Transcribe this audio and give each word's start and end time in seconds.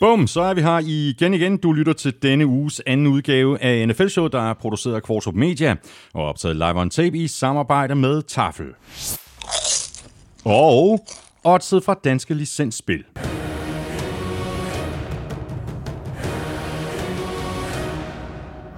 Bum, 0.00 0.26
så 0.26 0.40
er 0.40 0.54
vi 0.54 0.62
her 0.62 0.78
igen 0.78 1.34
igen. 1.34 1.56
Du 1.56 1.72
lytter 1.72 1.92
til 1.92 2.22
denne 2.22 2.46
uges 2.46 2.82
anden 2.86 3.06
udgave 3.06 3.62
af 3.62 3.88
NFL-show, 3.88 4.26
der 4.26 4.50
er 4.50 4.54
produceret 4.54 4.94
af 4.94 5.02
Kvartrup 5.02 5.34
Media 5.34 5.76
og 6.14 6.24
optaget 6.24 6.56
live 6.56 6.80
on 6.80 6.90
tape 6.90 7.18
i 7.18 7.26
samarbejde 7.26 7.94
med 7.94 8.22
Tafel. 8.22 8.66
Og 10.44 11.06
oddset 11.44 11.84
fra 11.84 11.94
Danske 12.04 12.34
Licensspil. 12.34 13.04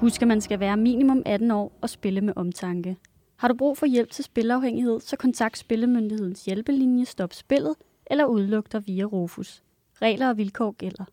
Husk, 0.00 0.22
at 0.22 0.28
man 0.28 0.40
skal 0.40 0.60
være 0.60 0.76
minimum 0.76 1.22
18 1.26 1.50
år 1.50 1.78
og 1.82 1.90
spille 1.90 2.20
med 2.20 2.32
omtanke. 2.36 2.96
Har 3.36 3.48
du 3.48 3.54
brug 3.54 3.78
for 3.78 3.86
hjælp 3.86 4.10
til 4.10 4.24
spilafhængighed, 4.24 5.00
så 5.00 5.16
kontakt 5.16 5.58
Spillemyndighedens 5.58 6.44
hjælpelinje 6.44 7.04
Stop 7.04 7.32
Spillet 7.32 7.74
eller 8.06 8.24
udluk 8.24 8.72
dig 8.72 8.82
via 8.86 9.04
Rufus. 9.04 9.62
Regler 10.02 10.28
og 10.28 10.36
vilkår 10.36 10.74
gælder. 10.78 11.04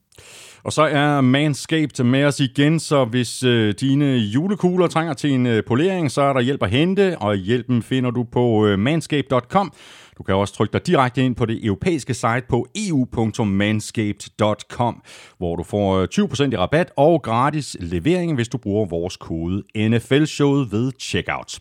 Og 0.63 0.73
så 0.73 0.81
er 0.81 1.21
Manscaped 1.21 2.03
med 2.03 2.25
os 2.25 2.39
igen, 2.39 2.79
så 2.79 3.05
hvis 3.05 3.43
øh, 3.43 3.73
dine 3.79 4.05
julekugler 4.05 4.87
trænger 4.87 5.13
til 5.13 5.31
en 5.31 5.45
øh, 5.45 5.63
polering, 5.63 6.11
så 6.11 6.21
er 6.21 6.33
der 6.33 6.41
hjælp 6.41 6.63
at 6.63 6.69
hente, 6.69 7.17
og 7.17 7.35
hjælpen 7.35 7.83
finder 7.83 8.11
du 8.11 8.23
på 8.23 8.65
øh, 8.67 8.79
manscaped.com. 8.79 9.73
Du 10.19 10.23
kan 10.23 10.35
også 10.35 10.53
trykke 10.53 10.73
dig 10.73 10.87
direkte 10.87 11.25
ind 11.25 11.35
på 11.35 11.45
det 11.45 11.65
europæiske 11.65 12.13
site 12.13 12.43
på 12.49 12.67
eu.manscaped.com, 12.75 15.03
hvor 15.37 15.55
du 15.55 15.63
får 15.63 15.97
øh, 15.97 16.07
20% 16.13 16.51
i 16.51 16.57
rabat 16.57 16.91
og 16.97 17.21
gratis 17.21 17.77
levering, 17.79 18.35
hvis 18.35 18.47
du 18.47 18.57
bruger 18.57 18.85
vores 18.85 19.17
kode 19.17 19.63
NFL-showet 19.75 20.71
ved 20.71 20.91
checkout. 20.99 21.59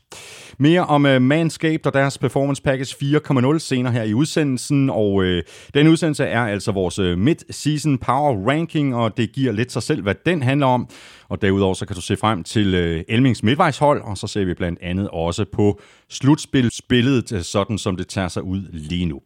Mere 0.59 0.86
om 0.86 1.05
uh, 1.05 1.23
Manscaped 1.23 1.86
og 1.86 1.95
deres 1.95 2.19
Performance 2.19 2.62
Package 2.62 3.19
4.0 3.55 3.59
senere 3.59 3.92
her 3.92 4.03
i 4.03 4.14
udsendelsen, 4.14 4.91
og 4.91 5.14
uh, 5.14 5.39
den 5.75 5.89
udsendelse 5.89 6.25
er 6.25 6.42
altså 6.42 6.73
vores 6.73 6.98
uh, 6.98 7.19
mid-season 7.19 7.98
power 7.98 8.48
ranking, 8.48 8.95
og 8.95 9.17
det 9.17 9.33
giver 9.33 9.53
lidt 9.53 9.73
sig 9.73 9.83
selv, 9.83 10.03
hvad 10.03 10.14
den 10.27 10.42
handler 10.42 10.67
om. 10.67 10.89
Og 11.31 11.43
derudover 11.43 11.75
så 11.75 11.87
kan 11.87 11.97
du 11.97 12.03
se 12.03 12.17
frem 12.17 12.45
til 12.45 12.75
øh, 12.75 13.05
Elmings 13.09 13.43
midtvejshold, 13.43 14.03
og 14.03 14.19
så 14.19 14.27
ser 14.27 14.45
vi 14.45 14.55
blandt 14.55 14.79
andet 14.83 15.09
også 15.09 15.45
på 15.53 15.81
slutspillet, 16.11 17.33
øh, 17.33 17.43
sådan 17.43 17.79
som 17.79 17.97
det 17.97 18.09
tager 18.09 18.29
sig 18.29 18.43
ud 18.43 18.62
lige 18.73 19.07
nu. 19.07 19.20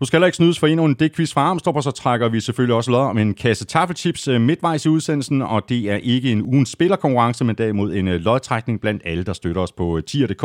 Du 0.00 0.04
skal 0.04 0.16
heller 0.16 0.26
ikke 0.26 0.36
snydes 0.36 0.58
for 0.58 0.66
endnu 0.66 0.84
en 0.84 0.96
quiz 1.14 1.32
fra 1.32 1.40
Armstrong, 1.40 1.76
og 1.76 1.82
så 1.82 1.90
trækker 1.90 2.28
vi 2.28 2.40
selvfølgelig 2.40 2.76
også 2.76 2.90
lod 2.90 3.00
om 3.00 3.18
en 3.18 3.34
kasse 3.34 3.64
taffelchips 3.64 4.28
øh, 4.28 4.40
midtvejs 4.40 4.84
i 4.84 4.88
udsendelsen, 4.88 5.42
og 5.42 5.68
det 5.68 5.90
er 5.90 5.96
ikke 5.96 6.32
en 6.32 6.42
ugens 6.42 6.68
spillerkonkurrence, 6.68 7.44
men 7.44 7.56
derimod 7.56 7.94
en 7.94 8.08
øh, 8.08 8.20
lodtrækning 8.20 8.80
blandt 8.80 9.02
alle, 9.04 9.24
der 9.24 9.32
støtter 9.32 9.62
os 9.62 9.72
på 9.72 10.00
tier.dk. 10.06 10.44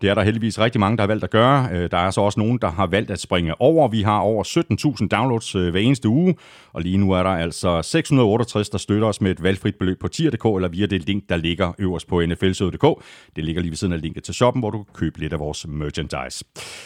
Det 0.00 0.10
er 0.10 0.14
der 0.14 0.22
heldigvis 0.22 0.58
rigtig 0.58 0.80
mange, 0.80 0.96
der 0.96 1.02
har 1.02 1.08
valgt 1.08 1.24
at 1.24 1.30
gøre. 1.30 1.68
Øh, 1.72 1.90
der 1.90 1.98
er 1.98 2.10
så 2.10 2.20
også 2.20 2.40
nogen, 2.40 2.58
der 2.62 2.70
har 2.70 2.86
valgt 2.86 3.10
at 3.10 3.20
springe 3.20 3.60
over. 3.60 3.88
Vi 3.88 4.02
har 4.02 4.18
over 4.18 4.44
17.000 5.02 5.08
downloads 5.08 5.54
øh, 5.54 5.70
hver 5.70 5.80
eneste 5.80 6.08
uge, 6.08 6.34
og 6.72 6.82
lige 6.82 6.96
nu 6.96 7.12
er 7.12 7.22
der 7.22 7.30
altså 7.30 7.82
668, 7.82 8.68
der 8.68 8.78
støtter 8.78 9.08
os 9.08 9.20
med 9.20 9.30
et 9.30 9.42
valgfrit 9.42 9.74
beløb 9.76 10.00
på 10.00 10.08
tier.dk 10.08 10.44
eller 10.44 10.68
via 10.68 10.86
det 10.86 11.06
link, 11.06 11.24
der 11.28 11.36
ligger 11.36 11.72
øverst 11.78 12.08
på 12.08 12.26
nflsøde.dk. 12.26 13.04
Det 13.36 13.44
ligger 13.44 13.62
lige 13.62 13.70
ved 13.70 13.76
siden 13.76 13.92
af 13.92 14.00
linket 14.00 14.24
til 14.24 14.34
shoppen, 14.34 14.60
hvor 14.60 14.70
du 14.70 14.82
kan 14.82 14.94
købe 14.94 15.18
lidt 15.18 15.32
af 15.32 15.38
vores 15.38 15.66
merchandise. 15.68 16.44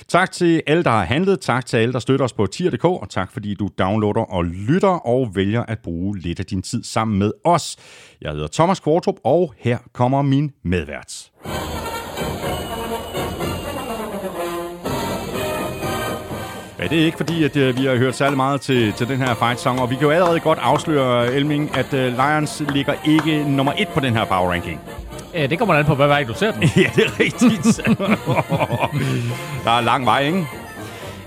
Tak 0.09 0.33
til 0.33 0.63
alle, 0.67 0.83
der 0.83 0.91
har 0.91 1.05
handlet. 1.05 1.41
Tak 1.41 1.67
til 1.67 1.77
alle, 1.77 1.93
der 1.93 1.99
støtter 1.99 2.25
os 2.25 2.33
på 2.33 2.47
tier.dk, 2.47 2.85
og 2.85 3.11
tak 3.11 3.33
fordi 3.33 3.55
du 3.55 3.69
downloader 3.79 4.33
og 4.33 4.45
lytter 4.45 5.07
og 5.07 5.31
vælger 5.35 5.63
at 5.63 5.79
bruge 5.79 6.19
lidt 6.19 6.41
af 6.41 6.47
din 6.47 6.63
tid 6.63 6.85
sammen 6.85 7.19
med 7.19 7.33
os. 7.45 7.77
Jeg 8.21 8.33
hedder 8.33 8.49
Thomas 8.53 8.81
Kvartrup, 8.81 9.17
og 9.25 9.55
her 9.59 9.79
kommer 9.93 10.23
min 10.23 10.53
medvært. 10.65 11.31
Ja, 16.85 16.89
det 16.89 17.01
er 17.01 17.05
ikke 17.05 17.17
fordi, 17.17 17.45
at 17.45 17.57
uh, 17.57 17.79
vi 17.79 17.85
har 17.85 17.97
hørt 17.97 18.17
særlig 18.17 18.37
meget 18.37 18.61
til, 18.61 18.93
til 18.93 19.09
den 19.09 19.19
her 19.19 19.35
fight-song, 19.35 19.81
og 19.81 19.91
vi 19.91 19.95
kan 19.95 20.05
jo 20.05 20.11
allerede 20.11 20.41
godt 20.41 20.59
afsløre, 20.63 21.33
Elming, 21.33 21.77
at 21.77 21.87
uh, 21.93 21.99
Lions 21.99 22.63
ligger 22.69 22.95
ikke 23.05 23.45
nummer 23.49 23.73
et 23.79 23.89
på 23.89 24.01
den 24.01 24.17
her 24.17 24.25
power 24.25 24.51
ranking. 24.53 24.81
Ja, 25.35 25.47
det 25.47 25.59
kommer 25.59 25.75
an 25.75 25.85
på, 25.85 25.95
hvad 25.95 26.07
vej 26.07 26.25
du 26.25 26.35
ser 26.35 26.53
den. 26.53 26.63
ja, 26.77 26.91
det 26.97 27.05
er 27.05 27.21
rigtigt. 27.21 27.81
der 29.65 29.71
er 29.71 29.81
lang 29.81 30.07
vej, 30.07 30.21
ikke? 30.21 30.47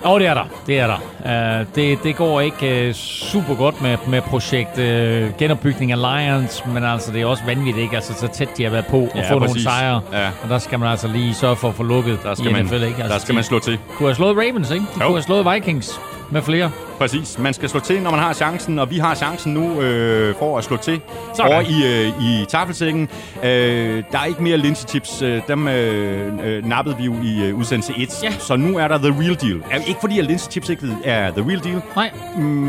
Jo, 0.05 0.11
oh, 0.11 0.19
det 0.19 0.27
er 0.27 0.33
der. 0.33 0.43
Det 0.67 0.79
er 0.79 0.87
der. 0.87 1.59
Uh, 1.61 1.75
det, 1.75 2.03
det 2.03 2.15
går 2.15 2.41
ikke 2.41 2.87
uh, 2.89 2.95
super 2.95 3.55
godt 3.55 3.81
med, 3.81 3.97
med 4.07 4.21
projekt 4.21 4.77
uh, 4.77 5.37
genopbygning 5.39 5.91
af 5.91 5.97
Lions, 5.97 6.65
men 6.65 6.83
altså, 6.83 7.11
det 7.11 7.21
er 7.21 7.25
også 7.25 7.43
vanvittigt, 7.45 7.83
ikke? 7.83 7.95
Altså, 7.95 8.13
så 8.13 8.27
tæt 8.27 8.57
de 8.57 8.63
har 8.63 8.71
været 8.71 8.85
på 8.85 9.09
at 9.13 9.15
ja, 9.15 9.33
få 9.33 9.39
præcis. 9.39 9.65
nogle 9.65 9.79
sejre. 9.79 10.01
Ja. 10.13 10.29
Og 10.43 10.49
der 10.49 10.57
skal 10.57 10.79
man 10.79 10.89
altså 10.89 11.07
lige 11.07 11.33
sørge 11.33 11.55
for 11.55 11.69
at 11.69 11.75
få 11.75 11.83
lukket 11.83 12.19
der 12.23 12.35
skal 12.35 12.49
i 12.49 12.53
man, 12.53 12.65
NFL, 12.65 12.73
ikke? 12.75 12.85
Altså, 12.85 13.13
der 13.13 13.19
skal 13.19 13.35
man 13.35 13.43
slå 13.43 13.59
til. 13.59 13.79
Kunne 13.95 14.07
have 14.07 14.15
slået 14.15 14.37
Ravens, 14.37 14.71
ikke? 14.71 14.85
De 14.85 14.89
jo. 14.93 15.05
kunne 15.05 15.15
have 15.15 15.23
slået 15.23 15.53
Vikings 15.53 15.99
med 16.31 16.41
flere. 16.41 16.71
Præcis. 16.97 17.39
Man 17.39 17.53
skal 17.53 17.69
slå 17.69 17.79
til, 17.79 18.01
når 18.01 18.11
man 18.11 18.19
har 18.19 18.33
chancen, 18.33 18.79
og 18.79 18.91
vi 18.91 18.97
har 18.97 19.15
chancen 19.15 19.53
nu 19.53 19.81
øh, 19.81 20.35
for 20.35 20.57
at 20.57 20.63
slå 20.63 20.77
til 20.77 21.01
Sådan. 21.35 21.51
over 21.51 21.61
i, 21.61 22.05
øh, 22.07 22.23
i 22.23 22.45
tafelsækken. 22.49 23.09
Øh, 23.43 24.03
der 24.11 24.19
er 24.19 24.25
ikke 24.25 24.43
mere 24.43 24.57
linsechips. 24.57 25.21
Øh, 25.21 25.41
dem 25.47 25.67
øh, 25.67 26.33
øh, 26.45 26.65
nappede 26.65 26.97
vi 26.97 27.03
jo 27.03 27.13
i 27.23 27.43
øh, 27.43 27.55
udsendelse 27.55 27.93
1. 27.97 28.23
Ja. 28.23 28.31
Så 28.39 28.55
nu 28.55 28.77
er 28.77 28.87
der 28.87 28.97
the 28.97 29.15
real 29.19 29.35
deal. 29.41 29.63
Er, 29.71 29.79
ikke 29.87 29.99
fordi, 29.99 30.19
at 30.19 30.25
linsechips 30.25 30.69
ikke 30.69 30.87
er 31.03 31.31
the 31.31 31.41
real 31.49 31.63
deal. 31.63 31.81
Nej. 31.95 32.11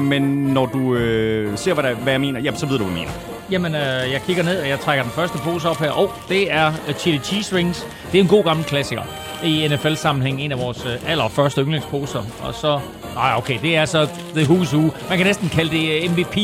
Men 0.09 0.23
når 0.23 0.67
du 0.67 0.95
øh, 0.95 1.59
ser, 1.59 1.75
hvad, 1.75 1.85
der, 1.85 1.95
hvad 1.95 2.13
jeg 2.13 2.21
mener, 2.21 2.41
jamen, 2.41 2.59
så 2.59 2.67
ved 2.67 2.79
du, 2.79 2.85
hvad 2.85 2.97
jeg 2.97 3.01
mener. 3.07 3.38
Jamen, 3.51 3.75
øh, 3.75 3.81
jeg 4.13 4.23
kigger 4.27 4.43
ned, 4.43 4.61
og 4.61 4.69
jeg 4.69 4.81
trækker 4.81 5.03
den 5.03 5.13
første 5.13 5.39
pose 5.39 5.69
op 5.69 5.77
her. 5.77 5.91
Og 5.91 6.03
oh, 6.03 6.11
det 6.29 6.53
er 6.53 6.73
øh, 6.89 6.95
chili 6.95 7.19
cheese 7.19 7.57
rings. 7.57 7.87
Det 8.13 8.19
er 8.19 8.23
en 8.23 8.29
god 8.29 8.45
gammel 8.45 8.67
klassiker 8.67 9.03
i 9.45 9.69
NFL-sammenhæng. 9.69 10.41
En 10.41 10.53
af 10.53 10.59
vores 10.59 10.87
øh, 10.87 11.11
allerførste 11.11 11.61
yndlingsposer. 11.61 12.23
Og 12.43 12.55
så... 12.55 12.81
Nej, 13.15 13.35
okay, 13.37 13.59
det 13.63 13.77
er 13.77 13.85
så 13.85 14.09
The 14.35 14.43
Who's 14.43 14.77
Who. 14.77 14.91
Man 15.09 15.19
kan 15.19 15.27
næsten 15.27 15.49
kalde 15.49 15.71
det 15.71 16.03
øh, 16.03 16.11
MVP. 16.11 16.37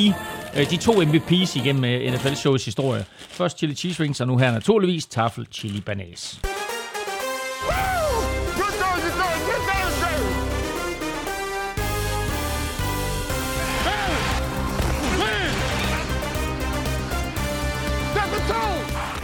Øh, 0.57 0.71
de 0.71 0.77
to 0.77 0.93
MVP's 0.93 1.59
igennem 1.59 2.15
NFL-showets 2.15 2.65
historie. 2.65 3.05
Først 3.19 3.59
chili 3.59 3.75
cheese 3.75 4.03
rings, 4.03 4.21
og 4.21 4.27
nu 4.27 4.37
her 4.37 4.53
naturligvis 4.53 5.07
tafel 5.07 5.47
chili 5.53 5.81
banase. 5.81 6.37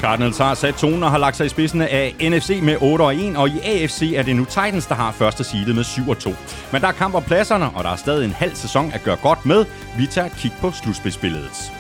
Cardinals 0.00 0.38
har 0.38 0.54
sat 0.54 0.74
tonen 0.74 1.02
og 1.02 1.10
har 1.10 1.18
lagt 1.18 1.36
sig 1.36 1.46
i 1.46 1.48
spidsen 1.48 1.80
af 1.80 2.14
NFC 2.20 2.60
med 2.62 2.76
8 2.80 3.02
og 3.02 3.16
1, 3.16 3.36
og 3.36 3.48
i 3.48 3.58
AFC 3.64 4.12
er 4.16 4.22
det 4.22 4.36
nu 4.36 4.44
Titans, 4.44 4.86
der 4.86 4.94
har 4.94 5.12
første 5.12 5.44
seedet 5.44 5.74
med 5.74 5.84
7 5.84 6.08
og 6.08 6.18
2. 6.18 6.34
Men 6.72 6.80
der 6.80 6.88
er 6.88 6.92
kamp 6.92 7.14
om 7.14 7.22
pladserne, 7.22 7.70
og 7.70 7.84
der 7.84 7.90
er 7.90 7.96
stadig 7.96 8.24
en 8.24 8.32
halv 8.32 8.54
sæson 8.54 8.92
at 8.94 9.02
gøre 9.02 9.16
godt 9.16 9.46
med. 9.46 9.64
Vi 9.98 10.06
tager 10.06 10.26
et 10.26 10.36
kig 10.36 10.52
på 10.60 10.70
slutspidsbilledet. 10.70 11.79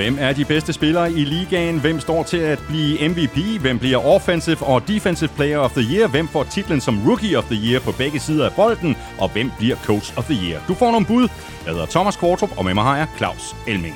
Hvem 0.00 0.16
er 0.20 0.32
de 0.32 0.44
bedste 0.44 0.72
spillere 0.72 1.12
i 1.12 1.24
ligaen? 1.24 1.80
Hvem 1.80 2.00
står 2.00 2.22
til 2.22 2.36
at 2.36 2.62
blive 2.68 3.08
MVP? 3.08 3.60
Hvem 3.60 3.78
bliver 3.78 3.98
Offensive 4.06 4.62
og 4.62 4.88
Defensive 4.88 5.30
Player 5.36 5.58
of 5.58 5.70
the 5.70 5.96
Year? 5.96 6.08
Hvem 6.08 6.28
får 6.28 6.44
titlen 6.44 6.80
som 6.80 7.08
Rookie 7.08 7.38
of 7.38 7.44
the 7.44 7.70
Year 7.70 7.80
på 7.80 7.92
begge 7.92 8.20
sider 8.20 8.44
af 8.44 8.52
bolden? 8.56 8.96
Og 9.18 9.32
hvem 9.32 9.50
bliver 9.58 9.76
Coach 9.76 10.18
of 10.18 10.24
the 10.24 10.50
Year? 10.50 10.60
Du 10.68 10.74
får 10.74 10.90
nogle 10.90 11.06
bud. 11.06 11.28
Jeg 11.64 11.72
hedder 11.72 11.86
Thomas 11.86 12.16
Kortrup, 12.16 12.58
og 12.58 12.64
med 12.64 12.74
mig 12.74 12.84
har 12.84 12.96
jeg 12.96 13.06
Claus 13.16 13.56
Elming. 13.68 13.94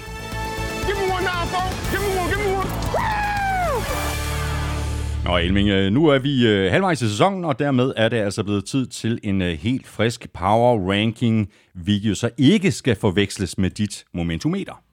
Nå 5.24 5.36
Elming, 5.36 5.68
øh, 5.68 5.92
nu 5.92 6.06
er 6.06 6.18
vi 6.18 6.46
øh, 6.46 6.72
halvvejs 6.72 7.02
i 7.02 7.08
sæsonen, 7.08 7.44
og 7.44 7.58
dermed 7.58 7.92
er 7.96 8.08
det 8.08 8.16
altså 8.16 8.44
blevet 8.44 8.64
tid 8.64 8.86
til 8.86 9.20
en 9.22 9.42
øh, 9.42 9.58
helt 9.58 9.86
frisk 9.86 10.32
power 10.32 10.90
ranking, 10.92 11.48
vi 11.74 11.96
jo 11.96 12.14
så 12.14 12.30
ikke 12.38 12.72
skal 12.72 12.96
forveksles 12.96 13.58
med 13.58 13.70
dit 13.70 14.04
momentometer. 14.14 14.83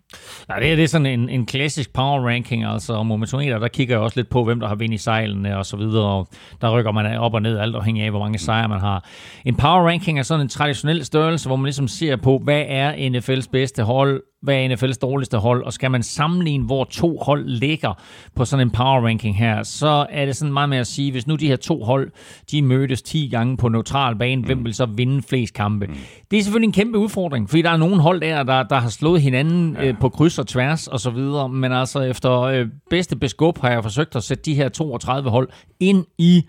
Nej, 0.50 0.60
det 0.60 0.72
er, 0.72 0.76
det 0.76 0.84
er 0.84 0.88
sådan 0.88 1.06
en, 1.06 1.30
en 1.30 1.46
klassisk 1.46 1.94
power 1.94 2.28
ranking, 2.28 2.66
altså 2.66 3.04
momentometer, 3.04 3.60
der 3.60 3.68
kigger 3.68 3.96
jeg 3.96 4.02
også 4.02 4.20
lidt 4.20 4.30
på, 4.30 4.44
hvem 4.44 4.60
der 4.60 4.68
har 4.68 4.76
vind 4.76 4.94
i 4.94 4.98
sejlene 4.98 5.58
og 5.58 5.66
så 5.66 5.78
videre, 5.78 6.06
og 6.06 6.28
der 6.62 6.78
rykker 6.78 6.92
man 6.92 7.18
op 7.18 7.34
og 7.34 7.42
ned, 7.42 7.58
alt 7.58 7.76
afhængig 7.76 8.04
af, 8.04 8.10
hvor 8.10 8.20
mange 8.20 8.40
sejre 8.40 8.68
man 8.68 8.80
har. 8.80 9.06
En 9.46 9.56
power 9.56 9.88
ranking 9.88 10.20
er 10.20 10.24
sådan 10.24 10.42
en 10.42 10.50
traditionel 10.50 11.06
størrelse, 11.06 11.50
hvor 11.50 11.56
man 11.56 11.66
ligesom 11.66 11.88
ser 11.88 12.16
på, 12.16 12.42
hvad 12.44 12.64
er 12.68 12.92
NFL's 12.94 13.50
bedste 13.52 13.84
hold, 13.84 14.22
hvad 14.42 14.56
er 14.56 14.76
NFL's 14.76 14.98
dårligste 15.02 15.38
hold, 15.38 15.64
og 15.64 15.74
skal 15.74 15.92
man 15.92 16.04
sammenligne, 16.04 16.66
hvor 16.66 16.84
to 16.84 17.18
hold 17.18 17.48
ligger 17.48 17.94
på 18.36 18.46
sådan 18.46 18.68
en 18.68 18.72
power 18.72 19.08
ranking 19.08 19.38
her, 19.38 19.64
så 19.64 20.06
er 20.10 20.26
det 20.26 20.36
sådan 20.36 20.54
meget 20.54 20.70
med 20.70 20.78
at 20.78 20.88
sige, 20.88 21.12
hvis 21.12 21.28
nu 21.28 21.36
de 21.36 21.48
her 21.48 21.56
to 21.56 21.84
hold, 21.84 22.12
de 22.52 22.62
mødes 22.62 23.02
10 23.02 23.30
gange 23.32 23.58
på 23.58 23.70
neutral 23.70 24.16
bane, 24.16 24.42
mm. 24.42 24.46
hvem 24.46 24.66
vil 24.66 24.74
så 24.74 24.86
vinde 24.86 25.22
flest 25.22 25.54
kampe? 25.54 25.88
Mm. 25.88 25.94
Det 26.32 26.40
er 26.40 26.44
selvfølgelig 26.44 26.68
en 26.68 26.74
kæmpe 26.74 26.98
udfordring, 26.98 27.50
fordi 27.50 27.62
der 27.62 27.70
er 27.70 27.78
nogle 27.78 28.02
hold 28.02 28.22
der, 28.22 28.44
der, 28.44 28.64
der 28.64 28.76
har 28.76 28.90
slået 28.90 29.22
hinanden 29.22 29.78
ja. 29.80 29.88
øh, 29.88 29.94
på 30.02 30.10
kryds 30.10 30.40
og 30.40 30.48
tværs 30.48 30.88
og 30.88 31.00
så 31.00 31.10
videre, 31.10 31.50
men 31.50 31.72
altså 31.72 32.00
efter 32.02 32.42
øh, 32.42 32.68
bedste 32.90 33.16
beskub 33.16 33.58
har 33.62 33.70
jeg 33.72 33.84
forsøgt 33.84 34.16
at 34.16 34.24
sætte 34.24 34.44
de 34.44 34.54
her 34.54 34.70
32 34.70 35.30
hold 35.30 35.50
ind 35.80 36.06
i 36.18 36.48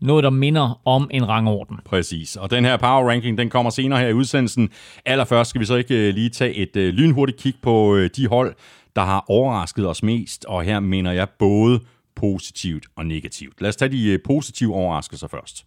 noget, 0.00 0.24
der 0.24 0.30
minder 0.30 0.80
om 0.84 1.10
en 1.10 1.28
rangorden. 1.28 1.78
Præcis. 1.84 2.36
Og 2.36 2.50
den 2.50 2.64
her 2.64 2.76
power 2.76 3.10
ranking, 3.10 3.38
den 3.38 3.50
kommer 3.50 3.70
senere 3.70 4.00
her 4.00 4.08
i 4.08 4.12
udsendelsen. 4.12 4.70
Allerførst 5.04 5.50
skal 5.50 5.60
vi 5.60 5.64
så 5.66 5.76
ikke 5.76 6.08
øh, 6.08 6.14
lige 6.14 6.30
tage 6.30 6.54
et 6.54 6.76
øh, 6.76 6.94
lynhurtigt 6.94 7.38
kig 7.38 7.54
på 7.62 7.96
øh, 7.96 8.10
de 8.16 8.26
hold, 8.26 8.54
der 8.96 9.02
har 9.02 9.24
overrasket 9.28 9.88
os 9.88 10.02
mest. 10.02 10.44
Og 10.44 10.62
her 10.62 10.80
mener 10.80 11.12
jeg 11.12 11.28
både 11.38 11.80
positivt 12.16 12.86
og 12.96 13.06
negativt. 13.06 13.60
Lad 13.60 13.68
os 13.68 13.76
tage 13.76 13.92
de 13.92 14.18
positive 14.24 14.74
overraskelser 14.74 15.28
først. 15.28 15.66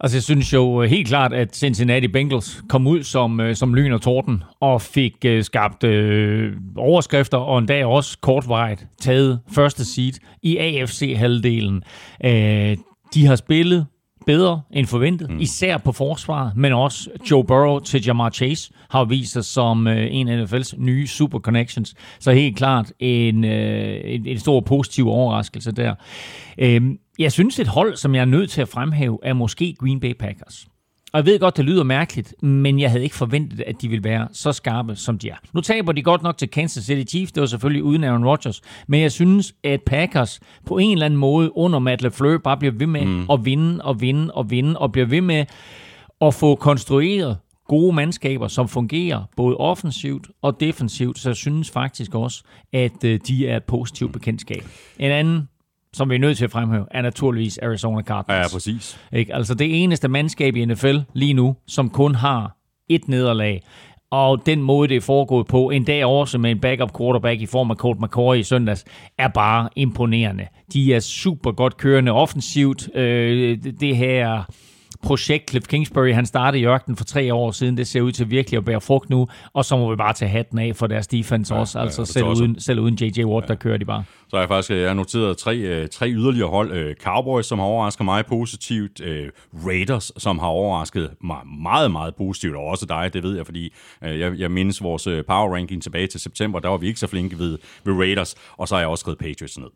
Altså, 0.00 0.16
jeg 0.16 0.22
synes 0.22 0.52
jo 0.52 0.82
øh, 0.82 0.90
helt 0.90 1.08
klart, 1.08 1.32
at 1.32 1.56
Cincinnati 1.56 2.08
Bengals 2.08 2.62
kom 2.68 2.86
ud 2.86 3.02
som, 3.02 3.40
øh, 3.40 3.56
som 3.56 3.74
lyn 3.74 3.92
og 3.92 4.02
torden 4.02 4.42
og 4.60 4.82
fik 4.82 5.12
uh, 5.26 5.42
skabt 5.42 5.84
uh, 5.84 6.52
overskrifter 6.76 7.38
og 7.38 7.58
endda 7.58 7.86
også 7.86 8.18
kortvarigt 8.20 8.86
taget 9.00 9.40
første 9.52 9.84
seed 9.84 10.12
i 10.42 10.56
AFC-halvdelen. 10.56 11.82
Uh, 12.24 12.30
de 13.14 13.26
har 13.26 13.36
spillet 13.36 13.86
bedre 14.30 14.60
end 14.70 14.86
forventet, 14.86 15.30
mm. 15.30 15.40
især 15.40 15.78
på 15.78 15.92
forsvaret, 15.92 16.56
men 16.56 16.72
også 16.72 17.10
Joe 17.30 17.44
Burrow 17.44 17.78
til 17.78 18.04
Jamar 18.06 18.30
Chase 18.30 18.72
har 18.90 19.04
vist 19.04 19.32
sig 19.32 19.44
som 19.44 19.86
uh, 19.86 19.92
en 19.96 20.28
af 20.28 20.44
NFL's 20.44 20.74
nye 20.78 21.06
super 21.06 21.38
connections. 21.38 21.94
Så 22.18 22.32
helt 22.32 22.56
klart 22.56 22.92
en, 22.98 23.44
uh, 23.44 23.50
en, 23.50 24.26
en 24.26 24.38
stor 24.38 24.60
positiv 24.60 25.08
overraskelse 25.08 25.72
der. 25.72 25.94
Uh, 26.62 26.90
jeg 27.18 27.32
synes, 27.32 27.58
et 27.58 27.68
hold, 27.68 27.96
som 27.96 28.14
jeg 28.14 28.20
er 28.20 28.24
nødt 28.24 28.50
til 28.50 28.62
at 28.62 28.68
fremhæve, 28.68 29.18
er 29.22 29.32
måske 29.32 29.74
Green 29.78 30.00
Bay 30.00 30.12
Packers. 30.12 30.66
Og 31.12 31.18
jeg 31.18 31.26
ved 31.26 31.38
godt, 31.38 31.56
det 31.56 31.64
lyder 31.64 31.84
mærkeligt, 31.84 32.42
men 32.42 32.80
jeg 32.80 32.90
havde 32.90 33.04
ikke 33.04 33.16
forventet, 33.16 33.60
at 33.60 33.82
de 33.82 33.88
ville 33.88 34.04
være 34.04 34.28
så 34.32 34.52
skarpe, 34.52 34.96
som 34.96 35.18
de 35.18 35.28
er. 35.28 35.34
Nu 35.52 35.60
taber 35.60 35.92
de 35.92 36.02
godt 36.02 36.22
nok 36.22 36.38
til 36.38 36.48
Kansas 36.48 36.84
City 36.84 37.10
Chiefs, 37.10 37.32
det 37.32 37.40
var 37.40 37.46
selvfølgelig 37.46 37.82
uden 37.82 38.04
Aaron 38.04 38.24
Rodgers, 38.24 38.60
men 38.86 39.00
jeg 39.00 39.12
synes, 39.12 39.54
at 39.64 39.82
Packers 39.82 40.40
på 40.66 40.78
en 40.78 40.92
eller 40.92 41.06
anden 41.06 41.20
måde 41.20 41.56
under 41.56 41.78
Matt 41.78 42.02
LaFleur 42.02 42.38
bare 42.38 42.56
bliver 42.56 42.72
ved 42.72 42.86
med 42.86 43.04
mm. 43.04 43.30
at 43.30 43.44
vinde 43.44 43.84
og 43.84 44.00
vinde 44.00 44.32
og 44.34 44.50
vinde, 44.50 44.78
og 44.78 44.92
bliver 44.92 45.06
ved 45.06 45.20
med 45.20 45.44
at 46.20 46.34
få 46.34 46.54
konstrueret 46.54 47.38
gode 47.68 47.92
mandskaber, 47.92 48.48
som 48.48 48.68
fungerer 48.68 49.22
både 49.36 49.56
offensivt 49.56 50.26
og 50.42 50.60
defensivt, 50.60 51.18
så 51.18 51.28
jeg 51.28 51.36
synes 51.36 51.70
faktisk 51.70 52.14
også, 52.14 52.42
at 52.72 53.04
øh, 53.04 53.20
de 53.26 53.48
er 53.48 53.56
et 53.56 53.64
positivt 53.64 54.12
bekendtskab. 54.12 54.64
En 54.98 55.10
anden 55.10 55.48
som 55.92 56.10
vi 56.10 56.14
er 56.14 56.18
nødt 56.18 56.36
til 56.36 56.44
at 56.44 56.50
fremhæve, 56.50 56.86
er 56.90 57.02
naturligvis 57.02 57.58
Arizona 57.58 58.02
Cardinals. 58.02 58.52
Ja, 58.52 58.56
præcis. 58.56 59.00
Ikke? 59.12 59.34
Altså 59.34 59.54
det 59.54 59.82
eneste 59.82 60.08
mandskab 60.08 60.56
i 60.56 60.64
NFL 60.64 60.96
lige 61.12 61.34
nu, 61.34 61.56
som 61.66 61.90
kun 61.90 62.14
har 62.14 62.56
et 62.88 63.08
nederlag. 63.08 63.62
Og 64.10 64.46
den 64.46 64.62
måde, 64.62 64.88
det 64.88 64.96
er 64.96 65.00
foregået 65.00 65.46
på, 65.46 65.70
en 65.70 65.84
dag 65.84 66.04
også 66.04 66.38
med 66.38 66.50
en 66.50 66.60
backup 66.60 66.98
quarterback 66.98 67.40
i 67.40 67.46
form 67.46 67.70
af 67.70 67.76
Colt 67.76 68.00
McCoy 68.00 68.36
i 68.36 68.42
søndags, 68.42 68.84
er 69.18 69.28
bare 69.28 69.68
imponerende. 69.76 70.46
De 70.72 70.94
er 70.94 71.00
super 71.00 71.52
godt 71.52 71.76
kørende 71.76 72.12
offensivt. 72.12 72.96
Øh, 72.96 73.58
det 73.80 73.96
her 73.96 74.44
projekt 75.02 75.50
Cliff 75.50 75.66
Kingsbury, 75.66 76.12
han 76.12 76.26
startede 76.26 76.62
i 76.62 76.66
ørkenen 76.66 76.96
for 76.96 77.04
tre 77.04 77.34
år 77.34 77.50
siden. 77.50 77.76
Det 77.76 77.86
ser 77.86 78.00
ud 78.00 78.12
til 78.12 78.30
virkelig 78.30 78.58
at 78.58 78.64
bære 78.64 78.80
frugt 78.80 79.10
nu, 79.10 79.28
og 79.52 79.64
så 79.64 79.76
må 79.76 79.90
vi 79.90 79.96
bare 79.96 80.12
tage 80.12 80.28
hatten 80.28 80.58
af 80.58 80.76
for 80.76 80.86
deres 80.86 81.06
defense 81.06 81.54
ja, 81.54 81.60
også. 81.60 81.78
Altså 81.78 82.00
ja, 82.00 82.04
selv, 82.04 82.26
uden, 82.26 82.60
selv 82.60 82.80
uden 82.80 82.94
J.J. 82.94 83.24
Watt, 83.24 83.44
ja. 83.44 83.48
der 83.48 83.54
kører 83.54 83.76
de 83.76 83.84
bare. 83.84 84.04
Så 84.28 84.36
har 84.36 84.42
jeg 84.42 84.48
faktisk 84.48 84.70
jeg 84.70 84.88
har 84.88 84.94
noteret 84.94 85.36
tre, 85.36 85.56
øh, 85.56 85.88
tre 85.88 86.10
yderligere 86.10 86.48
hold. 86.48 86.72
Øh, 86.72 86.94
Cowboys, 86.94 87.46
som 87.46 87.58
har 87.58 87.66
overrasket 87.66 88.04
mig 88.04 88.26
positivt. 88.26 89.00
Øh, 89.00 89.28
Raiders, 89.66 90.12
som 90.16 90.38
har 90.38 90.46
overrasket 90.46 91.10
mig 91.20 91.38
meget, 91.62 91.90
meget 91.90 92.14
positivt. 92.14 92.56
Og 92.56 92.64
også 92.64 92.86
dig, 92.86 93.10
det 93.12 93.22
ved 93.22 93.36
jeg, 93.36 93.46
fordi 93.46 93.72
jeg, 94.02 94.38
jeg 94.38 94.50
mindes 94.50 94.82
vores 94.82 95.08
power 95.26 95.54
ranking 95.54 95.82
tilbage 95.82 96.06
til 96.06 96.20
september. 96.20 96.60
Der 96.60 96.68
var 96.68 96.76
vi 96.76 96.86
ikke 96.86 97.00
så 97.00 97.06
flinke 97.06 97.38
ved, 97.38 97.58
ved 97.84 97.94
Raiders. 97.94 98.34
Og 98.56 98.68
så 98.68 98.74
har 98.74 98.80
jeg 98.80 98.88
også 98.88 99.00
skrevet 99.00 99.18
Patriots 99.18 99.58
ned. 99.58 99.68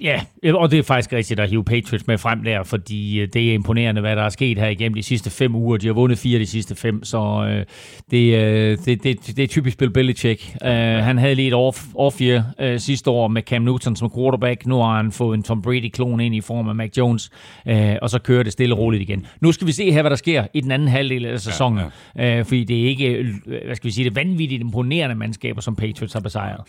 Ja, 0.00 0.20
og 0.54 0.70
det 0.70 0.78
er 0.78 0.82
faktisk 0.82 1.12
rigtigt 1.12 1.40
at 1.40 1.50
hive 1.50 1.64
Patriots 1.64 2.06
med 2.06 2.18
frem 2.18 2.44
der, 2.44 2.62
fordi 2.62 3.20
øh, 3.20 3.28
det 3.32 3.50
er 3.50 3.52
imponerende, 3.52 4.00
hvad 4.00 4.16
der 4.16 4.22
er 4.22 4.28
sket 4.28 4.58
her 4.58 4.68
igennem 4.68 4.94
de 4.94 5.02
sidste 5.02 5.30
fem 5.30 5.54
uger. 5.54 5.76
De 5.76 5.86
har 5.86 5.94
vundet 5.94 6.18
fire 6.18 6.38
de 6.38 6.46
sidste 6.46 6.74
fem, 6.74 7.04
så 7.04 7.46
øh, 7.48 7.64
det, 8.10 8.34
øh, 8.34 8.78
det, 8.84 9.04
det, 9.04 9.36
det 9.36 9.38
er 9.38 9.46
typisk 9.46 9.78
Bill 9.78 9.90
Belichick. 9.90 10.42
Uh, 10.64 10.68
han 10.70 11.18
havde 11.18 11.34
lige 11.34 11.48
et 11.48 11.54
off, 11.54 11.82
off 11.94 12.20
year 12.20 12.44
uh, 12.62 12.78
sidste 12.78 13.10
år 13.10 13.28
med 13.28 13.42
Cam 13.42 13.62
Newton 13.62 13.96
som 13.96 14.10
quarterback. 14.16 14.66
Nu 14.66 14.76
har 14.76 14.96
han 14.96 15.12
fået 15.12 15.36
en 15.36 15.42
Tom 15.42 15.62
Brady-klon 15.62 16.20
ind 16.20 16.34
i 16.34 16.40
form 16.40 16.68
af 16.68 16.74
Mac 16.74 16.90
Jones, 16.98 17.30
uh, 17.66 17.74
og 18.02 18.10
så 18.10 18.18
kører 18.18 18.42
det 18.42 18.52
stille 18.52 18.74
og 18.74 18.78
roligt 18.78 19.02
igen. 19.02 19.26
Nu 19.40 19.52
skal 19.52 19.66
vi 19.66 19.72
se 19.72 19.92
her, 19.92 20.00
hvad 20.00 20.10
der 20.10 20.16
sker 20.16 20.44
i 20.54 20.60
den 20.60 20.70
anden 20.70 20.88
halvdel 20.88 21.26
af 21.26 21.40
sæsonen, 21.40 21.80
ja, 22.16 22.24
ja. 22.24 22.40
Uh, 22.40 22.46
fordi 22.46 22.64
det 22.64 22.82
er 22.82 22.88
ikke, 22.88 23.26
hvad 23.66 23.76
skal 23.76 23.86
vi 23.86 23.92
sige, 23.92 24.04
det 24.04 24.16
vanvittigt 24.16 24.60
imponerende 24.60 25.14
mandskaber, 25.14 25.60
som 25.60 25.76
Patriots 25.76 26.12
har 26.12 26.20
besejret. 26.20 26.60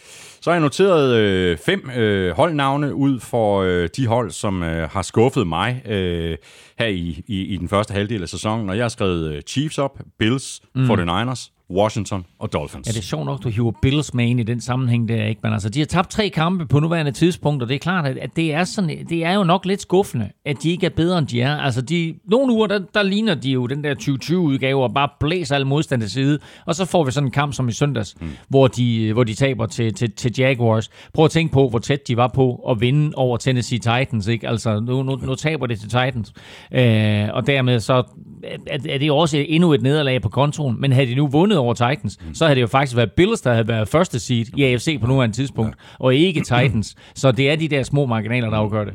Så 0.42 0.50
har 0.50 0.56
jeg 0.56 0.62
noteret 0.62 1.18
øh, 1.18 1.58
fem 1.66 1.90
øh, 1.98 2.32
holdnavne 2.36 2.96
ud 2.96 3.13
for 3.20 3.62
øh, 3.62 3.90
de 3.98 4.08
hold, 4.08 4.32
som 4.32 4.64
øh, 4.64 4.90
har 4.90 5.02
skuffet 5.02 5.48
mig 5.48 5.82
øh, 5.86 6.38
her 6.80 6.88
i, 6.88 7.24
i, 7.28 7.42
i 7.42 7.58
den 7.58 7.70
første 7.70 7.94
halvdel 7.94 8.22
af 8.22 8.30
sæsonen. 8.30 8.70
Og 8.70 8.78
jeg 8.78 8.84
har 8.84 8.90
skrevet 8.90 9.34
øh, 9.34 9.42
Chiefs 9.42 9.78
op, 9.78 10.00
Bills, 10.20 10.62
mm. 10.76 10.92
49ers, 10.92 11.63
Washington 11.74 12.26
og 12.40 12.54
Dolphins. 12.54 12.88
Ja, 12.88 12.92
det 12.92 12.98
er 12.98 13.04
sjovt 13.04 13.26
nok, 13.26 13.44
du 13.44 13.50
hiver 13.50 13.72
Bills 13.82 14.14
med 14.14 14.26
ind 14.26 14.40
i 14.40 14.44
den 14.44 14.62
sammenhæng 14.62 15.08
der, 15.08 15.26
ikke? 15.26 15.40
Men 15.44 15.54
altså, 15.54 15.70
de 15.70 15.80
har 15.80 15.86
tabt 15.86 16.10
tre 16.10 16.30
kampe 16.30 16.66
på 16.66 16.80
nuværende 16.80 17.12
tidspunkt, 17.12 17.64
og 17.64 17.70
det 17.70 17.76
er 17.76 17.80
klart, 17.80 18.06
at 18.06 18.36
det 18.36 18.54
er, 18.54 18.64
sådan, 18.64 19.06
det 19.10 19.26
er 19.26 19.34
jo 19.34 19.44
nok 19.44 19.66
lidt 19.66 19.82
skuffende, 19.82 20.30
at 20.46 20.64
de 20.64 20.72
ikke 20.72 20.86
er 20.86 20.90
bedre, 20.90 21.18
end 21.18 21.28
de 21.28 21.42
er. 21.42 21.58
Altså, 21.58 21.82
de, 21.82 22.16
nogle 22.26 22.54
uger, 22.54 22.68
der, 22.68 22.80
der 22.94 23.04
ligner 23.04 23.36
de 23.36 23.52
jo 23.52 23.68
den 23.68 23.84
der 23.84 23.96
2020-udgave, 23.96 24.84
og 24.84 24.94
bare 24.94 25.10
blæser 25.20 25.56
alle 25.56 25.68
modstand 25.68 26.02
til 26.02 26.12
side, 26.12 26.40
og 26.66 26.76
så 26.76 26.86
får 26.86 27.04
vi 27.04 27.12
sådan 27.12 27.28
en 27.28 27.32
kamp 27.32 27.54
som 27.54 27.70
i 27.70 27.72
søndags, 27.72 28.16
mm. 28.22 28.30
hvor, 28.50 28.68
de, 28.68 29.14
hvor 29.14 29.24
de 29.24 29.34
taber 29.34 29.66
til, 29.66 29.94
til, 29.94 30.12
til 30.12 30.34
Jaguars. 30.38 30.90
Prøv 31.14 31.26
at 31.26 31.32
tænke 31.32 31.54
på, 31.54 31.70
hvor 31.70 31.80
tæt 31.80 32.08
de 32.08 32.18
var 32.18 32.28
på 32.28 32.56
at 32.70 32.82
vinde 32.82 33.12
over 33.16 33.38
Tennessee 33.38 33.80
Titans, 33.80 34.28
ikke? 34.28 34.50
Altså, 34.50 34.80
nu, 34.80 35.04
nu, 35.04 35.16
nu 35.16 35.36
taber 35.36 35.68
det 35.68 35.80
til 35.80 35.90
Titans, 35.90 36.34
øh, 36.72 37.30
og 37.34 37.48
dermed 37.48 37.80
så 37.80 38.04
er, 38.68 38.78
er 38.90 38.98
det 38.98 39.12
også 39.12 39.38
endnu 39.38 39.74
et 39.74 39.82
nederlag 39.82 40.22
på 40.22 40.30
kontoen, 40.30 40.82
men 40.82 40.92
havde 40.92 41.08
de 41.08 41.16
nu 41.16 41.28
vundet 41.28 41.58
over 41.58 41.74
Titans, 41.74 42.20
mm. 42.28 42.36
så 42.36 42.46
havde 42.46 42.56
det 42.56 42.62
jo 42.62 42.68
faktisk 42.68 42.98
været 42.98 43.12
Bills, 43.12 43.42
der 43.42 43.52
havde 43.52 43.68
været 43.68 43.88
første 43.88 44.20
seed 44.20 44.46
i 44.58 44.64
AFC 44.64 45.00
på 45.02 45.08
nuværende 45.08 45.36
tidspunkt, 45.36 45.76
ja. 46.00 46.06
og 46.06 46.16
ikke 46.16 46.40
Titans. 46.40 46.96
Så 47.16 47.32
det 47.32 47.50
er 47.52 47.56
de 47.56 47.68
der 47.68 47.84
små 47.84 48.06
marginaler, 48.06 48.50
der 48.50 48.58
afgør 48.58 48.84
det. 48.84 48.94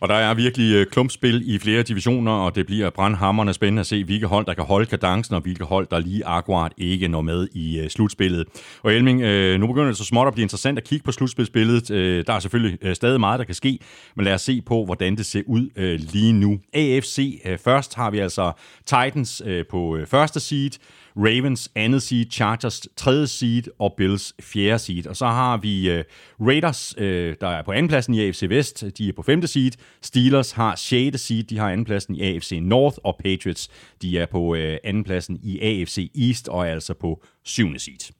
Og 0.00 0.08
der 0.08 0.14
er 0.14 0.34
virkelig 0.34 0.74
øh, 0.74 0.86
klumpspil 0.86 1.54
i 1.54 1.58
flere 1.58 1.82
divisioner, 1.82 2.32
og 2.32 2.54
det 2.54 2.66
bliver 2.66 2.90
brandhammerne 2.90 3.52
spændende 3.52 3.80
at 3.80 3.86
se, 3.86 4.04
hvilke 4.04 4.26
hold, 4.26 4.46
der 4.46 4.54
kan 4.54 4.64
holde 4.64 4.86
kadencen, 4.86 5.34
og 5.34 5.40
hvilke 5.40 5.64
hold, 5.64 5.86
der 5.90 5.98
lige 5.98 6.26
akkurat 6.26 6.72
ikke 6.78 7.08
når 7.08 7.20
med 7.20 7.48
i 7.52 7.80
øh, 7.80 7.90
slutspillet. 7.90 8.44
Og 8.82 8.94
Elming, 8.94 9.22
øh, 9.22 9.60
nu 9.60 9.66
begynder 9.66 9.86
det 9.86 9.96
så 9.96 10.04
småt 10.04 10.26
at 10.26 10.32
blive 10.32 10.42
interessant 10.42 10.78
at 10.78 10.84
kigge 10.84 11.04
på 11.04 11.12
slutspilsbilledet. 11.12 11.88
Der 12.26 12.32
er 12.32 12.38
selvfølgelig 12.40 12.96
stadig 12.96 13.20
meget, 13.20 13.38
der 13.38 13.44
kan 13.44 13.54
ske, 13.54 13.78
men 14.16 14.24
lad 14.24 14.34
os 14.34 14.42
se 14.42 14.60
på, 14.66 14.84
hvordan 14.84 15.16
det 15.16 15.26
ser 15.26 15.42
ud 15.46 15.98
lige 15.98 16.32
nu. 16.32 16.58
AFC 16.74 17.42
først 17.64 17.94
har 17.94 18.10
vi 18.10 18.18
altså 18.18 18.52
Titans 18.86 19.42
på 19.70 19.98
første 20.06 20.40
seed, 20.40 20.70
Ravens 21.18 21.70
andet 21.74 22.02
seed, 22.02 22.26
Chargers 22.30 22.80
tredje 22.96 23.26
seed 23.26 23.62
og 23.78 23.94
Bills 23.96 24.34
fjerde 24.42 24.78
seed. 24.78 25.06
Og 25.06 25.16
så 25.16 25.26
har 25.26 25.56
vi 25.56 25.90
øh, 25.90 26.04
Raiders, 26.40 26.94
øh, 26.98 27.36
der 27.40 27.48
er 27.48 27.62
på 27.62 27.72
andenpladsen 27.72 28.14
i 28.14 28.26
AFC 28.26 28.42
Vest. 28.48 28.84
De 28.98 29.08
er 29.08 29.12
på 29.12 29.22
femte 29.22 29.46
seed. 29.46 29.72
Steelers 30.02 30.52
har 30.52 30.76
sjette 30.76 31.18
seed. 31.18 31.42
De 31.42 31.58
har 31.58 31.70
andenpladsen 31.70 32.14
i 32.14 32.22
AFC 32.22 32.58
North. 32.62 32.96
Og 33.04 33.16
Patriots, 33.24 33.68
de 34.02 34.18
er 34.18 34.26
på 34.26 34.54
øh, 34.54 34.78
andenpladsen 34.84 35.38
i 35.42 35.60
AFC 35.60 36.10
East 36.28 36.48
og 36.48 36.66
er 36.66 36.72
altså 36.72 36.94
på 36.94 37.22
syvende 37.44 37.78
seed. 37.78 38.12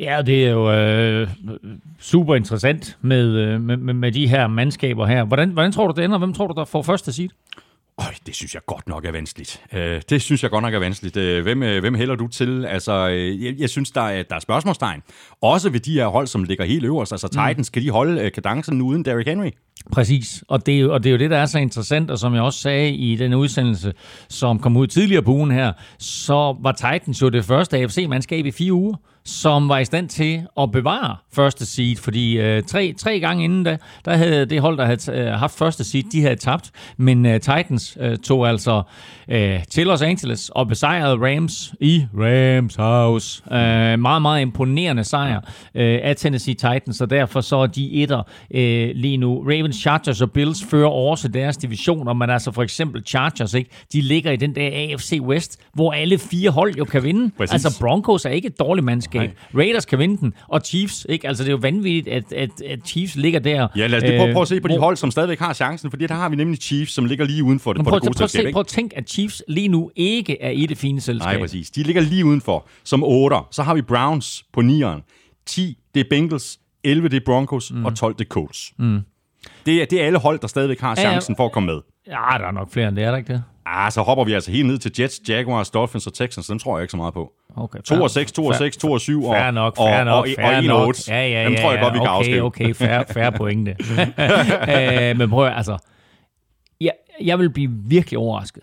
Ja, 0.00 0.22
det 0.26 0.46
er 0.46 0.50
jo 0.50 0.72
øh, 0.72 1.28
super 1.98 2.34
interessant 2.34 2.98
øh, 3.02 3.08
med, 3.08 3.58
med, 3.58 3.94
med 3.94 4.12
de 4.12 4.28
her 4.28 4.46
mandskaber 4.46 5.06
her. 5.06 5.24
Hvordan, 5.24 5.50
hvordan 5.50 5.72
tror 5.72 5.86
du, 5.86 5.94
det 5.96 6.04
ender? 6.04 6.18
Hvem 6.18 6.32
tror 6.32 6.46
du, 6.46 6.54
der 6.56 6.64
får 6.64 6.82
første 6.82 7.12
seed? 7.12 7.28
Øj, 7.98 8.14
det 8.26 8.34
synes 8.34 8.54
jeg 8.54 8.62
godt 8.66 8.88
nok 8.88 9.04
er 9.04 9.12
vanskeligt. 9.12 9.62
Øh, 9.72 10.02
det 10.10 10.22
synes 10.22 10.42
jeg 10.42 10.50
godt 10.50 10.62
nok 10.62 10.74
er 10.74 10.78
vanskeligt. 10.78 11.16
Øh, 11.16 11.42
hvem, 11.42 11.62
øh, 11.62 11.80
hvem 11.80 11.94
hælder 11.94 12.14
du 12.14 12.28
til? 12.28 12.64
Altså, 12.64 13.08
øh, 13.08 13.44
jeg, 13.44 13.54
jeg 13.58 13.70
synes, 13.70 13.90
der 13.90 14.00
er, 14.00 14.22
der 14.22 14.36
er 14.36 14.40
spørgsmålstegn. 14.40 15.02
Også 15.42 15.70
ved 15.70 15.80
de 15.80 15.92
her 15.92 16.06
hold, 16.06 16.26
som 16.26 16.44
ligger 16.44 16.64
helt 16.64 16.84
øverst. 16.84 17.12
Altså, 17.12 17.26
mm. 17.26 17.30
Titans, 17.30 17.70
kan 17.70 17.82
de 17.82 17.90
holde 17.90 18.20
øh, 18.20 18.32
kadencen 18.32 18.82
uden 18.82 19.04
Derrick 19.04 19.28
Henry? 19.28 19.50
Præcis, 19.92 20.44
og 20.48 20.66
det, 20.66 20.80
er, 20.80 20.88
og 20.88 21.02
det 21.02 21.10
er 21.10 21.12
jo 21.12 21.18
det, 21.18 21.30
der 21.30 21.38
er 21.38 21.46
så 21.46 21.58
interessant, 21.58 22.10
og 22.10 22.18
som 22.18 22.34
jeg 22.34 22.42
også 22.42 22.60
sagde 22.60 22.92
i 22.92 23.16
den 23.16 23.34
udsendelse, 23.34 23.92
som 24.28 24.58
kom 24.58 24.76
ud 24.76 24.86
tidligere 24.86 25.22
på 25.22 25.30
ugen 25.30 25.50
her, 25.50 25.72
så 25.98 26.56
var 26.60 26.72
Titans 26.72 27.22
jo 27.22 27.28
det 27.28 27.44
første 27.44 27.78
AFC-mandskab 27.78 28.46
i 28.46 28.50
fire 28.50 28.72
uger 28.72 28.96
som 29.28 29.68
var 29.68 29.78
i 29.78 29.84
stand 29.84 30.08
til 30.08 30.42
at 30.60 30.70
bevare 30.72 31.16
første 31.32 31.66
seed, 31.66 31.96
fordi 31.96 32.38
øh, 32.38 32.62
tre, 32.62 32.94
tre 32.98 33.20
gange 33.20 33.44
inden 33.44 33.64
da, 33.64 33.76
der 34.04 34.16
havde 34.16 34.46
det 34.46 34.60
hold, 34.60 34.78
der 34.78 34.84
havde 34.84 35.12
øh, 35.12 35.26
haft 35.26 35.58
første 35.58 35.84
seed, 35.84 36.02
de 36.12 36.22
havde 36.22 36.36
tabt, 36.36 36.70
men 36.96 37.26
øh, 37.26 37.40
Titans 37.40 37.98
øh, 38.00 38.16
tog 38.16 38.48
altså 38.48 38.82
øh, 39.28 39.64
til 39.70 39.86
Los 39.86 40.02
Angeles 40.02 40.48
og 40.48 40.68
besejrede 40.68 41.16
Rams 41.16 41.74
i 41.80 42.06
Rams 42.14 42.74
House. 42.74 43.42
Øh, 43.52 43.98
meget, 43.98 44.22
meget 44.22 44.42
imponerende 44.42 45.04
sejr 45.04 45.40
øh, 45.74 45.98
af 46.02 46.16
Tennessee 46.16 46.54
Titans, 46.54 47.00
og 47.00 47.10
derfor 47.10 47.40
så 47.40 47.56
er 47.56 47.66
de 47.66 47.92
etter 47.92 48.22
øh, 48.54 48.90
lige 48.94 49.16
nu. 49.16 49.42
Ravens, 49.42 49.76
Chargers 49.76 50.20
og 50.20 50.30
Bills 50.30 50.64
fører 50.70 50.88
også 50.88 51.28
deres 51.28 51.56
divisioner, 51.56 52.12
men 52.12 52.30
altså 52.30 52.52
for 52.52 52.62
eksempel 52.62 53.02
Chargers, 53.06 53.54
ikke? 53.54 53.70
de 53.92 54.00
ligger 54.00 54.30
i 54.30 54.36
den 54.36 54.54
der 54.54 54.70
AFC 54.72 55.18
West, 55.22 55.60
hvor 55.74 55.92
alle 55.92 56.18
fire 56.18 56.50
hold 56.50 56.74
jo 56.74 56.84
kan 56.84 57.02
vinde. 57.02 57.30
Præcis. 57.36 57.52
Altså 57.52 57.80
Broncos 57.80 58.24
er 58.24 58.30
ikke 58.30 58.48
et 58.48 58.58
dårligt 58.58 58.84
mandskab, 58.84 59.17
mandskab. 59.18 59.54
Nej. 59.54 59.64
Raiders 59.64 59.84
kan 59.84 59.98
vinde 59.98 60.16
den, 60.16 60.34
og 60.48 60.60
Chiefs, 60.60 61.06
ikke? 61.08 61.28
Altså, 61.28 61.44
det 61.44 61.48
er 61.48 61.52
jo 61.52 61.58
vanvittigt, 61.62 62.08
at, 62.08 62.32
at, 62.32 62.62
at 62.62 62.78
Chiefs 62.86 63.16
ligger 63.16 63.40
der. 63.40 63.68
Ja, 63.76 63.86
lad 63.86 63.98
os 63.98 64.04
lige 64.04 64.18
prøve, 64.18 64.32
prøve 64.32 64.42
at 64.42 64.48
se 64.48 64.60
på 64.60 64.68
de 64.68 64.78
hold, 64.78 64.96
som 64.96 65.10
stadigvæk 65.10 65.38
har 65.38 65.54
chancen, 65.54 65.90
fordi 65.90 66.06
der 66.06 66.14
har 66.14 66.28
vi 66.28 66.36
nemlig 66.36 66.58
Chiefs, 66.60 66.92
som 66.92 67.04
ligger 67.04 67.24
lige 67.24 67.44
uden 67.44 67.60
for 67.60 67.72
det, 67.72 67.84
prøv, 67.84 67.94
det 67.94 68.02
gode 68.02 68.18
prøv, 68.18 68.28
selskab. 68.28 68.44
Prøv, 68.44 68.52
prøv 68.52 68.60
at 68.60 68.66
tænke, 68.66 68.96
at 68.96 69.10
Chiefs 69.10 69.42
lige 69.48 69.68
nu 69.68 69.90
ikke 69.96 70.42
er 70.42 70.50
i 70.50 70.66
det 70.66 70.78
fine 70.78 71.00
selskab. 71.00 71.32
Nej, 71.32 71.38
præcis. 71.38 71.70
De 71.70 71.82
ligger 71.82 72.02
lige 72.02 72.24
udenfor, 72.24 72.66
som 72.84 73.02
8. 73.02 73.36
Så 73.50 73.62
har 73.62 73.74
vi 73.74 73.82
Browns 73.82 74.44
på 74.52 74.60
9'eren. 74.60 75.02
10, 75.46 75.78
det 75.94 76.00
er 76.00 76.04
Bengals. 76.10 76.58
11, 76.84 77.08
det 77.08 77.16
er 77.16 77.24
Broncos. 77.24 77.72
Mm. 77.72 77.84
Og 77.84 77.96
12, 77.96 78.14
det 78.14 78.20
er 78.20 78.28
Colts. 78.28 78.72
Mm. 78.78 79.00
Det, 79.66 79.82
er, 79.82 79.86
det 79.86 80.02
er 80.02 80.06
alle 80.06 80.18
hold, 80.18 80.38
der 80.38 80.46
stadigvæk 80.46 80.80
har 80.80 80.94
chancen 80.94 81.32
ja, 81.32 81.34
ja. 81.34 81.42
for 81.42 81.46
at 81.46 81.52
komme 81.52 81.66
med. 81.66 81.80
Ja, 82.06 82.38
der 82.38 82.46
er 82.46 82.50
nok 82.50 82.72
flere 82.72 82.88
end 82.88 82.96
det, 82.96 83.04
er 83.04 83.10
der 83.10 83.18
ikke 83.18 83.32
det? 83.32 83.42
Ah, 83.70 83.92
så 83.92 84.02
hopper 84.02 84.24
vi 84.24 84.32
altså 84.32 84.50
helt 84.50 84.66
ned 84.66 84.78
til 84.78 84.92
Jets, 84.98 85.20
Jaguars, 85.28 85.70
Dolphins 85.70 86.06
og 86.06 86.14
Texans. 86.14 86.46
Dem 86.46 86.58
tror 86.58 86.78
jeg 86.78 86.82
ikke 86.82 86.90
så 86.90 86.96
meget 86.96 87.14
på. 87.14 87.32
Okay, 87.56 87.78
2 87.82 88.02
og 88.02 88.10
6, 88.10 88.32
2 88.32 88.46
og 88.46 88.54
6, 88.54 88.76
2 88.76 88.92
og 88.92 89.00
7 89.00 89.24
og, 89.24 89.34
fair 89.34 89.50
nok, 89.50 89.76
fair 89.76 89.98
og, 89.98 90.04
nok, 90.04 90.26
og, 90.26 90.28
fair 90.36 90.46
og 90.56 90.58
1 90.58 90.64
nok. 90.64 90.80
og 90.80 90.86
8. 90.86 91.12
Ja, 91.12 91.28
ja, 91.28 91.44
Dem 91.44 91.52
ja, 91.52 91.62
tror 91.62 91.72
jeg 91.72 91.80
godt, 91.82 91.94
vi 91.94 91.98
kan 91.98 92.08
okay, 92.08 92.18
afskrive. 92.18 92.42
Okay, 92.42 92.74
fair, 92.74 93.02
fair 93.12 93.30
pointe. 93.30 93.76
uh, 93.80 95.18
men 95.18 95.30
prøv 95.30 95.46
at, 95.46 95.56
altså, 95.56 95.78
jeg, 96.80 96.92
jeg 97.22 97.38
vil 97.38 97.50
blive 97.50 97.70
virkelig 97.86 98.18
overrasket, 98.18 98.62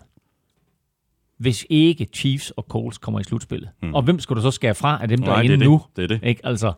hvis 1.38 1.66
ikke 1.70 2.06
Chiefs 2.14 2.50
og 2.50 2.66
Colts 2.68 2.98
kommer 2.98 3.20
i 3.20 3.24
slutspillet. 3.24 3.68
Hmm. 3.82 3.94
Og 3.94 4.02
hvem 4.02 4.20
skulle 4.20 4.42
du 4.42 4.42
så 4.42 4.50
skære 4.50 4.74
fra 4.74 4.98
af 5.02 5.08
dem, 5.08 5.18
der 5.18 5.26
Nej, 5.26 5.36
er 5.36 5.42
det 5.42 5.50
er 5.50 5.54
inde 5.54 5.64
det. 5.64 5.70
nu? 5.70 5.82
Det 5.96 6.04
er 6.04 6.08
det. 6.08 6.20
Ikke? 6.22 6.40
Altså, 6.46 6.72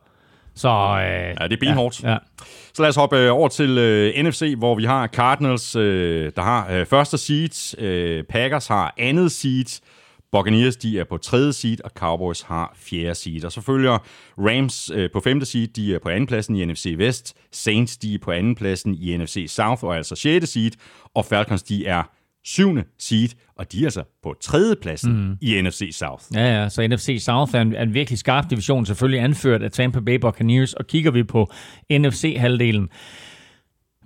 så, 0.58 0.68
øh, 0.68 1.36
Ja, 1.40 1.48
det 1.48 1.52
er 1.52 1.56
benhårdt. 1.60 2.02
Ja, 2.02 2.10
ja. 2.10 2.16
Så 2.74 2.82
lad 2.82 2.88
os 2.88 2.96
hoppe 2.96 3.16
øh, 3.16 3.32
over 3.32 3.48
til 3.48 3.78
øh, 3.78 4.24
NFC, 4.24 4.54
hvor 4.58 4.74
vi 4.74 4.84
har 4.84 5.06
Cardinals, 5.06 5.76
øh, 5.76 6.32
der 6.36 6.42
har 6.42 6.72
øh, 6.72 6.86
første 6.86 7.18
seed, 7.18 7.78
øh, 7.78 8.24
Packers 8.24 8.66
har 8.66 8.94
andet 8.98 9.32
seed, 9.32 9.80
Buccaneers 10.32 10.76
de 10.76 10.98
er 10.98 11.04
på 11.04 11.16
tredje 11.16 11.52
seed, 11.52 11.84
og 11.84 11.90
Cowboys 11.90 12.42
har 12.42 12.72
fjerde 12.76 13.14
seed. 13.14 13.44
Og 13.44 13.52
så 13.52 13.60
følger 13.60 13.98
Rams 14.38 14.90
øh, 14.94 15.10
på 15.12 15.20
femte 15.20 15.46
seed, 15.46 15.68
de 15.68 15.94
er 15.94 15.98
på 15.98 16.08
anden 16.08 16.26
pladsen 16.26 16.56
i 16.56 16.64
NFC 16.64 16.94
Vest, 16.98 17.36
Saints 17.52 17.96
de 17.96 18.14
er 18.14 18.18
på 18.22 18.30
anden 18.30 18.54
pladsen 18.54 18.94
i 18.94 19.16
NFC 19.16 19.46
South, 19.48 19.84
og 19.84 19.96
altså 19.96 20.16
sjette 20.16 20.46
seed, 20.46 20.70
og 21.14 21.24
Falcons 21.24 21.62
de 21.62 21.86
er 21.86 22.02
syvende 22.48 22.84
seed, 22.98 23.28
og 23.58 23.72
de 23.72 23.80
er 23.80 23.84
altså 23.84 24.02
på 24.22 24.34
tredje 24.40 24.74
pladsen 24.82 25.12
mm. 25.12 25.36
i 25.40 25.62
NFC 25.62 25.88
South. 25.92 26.24
Ja, 26.34 26.62
ja, 26.62 26.68
så 26.68 26.86
NFC 26.86 27.16
South 27.20 27.54
er 27.54 27.60
en, 27.60 27.74
er 27.74 27.82
en 27.82 27.94
virkelig 27.94 28.18
skarp 28.18 28.50
division, 28.50 28.86
selvfølgelig 28.86 29.20
anført 29.20 29.62
af 29.62 29.70
Tampa 29.70 30.00
Bay 30.00 30.14
Buccaneers, 30.14 30.74
og 30.74 30.86
kigger 30.86 31.10
vi 31.10 31.22
på 31.22 31.52
NFC-halvdelen, 31.92 32.88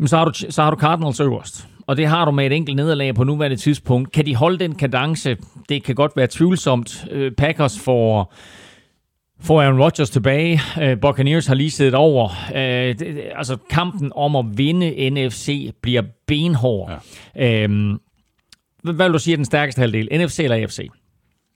så 0.07 0.17
har, 0.17 0.25
du, 0.25 0.33
så 0.51 0.63
har 0.63 0.71
du 0.71 0.77
Cardinals 0.77 1.21
øverst, 1.21 1.69
og 1.87 1.97
det 1.97 2.07
har 2.07 2.25
du 2.25 2.31
med 2.31 2.47
et 2.47 2.53
enkelt 2.53 2.77
nederlag 2.77 3.15
på 3.15 3.25
nuværende 3.25 3.57
tidspunkt. 3.57 4.13
Kan 4.13 4.27
de 4.27 4.37
holde 4.37 4.59
den 4.59 4.75
kadence? 4.75 5.37
Det 5.69 5.83
kan 5.83 5.95
godt 5.95 6.13
være 6.17 6.27
tvivlsomt. 6.31 7.05
Øh, 7.11 7.33
Packers 7.33 7.79
får 7.79 8.35
får 9.41 9.63
Aaron 9.63 9.83
Rodgers 9.83 10.11
tilbage. 10.11 10.61
Uh, 10.77 11.01
Buccaneers 11.01 11.47
har 11.47 11.55
lige 11.55 11.71
siddet 11.71 11.95
over. 11.95 12.29
Uh, 12.51 12.57
det, 12.57 13.23
altså 13.37 13.57
kampen 13.71 14.13
om 14.15 14.37
at 14.37 14.45
vinde 14.57 15.11
NFC 15.11 15.71
bliver 15.83 16.03
benhård. 16.27 17.03
Ja. 17.37 17.67
Uh, 17.67 17.97
hvad 18.83 19.07
vil 19.07 19.13
du 19.13 19.19
sige 19.19 19.33
er 19.33 19.37
den 19.37 19.45
stærkeste 19.45 19.81
halvdel? 19.81 20.09
NFC 20.25 20.39
eller 20.39 20.57
AFC? 20.57 20.89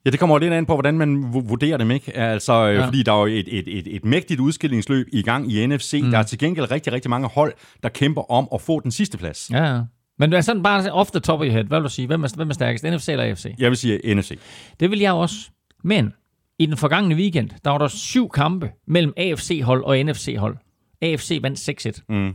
Ja, 0.04 0.10
det 0.10 0.20
kommer 0.20 0.38
lidt 0.38 0.52
an 0.52 0.66
på, 0.66 0.74
hvordan 0.74 0.98
man 0.98 1.32
vurderer 1.32 1.76
dem, 1.76 1.90
ikke? 1.90 2.16
Altså, 2.16 2.52
ja. 2.52 2.72
Ja. 2.72 2.86
fordi 2.86 3.02
der 3.02 3.12
er 3.12 3.18
jo 3.18 3.26
et, 3.26 3.58
et, 3.58 3.78
et, 3.78 3.96
et 3.96 4.04
mægtigt 4.04 4.40
udskillingsløb 4.40 5.06
i 5.12 5.22
gang 5.22 5.52
i 5.52 5.66
NFC. 5.66 6.00
Mm. 6.02 6.10
Der 6.10 6.18
er 6.18 6.22
til 6.22 6.38
gengæld 6.38 6.70
rigtig, 6.70 6.92
rigtig 6.92 7.10
mange 7.10 7.28
hold, 7.28 7.54
der 7.82 7.88
kæmper 7.88 8.30
om 8.30 8.48
at 8.54 8.60
få 8.60 8.80
den 8.80 8.90
sidste 8.90 9.18
plads. 9.18 9.50
Ja, 9.50 9.74
ja. 9.74 9.80
Men 10.18 10.30
det 10.30 10.36
er 10.36 10.40
sådan 10.40 10.62
bare 10.62 10.92
off 10.92 11.10
the 11.10 11.20
top 11.20 11.40
of 11.40 11.44
your 11.44 11.52
head. 11.52 11.64
Hvad 11.64 11.78
vil 11.78 11.84
du 11.84 11.90
sige? 11.90 12.06
Hvem 12.06 12.24
er, 12.24 12.28
hvem 12.36 12.50
er 12.50 12.54
stærkest? 12.54 12.84
NFC 12.84 13.08
eller 13.08 13.24
AFC? 13.24 13.54
Jeg 13.58 13.70
vil 13.70 13.76
sige 13.76 14.14
NFC. 14.14 14.38
Det 14.80 14.90
vil 14.90 14.98
jeg 14.98 15.12
også. 15.12 15.50
Men 15.84 16.12
i 16.58 16.66
den 16.66 16.76
forgangne 16.76 17.14
weekend, 17.14 17.50
der 17.64 17.70
var 17.70 17.78
der 17.78 17.88
syv 17.88 18.30
kampe 18.30 18.70
mellem 18.86 19.12
AFC-hold 19.16 19.84
og 19.84 19.98
NFC-hold. 20.04 20.56
AFC 21.02 21.38
vandt 21.42 21.86
6-1. 21.98 22.04
Mm. 22.08 22.34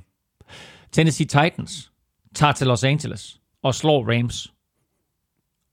Tennessee 0.92 1.26
Titans 1.28 1.92
tager 2.36 2.54
til 2.54 2.68
Los 2.68 2.84
Angeles 2.84 3.40
og 3.64 3.76
slår 3.76 4.14
Rams. 4.14 4.54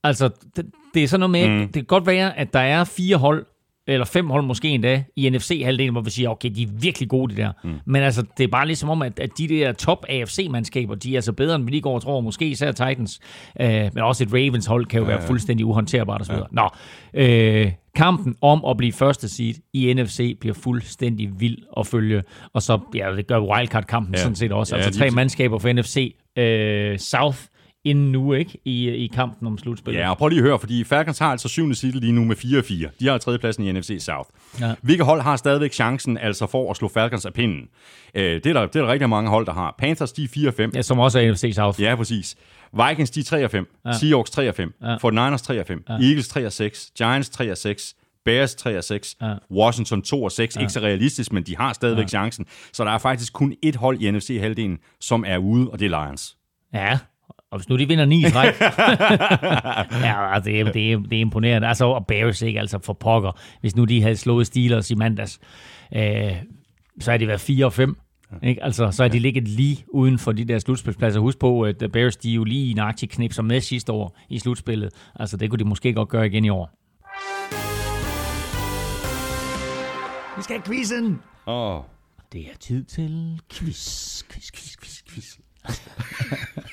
Altså, 0.05 0.31
det, 0.57 0.67
det 0.95 1.03
er 1.03 1.09
sådan 1.09 1.31
noget 1.31 1.31
med, 1.31 1.49
mm. 1.61 1.67
det 1.67 1.75
kan 1.75 1.85
godt 1.85 2.07
være, 2.07 2.39
at 2.39 2.53
der 2.53 2.61
er 2.61 2.85
fire 2.85 3.17
hold, 3.17 3.47
eller 3.87 4.07
fem 4.07 4.31
hold 4.31 4.45
måske 4.45 4.69
endda, 4.69 5.05
i 5.17 5.31
NFC-halvdelen, 5.31 5.93
hvor 5.93 6.01
vi 6.01 6.11
siger, 6.11 6.29
okay, 6.29 6.51
de 6.55 6.63
er 6.63 6.67
virkelig 6.81 7.09
gode, 7.09 7.37
de 7.37 7.41
der. 7.43 7.53
Mm. 7.65 7.75
Men 7.87 8.03
altså, 8.03 8.25
det 8.39 8.45
er 8.45 8.49
bare 8.49 8.67
ligesom 8.67 8.91
om, 8.91 9.03
at, 9.03 9.21
at 9.21 9.31
de 9.39 9.49
der 9.49 9.73
top 9.73 10.07
AFC-mandskaber, 10.09 10.95
de 10.95 11.13
er 11.13 11.17
altså 11.17 11.33
bedre, 11.33 11.57
end 11.57 11.65
vi 11.65 11.71
lige 11.71 11.81
går 11.81 11.95
og 11.95 12.03
tror, 12.03 12.21
måske 12.21 12.47
især 12.49 12.73
Titans. 12.73 13.21
Øh, 13.61 13.69
men 13.95 13.99
også 13.99 14.25
et 14.25 14.33
Ravens-hold 14.33 14.87
kan 14.87 15.01
jo 15.01 15.09
ja, 15.09 15.17
være 15.17 15.27
fuldstændig 15.27 15.67
uhåndterbart 15.67 16.21
osv. 16.21 16.35
Ja. 16.35 16.41
Nå, 16.51 16.69
øh, 17.15 17.73
kampen 17.95 18.37
om 18.43 18.65
at 18.69 18.77
blive 18.77 18.93
første 18.93 19.29
seed 19.29 19.55
i 19.73 19.95
NFC 19.95 20.37
bliver 20.41 20.55
fuldstændig 20.55 21.41
vild 21.41 21.59
at 21.77 21.87
følge. 21.87 22.23
Og 22.53 22.63
så, 22.63 22.79
ja, 22.95 23.17
det 23.17 23.27
gør 23.27 23.41
wildcard-kampen 23.41 24.15
Ja. 24.15 24.21
sådan 24.21 24.37
set 24.37 24.53
også. 24.53 24.77
Ja, 24.77 24.83
altså 24.83 25.01
lige 25.01 25.11
tre 25.11 25.15
mandskaber 25.15 25.59
for 25.59 25.73
NFC 25.73 26.15
øh, 26.37 26.99
South 26.99 27.39
inden 27.85 28.13
nu, 28.13 28.33
ikke? 28.33 28.59
I, 28.65 28.89
i 28.89 29.07
kampen 29.07 29.47
om 29.47 29.59
slutspillet. 29.59 30.01
Ja, 30.01 30.11
og 30.11 30.19
prøv 30.19 30.29
lige 30.29 30.39
at 30.39 30.45
høre, 30.45 30.59
fordi 30.59 30.85
Falcons 30.85 31.19
har 31.19 31.31
altså 31.31 31.49
syvende 31.49 31.75
seed 31.75 31.93
lige 31.93 32.13
nu 32.13 32.25
med 32.25 32.37
4-4. 32.37 32.97
De 33.01 33.07
har 33.09 33.19
tredjepladsen 33.19 33.65
i 33.65 33.73
NFC 33.73 33.97
South. 34.01 34.31
Ja. 34.61 34.75
Hvilke 34.83 35.05
hold 35.05 35.21
har 35.21 35.37
stadigvæk 35.37 35.73
chancen 35.73 36.19
altså 36.19 36.47
for 36.47 36.71
at 36.71 36.77
slå 36.77 36.89
Falcons 36.89 37.27
af 37.27 37.33
pinden? 37.33 37.69
Øh, 38.15 38.23
det, 38.23 38.47
er 38.47 38.53
der, 38.53 38.67
det 38.67 38.77
er 38.77 38.81
der 38.81 38.93
rigtig 38.93 39.09
mange 39.09 39.31
hold, 39.31 39.47
der 39.47 39.53
har. 39.53 39.75
Panthers, 39.79 40.13
de 40.13 40.25
er 40.25 40.53
4-5. 40.69 40.71
Ja, 40.75 40.83
som 40.83 40.99
også 40.99 41.21
er 41.21 41.33
NFC 41.33 41.53
South. 41.55 41.83
Ja, 41.83 41.97
præcis. 41.97 42.37
Vikings, 42.73 43.11
de 43.11 43.21
er 43.21 43.25
3 43.25 43.45
og 43.45 43.51
5. 43.51 43.67
Ja. 43.87 43.93
Seahawks 43.93 44.31
3 44.31 44.49
og 44.49 44.55
5. 44.55 44.75
Ja. 44.83 44.97
49ers 44.97 45.37
3 45.37 45.61
og 45.61 45.67
5. 45.67 45.85
Ja. 45.89 45.93
Eagles 45.93 46.29
3 46.29 46.47
og 46.47 46.53
6. 46.53 46.93
Giants 46.99 47.29
3 47.31 47.51
og 47.51 47.57
6. 47.57 47.95
Bears 48.25 48.55
3 48.55 48.79
og 48.79 48.85
6. 48.85 49.17
Ja. 49.21 49.35
Washington 49.51 50.03
2 50.03 50.23
og 50.23 50.33
6. 50.33 50.57
Ja. 50.57 50.61
Ikke 50.61 50.73
så 50.73 50.81
realistisk, 50.81 51.33
men 51.33 51.43
de 51.43 51.57
har 51.57 51.73
stadigvæk 51.73 52.03
ja. 52.03 52.09
chancen. 52.09 52.47
Så 52.73 52.85
der 52.85 52.91
er 52.91 52.99
faktisk 52.99 53.33
kun 53.33 53.55
et 53.63 53.77
hold 53.77 54.01
i 54.01 54.11
NFC-halvdelen, 54.11 54.79
som 55.01 55.25
er 55.27 55.39
ude, 55.39 55.71
og 55.71 55.79
det 55.81 55.93
er 55.93 56.05
Lions. 56.05 56.37
Ja, 56.75 56.99
og 57.51 57.59
hvis 57.59 57.69
nu 57.69 57.77
de 57.77 57.89
vinder 57.89 58.05
9 58.05 58.27
i 58.27 58.31
træk. 58.31 58.61
ja, 58.61 60.35
altså, 60.35 60.51
det, 60.51 60.61
er, 60.61 60.73
det, 60.73 60.93
er, 60.93 60.99
det 60.99 61.17
er 61.17 61.21
imponerende. 61.21 61.69
Altså, 61.69 61.85
og 61.85 62.07
Bears 62.07 62.43
ikke, 62.43 62.61
altså 62.61 62.79
for 62.85 62.93
pokker. 62.93 63.33
Hvis 63.61 63.77
nu 63.77 63.85
de 63.85 64.03
havde 64.03 64.17
slået 64.17 64.47
Steelers 64.47 64.91
i 64.91 64.95
mandags, 64.95 65.41
øh, 65.97 66.33
så 67.01 67.13
er 67.13 67.17
de 67.17 67.27
været 67.27 67.41
4 67.41 67.67
og 67.67 67.73
5. 67.73 67.97
Ikke? 68.43 68.65
Altså, 68.65 68.91
så 68.91 69.05
er 69.05 69.09
de 69.09 69.19
ligget 69.19 69.49
lige 69.49 69.85
uden 69.89 70.19
for 70.19 70.33
de 70.33 70.45
der 70.45 70.59
slutspilspladser. 70.59 71.21
Husk 71.21 71.39
på, 71.39 71.63
at 71.63 71.85
Bears 71.93 72.17
de 72.17 72.31
jo 72.31 72.45
lige 72.45 72.71
en 72.71 72.79
aktiv 72.79 73.09
knipser 73.09 73.43
med 73.43 73.61
sidste 73.61 73.93
år 73.93 74.19
i 74.29 74.39
slutspillet. 74.39 74.91
Altså, 75.15 75.37
det 75.37 75.51
kunne 75.51 75.59
de 75.59 75.65
måske 75.65 75.93
godt 75.93 76.09
gøre 76.09 76.27
igen 76.27 76.45
i 76.45 76.49
år. 76.49 76.71
Vi 80.37 80.43
skal 80.43 80.57
have 80.57 80.65
quizzen! 80.67 81.21
Åh. 81.47 81.81
Det 82.33 82.41
er 82.41 82.57
tid 82.61 82.85
til 82.85 83.41
quiz, 83.53 84.23
quiz, 84.31 84.51
quiz, 84.53 84.77
quiz, 84.77 85.03
quiz. 85.09 85.39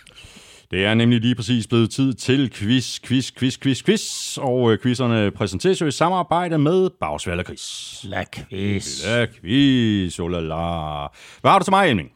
Det 0.76 0.86
er 0.86 0.94
nemlig 0.94 1.22
lige 1.22 1.36
præcis 1.36 1.68
blevet 1.68 1.90
tid 1.90 2.14
til 2.14 2.52
quiz, 2.54 3.00
quiz, 3.00 3.32
quiz, 3.40 3.58
quiz, 3.60 3.84
quiz. 3.84 4.38
Og 4.38 4.72
øh, 4.72 4.80
quizzerne 4.80 5.32
præsenteres 5.32 5.82
jo 5.82 5.86
i 5.86 5.92
samarbejde 5.92 6.58
med 6.58 6.90
Bagsværd 7.00 7.40
og 7.40 7.46
Quiz. 7.46 8.04
La 8.04 8.24
quiz. 8.36 9.06
Ja, 9.06 9.26
quiz, 9.26 10.20
oh 10.20 10.32
la 10.32 10.40
la. 10.40 10.56
Hvad 11.42 11.52
har 11.52 11.60
du 11.60 11.64
til 11.66 11.72
mig, 11.72 11.90
Elming? 11.90 12.10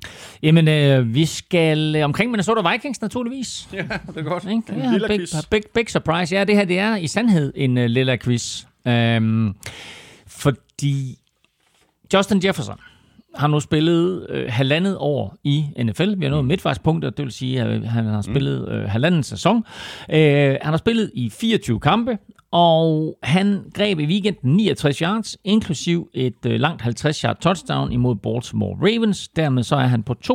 Jamen, 0.44 0.68
øh, 0.68 1.14
vi 1.14 1.26
skal 1.26 1.96
øh, 1.96 2.04
omkring 2.06 2.32
Minnesota 2.32 2.72
Vikings 2.72 3.02
naturligvis. 3.02 3.68
Ja, 3.74 3.84
det 4.08 4.18
er 4.18 4.22
godt. 4.22 4.44
Ikke? 4.44 4.56
En 4.56 4.64
Ja, 4.82 4.92
lille 4.92 5.08
big, 5.08 5.18
quiz. 5.20 5.46
big, 5.52 5.62
big 5.74 5.90
surprise. 5.90 6.36
Ja, 6.36 6.44
det 6.44 6.56
her 6.56 6.66
det 6.66 6.80
er 6.80 6.96
i 6.96 7.08
sandhed 7.08 7.54
en 7.56 7.78
uh, 7.78 7.84
lille 7.86 8.18
quiz. 8.18 8.64
Um, 8.86 9.56
fordi 10.28 11.18
Justin 12.14 12.42
Jefferson 12.46 12.76
har 13.36 13.48
nu 13.48 13.60
spillet 13.60 14.28
øh, 14.30 14.46
halvandet 14.50 14.98
år 15.00 15.36
i 15.44 15.66
NFL. 15.84 16.14
Vi 16.18 16.26
har 16.26 16.32
nået 16.32 16.46
midtvejspunktet, 16.46 17.18
det 17.18 17.26
vil 17.26 17.34
sige, 17.34 17.62
at 17.62 17.88
han 17.88 18.06
har 18.06 18.22
spillet 18.22 18.70
øh, 18.70 18.84
halvanden 18.84 19.24
sæson. 19.24 19.64
Øh, 20.10 20.58
han 20.62 20.74
har 20.74 20.78
spillet 20.78 21.12
i 21.14 21.30
24 21.30 21.80
kampe, 21.80 22.18
og 22.52 23.18
han 23.24 23.64
greb 23.74 24.00
i 24.00 24.06
weekenden 24.06 24.56
69 24.56 24.98
yards, 25.00 25.38
inklusiv 25.44 26.10
et 26.14 26.46
øh, 26.46 26.60
langt 26.60 26.82
50-yard 26.82 27.38
touchdown 27.42 27.92
imod 27.92 28.16
Baltimore 28.16 28.78
Ravens. 28.82 29.28
Dermed 29.28 29.64
så 29.64 29.76
er 29.76 29.88
han 29.88 30.04
på 30.04 30.16
2.032 30.26 30.34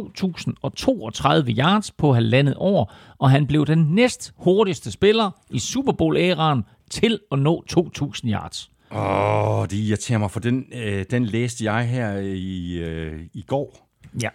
yards 1.59 1.91
på 1.91 2.13
halvandet 2.13 2.55
år, 2.59 2.93
og 3.19 3.31
han 3.31 3.47
blev 3.47 3.67
den 3.67 3.87
næst 3.91 4.33
hurtigste 4.37 4.91
spiller 4.91 5.31
i 5.51 5.59
Super 5.59 5.93
Bowl-æraen 5.93 6.63
til 6.91 7.19
at 7.33 7.39
nå 7.39 7.65
2.000 7.73 8.31
yards. 8.31 8.71
Åh, 8.91 9.59
oh, 9.59 9.67
det 9.67 9.77
irriterer 9.77 10.19
mig, 10.19 10.31
for 10.31 10.41
den, 10.41 10.67
øh, 10.75 11.05
den 11.11 11.25
læste 11.25 11.65
jeg 11.65 11.89
her 11.89 12.19
i, 12.19 12.73
øh, 12.79 13.21
i 13.35 13.43
går. 13.43 13.89
Ja. 14.23 14.29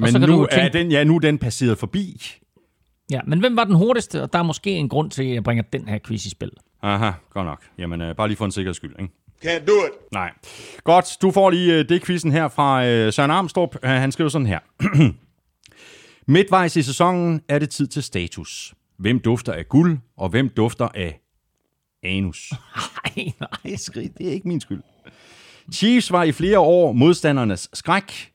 Men 0.00 0.20
nu 0.20 0.26
du 0.26 0.48
er 0.50 0.68
den, 0.68 0.90
ja, 0.90 1.04
nu 1.04 1.14
er 1.16 1.20
den 1.20 1.38
passeret 1.38 1.78
forbi. 1.78 2.22
Ja, 3.10 3.20
men 3.26 3.40
hvem 3.40 3.56
var 3.56 3.64
den 3.64 3.74
hurtigste? 3.74 4.22
Og 4.22 4.32
der 4.32 4.38
er 4.38 4.42
måske 4.42 4.70
en 4.70 4.88
grund 4.88 5.10
til, 5.10 5.22
at 5.22 5.34
jeg 5.34 5.44
bringer 5.44 5.64
den 5.72 5.88
her 5.88 5.98
quiz 6.06 6.26
i 6.26 6.30
spil. 6.30 6.50
Aha, 6.82 7.10
godt 7.30 7.46
nok. 7.46 7.62
Jamen, 7.78 8.00
øh, 8.00 8.16
bare 8.16 8.28
lige 8.28 8.36
for 8.36 8.44
en 8.44 8.52
sikkerheds 8.52 8.76
skyld, 8.76 8.94
ikke? 9.00 9.12
Can't 9.44 9.64
do 9.66 9.72
it. 9.72 10.12
Nej. 10.12 10.32
Godt, 10.84 11.16
du 11.22 11.30
får 11.30 11.50
lige 11.50 11.78
øh, 11.78 11.88
det 11.88 12.04
quizzen 12.04 12.32
her 12.32 12.48
fra 12.48 12.86
øh, 12.86 13.12
Søren 13.12 13.30
Armstrong. 13.30 13.72
Øh, 13.82 13.90
han 13.90 14.12
skriver 14.12 14.30
sådan 14.30 14.46
her. 14.46 14.58
Midtvejs 16.26 16.76
i 16.76 16.82
sæsonen 16.82 17.40
er 17.48 17.58
det 17.58 17.70
tid 17.70 17.86
til 17.86 18.02
status. 18.02 18.74
Hvem 18.98 19.20
dufter 19.20 19.52
af 19.52 19.68
guld, 19.68 19.98
og 20.16 20.28
hvem 20.28 20.48
dufter 20.48 20.88
af 20.94 21.20
anus? 22.02 22.52
Nej. 23.16 23.48
Det 23.62 23.72
er, 23.72 23.78
skrig, 23.78 24.18
det 24.18 24.28
er 24.28 24.32
ikke 24.32 24.48
min 24.48 24.60
skyld. 24.60 24.82
Chiefs 25.72 26.12
var 26.12 26.22
i 26.22 26.32
flere 26.32 26.58
år 26.58 26.92
modstandernes 26.92 27.70
skræk. 27.72 28.32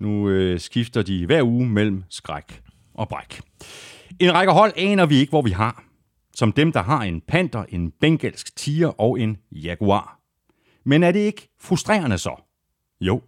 Nu 0.00 0.28
øh, 0.28 0.60
skifter 0.60 1.02
de 1.02 1.26
hver 1.26 1.42
uge 1.42 1.66
mellem 1.68 2.04
skræk 2.08 2.62
og 2.94 3.08
bræk. 3.08 3.40
En 4.18 4.34
række 4.34 4.52
hold 4.52 4.72
aner 4.76 5.06
vi 5.06 5.16
ikke, 5.16 5.30
hvor 5.30 5.42
vi 5.42 5.50
har. 5.50 5.84
Som 6.34 6.52
dem, 6.52 6.72
der 6.72 6.82
har 6.82 7.02
en 7.02 7.20
panter, 7.20 7.64
en 7.68 7.90
bengalsk 8.00 8.56
tiger 8.56 9.00
og 9.00 9.20
en 9.20 9.36
jaguar. 9.52 10.20
Men 10.84 11.02
er 11.02 11.12
det 11.12 11.20
ikke 11.20 11.48
frustrerende 11.60 12.18
så? 12.18 12.42
Jo, 13.00 13.22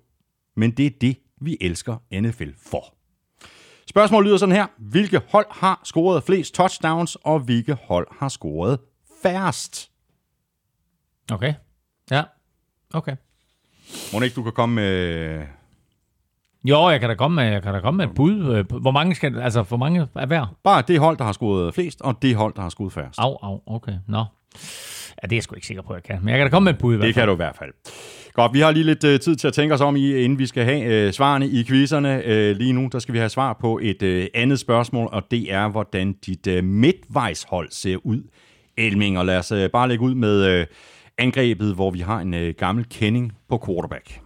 men 0.56 0.70
det 0.70 0.86
er 0.86 0.90
det, 1.00 1.16
vi 1.40 1.56
elsker 1.60 2.20
NFL 2.20 2.50
for. 2.70 2.94
Spørgsmålet 3.86 4.26
lyder 4.26 4.36
sådan 4.36 4.54
her. 4.54 4.66
Hvilke 4.78 5.20
hold 5.28 5.46
har 5.50 5.80
scoret 5.84 6.22
flest 6.22 6.54
touchdowns, 6.54 7.16
og 7.16 7.40
hvilke 7.40 7.74
hold 7.74 8.06
har 8.20 8.28
scoret 8.28 8.78
færrest? 9.22 9.89
Okay. 11.32 11.54
Ja. 12.10 12.22
Okay. 12.94 13.16
Må 14.12 14.20
ikke, 14.20 14.34
du 14.34 14.42
kan 14.42 14.52
komme 14.52 14.74
med... 14.74 15.42
Jo, 16.64 16.88
jeg 16.88 17.00
kan 17.00 17.08
da 17.08 17.14
komme 17.14 17.34
med, 17.34 17.44
jeg 17.52 17.62
kan 17.62 17.74
da 17.74 17.80
komme 17.80 17.96
med 17.98 18.06
et 18.06 18.14
bud. 18.14 18.54
Øh, 18.56 18.80
Hvor 18.80 18.90
mange, 18.90 19.14
skal, 19.14 19.38
altså, 19.40 19.62
hvor 19.62 19.76
mange 19.76 20.06
er 20.16 20.26
hver? 20.26 20.56
Bare 20.64 20.82
det 20.88 20.98
hold, 21.00 21.16
der 21.16 21.24
har 21.24 21.32
scoret 21.32 21.74
flest, 21.74 22.00
og 22.02 22.18
det 22.22 22.36
hold, 22.36 22.54
der 22.54 22.62
har 22.62 22.68
scoret 22.68 22.92
færrest. 22.92 23.18
Au, 23.18 23.36
au, 23.42 23.60
okay. 23.66 23.92
Nå. 24.08 24.18
Ja, 25.22 25.26
det 25.26 25.32
er 25.32 25.36
jeg 25.36 25.42
sgu 25.42 25.54
ikke 25.54 25.66
sikker 25.66 25.82
på, 25.82 25.92
at 25.92 25.96
jeg 25.96 26.02
kan. 26.16 26.24
Men 26.24 26.28
jeg 26.28 26.38
kan 26.38 26.46
da 26.46 26.50
komme 26.50 26.64
med 26.64 26.72
et 26.74 26.78
bud 26.78 26.94
i 26.94 26.96
hvert 26.96 27.06
Det 27.06 27.14
fald. 27.14 27.22
kan 27.22 27.28
du 27.28 27.32
i 27.32 27.36
hvert 27.36 27.56
fald. 27.56 27.70
Godt, 28.32 28.52
vi 28.54 28.60
har 28.60 28.70
lige 28.70 28.84
lidt 28.84 29.04
øh, 29.04 29.20
tid 29.20 29.36
til 29.36 29.48
at 29.48 29.54
tænke 29.54 29.74
os 29.74 29.80
om, 29.80 29.96
i, 29.96 30.14
inden 30.16 30.38
vi 30.38 30.46
skal 30.46 30.64
have 30.64 30.84
øh, 30.84 31.12
svarene 31.12 31.46
i 31.48 31.64
quizzerne. 31.64 32.22
Øh, 32.24 32.56
lige 32.56 32.72
nu, 32.72 32.88
der 32.92 32.98
skal 32.98 33.12
vi 33.12 33.18
have 33.18 33.28
svar 33.28 33.52
på 33.60 33.78
et 33.82 34.02
øh, 34.02 34.26
andet 34.34 34.58
spørgsmål, 34.58 35.08
og 35.12 35.22
det 35.30 35.52
er, 35.52 35.68
hvordan 35.68 36.12
dit 36.12 36.46
øh, 36.46 36.64
midtvejshold 36.64 37.68
ser 37.70 37.96
ud. 38.06 38.22
Elming, 38.76 39.18
og 39.18 39.26
lad 39.26 39.38
os 39.38 39.52
øh, 39.52 39.70
bare 39.70 39.88
lægge 39.88 40.04
ud 40.04 40.14
med 40.14 40.44
øh, 40.44 40.66
angrebet, 41.20 41.74
hvor 41.74 41.90
vi 41.90 41.98
har 42.00 42.20
en 42.20 42.34
øh, 42.34 42.54
gammel 42.58 42.84
kending 42.90 43.32
på 43.48 43.62
quarterback. 43.66 44.20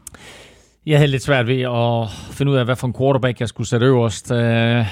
Jeg 0.86 0.98
havde 0.98 1.10
lidt 1.10 1.22
svært 1.22 1.46
ved 1.46 1.60
at 1.60 2.10
finde 2.32 2.52
ud 2.52 2.56
af, 2.56 2.64
hvad 2.64 2.76
for 2.76 2.86
en 2.86 2.94
quarterback 2.94 3.40
jeg 3.40 3.48
skulle 3.48 3.68
sætte 3.68 3.86
øverst. 3.86 4.32
Øh, 4.32 4.86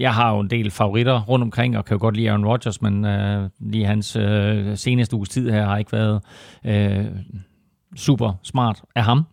jeg 0.00 0.14
har 0.14 0.34
jo 0.34 0.40
en 0.40 0.50
del 0.50 0.70
favoritter 0.70 1.22
rundt 1.22 1.42
omkring, 1.42 1.78
og 1.78 1.84
kan 1.84 1.94
jo 1.94 2.00
godt 2.00 2.16
lide 2.16 2.30
Aaron 2.30 2.46
Rodgers, 2.46 2.82
men 2.82 3.04
øh, 3.04 3.48
lige 3.60 3.86
hans 3.86 4.16
øh, 4.16 4.76
seneste 4.76 5.16
uges 5.16 5.28
tid 5.28 5.50
her 5.50 5.64
har 5.64 5.78
ikke 5.78 5.92
været 5.92 6.22
øh, 6.66 7.06
super 7.96 8.32
smart 8.42 8.82
af 8.94 9.04
ham. 9.04 9.26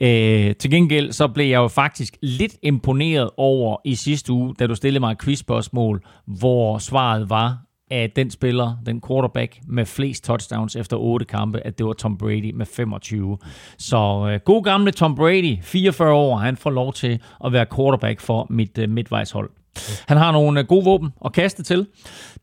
Øh, 0.00 0.54
til 0.54 0.70
gengæld 0.70 1.12
så 1.12 1.28
blev 1.28 1.46
jeg 1.46 1.56
jo 1.56 1.68
faktisk 1.68 2.16
lidt 2.22 2.56
imponeret 2.62 3.30
over 3.36 3.76
i 3.84 3.94
sidste 3.94 4.32
uge, 4.32 4.54
da 4.58 4.66
du 4.66 4.74
stillede 4.74 5.00
mig 5.00 5.12
et 5.12 5.22
quizspørgsmål, 5.22 6.02
hvor 6.26 6.78
svaret 6.78 7.30
var, 7.30 7.63
at 7.90 8.16
den 8.16 8.30
spiller, 8.30 8.76
den 8.86 9.00
quarterback 9.08 9.60
med 9.66 9.86
flest 9.86 10.24
touchdowns 10.24 10.76
efter 10.76 10.96
otte 10.96 11.26
kampe, 11.26 11.60
at 11.60 11.78
det 11.78 11.86
var 11.86 11.92
Tom 11.92 12.18
Brady 12.18 12.52
med 12.54 12.66
25. 12.66 13.38
Så 13.78 14.30
øh, 14.30 14.40
god 14.44 14.64
gamle 14.64 14.90
Tom 14.90 15.14
Brady, 15.14 15.58
44 15.62 16.12
år, 16.12 16.36
han 16.36 16.56
får 16.56 16.70
lov 16.70 16.92
til 16.92 17.20
at 17.44 17.52
være 17.52 17.66
quarterback 17.76 18.20
for 18.20 18.46
mit 18.50 18.78
øh, 18.78 18.88
midtvejshold. 18.88 19.50
Han 20.08 20.16
har 20.16 20.32
nogle 20.32 20.60
øh, 20.60 20.66
gode 20.66 20.84
våben 20.84 21.12
at 21.24 21.32
kaste 21.32 21.62
til. 21.62 21.86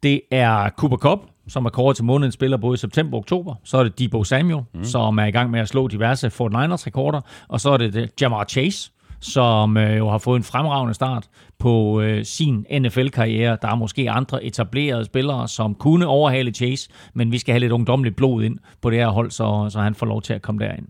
Det 0.04 0.22
er 0.32 0.70
Cooper 0.70 0.98
Cup, 0.98 1.20
som 1.48 1.66
er 1.66 1.70
kåret 1.70 1.96
til 1.96 2.06
månedens 2.06 2.34
spiller 2.34 2.58
både 2.58 2.74
i 2.74 2.78
september 2.78 3.18
og 3.18 3.20
oktober. 3.20 3.56
Så 3.64 3.78
er 3.78 3.84
det 3.84 4.00
Debo 4.00 4.24
Samuel, 4.24 4.64
mm. 4.74 4.84
som 4.84 5.18
er 5.18 5.26
i 5.26 5.32
gang 5.32 5.52
med 5.52 5.60
at 5.60 5.68
slå 5.68 5.88
diverse 5.88 6.30
Fort 6.30 6.52
Niners 6.52 6.88
rekorder. 6.88 7.22
Og 7.48 7.62
så 7.62 7.70
er 7.70 7.78
det, 7.78 7.94
det 7.94 8.22
Jamar 8.22 8.46
Chase, 8.46 8.92
som 9.22 9.78
øh, 9.78 9.98
jo 9.98 10.10
har 10.10 10.18
fået 10.18 10.38
en 10.38 10.44
fremragende 10.44 10.94
start 10.94 11.30
på 11.60 12.02
øh, 12.02 12.26
sin 12.26 12.66
NFL-karriere. 12.80 13.58
Der 13.62 13.68
er 13.68 13.76
måske 13.76 14.12
andre 14.12 14.44
etablerede 14.44 15.06
spillere, 15.06 15.48
som 15.48 15.76
kunne 15.76 16.08
overhale 16.08 16.52
Chase, 16.52 16.90
men 17.14 17.32
vi 17.32 17.38
skal 17.38 17.54
have 17.54 17.60
lidt 17.60 17.72
ungdomligt 17.72 18.16
blod 18.16 18.44
ind 18.44 18.58
på 18.82 18.90
det 18.90 19.00
her 19.00 19.08
hold, 19.08 19.32
så, 19.32 19.68
så 19.70 19.80
han 19.80 19.96
får 19.96 20.06
lov 20.06 20.22
til 20.22 20.34
at 20.34 20.42
komme 20.42 20.66
derind. 20.66 20.88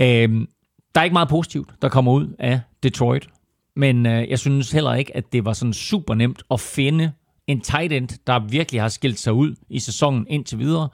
Øh, 0.00 0.46
der 0.94 1.00
er 1.00 1.04
ikke 1.04 1.14
meget 1.14 1.28
positivt, 1.28 1.68
der 1.82 1.88
kommer 1.88 2.12
ud 2.12 2.34
af 2.38 2.60
Detroit, 2.82 3.28
men 3.76 4.06
øh, 4.06 4.30
jeg 4.30 4.38
synes 4.38 4.72
heller 4.72 4.94
ikke, 4.94 5.16
at 5.16 5.32
det 5.32 5.44
var 5.44 5.52
sådan 5.52 5.72
super 5.72 6.14
nemt 6.14 6.42
at 6.50 6.60
finde 6.60 7.12
en 7.46 7.60
tight 7.60 7.92
end, 7.92 8.08
der 8.26 8.38
virkelig 8.38 8.80
har 8.80 8.88
skilt 8.88 9.18
sig 9.18 9.32
ud 9.32 9.54
i 9.68 9.78
sæsonen 9.78 10.26
indtil 10.28 10.58
videre. 10.58 10.88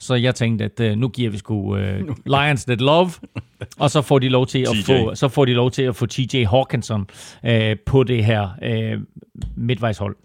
Så 0.00 0.14
jeg 0.14 0.34
tænkte, 0.34 0.64
at 0.64 0.80
øh, 0.80 0.96
nu 0.96 1.08
giver 1.08 1.30
vi 1.30 1.38
sgu 1.38 1.76
øh, 1.76 2.00
Lions 2.36 2.64
that 2.64 2.80
love, 2.80 3.10
og 3.78 3.90
så 3.90 4.02
får 4.02 4.18
de 4.18 4.28
lov 4.28 4.46
til 4.46 4.58
at 4.58 4.68
TJ. 4.68 4.82
få, 4.86 5.14
så 5.14 5.28
får 5.28 5.44
de 5.44 5.52
lov 5.52 5.70
til 5.70 5.82
at 5.82 5.96
få 5.96 6.06
TJ 6.06 6.44
Hawkinson 6.44 7.06
øh, 7.44 7.76
på 7.86 8.02
det 8.02 8.24
her 8.24 8.48
øh, 8.62 9.00
midtvejshold. 9.56 10.16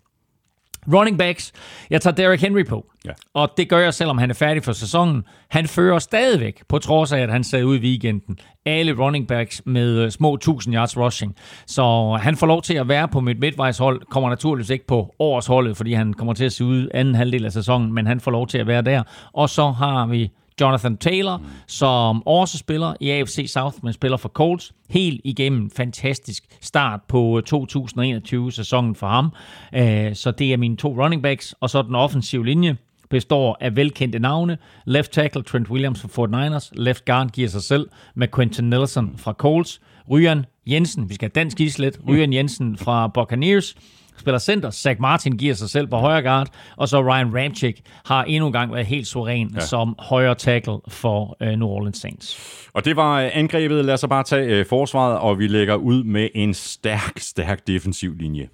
Running 0.94 1.18
backs. 1.18 1.52
Jeg 1.90 2.02
tager 2.02 2.16
Derrick 2.16 2.42
Henry 2.42 2.66
på. 2.66 2.86
Ja. 3.06 3.12
Og 3.34 3.50
det 3.58 3.70
gør 3.70 3.80
jeg, 3.80 3.94
selvom 3.94 4.18
han 4.18 4.30
er 4.30 4.34
færdig 4.34 4.64
for 4.64 4.72
sæsonen. 4.72 5.24
Han 5.50 5.68
fører 5.68 6.00
stadigvæk, 6.00 6.64
på 6.70 6.80
trods 6.80 7.12
af, 7.12 7.20
at 7.20 7.32
han 7.32 7.44
sad 7.44 7.64
ud 7.64 7.78
i 7.78 7.80
weekenden, 7.80 8.40
alle 8.66 8.94
running 8.94 9.28
backs 9.28 9.62
med 9.66 9.98
øh, 9.98 10.12
små 10.12 10.34
1000 10.34 10.76
yards 10.76 10.98
rushing. 10.98 11.36
Så 11.68 12.18
han 12.22 12.38
får 12.38 12.48
lov 12.48 12.62
til 12.62 12.74
at 12.74 12.88
være 12.88 13.08
på 13.08 13.20
mit 13.20 13.40
midtvejshold. 13.40 14.02
Kommer 14.10 14.30
naturligvis 14.30 14.70
ikke 14.70 14.88
på 14.88 15.16
årsholdet, 15.20 15.78
fordi 15.78 15.94
han 15.94 16.14
kommer 16.14 16.34
til 16.34 16.46
at 16.46 16.54
se 16.54 16.66
ud 16.66 16.88
anden 16.94 17.16
halvdel 17.16 17.46
af 17.46 17.52
sæsonen, 17.52 17.94
men 17.94 18.08
han 18.08 18.20
får 18.20 18.32
lov 18.32 18.48
til 18.48 18.58
at 18.58 18.68
være 18.68 18.82
der. 18.82 19.04
Og 19.34 19.50
så 19.50 19.72
har 19.72 20.06
vi 20.06 20.32
Jonathan 20.62 20.98
Taylor, 20.98 21.38
mm. 21.38 21.44
som 21.68 22.28
også 22.28 22.58
spiller 22.58 22.94
i 23.00 23.10
AFC 23.10 23.52
South, 23.54 23.76
men 23.84 23.94
spiller 23.94 24.18
for 24.18 24.30
Colts. 24.30 24.72
Helt 24.90 25.22
igennem 25.24 25.70
fantastisk 25.72 26.44
start 26.62 27.00
på 27.08 27.42
2021-sæsonen 27.54 28.96
for 28.96 29.08
ham. 29.08 29.32
Øh, 29.74 30.16
Så 30.16 30.32
det 30.32 30.54
er 30.54 30.58
mine 30.58 30.78
to 30.78 31.04
running 31.04 31.24
backs, 31.24 31.56
og 31.60 31.70
så 31.70 31.82
den 31.82 31.96
offensive 31.96 32.46
linje 32.46 32.78
består 33.10 33.58
af 33.62 33.76
velkendte 33.76 34.20
navne. 34.20 34.58
Left 34.86 35.12
tackle 35.12 35.44
Trent 35.44 35.70
Williams 35.70 36.02
fra 36.02 36.08
Fort 36.08 36.30
Niners. 36.32 36.72
Left 36.76 37.06
guard 37.06 37.30
giver 37.30 37.48
sig 37.50 37.62
selv 37.64 37.90
med 38.16 38.28
Quentin 38.36 38.70
Nelson 38.70 39.14
fra 39.18 39.34
Colts. 39.34 39.82
Ryan 40.12 40.46
Jensen, 40.68 41.10
vi 41.10 41.14
skal 41.14 41.32
have 41.36 41.44
dansk 41.44 41.60
islet. 41.62 42.00
Ryan 42.08 42.34
Jensen 42.34 42.78
fra 42.78 43.08
Buccaneers 43.08 43.76
spiller 44.20 44.40
center. 44.40 44.72
Zach 44.72 45.02
Martin 45.02 45.38
giver 45.38 45.54
sig 45.54 45.70
selv 45.70 45.88
på 45.88 45.98
højre 45.98 46.22
guard. 46.22 46.48
Og 46.78 46.90
så 46.90 47.02
Ryan 47.02 47.38
Ramchick 47.38 47.80
har 48.06 48.24
endnu 48.24 48.48
en 48.48 48.54
gang 48.54 48.74
været 48.74 48.86
helt 48.86 49.08
suveræn 49.08 49.52
ja. 49.56 49.60
som 49.60 49.96
højre 50.00 50.36
tackle 50.36 50.78
for 50.88 51.38
uh, 51.42 51.48
New 51.48 51.68
Orleans 51.68 51.98
Saints. 51.98 52.60
Og 52.74 52.86
det 52.86 52.96
var 52.96 53.22
øh, 53.22 53.30
angrebet. 53.34 53.86
Lad 53.86 53.94
os 53.94 54.06
bare 54.10 54.24
tage 54.24 54.46
øh, 54.46 54.66
forsvaret, 54.66 55.20
og 55.20 55.40
vi 55.40 55.48
lægger 55.48 55.76
ud 55.76 56.04
med 56.04 56.28
en 56.36 56.54
stærk, 56.54 57.20
stærk 57.20 57.68
defensiv 57.68 58.16
linje. 58.16 58.48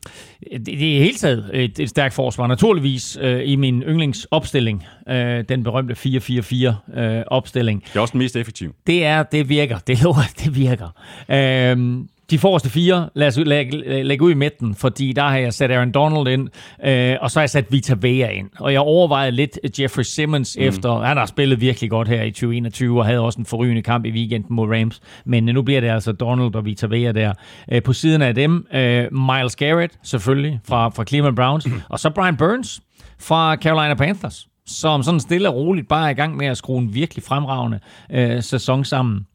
Det, 0.51 0.65
det 0.65 0.97
er 0.97 1.03
helt 1.03 1.19
taget 1.19 1.49
et, 1.53 1.79
et 1.79 1.89
stærkt 1.89 2.13
forsvar. 2.13 2.47
Naturligvis 2.47 3.17
øh, 3.21 3.41
i 3.45 3.55
min 3.55 3.81
yndlingsopstilling, 3.81 4.85
øh, 5.09 5.43
den 5.49 5.63
berømte 5.63 5.93
4-4-4 5.93 6.99
øh, 6.99 7.23
opstilling. 7.27 7.83
Det 7.83 7.95
er 7.95 7.99
også 7.99 8.11
den 8.11 8.19
mest 8.19 8.35
effektive. 8.35 8.71
Det 8.87 9.05
er, 9.05 9.23
det 9.23 9.49
virker. 9.49 9.77
Det 9.77 10.03
lover, 10.03 10.31
det 10.43 10.55
virker. 10.55 10.89
Øhm, 11.29 12.07
de 12.29 12.39
forreste 12.39 12.69
fire, 12.69 13.09
lad 13.15 13.27
os 13.27 13.37
ud- 13.37 13.45
lægge, 13.45 14.03
lægge 14.03 14.25
ud 14.25 14.31
i 14.31 14.33
midten, 14.33 14.75
fordi 14.75 15.13
der 15.13 15.21
har 15.21 15.37
jeg 15.37 15.53
sat 15.53 15.71
Aaron 15.71 15.91
Donald 15.91 16.27
ind, 16.27 16.49
øh, 16.85 17.17
og 17.21 17.31
så 17.31 17.39
har 17.39 17.41
jeg 17.43 17.49
sat 17.49 17.71
Vita 17.71 17.95
Vea 18.01 18.29
ind. 18.29 18.49
Og 18.59 18.73
jeg 18.73 18.81
overvejede 18.81 19.31
lidt 19.31 19.79
Jeffrey 19.79 20.03
Simmons 20.03 20.57
mm. 20.59 20.63
efter, 20.63 20.99
han 20.99 21.17
har 21.17 21.25
spillet 21.25 21.61
virkelig 21.61 21.89
godt 21.89 22.07
her 22.07 22.23
i 22.23 22.31
2021, 22.31 22.99
og 22.99 23.05
havde 23.05 23.19
også 23.19 23.39
en 23.39 23.45
forrygende 23.45 23.81
kamp 23.81 24.05
i 24.05 24.11
weekenden 24.11 24.55
mod 24.55 24.67
Rams. 24.67 25.01
Men 25.25 25.49
øh, 25.49 25.55
nu 25.55 25.61
bliver 25.61 25.81
det 25.81 25.87
altså 25.89 26.11
Donald 26.11 26.55
og 26.55 26.65
Vita 26.65 26.87
Vea 26.87 27.11
der. 27.11 27.33
Øh, 27.71 27.83
på 27.83 27.93
siden 27.93 28.21
af 28.21 28.35
dem, 28.35 28.65
øh, 28.73 29.05
Miles 29.13 29.55
Garrett 29.55 29.93
selvfølgelig 30.03 30.59
fra, 30.67 30.89
fra 30.89 31.03
Cleveland 31.03 31.35
Browns, 31.35 31.67
og 31.89 31.99
så 31.99 32.09
Brian 32.09 32.37
Burns 32.37 32.81
fra 33.19 33.55
Carolina 33.55 33.93
Panthers 33.93 34.47
som 34.67 35.03
sådan 35.03 35.19
stille 35.19 35.49
og 35.49 35.55
roligt 35.55 35.87
bare 35.87 36.05
er 36.05 36.09
i 36.09 36.13
gang 36.13 36.37
med 36.37 36.47
at 36.47 36.57
skrue 36.57 36.81
en 36.81 36.93
virkelig 36.93 37.23
fremragende 37.23 37.79
øh, 38.11 38.43
sæson 38.43 38.83
sammen. 38.85 39.25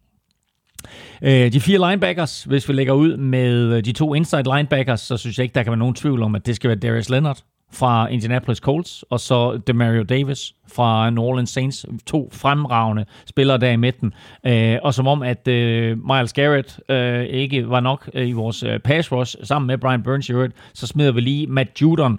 Øh, 1.23 1.53
de 1.53 1.61
fire 1.61 1.91
linebackers, 1.91 2.45
hvis 2.45 2.69
vi 2.69 2.73
lægger 2.73 2.93
ud 2.93 3.17
med 3.17 3.77
øh, 3.77 3.85
de 3.85 3.93
to 3.93 4.15
inside 4.15 4.43
linebackers, 4.57 5.01
så 5.01 5.17
synes 5.17 5.39
jeg 5.39 5.45
ikke, 5.45 5.55
der 5.55 5.63
kan 5.63 5.71
være 5.71 5.79
nogen 5.79 5.95
tvivl 5.95 6.23
om, 6.23 6.35
at 6.35 6.47
det 6.47 6.57
skal 6.57 6.69
være 6.69 6.79
Darius 6.79 7.09
Leonard 7.09 7.39
fra 7.73 8.09
Indianapolis 8.09 8.59
Colts, 8.59 9.05
og 9.11 9.21
så 9.21 9.61
Demario 9.67 10.03
Davis 10.03 10.55
fra 10.73 11.11
New 11.11 11.25
Orleans 11.25 11.51
Saints. 11.51 11.87
To 12.07 12.31
fremragende 12.33 13.05
spillere 13.27 13.59
der 13.59 13.71
i 13.71 13.77
midten. 13.77 14.13
Øh, 14.47 14.77
og 14.83 14.95
som 14.95 15.07
om, 15.07 15.23
at 15.23 15.49
øh, 15.49 15.99
Miles 16.07 16.33
Garrett 16.33 16.81
øh, 16.89 17.25
ikke 17.25 17.69
var 17.69 17.81
nok 17.81 18.11
øh, 18.15 18.29
i 18.29 18.33
vores 18.33 18.63
øh, 18.63 18.79
pass 18.79 19.13
rush, 19.13 19.37
sammen 19.43 19.67
med 19.67 19.79
Brian 19.79 20.03
Burns 20.03 20.29
i 20.29 20.33
øvrigt, 20.33 20.55
så 20.75 20.87
smider 20.87 21.13
vi 21.13 21.21
lige 21.21 21.47
Matt 21.47 21.83
Judon 21.83 22.19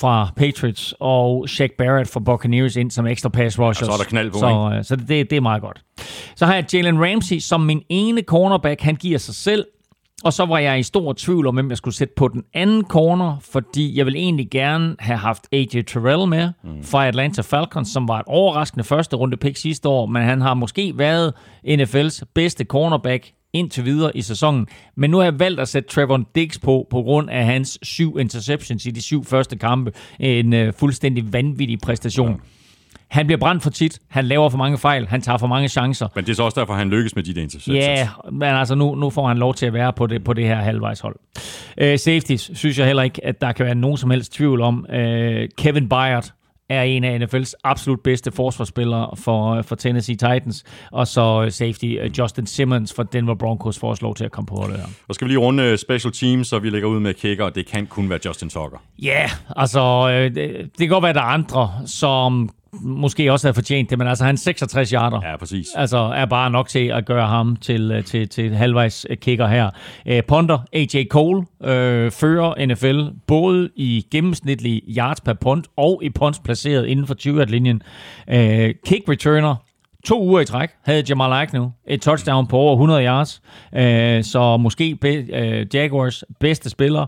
fra 0.00 0.32
Patriots 0.36 0.94
og 1.00 1.48
Shaq 1.48 1.70
Barrett 1.78 2.10
fra 2.10 2.20
Buccaneers 2.20 2.76
ind 2.76 2.90
som 2.90 3.06
ekstra 3.06 3.28
pass 3.28 3.58
rushers. 3.58 3.82
Og 3.82 3.86
så 3.86 3.92
er 3.92 3.96
der 3.96 4.04
knald 4.04 4.30
på, 4.30 4.38
Så, 4.38 4.72
øh, 4.76 4.84
så 4.84 4.96
det, 4.96 5.08
det 5.08 5.32
er 5.32 5.40
meget 5.40 5.62
godt. 5.62 5.82
Så 6.36 6.46
har 6.46 6.54
jeg 6.54 6.74
Jalen 6.74 7.04
Ramsey 7.04 7.38
som 7.38 7.60
min 7.60 7.82
ene 7.88 8.22
cornerback. 8.22 8.80
Han 8.80 8.96
giver 8.96 9.18
sig 9.18 9.34
selv. 9.34 9.64
Og 10.24 10.32
så 10.32 10.46
var 10.46 10.58
jeg 10.58 10.78
i 10.78 10.82
stor 10.82 11.12
tvivl 11.12 11.46
om, 11.46 11.54
hvem 11.54 11.68
jeg 11.68 11.76
skulle 11.76 11.94
sætte 11.94 12.14
på 12.16 12.28
den 12.28 12.44
anden 12.54 12.84
corner, 12.84 13.36
fordi 13.40 13.98
jeg 13.98 14.06
vil 14.06 14.16
egentlig 14.16 14.50
gerne 14.50 14.96
have 14.98 15.18
haft 15.18 15.46
AJ 15.52 15.82
Terrell 15.86 16.28
med 16.28 16.50
mm. 16.64 16.82
fra 16.82 17.06
Atlanta 17.06 17.42
Falcons, 17.42 17.88
som 17.88 18.08
var 18.08 18.18
et 18.18 18.24
overraskende 18.26 18.84
første 18.84 19.16
runde 19.16 19.36
pick 19.36 19.56
sidste 19.56 19.88
år, 19.88 20.06
men 20.06 20.22
han 20.22 20.40
har 20.40 20.54
måske 20.54 20.98
været 20.98 21.34
NFL's 21.66 22.22
bedste 22.34 22.64
cornerback 22.64 23.32
indtil 23.52 23.84
videre 23.84 24.16
i 24.16 24.22
sæsonen. 24.22 24.66
Men 24.96 25.10
nu 25.10 25.16
har 25.16 25.24
jeg 25.24 25.38
valgt 25.38 25.60
at 25.60 25.68
sætte 25.68 25.88
Trevor 25.88 26.24
Diggs 26.34 26.58
på, 26.58 26.86
på 26.90 27.02
grund 27.02 27.30
af 27.30 27.44
hans 27.44 27.78
syv 27.82 28.16
interceptions 28.20 28.86
i 28.86 28.90
de 28.90 29.02
syv 29.02 29.24
første 29.24 29.56
kampe. 29.56 29.92
En 30.20 30.52
uh, 30.52 30.74
fuldstændig 30.78 31.32
vanvittig 31.32 31.78
præstation. 31.82 32.40
Han 33.08 33.26
bliver 33.26 33.38
brændt 33.38 33.62
for 33.62 33.70
tit, 33.70 33.98
han 34.08 34.24
laver 34.24 34.48
for 34.48 34.58
mange 34.58 34.78
fejl, 34.78 35.06
han 35.06 35.20
tager 35.20 35.38
for 35.38 35.46
mange 35.46 35.68
chancer. 35.68 36.08
Men 36.14 36.24
det 36.24 36.30
er 36.30 36.34
så 36.34 36.42
også 36.42 36.60
derfor, 36.60 36.74
han 36.74 36.90
lykkes 36.90 37.16
med 37.16 37.22
de 37.22 37.34
der 37.34 37.42
interceptions. 37.42 37.78
Ja, 37.78 38.08
men 38.32 38.42
altså 38.42 38.74
nu, 38.74 38.94
nu 38.94 39.10
får 39.10 39.28
han 39.28 39.38
lov 39.38 39.54
til 39.54 39.66
at 39.66 39.72
være 39.72 39.92
på 39.92 40.06
det, 40.06 40.24
på 40.24 40.32
det 40.32 40.44
her 40.44 40.56
halvvejshold. 40.56 41.16
Uh, 41.82 41.96
safeties 41.96 42.50
synes 42.54 42.78
jeg 42.78 42.86
heller 42.86 43.02
ikke, 43.02 43.26
at 43.26 43.40
der 43.40 43.52
kan 43.52 43.66
være 43.66 43.74
nogen 43.74 43.96
som 43.96 44.10
helst 44.10 44.32
tvivl 44.32 44.60
om. 44.60 44.86
Uh, 44.88 44.96
Kevin 45.58 45.88
Byard 45.88 46.32
er 46.68 46.82
en 46.82 47.04
af 47.04 47.18
NFL's 47.18 47.52
absolut 47.64 48.00
bedste 48.00 48.32
forsvarsspillere 48.32 49.16
for, 49.16 49.62
for 49.62 49.76
Tennessee 49.76 50.16
Titans, 50.16 50.64
og 50.92 51.06
så 51.06 51.46
safety 51.50 51.84
Justin 52.18 52.46
Simmons 52.46 52.92
for 52.92 53.02
Denver 53.02 53.34
Broncos 53.34 53.78
får 53.78 53.96
lov 54.00 54.14
til 54.14 54.24
at 54.24 54.32
komme 54.32 54.46
på 54.46 54.64
det 54.70 54.76
her. 54.76 54.86
Og 55.08 55.14
skal 55.14 55.24
vi 55.24 55.30
lige 55.30 55.38
runde 55.38 55.76
special 55.76 56.12
teams, 56.12 56.48
så 56.48 56.58
vi 56.58 56.70
lægger 56.70 56.88
ud 56.88 57.00
med 57.00 57.14
kicker, 57.14 57.44
og 57.44 57.54
det 57.54 57.66
kan 57.66 57.86
kun 57.86 58.10
være 58.10 58.18
Justin 58.26 58.48
Tucker. 58.48 58.78
Ja, 59.02 59.08
yeah, 59.08 59.30
altså 59.56 60.08
det, 60.08 60.34
det 60.34 60.78
kan 60.78 60.88
godt 60.88 61.02
være, 61.02 61.10
at 61.10 61.14
der 61.14 61.22
er 61.22 61.26
andre, 61.26 61.72
som 61.86 62.50
måske 62.72 63.32
også 63.32 63.46
havde 63.46 63.54
fortjent 63.54 63.90
det, 63.90 63.98
men 63.98 64.08
altså 64.08 64.24
han 64.24 64.36
66 64.36 64.90
yarder. 64.90 65.20
Ja, 65.24 65.36
præcis. 65.36 65.66
Altså 65.76 65.98
er 65.98 66.24
bare 66.24 66.50
nok 66.50 66.68
til 66.68 66.88
at 66.88 67.06
gøre 67.06 67.26
ham 67.26 67.56
til, 67.56 68.04
til, 68.06 68.28
til 68.28 68.54
halvvejs 68.54 69.06
kicker 69.20 69.46
her. 69.46 69.70
Uh, 70.10 70.18
Ponder, 70.28 70.58
AJ 70.72 71.04
Cole, 71.10 71.38
uh, 71.38 72.12
fører 72.12 72.66
NFL 72.66 73.00
både 73.26 73.70
i 73.76 74.06
gennemsnitlige 74.10 74.82
yards 74.96 75.20
per 75.20 75.32
punt 75.32 75.66
og 75.76 76.00
i 76.04 76.10
punts 76.10 76.38
placeret 76.38 76.86
inden 76.86 77.06
for 77.06 77.14
20-linjen. 77.14 77.82
Uh, 78.28 78.34
kick 78.86 79.08
returner, 79.08 79.54
to 80.04 80.22
uger 80.22 80.40
i 80.40 80.44
træk 80.44 80.70
havde 80.84 81.02
Jamal 81.08 81.32
Agnew 81.32 81.70
et 81.88 82.02
touchdown 82.02 82.46
på 82.46 82.56
over 82.56 82.72
100 82.72 83.04
yards, 83.04 83.42
uh, 83.72 84.24
så 84.24 84.56
måske 84.60 84.94
be, 84.94 85.18
uh, 85.18 85.74
Jaguars 85.74 86.24
bedste 86.40 86.70
spiller. 86.70 87.06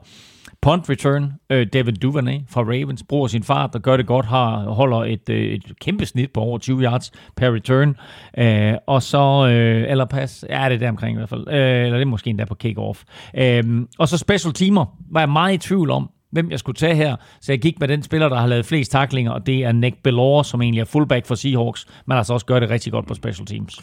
Punt 0.63 0.91
return, 0.91 1.33
øh, 1.51 1.67
David 1.73 1.93
Duvernay 1.93 2.39
fra 2.49 2.61
Ravens, 2.61 3.03
bruger 3.09 3.29
sin 3.29 3.43
fart, 3.43 3.73
der 3.73 3.79
gør 3.79 3.97
det 3.97 4.07
godt, 4.07 4.27
har, 4.27 4.63
holder 4.63 5.05
et, 5.05 5.29
øh, 5.29 5.43
et 5.43 5.73
kæmpe 5.81 6.07
snit 6.07 6.33
på 6.33 6.41
over 6.41 6.59
20 6.59 6.83
yards 6.83 7.13
per 7.37 7.55
return. 7.55 7.97
Øh, 8.39 8.75
og 8.87 9.03
så, 9.03 9.49
øh, 9.49 9.91
eller 9.91 10.05
pas, 10.05 10.45
ja, 10.51 10.65
det 10.69 10.75
er 10.75 10.79
der 10.79 10.89
omkring 10.89 11.15
i 11.15 11.19
hvert 11.19 11.29
fald, 11.29 11.49
øh, 11.49 11.85
eller 11.85 11.99
det 11.99 12.03
er 12.03 12.07
måske 12.07 12.31
endda 12.31 12.45
på 12.45 12.55
kickoff. 12.55 13.03
Øh, 13.37 13.63
og 13.99 14.09
så 14.09 14.19
special 14.19 14.55
teamer, 14.55 14.87
var 15.11 15.21
jeg 15.21 15.29
meget 15.29 15.55
i 15.55 15.59
tvivl 15.59 15.91
om, 15.91 16.11
hvem 16.31 16.51
jeg 16.51 16.59
skulle 16.59 16.77
tage 16.77 16.95
her. 16.95 17.17
Så 17.41 17.53
jeg 17.53 17.61
gik 17.61 17.81
med 17.81 17.89
den 17.89 18.03
spiller, 18.03 18.29
der 18.29 18.37
har 18.37 18.47
lavet 18.47 18.67
flest 18.67 18.93
taklinger, 18.93 19.33
og 19.33 19.47
det 19.47 19.65
er 19.65 19.73
Nick 19.73 19.97
Bellore, 20.03 20.45
som 20.45 20.63
egentlig 20.63 20.81
er 20.81 20.85
fullback 20.85 21.27
for 21.27 21.35
Seahawks, 21.35 21.87
men 22.07 22.17
altså 22.17 22.33
også 22.33 22.47
gør 22.47 22.61
det 22.61 22.71
rigtig 22.71 22.93
godt 22.93 23.07
på 23.07 23.15
special 23.15 23.47
teams. 23.47 23.81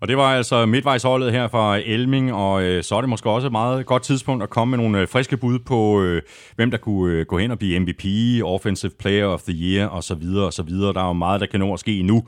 Og 0.00 0.08
det 0.08 0.16
var 0.16 0.36
altså 0.36 0.66
midtvejsholdet 0.66 1.32
her 1.32 1.48
fra 1.48 1.78
Elming, 1.84 2.32
og 2.32 2.62
øh, 2.62 2.82
så 2.82 2.94
er 2.94 3.00
det 3.00 3.08
måske 3.08 3.30
også 3.30 3.46
et 3.46 3.52
meget 3.52 3.86
godt 3.86 4.02
tidspunkt 4.02 4.42
at 4.42 4.50
komme 4.50 4.76
med 4.76 4.84
nogle 4.84 5.00
øh, 5.00 5.08
friske 5.08 5.36
bud 5.36 5.58
på, 5.58 6.02
øh, 6.02 6.22
hvem 6.56 6.70
der 6.70 6.78
kunne 6.78 7.14
øh, 7.14 7.26
gå 7.26 7.38
hen 7.38 7.50
og 7.50 7.58
blive 7.58 7.78
MVP, 7.80 8.04
Offensive 8.44 8.92
Player 8.98 9.26
of 9.26 9.42
the 9.42 9.52
Year 9.52 9.88
osv. 9.88 10.22
osv. 10.36 10.70
Der 10.70 11.02
er 11.02 11.06
jo 11.06 11.12
meget, 11.12 11.40
der 11.40 11.46
kan 11.46 11.60
nå 11.60 11.72
at 11.72 11.80
ske 11.80 11.98
endnu. 11.98 12.22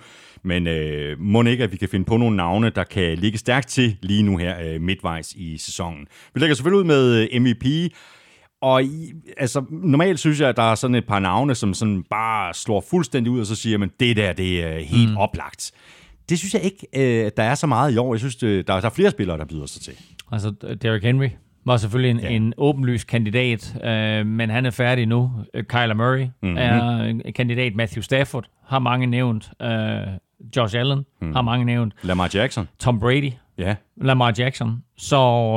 Men 0.45 0.67
øh, 0.67 1.21
må 1.21 1.43
ikke, 1.43 1.65
at 1.65 1.73
vi 1.73 1.77
kan 1.77 1.89
finde 1.89 2.05
på 2.05 2.17
nogle 2.17 2.37
navne, 2.37 2.71
der 2.71 2.85
kan 2.85 3.19
ligge 3.19 3.39
stærkt 3.39 3.69
til 3.69 3.97
lige 4.01 4.23
nu 4.23 4.37
her 4.37 4.55
øh, 4.65 4.81
midtvejs 4.81 5.33
i 5.33 5.59
sæsonen. 5.59 6.07
Vi 6.35 6.41
lægger 6.41 6.55
selvfølgelig 6.55 6.81
ud 6.81 6.85
med 6.85 7.29
øh, 7.33 7.41
MVP, 7.41 7.93
og 8.63 8.85
i, 8.85 9.13
altså, 9.37 9.65
normalt 9.71 10.19
synes 10.19 10.41
jeg, 10.41 10.49
at 10.49 10.57
der 10.57 10.63
er 10.63 10.75
sådan 10.75 10.95
et 10.95 11.07
par 11.07 11.19
navne, 11.19 11.55
som 11.55 11.75
sådan 11.75 12.05
bare 12.11 12.55
slår 12.55 12.85
fuldstændig 12.91 13.33
ud, 13.33 13.41
og 13.41 13.47
så 13.47 13.55
siger 13.55 13.79
man, 13.79 13.91
det 14.01 14.17
der, 14.17 14.33
det 14.33 14.65
er 14.65 14.79
helt 14.79 15.11
mm. 15.11 15.17
oplagt. 15.17 15.73
Det 16.29 16.39
synes 16.39 16.55
jeg 16.55 16.63
ikke, 16.63 16.87
øh, 16.97 17.31
der 17.37 17.43
er 17.43 17.55
så 17.55 17.67
meget 17.67 17.95
i 17.95 17.97
år. 17.97 18.15
Jeg 18.15 18.19
synes, 18.19 18.37
det, 18.37 18.67
der, 18.67 18.81
der 18.81 18.87
er 18.87 18.91
flere 18.91 19.11
spillere, 19.11 19.39
der 19.39 19.45
byder 19.45 19.67
sig 19.67 19.83
til. 19.83 19.93
Altså, 20.33 20.51
Derrick 20.83 21.05
Henry 21.05 21.29
var 21.65 21.77
selvfølgelig 21.77 22.11
en, 22.11 22.21
ja. 22.21 22.29
en 22.29 22.55
åbenlys 22.57 23.05
kandidat, 23.05 23.77
øh, 23.85 24.27
men 24.27 24.51
han 24.51 24.67
er 24.67 24.71
færdig 24.71 25.07
nu. 25.07 25.31
Kyler 25.55 25.95
Murray 25.95 26.27
mm-hmm. 26.43 26.57
er 26.57 27.03
en 27.03 27.23
kandidat. 27.37 27.75
Matthew 27.75 28.03
Stafford 28.03 28.45
har 28.67 28.79
mange 28.79 29.07
nævnt. 29.07 29.51
Øh, 29.63 29.69
Josh 30.57 30.79
Allen 30.79 31.05
mm. 31.21 31.35
har 31.35 31.43
mange 31.43 31.65
nævnt. 31.65 31.95
Lamar 32.03 32.31
Jackson. 32.35 32.69
Tom 32.79 33.01
Brady. 33.01 33.33
Ja. 33.59 33.75
Lamar 33.97 34.35
Jackson. 34.39 34.83
Så 34.97 35.17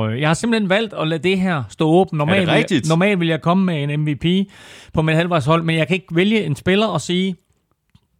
øh, 0.09 0.21
jeg 0.21 0.29
har 0.29 0.33
simpelthen 0.33 0.69
valgt 0.69 0.93
at 0.93 1.07
lade 1.07 1.23
det 1.23 1.39
her 1.39 1.63
stå 1.69 1.87
åbent. 1.87 2.17
Normalt, 2.17 2.87
normalt 2.87 3.19
vil 3.19 3.27
jeg 3.27 3.41
komme 3.41 3.65
med 3.65 3.83
en 3.83 3.99
MVP 3.99 4.25
på 4.93 5.01
mit 5.01 5.15
halvvejshold, 5.15 5.63
men 5.63 5.75
jeg 5.77 5.87
kan 5.87 5.93
ikke 5.95 6.15
vælge 6.15 6.43
en 6.43 6.55
spiller 6.55 6.87
og 6.87 7.01
sige, 7.01 7.35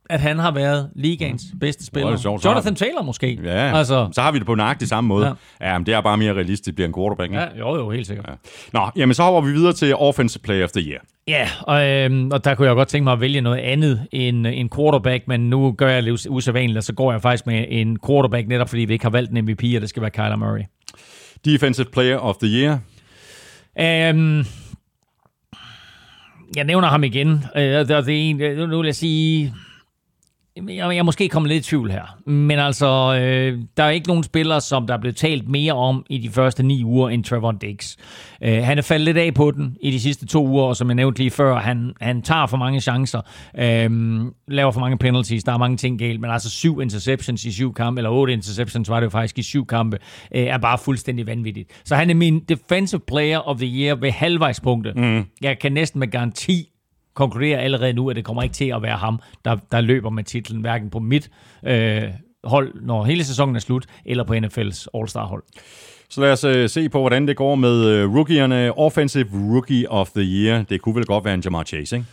at 0.09 0.19
han 0.19 0.39
har 0.39 0.51
været 0.51 0.89
ligaens 0.95 1.43
bedste 1.59 1.85
spiller. 1.85 2.09
Det 2.09 2.19
sjovt, 2.19 2.45
Jonathan 2.45 2.75
Taylor 2.75 3.01
måske. 3.01 3.39
Ja, 3.43 3.77
altså, 3.77 4.09
så 4.11 4.21
har 4.21 4.31
vi 4.31 4.37
det 4.39 4.45
på 4.45 4.55
nøjagtig 4.55 4.87
samme 4.87 5.07
måde. 5.07 5.27
Ja, 5.61 5.67
ja 5.67 5.77
men 5.77 5.85
det 5.85 5.93
er 5.93 6.01
bare 6.01 6.17
mere 6.17 6.33
realistisk, 6.33 6.75
bliver 6.75 6.87
en 6.87 6.93
quarterback. 6.93 7.31
Ikke? 7.31 7.41
Ja, 7.41 7.47
jo, 7.59 7.75
jo, 7.75 7.89
helt 7.89 8.07
sikkert. 8.07 8.25
Ja. 8.29 8.33
Nå, 8.73 8.89
jamen 8.95 9.13
så 9.13 9.23
hopper 9.23 9.41
vi 9.41 9.51
videre 9.51 9.73
til 9.73 9.95
Offensive 9.95 10.41
Player 10.41 10.63
of 10.63 10.71
the 10.71 10.81
Year. 10.81 11.01
Ja, 11.27 11.49
og, 11.61 11.89
øhm, 11.89 12.31
og 12.31 12.45
der 12.45 12.55
kunne 12.55 12.67
jeg 12.67 12.75
godt 12.75 12.87
tænke 12.87 13.03
mig 13.03 13.13
at 13.13 13.21
vælge 13.21 13.41
noget 13.41 13.59
andet 13.59 14.07
end 14.11 14.47
en 14.47 14.69
quarterback, 14.75 15.27
men 15.27 15.49
nu 15.49 15.71
gør 15.71 15.89
jeg 15.89 16.03
det 16.03 16.27
usædvanligt, 16.29 16.77
og 16.77 16.83
så 16.83 16.93
går 16.93 17.11
jeg 17.11 17.21
faktisk 17.21 17.47
med 17.47 17.65
en 17.69 17.97
quarterback, 18.07 18.47
netop 18.47 18.69
fordi 18.69 18.85
vi 18.85 18.93
ikke 18.93 19.05
har 19.05 19.09
valgt 19.09 19.31
en 19.31 19.45
MVP, 19.45 19.63
og 19.75 19.81
det 19.81 19.89
skal 19.89 20.01
være 20.01 20.11
Kyler 20.11 20.35
Murray. 20.35 20.63
Defensive 21.45 21.87
Player 21.93 22.17
of 22.17 22.35
the 22.35 22.47
Year? 22.47 22.79
Øhm, 23.79 24.45
jeg 26.55 26.63
nævner 26.63 26.87
ham 26.87 27.03
igen. 27.03 27.43
Øh, 27.55 27.63
det 27.63 27.91
er 27.91 28.03
en, 28.07 28.37
nu 28.69 28.77
vil 28.77 28.85
jeg 28.85 28.95
sige 28.95 29.53
jeg, 30.55 30.95
jeg 30.95 31.05
måske 31.05 31.29
kommet 31.29 31.51
lidt 31.51 31.65
i 31.65 31.69
tvivl 31.69 31.91
her, 31.91 32.29
men 32.29 32.59
altså, 32.59 33.19
øh, 33.21 33.59
der 33.77 33.83
er 33.83 33.89
ikke 33.89 34.07
nogen 34.07 34.23
spillere, 34.23 34.61
som 34.61 34.87
der 34.87 34.93
er 34.93 34.97
blevet 34.97 35.15
talt 35.15 35.49
mere 35.49 35.73
om 35.73 36.05
i 36.09 36.17
de 36.17 36.29
første 36.29 36.63
ni 36.63 36.83
uger 36.83 37.09
end 37.09 37.23
Trevor 37.23 37.51
Diggs. 37.51 37.97
Øh, 38.41 38.63
han 38.63 38.77
er 38.77 38.81
faldet 38.81 39.05
lidt 39.05 39.17
af 39.17 39.33
på 39.33 39.51
den 39.51 39.77
i 39.81 39.91
de 39.91 39.99
sidste 39.99 40.25
to 40.25 40.47
uger, 40.47 40.63
og 40.63 40.75
som 40.75 40.87
jeg 40.87 40.95
nævnte 40.95 41.19
lige 41.19 41.31
før, 41.31 41.55
han, 41.55 41.93
han 42.01 42.21
tager 42.21 42.45
for 42.45 42.57
mange 42.57 42.81
chancer, 42.81 43.21
øh, 43.57 44.21
laver 44.47 44.71
for 44.71 44.79
mange 44.79 44.97
penalties, 44.97 45.43
der 45.43 45.53
er 45.53 45.57
mange 45.57 45.77
ting 45.77 45.99
galt, 45.99 46.21
men 46.21 46.31
altså 46.31 46.49
syv 46.49 46.81
interceptions 46.81 47.45
i 47.45 47.51
syv 47.51 47.73
kampe, 47.73 47.99
eller 47.99 48.09
otte 48.09 48.33
interceptions 48.33 48.89
var 48.89 48.99
det 48.99 49.05
jo 49.05 49.09
faktisk 49.09 49.37
i 49.37 49.43
syv 49.43 49.65
kampe, 49.65 49.97
øh, 50.35 50.43
er 50.43 50.57
bare 50.57 50.77
fuldstændig 50.77 51.27
vanvittigt. 51.27 51.69
Så 51.85 51.95
han 51.95 52.09
er 52.09 52.13
min 52.13 52.39
defensive 52.39 53.01
player 53.07 53.39
of 53.39 53.57
the 53.57 53.67
year 53.67 53.95
ved 53.95 54.11
halvvejspunktet. 54.11 54.95
Mm. 54.95 55.25
Jeg 55.41 55.59
kan 55.59 55.71
næsten 55.71 55.99
med 55.99 56.07
garanti 56.07 56.69
konkludere 57.15 57.59
allerede 57.59 57.93
nu, 57.93 58.09
at 58.09 58.15
det 58.15 58.25
kommer 58.25 58.43
ikke 58.43 58.53
til 58.53 58.73
at 58.75 58.81
være 58.81 58.97
ham, 58.97 59.19
der, 59.45 59.57
der 59.71 59.81
løber 59.81 60.09
med 60.09 60.23
titlen, 60.23 60.61
hverken 60.61 60.89
på 60.89 60.99
mit 60.99 61.29
øh, 61.63 62.03
hold, 62.43 62.73
når 62.81 63.03
hele 63.03 63.23
sæsonen 63.23 63.55
er 63.55 63.59
slut, 63.59 63.85
eller 64.05 64.23
på 64.23 64.33
NFL's 64.33 64.85
All-Star-hold. 64.93 65.43
Så 66.09 66.21
lad 66.21 66.31
os 66.31 66.43
uh, 66.43 66.65
se 66.67 66.89
på, 66.89 66.99
hvordan 66.99 67.27
det 67.27 67.37
går 67.37 67.55
med 67.55 68.03
uh, 68.03 68.15
rookierne. 68.15 68.77
Offensive 68.77 69.27
Rookie 69.33 69.91
of 69.91 70.09
the 70.09 70.23
Year. 70.23 70.63
Det 70.63 70.81
kunne 70.81 70.95
vel 70.95 71.05
godt 71.05 71.25
være 71.25 71.33
en 71.33 71.41
Jamar 71.41 71.63
Chase, 71.63 71.95
ikke? 71.95 72.07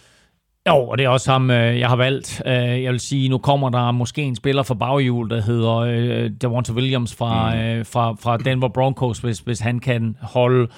Jo, 0.68 0.76
og 0.76 0.98
det 0.98 1.04
er 1.04 1.08
også 1.08 1.32
ham, 1.32 1.50
øh, 1.50 1.78
jeg 1.78 1.88
har 1.88 1.96
valgt. 1.96 2.42
Jeg 2.46 2.92
vil 2.92 3.00
sige, 3.00 3.28
nu 3.28 3.38
kommer 3.38 3.70
der 3.70 3.90
måske 3.90 4.22
en 4.22 4.36
spiller 4.36 4.62
fra 4.62 4.74
baghjul, 4.74 5.30
der 5.30 5.42
hedder 5.42 5.76
øh, 5.76 6.30
Devonta 6.40 6.72
Williams 6.72 7.14
fra, 7.14 7.54
mm. 7.54 7.60
øh, 7.60 7.86
fra, 7.86 8.14
fra 8.20 8.36
Denver 8.36 8.68
Broncos, 8.68 9.18
hvis, 9.18 9.38
hvis 9.38 9.60
han 9.60 9.78
kan 9.78 10.16
holde... 10.20 10.68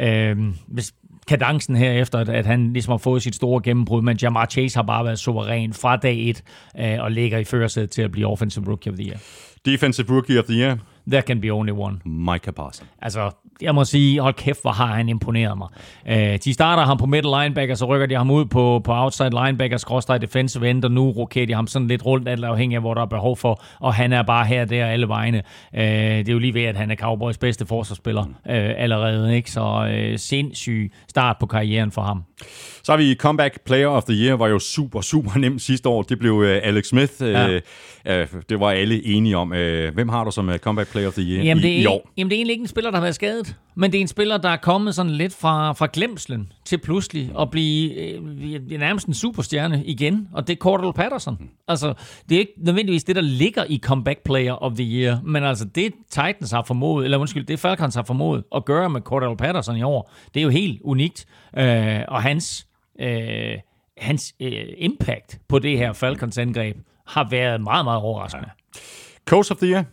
Øh, 0.00 0.36
hvis, 0.66 0.92
kadencen 1.26 1.76
her 1.76 1.92
efter, 1.92 2.18
at, 2.18 2.46
han 2.46 2.72
ligesom 2.72 2.90
har 2.90 2.98
fået 2.98 3.22
sit 3.22 3.34
store 3.34 3.62
gennembrud, 3.62 4.02
men 4.02 4.16
Jamar 4.22 4.46
Chase 4.46 4.76
har 4.76 4.82
bare 4.82 5.04
været 5.04 5.18
suveræn 5.18 5.72
fra 5.72 5.96
dag 5.96 6.30
et 6.30 6.42
øh, 6.78 6.96
og 7.00 7.10
ligger 7.10 7.38
i 7.38 7.44
førersædet 7.44 7.90
til 7.90 8.02
at 8.02 8.12
blive 8.12 8.26
Offensive 8.26 8.64
Rookie 8.68 8.92
of 8.92 8.98
the 8.98 9.08
Year. 9.08 9.18
Defensive 9.64 10.06
Rookie 10.10 10.38
of 10.38 10.44
the 10.44 10.54
Year? 10.54 10.78
There 11.10 11.22
can 11.22 11.40
be 11.40 11.52
only 11.52 11.70
one. 11.70 11.98
Micah 12.04 12.54
Parsons. 12.54 12.88
Altså, 13.02 13.30
jeg 13.60 13.74
må 13.74 13.84
sige, 13.84 14.20
hold 14.20 14.34
kæft, 14.34 14.62
hvor 14.62 14.70
har 14.70 14.86
han 14.86 15.08
imponeret 15.08 15.58
mig. 15.58 15.68
Uh, 16.10 16.38
de 16.44 16.54
starter 16.54 16.82
ham 16.82 16.98
på 16.98 17.06
middle 17.06 17.30
linebacker, 17.40 17.74
så 17.74 17.84
rykker 17.84 18.06
de 18.06 18.14
ham 18.14 18.30
ud 18.30 18.44
på, 18.44 18.80
på 18.84 18.92
outside 18.94 19.30
linebacker, 19.30 19.76
skråstrej 19.76 20.18
defensive 20.18 20.70
end, 20.70 20.84
og 20.84 20.90
nu 20.90 21.10
rokerer 21.10 21.46
de 21.46 21.54
ham 21.54 21.66
sådan 21.66 21.88
lidt 21.88 22.06
rundt, 22.06 22.28
alt 22.28 22.44
afhængig 22.44 22.76
af, 22.76 22.82
hvor 22.82 22.94
der 22.94 23.02
er 23.02 23.06
behov 23.06 23.36
for, 23.36 23.62
og 23.80 23.94
han 23.94 24.12
er 24.12 24.22
bare 24.22 24.46
her 24.46 24.64
der 24.64 24.86
alle 24.86 25.08
vegne. 25.08 25.42
Uh, 25.72 25.80
det 25.80 26.28
er 26.28 26.32
jo 26.32 26.38
lige 26.38 26.54
ved, 26.54 26.64
at 26.64 26.76
han 26.76 26.90
er 26.90 26.96
Cowboys 26.96 27.38
bedste 27.38 27.66
forsvarsspiller 27.66 28.22
uh, 28.22 28.30
allerede, 28.44 29.36
ikke? 29.36 29.50
Så 29.50 29.90
uh, 30.12 30.16
sindssyg 30.16 30.92
start 31.08 31.36
på 31.40 31.46
karrieren 31.46 31.90
for 31.90 32.02
ham. 32.02 32.22
Så 32.84 32.92
har 32.92 32.96
vi 32.96 33.14
Comeback 33.14 33.64
Player 33.66 33.88
of 33.88 34.04
the 34.04 34.14
Year, 34.14 34.36
var 34.36 34.48
jo 34.48 34.58
super, 34.58 35.00
super 35.00 35.38
nemt 35.38 35.62
sidste 35.62 35.88
år. 35.88 36.02
Det 36.02 36.18
blev 36.18 36.32
uh, 36.32 36.46
Alex 36.46 36.86
Smith. 36.86 37.12
Ja. 37.20 37.58
Uh, 38.10 38.40
det 38.48 38.60
var 38.60 38.70
alle 38.70 39.06
enige 39.06 39.36
om. 39.36 39.50
Uh, 39.50 39.94
hvem 39.94 40.08
har 40.08 40.24
du 40.24 40.30
som 40.30 40.50
Comeback 40.58 40.90
Player 40.90 41.08
of 41.08 41.14
the 41.14 41.22
Year 41.22 41.44
jamen, 41.44 41.62
det 41.62 41.70
er, 41.70 41.76
i, 41.76 41.82
i 41.82 41.86
år? 41.86 42.10
Jamen, 42.16 42.30
det 42.30 42.36
er 42.36 42.38
egentlig 42.38 42.52
ikke 42.52 42.62
en 42.62 42.68
spiller, 42.68 42.90
der 42.90 42.98
har 42.98 43.02
været 43.02 43.14
skadet. 43.14 43.41
Men 43.74 43.92
det 43.92 43.98
er 43.98 44.02
en 44.02 44.08
spiller, 44.08 44.36
der 44.36 44.48
er 44.48 44.56
kommet 44.56 44.94
sådan 44.94 45.12
lidt 45.12 45.34
fra, 45.34 45.72
fra 45.72 45.88
glemslen 45.92 46.52
til 46.64 46.78
pludselig 46.78 47.30
at 47.40 47.50
blive 47.50 47.94
øh, 47.94 48.78
nærmest 48.78 49.06
en 49.06 49.14
superstjerne 49.14 49.84
igen, 49.84 50.28
og 50.32 50.46
det 50.46 50.52
er 50.52 50.56
Cordell 50.56 50.92
Patterson. 50.92 51.50
Altså, 51.68 51.94
det 52.28 52.34
er 52.34 52.38
ikke 52.38 52.52
nødvendigvis 52.56 53.04
det, 53.04 53.16
der 53.16 53.22
ligger 53.22 53.64
i 53.68 53.80
Comeback 53.82 54.24
Player 54.24 54.52
of 54.52 54.72
the 54.72 54.84
Year, 54.84 55.20
men 55.24 55.44
altså 55.44 55.64
det 55.64 55.92
Titans 56.10 56.50
har 56.50 56.62
formået, 56.62 57.04
eller 57.04 57.18
undskyld, 57.18 57.46
det 57.46 57.60
Falcons 57.60 57.94
har 57.94 58.02
formået 58.02 58.44
at 58.54 58.64
gøre 58.64 58.90
med 58.90 59.00
Cordell 59.00 59.36
Patterson 59.36 59.76
i 59.76 59.82
år, 59.82 60.12
det 60.34 60.40
er 60.40 60.44
jo 60.44 60.50
helt 60.50 60.80
unikt. 60.84 61.26
Øh, 61.58 62.00
og 62.08 62.22
hans, 62.22 62.66
øh, 63.00 63.58
hans 63.98 64.34
øh, 64.40 64.64
impact 64.76 65.38
på 65.48 65.58
det 65.58 65.78
her 65.78 65.92
Falcons 65.92 66.38
angreb 66.38 66.76
har 67.06 67.28
været 67.30 67.60
meget, 67.60 67.84
meget 67.84 68.00
overraskende. 68.00 68.48
Ja. 68.74 68.80
Coach 69.26 69.52
of 69.52 69.56
the 69.56 69.66
Year? 69.66 69.84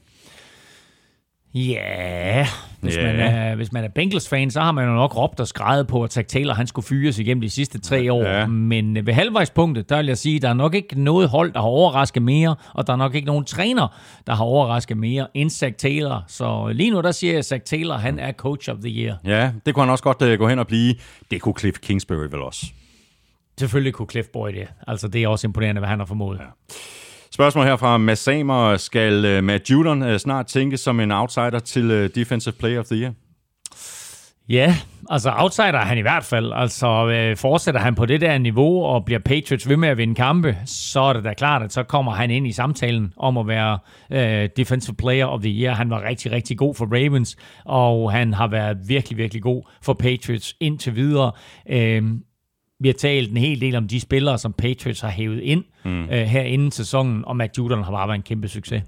Ja, 1.54 2.48
hvis, 2.82 2.96
Ja. 2.98 3.04
Man 3.04 3.20
er, 3.20 3.56
hvis 3.56 3.72
man 3.72 3.84
er 3.84 3.88
Bengals-fan, 3.88 4.52
så 4.52 4.62
har 4.62 4.72
man 4.72 4.86
jo 4.88 4.94
nok 4.94 5.18
råbt 5.18 5.40
og 5.40 5.48
skrejet 5.48 5.88
på, 5.88 6.04
at 6.04 6.14
Zach 6.14 6.28
Taylor 6.28 6.54
han 6.54 6.68
skulle 6.68 6.86
fyres 6.86 7.20
igennem 7.20 7.42
de 7.42 7.50
sidste 7.50 7.80
tre 7.80 8.14
år. 8.14 8.24
Ja. 8.24 8.48
Men 8.48 9.06
ved 9.06 9.14
halvvejspunktet, 9.14 9.90
der 9.90 9.98
vil 9.98 10.06
jeg 10.06 10.18
sige, 10.18 10.40
der 10.40 10.50
er 10.50 10.54
nok 10.54 10.74
ikke 10.74 11.02
noget 11.04 11.30
hold, 11.30 11.54
der 11.54 11.60
har 11.60 11.68
overrasket 11.68 12.24
mere, 12.24 12.56
og 12.74 12.88
der 12.88 12.94
er 12.94 12.98
nok 12.98 13.16
ikke 13.16 13.28
nogen 13.28 13.46
træner, 13.46 13.88
der 14.28 14.36
har 14.36 14.44
overrasket 14.44 14.98
mere 14.98 15.28
end 15.34 15.50
Zach 15.50 15.76
Taylor. 15.78 16.24
Så 16.28 16.68
lige 16.68 16.92
nu, 16.92 17.02
der 17.02 17.12
siger 17.12 17.34
jeg, 17.34 17.40
at 17.40 17.46
Zach 17.46 17.64
Taylor 17.66 17.98
han 17.98 18.20
er 18.20 18.32
coach 18.32 18.70
of 18.70 18.78
the 18.84 18.90
year. 18.90 19.18
Ja, 19.26 19.52
det 19.66 19.74
kunne 19.74 19.84
han 19.84 19.92
også 19.92 20.04
godt 20.04 20.22
uh, 20.22 20.32
gå 20.34 20.48
hen 20.48 20.60
og 20.60 20.68
blive. 20.68 20.96
Det 21.32 21.42
kunne 21.42 21.54
Cliff 21.60 21.78
Kingsbury 21.80 22.28
vel 22.32 22.42
også. 22.42 22.66
Selvfølgelig 23.60 23.94
kunne 23.94 24.08
Cliff 24.12 24.28
Boyd 24.34 24.54
det. 24.54 24.68
Altså, 24.88 25.08
det 25.08 25.24
er 25.24 25.28
også 25.28 25.48
imponerende, 25.48 25.80
hvad 25.80 25.90
han 25.90 26.00
har 26.00 26.06
formået. 26.06 26.40
Ja. 26.40 26.46
Spørgsmål 27.32 27.66
her 27.66 27.76
fra 27.76 27.98
Mads 27.98 28.20
Samer. 28.20 28.78
Skal 28.78 29.38
uh, 29.38 29.44
Matt 29.44 29.72
Judon 29.72 30.02
uh, 30.02 30.18
snart 30.18 30.46
tænke 30.48 30.78
som 30.78 31.00
en 31.00 31.12
outsider 31.12 31.60
til 31.60 31.92
uh, 31.92 32.10
Defensive 32.16 32.54
Player 32.60 32.80
of 32.80 32.86
the 32.86 32.96
Year? 32.96 33.14
Ja, 34.50 34.76
altså 35.10 35.34
outsider 35.38 35.74
er 35.74 35.86
han 35.86 35.98
i 35.98 36.02
hvert 36.02 36.24
fald. 36.24 36.52
Altså 36.56 37.08
øh, 37.08 37.38
fortsætter 37.38 37.82
han 37.82 37.96
på 37.96 38.06
det 38.06 38.22
der 38.22 38.38
niveau 38.38 38.84
og 38.84 39.06
bliver 39.06 39.20
Patriots 39.20 39.70
ved 39.70 39.78
med 39.78 39.90
at 39.90 39.98
vinde 39.98 40.16
kampe, 40.16 40.58
så 40.66 41.02
er 41.02 41.14
det 41.14 41.24
da 41.24 41.34
klart, 41.34 41.64
at 41.64 41.74
så 41.74 41.84
kommer 41.84 42.12
han 42.12 42.32
ind 42.32 42.48
i 42.48 42.52
samtalen 42.52 43.14
om 43.18 43.38
at 43.38 43.48
være 43.48 43.80
øh, 44.12 44.50
Defensive 44.58 44.96
Player 44.96 45.26
of 45.26 45.42
the 45.42 45.50
Year. 45.50 45.76
Han 45.76 45.90
var 45.90 46.04
rigtig, 46.04 46.32
rigtig 46.32 46.58
god 46.58 46.76
for 46.76 46.86
Ravens, 46.86 47.38
og 47.66 48.12
han 48.12 48.34
har 48.34 48.48
været 48.48 48.78
virkelig, 48.88 49.18
virkelig 49.18 49.44
god 49.44 49.64
for 49.82 49.94
Patriots 49.94 50.56
indtil 50.60 50.96
videre. 50.96 51.32
Øh, 51.70 52.04
vi 52.80 52.88
har 52.88 52.94
talt 52.94 53.32
en 53.32 53.38
hel 53.38 53.62
del 53.62 53.76
om 53.76 53.88
de 53.88 54.00
spillere, 54.00 54.38
som 54.38 54.54
Patriots 54.54 55.02
har 55.02 55.10
hævet 55.10 55.40
ind 55.40 55.64
mm. 55.86 56.04
øh, 56.04 56.10
her 56.10 56.42
inden 56.42 56.72
sæsonen, 56.72 57.26
og 57.26 57.38
Matt 57.38 57.58
Judon 57.58 57.84
har 57.84 57.92
bare 57.92 58.08
været 58.08 58.18
en 58.18 58.24
kæmpe 58.24 58.48
succes. 58.48 58.84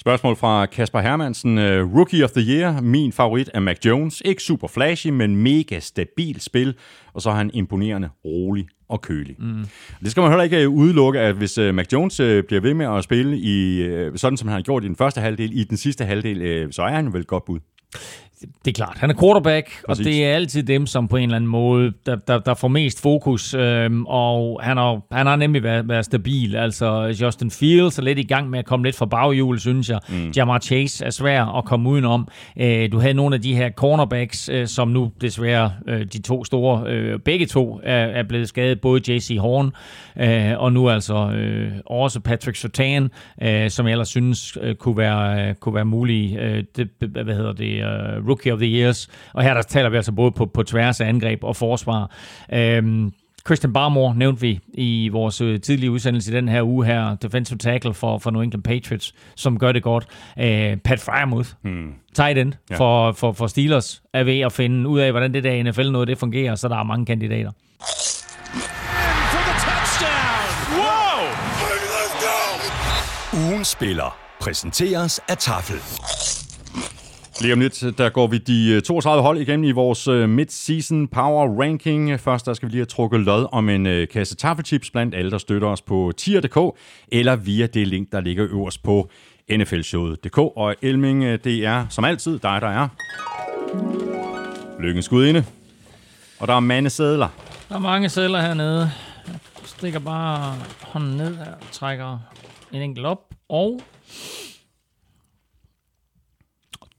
Spørgsmål 0.00 0.36
fra 0.36 0.66
Kasper 0.66 1.00
Hermansen. 1.00 1.58
Uh, 1.58 1.96
Rookie 1.96 2.24
of 2.24 2.30
the 2.30 2.54
Year. 2.54 2.80
Min 2.80 3.12
favorit 3.12 3.50
er 3.54 3.60
Mac 3.60 3.76
Jones. 3.84 4.22
Ikke 4.24 4.42
super 4.42 4.68
flashy, 4.68 5.08
men 5.08 5.36
mega 5.36 5.80
stabil 5.80 6.40
spil. 6.40 6.74
Og 7.14 7.22
så 7.22 7.30
er 7.30 7.34
han 7.34 7.50
imponerende, 7.54 8.08
rolig 8.24 8.66
og 8.88 9.00
kølig. 9.00 9.36
Mm. 9.38 9.64
Det 10.00 10.10
skal 10.10 10.20
man 10.20 10.30
heller 10.30 10.44
ikke 10.44 10.62
øh, 10.62 10.68
udelukke, 10.68 11.20
at 11.20 11.34
hvis 11.34 11.58
uh, 11.58 11.74
Mac 11.74 11.86
Jones 11.92 12.16
bliver 12.16 12.60
ved 12.60 12.74
med 12.74 12.86
at 12.86 13.04
spille 13.04 13.38
i 13.38 13.82
sådan, 14.16 14.36
som 14.36 14.48
han 14.48 14.54
har 14.54 14.62
gjort 14.62 14.84
i 14.84 14.86
den 14.86 14.96
første 14.96 15.20
halvdel, 15.20 15.58
i 15.58 15.64
den 15.64 15.76
sidste 15.76 16.04
halvdel, 16.04 16.68
så 16.72 16.82
er 16.82 16.88
han 16.88 17.12
vel 17.12 17.20
et 17.20 17.26
godt 17.26 17.44
bud. 17.44 17.58
Det 18.64 18.70
er 18.70 18.72
klart. 18.72 18.98
Han 18.98 19.10
er 19.10 19.14
quarterback, 19.20 19.66
Præcis. 19.86 20.06
Og 20.06 20.12
det 20.12 20.24
er 20.24 20.34
altid 20.34 20.62
dem, 20.62 20.86
som 20.86 21.08
på 21.08 21.16
en 21.16 21.22
eller 21.22 21.36
anden 21.36 21.50
måde, 21.50 21.92
der, 22.06 22.16
der, 22.16 22.38
der 22.38 22.54
får 22.54 22.68
mest 22.68 23.02
fokus. 23.02 23.54
Øhm, 23.54 24.06
og 24.06 24.60
han 24.62 24.76
har, 24.76 25.00
han 25.12 25.26
har 25.26 25.36
nemlig 25.36 25.62
været, 25.62 25.88
været 25.88 26.04
stabil. 26.04 26.56
Altså 26.56 27.16
Justin 27.22 27.50
Fields 27.50 27.98
er 27.98 28.02
lidt 28.02 28.18
i 28.18 28.22
gang 28.22 28.50
med 28.50 28.58
at 28.58 28.64
komme 28.64 28.84
lidt 28.84 28.96
fra 28.96 29.06
baghjul, 29.06 29.58
synes 29.58 29.90
jeg. 29.90 30.00
Mm. 30.08 30.30
Jamar 30.36 30.58
Chase 30.58 31.04
er 31.04 31.10
svær 31.10 31.44
at 31.58 31.64
komme 31.64 31.90
udenom. 31.90 32.28
Øh, 32.60 32.92
du 32.92 32.98
havde 32.98 33.14
nogle 33.14 33.34
af 33.34 33.42
de 33.42 33.54
her 33.54 33.70
cornerbacks, 33.70 34.48
øh, 34.48 34.66
som 34.66 34.88
nu 34.88 35.10
desværre 35.20 35.72
øh, 35.88 36.06
de 36.12 36.22
to 36.22 36.44
store, 36.44 36.90
øh, 36.90 37.18
begge 37.18 37.46
to 37.46 37.80
er, 37.82 37.96
er 37.96 38.22
blevet 38.22 38.48
skadet. 38.48 38.80
Både 38.80 39.12
J.C. 39.12 39.36
Horn 39.40 39.72
øh, 40.16 40.58
og 40.58 40.72
nu 40.72 40.88
altså 40.90 41.14
øh, 41.14 41.72
også 41.86 42.20
Patrick 42.20 42.56
Surtain, 42.56 43.10
øh, 43.42 43.70
som 43.70 43.86
jeg 43.86 43.92
ellers 43.92 44.08
synes 44.08 44.58
øh, 44.60 44.74
kunne 44.74 44.96
være, 44.96 45.48
øh, 45.48 45.54
kunne 45.54 45.74
være 45.74 45.84
mulig. 45.84 46.36
Øh, 46.38 46.64
det, 46.76 46.88
hvad 46.98 47.34
hedder 47.34 47.52
det? 47.52 47.84
Øh, 47.84 48.26
Rookie 48.32 48.52
of 48.52 48.58
the 48.58 48.68
Years. 48.68 49.08
Og 49.32 49.42
her 49.42 49.54
der 49.54 49.62
taler 49.62 49.88
vi 49.88 49.96
altså 49.96 50.12
både 50.12 50.30
på, 50.32 50.46
på 50.46 50.62
tværs 50.62 51.00
af 51.00 51.06
angreb 51.08 51.44
og 51.44 51.56
forsvar. 51.56 52.10
Øhm, 52.52 53.12
Christian 53.46 53.72
Barmore 53.72 54.14
nævnte 54.16 54.40
vi 54.40 54.60
i 54.74 55.08
vores 55.08 55.40
øh, 55.40 55.60
tidlige 55.60 55.90
udsendelse 55.90 56.32
i 56.32 56.34
den 56.34 56.48
her 56.48 56.62
uge 56.62 56.86
her, 56.86 57.14
defensive 57.14 57.58
tackle 57.58 57.94
for, 57.94 58.18
for 58.18 58.30
New 58.30 58.42
England 58.42 58.62
Patriots, 58.62 59.14
som 59.36 59.58
gør 59.58 59.72
det 59.72 59.82
godt. 59.82 60.06
Øh, 60.38 60.76
Pat 60.76 61.00
Fryermuth, 61.00 61.48
hmm. 61.62 61.92
tight 62.14 62.38
end 62.38 62.52
Ja. 62.70 62.76
for, 62.76 63.12
for, 63.12 63.32
for 63.32 63.46
Steelers, 63.46 64.02
er 64.14 64.24
ved 64.24 64.40
at 64.40 64.52
finde 64.52 64.88
ud 64.88 65.00
af, 65.00 65.10
hvordan 65.10 65.34
det 65.34 65.44
der 65.44 65.62
NFL 65.62 65.90
noget 65.90 66.08
det 66.08 66.18
fungerer, 66.18 66.54
så 66.54 66.68
der 66.68 66.76
er 66.76 66.82
mange 66.82 67.06
kandidater. 67.06 67.50
Whoa! 73.32 73.52
Ugen 73.52 73.64
spiller 73.64 74.16
præsenteres 74.40 75.20
af 75.28 75.36
Tafel. 75.38 75.76
Lige 77.40 77.52
om 77.52 77.60
lidt, 77.60 77.98
der 77.98 78.08
går 78.08 78.26
vi 78.26 78.38
de 78.38 78.72
øh, 78.72 78.82
32 78.82 79.22
hold 79.22 79.38
igennem 79.38 79.64
i 79.64 79.70
vores 79.70 80.08
øh, 80.08 80.28
mid-season 80.28 81.06
power 81.06 81.60
ranking. 81.60 82.20
Først 82.20 82.46
der 82.46 82.54
skal 82.54 82.68
vi 82.68 82.70
lige 82.70 82.80
have 82.80 82.86
trukket 82.86 83.20
lod 83.20 83.46
om 83.52 83.68
en 83.68 83.86
øh, 83.86 84.08
kasse 84.08 84.36
taffelchips 84.36 84.90
blandt 84.90 85.14
alle, 85.14 85.30
der 85.30 85.38
støtter 85.38 85.68
os 85.68 85.82
på 85.82 86.12
tier.dk, 86.16 86.78
eller 87.12 87.36
via 87.36 87.66
det 87.66 87.88
link, 87.88 88.12
der 88.12 88.20
ligger 88.20 88.46
øverst 88.50 88.82
på 88.82 89.10
nflshowet.dk. 89.50 90.38
Og 90.38 90.74
Elming, 90.82 91.22
det 91.44 91.66
er 91.66 91.86
som 91.88 92.04
altid 92.04 92.38
dig, 92.38 92.60
der 92.60 92.68
er 92.68 92.88
lykkens 94.82 95.08
gudinde. 95.08 95.44
Og 96.40 96.48
der 96.48 96.54
er 96.54 96.60
mandesedler. 96.60 97.28
Der 97.68 97.74
er 97.74 97.80
mange 97.80 98.08
sædler 98.08 98.40
hernede. 98.40 98.90
Jeg 99.28 99.38
stikker 99.64 99.98
bare 99.98 100.54
hånden 100.80 101.16
ned 101.16 101.36
her 101.36 101.52
og 101.52 101.70
trækker 101.72 102.18
en 102.72 102.82
enkelt 102.82 103.06
op. 103.06 103.18
Og 103.48 103.80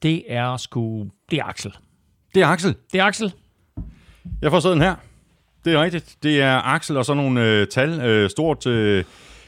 det 0.03 0.23
er 0.27 0.57
sgu... 0.57 1.07
Det 1.31 1.39
er 1.39 1.43
Axel. 1.43 1.73
Det 2.35 2.43
er 2.43 2.47
Axel. 2.47 2.75
Det 2.91 2.99
er 2.99 3.05
Axel. 3.05 3.33
Jeg 4.41 4.51
får 4.51 4.59
sådan 4.59 4.81
her. 4.81 4.95
Det 5.65 5.73
er 5.73 5.83
rigtigt. 5.83 6.15
Det 6.23 6.41
er 6.41 6.61
Axel 6.61 6.97
og 6.97 7.05
så 7.05 7.13
nogle 7.13 7.45
øh, 7.45 7.67
tal. 7.67 8.01
Øh, 8.01 8.29
stort 8.29 8.67
øh, 8.67 9.03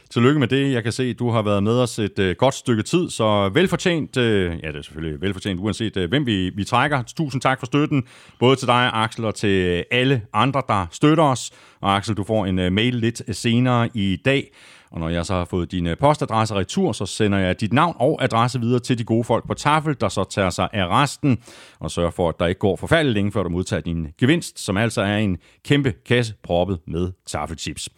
tillykke 0.10 0.40
med 0.40 0.48
det. 0.48 0.72
Jeg 0.72 0.84
kan 0.84 0.92
se, 0.92 1.04
at 1.04 1.20
du 1.20 1.30
har 1.30 1.42
været 1.42 1.64
med 1.64 1.80
os 1.80 2.00
et 2.00 2.20
øh, 2.20 2.36
godt 2.36 2.54
stykke 2.54 2.84
tid, 2.84 3.10
så 3.10 3.50
velfortjent. 3.50 4.18
Øh, 4.18 4.60
ja, 4.64 4.68
det 4.68 4.76
er 4.76 4.82
selvfølgelig 4.82 5.22
velfortjent, 5.22 5.60
uanset 5.60 5.98
øh, 5.98 6.10
hvem 6.10 6.26
vi, 6.26 6.50
vi 6.50 6.64
trækker. 6.64 7.04
Tusind 7.18 7.42
tak 7.42 7.60
for 7.60 7.66
støtten, 7.66 8.04
både 8.40 8.56
til 8.56 8.68
dig, 8.68 8.90
Axel, 8.94 9.26
og 9.26 9.36
til 9.36 9.84
alle 9.92 10.22
andre, 10.34 10.62
der 10.68 10.86
støtter 10.92 11.24
os. 11.24 11.52
Og 11.82 11.96
Axel, 11.96 12.18
du 12.18 12.24
får 12.24 12.46
en 12.46 12.60
øh, 12.60 12.72
mail 12.72 12.96
lidt 12.96 13.38
senere 13.38 13.90
i 13.94 14.22
dag. 14.26 14.52
Og 14.96 15.02
når 15.02 15.10
jeg 15.10 15.26
så 15.26 15.34
har 15.34 15.46
fået 15.46 15.72
din 15.72 15.88
postadresse 16.00 16.56
retur, 16.56 16.92
så 16.92 17.06
sender 17.06 17.38
jeg 17.38 17.62
dit 17.62 17.74
navn 17.74 17.96
og 18.00 18.24
adresse 18.24 18.60
videre 18.60 18.80
til 18.80 18.98
de 18.98 19.04
gode 19.04 19.24
folk 19.24 19.48
på 19.48 19.54
Tafel, 19.54 19.96
der 20.02 20.10
så 20.10 20.24
tager 20.24 20.50
sig 20.50 20.70
af 20.74 20.88
resten 20.88 21.38
og 21.80 21.92
sørger 21.92 22.12
for, 22.12 22.30
at 22.30 22.36
der 22.40 22.46
ikke 22.46 22.60
går 22.60 22.76
forfærdeligt 22.76 23.14
længe, 23.14 23.32
før 23.32 23.44
du 23.44 23.50
modtager 23.50 23.82
din 23.82 24.08
gevinst, 24.18 24.60
som 24.60 24.78
altså 24.78 25.02
er 25.02 25.18
en 25.18 25.38
kæmpe 25.66 25.92
kasse 26.06 26.34
proppet 26.44 26.80
med 26.88 27.12
Tafelchips. 27.28 27.90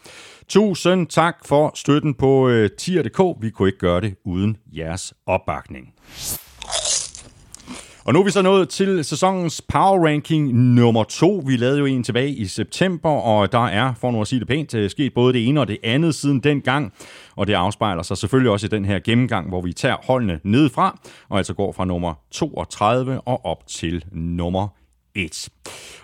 Tusind 0.48 1.08
tak 1.08 1.36
for 1.46 1.72
støtten 1.76 2.14
på 2.14 2.50
øh, 2.50 2.70
tier.dk. 2.78 3.42
Vi 3.42 3.50
kunne 3.50 3.70
ikke 3.70 3.80
gøre 3.80 4.02
det 4.02 4.16
uden 4.26 4.58
jeres 4.78 5.14
opbakning. 5.26 5.94
Og 8.08 8.14
nu 8.14 8.20
er 8.20 8.24
vi 8.24 8.32
så 8.32 8.42
nået 8.42 8.70
til 8.70 9.04
sæsonens 9.04 9.62
Power 9.62 10.08
Ranking 10.08 10.54
nummer 10.54 11.04
to. 11.04 11.44
Vi 11.46 11.58
lavede 11.58 11.80
jo 11.80 11.86
en 11.86 12.04
tilbage 12.04 12.30
i 12.30 12.46
september, 12.46 13.10
og 13.10 13.52
der 13.52 13.66
er, 13.66 13.94
for 13.94 14.12
nu 14.12 14.22
at 14.22 14.28
sige 14.28 14.40
det 14.40 14.48
pænt, 14.48 14.74
øh, 14.74 14.90
sket 14.90 15.14
både 15.14 15.34
det 15.34 15.48
ene 15.48 15.60
og 15.60 15.68
det 15.68 15.78
andet 15.84 16.16
siden 16.16 16.40
dengang. 16.40 16.94
Og 17.36 17.48
det 17.48 17.54
afspejler 17.54 18.04
sig 18.04 18.18
selvfølgelig 18.18 18.52
også 18.52 18.66
i 18.66 18.70
den 18.70 18.86
her 18.86 19.00
gennemgang, 19.00 19.50
hvor 19.50 19.62
vi 19.62 19.74
tager 19.74 19.96
holdene 20.04 20.40
nedefra, 20.44 21.00
og 21.30 21.38
altså 21.38 21.54
går 21.54 21.72
fra 21.72 21.86
nummer 21.86 22.14
32 22.32 23.22
og 23.22 23.46
op 23.46 23.68
til 23.68 24.06
nummer 24.12 24.68
1. 25.18 25.50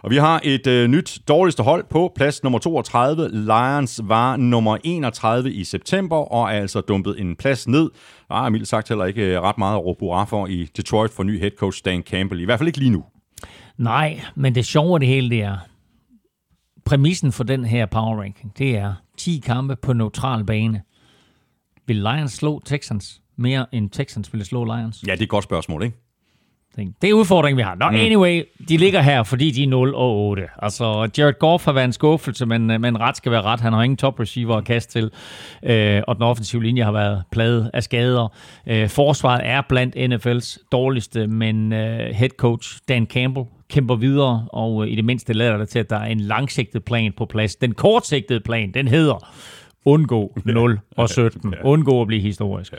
Og 0.02 0.12
vi 0.12 0.18
har 0.18 0.42
et 0.44 0.68
øh, 0.68 0.88
nyt 0.88 1.20
dårligste 1.28 1.64
hold 1.64 1.86
på 1.90 2.12
plads 2.16 2.44
nummer 2.44 2.60
32. 2.60 3.30
Lions 3.30 4.02
var 4.04 4.38
nummer 4.38 4.78
31 4.84 5.54
i 5.54 5.64
september 5.64 6.16
og 6.16 6.44
er 6.44 6.60
altså 6.60 6.82
dumpet 6.82 7.20
en 7.20 7.36
plads 7.36 7.68
ned. 7.68 7.90
Der 8.28 8.46
er 8.46 8.50
mildt 8.50 8.68
sagt 8.68 8.90
heller 8.90 9.06
ikke 9.06 9.24
øh, 9.24 9.42
ret 9.42 9.58
meget 9.58 9.76
at 9.76 9.86
råbe 9.86 10.30
for 10.30 10.48
i 10.48 10.70
Detroit 10.78 11.12
for 11.12 11.24
ny 11.24 11.40
head 11.40 11.52
coach 11.58 11.82
Dan 11.86 12.02
Campbell. 12.02 12.42
I 12.42 12.46
hvert 12.46 12.60
fald 12.60 12.68
ikke 12.68 12.80
lige 12.80 12.92
nu. 12.92 13.04
Nej, 13.78 14.22
men 14.36 14.56
det 14.56 14.66
sjove 14.66 14.94
af 14.94 15.00
det 15.00 15.10
hele, 15.10 15.30
det 15.30 15.42
er, 15.42 15.58
præmissen 16.86 17.32
for 17.32 17.44
den 17.44 17.66
her 17.66 17.86
power 17.86 18.22
ranking, 18.22 18.58
det 18.58 18.78
er 18.78 18.94
10 19.18 19.42
kampe 19.46 19.76
på 19.76 19.94
neutral 19.94 20.46
bane. 20.46 20.82
Vil 21.88 21.96
Lions 21.96 22.32
slå 22.32 22.62
Texans 22.66 23.22
mere 23.38 23.66
end 23.72 23.90
Texans 23.90 24.34
ville 24.34 24.46
slå 24.46 24.64
Lions? 24.64 25.04
Ja, 25.08 25.12
det 25.12 25.20
er 25.20 25.24
et 25.24 25.30
godt 25.30 25.44
spørgsmål, 25.44 25.84
ikke? 25.84 25.98
Det 26.76 27.10
er 27.10 27.14
udfordringen, 27.14 27.58
vi 27.58 27.62
har. 27.62 27.76
Nå, 27.76 27.86
anyway, 27.86 28.44
de 28.70 28.78
ligger 28.78 29.02
her, 29.02 29.24
fordi 29.24 29.52
de 29.52 29.64
er 29.64 29.68
0 29.68 29.96
og 29.96 30.18
8. 30.18 30.44
Altså, 30.62 31.10
Jared 31.18 31.40
Goff 31.40 31.66
har 31.66 31.72
været 31.72 31.86
en 31.86 31.94
skuffelse, 31.94 32.46
men, 32.46 32.68
men 32.68 33.00
ret 33.00 33.18
skal 33.18 33.32
være 33.32 33.42
ret. 33.42 33.60
Han 33.60 33.74
har 33.74 33.84
ingen 33.84 33.98
top 33.98 34.20
receiver 34.20 34.56
at 34.56 34.66
kaste 34.66 34.92
til, 34.92 35.12
øh, 35.64 36.02
og 36.08 36.16
den 36.16 36.24
offensive 36.24 36.64
linje 36.64 36.84
har 36.84 36.92
været 36.92 37.24
pladet 37.32 37.72
af 37.74 37.84
skader. 37.84 38.28
Øh, 38.68 38.90
forsvaret 38.90 39.42
er 39.44 39.62
blandt 39.70 39.96
NFL's 39.96 40.68
dårligste, 40.72 41.28
men 41.28 41.74
øh, 41.74 42.00
head 42.16 42.30
coach 42.30 42.80
Dan 42.90 43.06
Campbell 43.06 43.46
kæmper 43.70 43.96
videre, 43.96 44.48
og 44.50 44.84
øh, 44.86 44.92
i 44.92 44.96
det 44.96 45.06
mindste 45.06 45.34
lader 45.34 45.58
det 45.58 45.70
til, 45.70 45.80
at 45.80 45.90
der 45.90 45.98
er 45.98 46.06
en 46.06 46.20
langsigtet 46.20 46.84
plan 46.84 47.14
på 47.18 47.26
plads. 47.26 47.56
Den 47.56 47.74
kortsigtede 47.74 48.40
plan, 48.40 48.72
den 48.74 48.88
hedder 48.88 49.34
undgå 49.86 50.38
0 50.46 50.80
og 50.98 51.10
17. 51.10 51.56
Undgå 51.64 52.02
at 52.02 52.08
blive 52.08 52.22
historisk. 52.22 52.74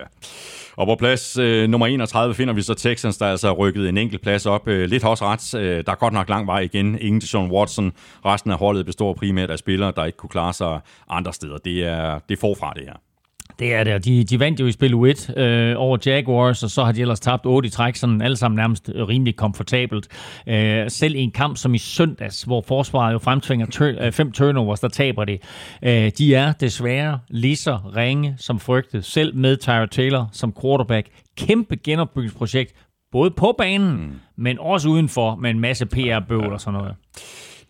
Og 0.77 0.87
på 0.87 0.95
plads 0.95 1.39
øh, 1.39 1.69
nummer 1.69 1.87
31 1.87 2.35
finder 2.35 2.55
vi 2.55 2.63
så 2.63 2.75
Texans, 2.75 3.17
der 3.17 3.27
altså 3.27 3.49
er 3.49 3.53
rykket 3.53 3.89
en 3.89 3.99
enkelt 3.99 4.23
plads 4.23 4.47
op. 4.47 4.69
Øh, 4.69 4.89
lidt 4.89 5.05
også 5.05 5.25
ret. 5.25 5.55
Øh, 5.55 5.85
der 5.87 5.93
er 5.93 5.97
godt 5.97 6.15
nok 6.15 6.29
lang 6.29 6.47
vej 6.47 6.61
igen. 6.61 6.99
Ingen 7.01 7.21
til 7.21 7.29
Sean 7.29 7.51
Watson. 7.51 7.93
Resten 8.25 8.51
af 8.51 8.59
holdet 8.59 8.87
består 8.87 9.13
primært 9.13 9.51
af 9.51 9.59
spillere, 9.59 9.93
der 9.97 10.05
ikke 10.05 10.19
kunne 10.19 10.31
klare 10.31 10.53
sig 10.53 10.81
andre 11.09 11.33
steder. 11.33 11.59
Det 11.59 11.85
er, 11.85 12.19
det 12.29 12.37
er 12.37 12.41
forfra, 12.41 12.73
det 12.77 12.83
her. 12.83 13.14
Det 13.59 13.75
er 13.75 13.85
det, 13.85 14.05
de, 14.05 14.25
de 14.25 14.41
vandt 14.41 14.61
jo 14.61 14.67
i 14.67 14.73
spil 14.73 14.95
1 14.95 15.35
øh, 15.37 15.75
over 15.77 15.99
Jaguars, 16.07 16.63
og 16.63 16.71
så 16.71 16.85
har 16.85 16.93
de 16.93 17.01
ellers 17.01 17.21
tabt 17.21 17.47
8 17.47 17.67
i 17.67 17.71
træk, 17.71 17.97
sådan 17.97 18.23
alle 18.23 18.37
sammen 18.37 18.57
nærmest 18.57 18.91
rimelig 18.95 19.37
komfortabelt. 19.37 20.09
Øh, 20.47 20.91
selv 20.91 21.15
i 21.15 21.19
en 21.19 21.31
kamp 21.31 21.57
som 21.57 21.75
i 21.75 21.79
søndags, 21.79 22.43
hvor 22.43 22.65
forsvaret 22.69 23.13
jo 23.13 23.19
fremtvinger 23.19 23.67
tur, 23.67 23.93
øh, 24.01 24.13
fem 24.13 24.33
turnovers, 24.33 24.81
der 24.81 24.89
taber 24.89 25.25
det. 25.25 25.43
Øh, 25.83 26.11
de 26.19 26.35
er 26.35 26.53
desværre 26.53 27.19
lige 27.29 27.57
så 27.57 27.79
ringe 27.97 28.35
som 28.39 28.61
frygtet, 28.61 29.05
selv 29.05 29.37
med 29.37 29.57
Tyra 29.57 29.87
Taylor 29.87 30.29
som 30.33 30.55
quarterback. 30.63 31.09
Kæmpe 31.37 31.77
genopbygningsprojekt, 31.77 32.75
både 33.13 33.31
på 33.31 33.55
banen, 33.59 33.97
mm. 33.97 34.13
men 34.37 34.59
også 34.59 34.89
udenfor, 34.89 35.35
med 35.35 35.51
en 35.51 35.61
masse 35.61 35.87
PR-bøvl 35.87 36.53
og 36.53 36.61
sådan 36.61 36.79
noget. 36.81 36.95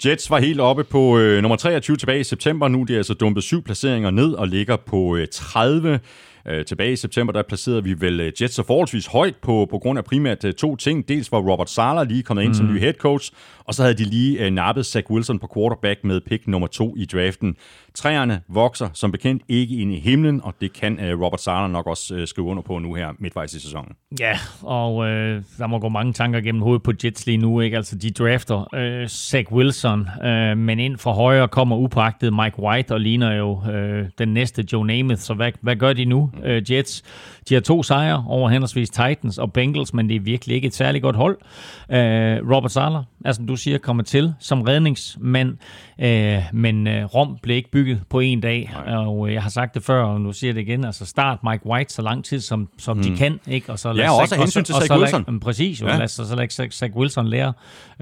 Jets 0.06 0.30
var 0.30 0.38
helt 0.38 0.60
oppe 0.60 0.84
på 0.84 1.18
øh, 1.18 1.42
nummer 1.42 1.56
23 1.56 1.96
tilbage 1.96 2.20
i 2.20 2.24
september. 2.24 2.68
Nu 2.68 2.80
er 2.80 2.84
de 2.84 2.96
altså 2.96 3.14
dumpet 3.14 3.44
syv 3.44 3.62
placeringer 3.62 4.10
ned 4.10 4.32
og 4.32 4.48
ligger 4.48 4.76
på 4.76 5.16
øh, 5.16 5.26
30. 5.32 6.00
Øh, 6.48 6.64
tilbage 6.64 6.92
i 6.92 6.96
september, 6.96 7.32
der 7.32 7.42
placerede 7.42 7.84
vi 7.84 7.94
vel 8.00 8.20
øh, 8.20 8.32
Jets 8.42 8.54
så 8.54 8.62
forholdsvis 8.62 9.06
højt 9.06 9.36
på, 9.42 9.66
på 9.70 9.78
grund 9.78 9.98
af 9.98 10.04
primært 10.04 10.44
øh, 10.44 10.54
to 10.54 10.76
ting. 10.76 11.08
Dels 11.08 11.32
var 11.32 11.38
Robert 11.38 11.70
Sala 11.70 12.02
lige 12.02 12.22
kommet 12.22 12.42
ind 12.42 12.50
mm. 12.50 12.54
som 12.54 12.66
ny 12.66 12.80
head 12.80 12.92
coach, 12.92 13.32
og 13.64 13.74
så 13.74 13.82
havde 13.82 13.94
de 13.94 14.04
lige 14.04 14.46
øh, 14.46 14.50
nappet 14.50 14.86
Zach 14.86 15.10
Wilson 15.10 15.38
på 15.38 15.50
quarterback 15.54 16.04
med 16.04 16.20
pick 16.20 16.46
nummer 16.46 16.68
to 16.68 16.94
i 16.96 17.04
draften. 17.04 17.56
Træerne 17.94 18.40
vokser 18.48 18.88
som 18.92 19.12
bekendt 19.12 19.42
ikke 19.48 19.76
ind 19.76 19.92
i 19.92 20.00
himlen, 20.00 20.40
og 20.44 20.54
det 20.60 20.72
kan 20.72 21.00
øh, 21.00 21.20
Robert 21.20 21.40
Sala 21.40 21.68
nok 21.68 21.86
også 21.86 22.14
øh, 22.14 22.26
skrive 22.26 22.46
under 22.46 22.62
på 22.62 22.78
nu 22.78 22.94
her 22.94 23.08
midtvejs 23.18 23.54
i 23.54 23.60
sæsonen. 23.60 23.92
Ja, 24.20 24.38
og 24.62 25.06
øh, 25.06 25.42
der 25.58 25.66
må 25.66 25.78
gå 25.78 25.88
mange 25.88 26.12
tanker 26.12 26.40
gennem 26.40 26.62
hovedet 26.62 26.82
på 26.82 26.92
Jets 27.04 27.26
lige 27.26 27.38
nu. 27.38 27.60
Ikke? 27.60 27.76
Altså, 27.76 27.98
de 27.98 28.10
drafter 28.10 28.74
øh, 28.74 29.08
Zach 29.08 29.52
Wilson, 29.52 30.08
øh, 30.24 30.58
men 30.58 30.78
ind 30.78 30.98
fra 30.98 31.12
højre 31.12 31.48
kommer 31.48 31.76
upagtet 31.76 32.32
Mike 32.32 32.58
White 32.58 32.92
og 32.92 33.00
ligner 33.00 33.34
jo 33.34 33.70
øh, 33.70 34.06
den 34.18 34.28
næste 34.28 34.64
Joe 34.72 34.86
Namath. 34.86 35.20
Så 35.20 35.34
hvad, 35.34 35.52
hvad 35.60 35.76
gør 35.76 35.92
de 35.92 36.04
nu, 36.04 36.30
øh, 36.44 36.72
Jets? 36.72 37.02
De 37.48 37.54
har 37.54 37.60
to 37.60 37.82
sejre 37.82 38.24
over 38.28 38.48
henholdsvis 38.48 38.90
Titans 38.90 39.38
og 39.38 39.52
Bengals, 39.52 39.94
men 39.94 40.08
det 40.08 40.16
er 40.16 40.20
virkelig 40.20 40.54
ikke 40.56 40.66
et 40.66 40.74
særligt 40.74 41.02
godt 41.02 41.16
hold. 41.16 41.38
Øh, 41.90 42.50
Robert 42.50 42.72
Sala 42.72 42.96
er, 42.96 43.02
som 43.02 43.06
altså, 43.24 43.42
du 43.42 43.53
siger, 43.56 43.78
kommet 43.78 44.06
til 44.06 44.34
som 44.40 44.62
redningsmand, 44.62 45.56
øh, 46.00 46.38
men 46.52 46.86
øh, 46.86 47.04
Rom 47.04 47.38
blev 47.42 47.56
ikke 47.56 47.70
bygget 47.70 48.00
på 48.10 48.20
en 48.20 48.40
dag, 48.40 48.70
Nej. 48.86 48.96
og 48.96 49.28
øh, 49.28 49.34
jeg 49.34 49.42
har 49.42 49.50
sagt 49.50 49.74
det 49.74 49.82
før, 49.82 50.02
og 50.02 50.20
nu 50.20 50.32
siger 50.32 50.48
jeg 50.48 50.54
det 50.54 50.60
igen, 50.60 50.84
altså 50.84 51.06
start 51.06 51.38
Mike 51.50 51.66
White 51.66 51.94
så 51.94 52.02
lang 52.02 52.24
tid, 52.24 52.40
som, 52.40 52.68
som 52.78 52.96
mm. 52.96 53.02
de 53.02 53.16
kan, 53.16 53.40
ikke? 53.48 53.72
Og 53.72 53.78
så 53.78 53.92
ja, 53.92 54.10
og 54.10 54.16
også 54.16 54.36
hensyn 54.36 54.64
til 54.64 54.74
Zach 54.74 54.92
Wilson. 54.92 55.24
Lad, 55.28 55.40
præcis, 55.40 55.80
jo, 55.80 55.86
ja. 55.86 55.98
lad, 55.98 56.08
så, 56.08 56.28
så 56.28 56.36
lad 56.36 56.48
Zach, 56.48 56.78
Zach 56.78 56.96
Wilson 56.96 57.26
lære, 57.26 57.52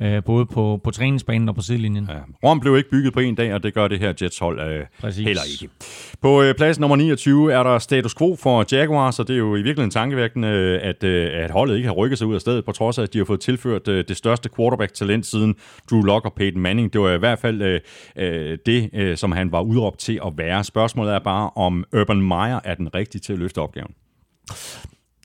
øh, 0.01 0.25
både 0.25 0.47
på, 0.47 0.81
på 0.85 0.91
træningsbanen 0.91 1.49
og 1.49 1.55
på 1.55 1.61
sidelinjen. 1.61 2.09
Ja. 2.11 2.49
Rom 2.49 2.61
blev 2.61 2.77
ikke 2.77 2.91
bygget 2.91 3.13
på 3.13 3.21
en 3.21 3.35
dag, 3.35 3.55
og 3.55 3.63
det 3.63 3.75
gør 3.75 3.89
det 3.89 3.99
her 3.99 4.13
Jets-hold 4.23 4.61
øh, 4.61 5.13
heller 5.17 5.43
ikke. 5.53 5.75
På 6.21 6.43
øh, 6.43 6.55
plads 6.55 6.79
nummer 6.79 6.97
29 6.97 7.53
er 7.53 7.63
der 7.63 7.79
status 7.79 8.15
quo 8.15 8.37
for 8.37 8.65
Jaguars, 8.73 9.19
og 9.19 9.29
det 9.29 9.35
er 9.35 9.39
jo 9.39 9.55
i 9.55 9.63
virkeligheden 9.63 9.91
tankevækkende, 9.91 10.49
at, 10.83 11.05
øh, 11.05 11.45
at 11.45 11.51
holdet 11.51 11.77
ikke 11.77 11.87
har 11.87 11.95
rykket 11.95 12.19
sig 12.19 12.27
ud 12.27 12.35
af 12.35 12.41
stedet, 12.41 12.65
på 12.65 12.73
trods 12.73 12.99
af, 12.99 13.03
at 13.03 13.13
de 13.13 13.19
har 13.19 13.25
fået 13.25 13.41
tilført 13.41 13.89
øh, 13.89 14.05
det 14.09 14.17
største 14.17 14.49
quarterback-talent 14.57 15.27
siden 15.27 15.42
Drew 15.91 16.03
Lock 16.03 16.25
og 16.25 16.33
Peyton 16.35 16.61
Manning. 16.61 16.93
Det 16.93 17.01
var 17.01 17.11
i 17.11 17.19
hvert 17.19 17.39
fald 17.39 17.63
øh, 17.63 17.81
øh, 18.17 18.59
det, 18.67 18.91
øh, 18.95 19.17
som 19.17 19.33
han 19.33 19.53
var 19.53 19.61
udråbt 19.61 19.99
til 19.99 20.21
at 20.27 20.33
være. 20.37 20.65
Spørgsmålet 20.65 21.15
er 21.15 21.19
bare, 21.19 21.51
om 21.57 21.85
Urban 21.97 22.23
Meyer 22.23 22.61
er 22.65 22.75
den 22.75 22.95
rigtige 22.95 23.21
til 23.21 23.33
at 23.33 23.39
løfte 23.39 23.59
opgaven. 23.59 23.95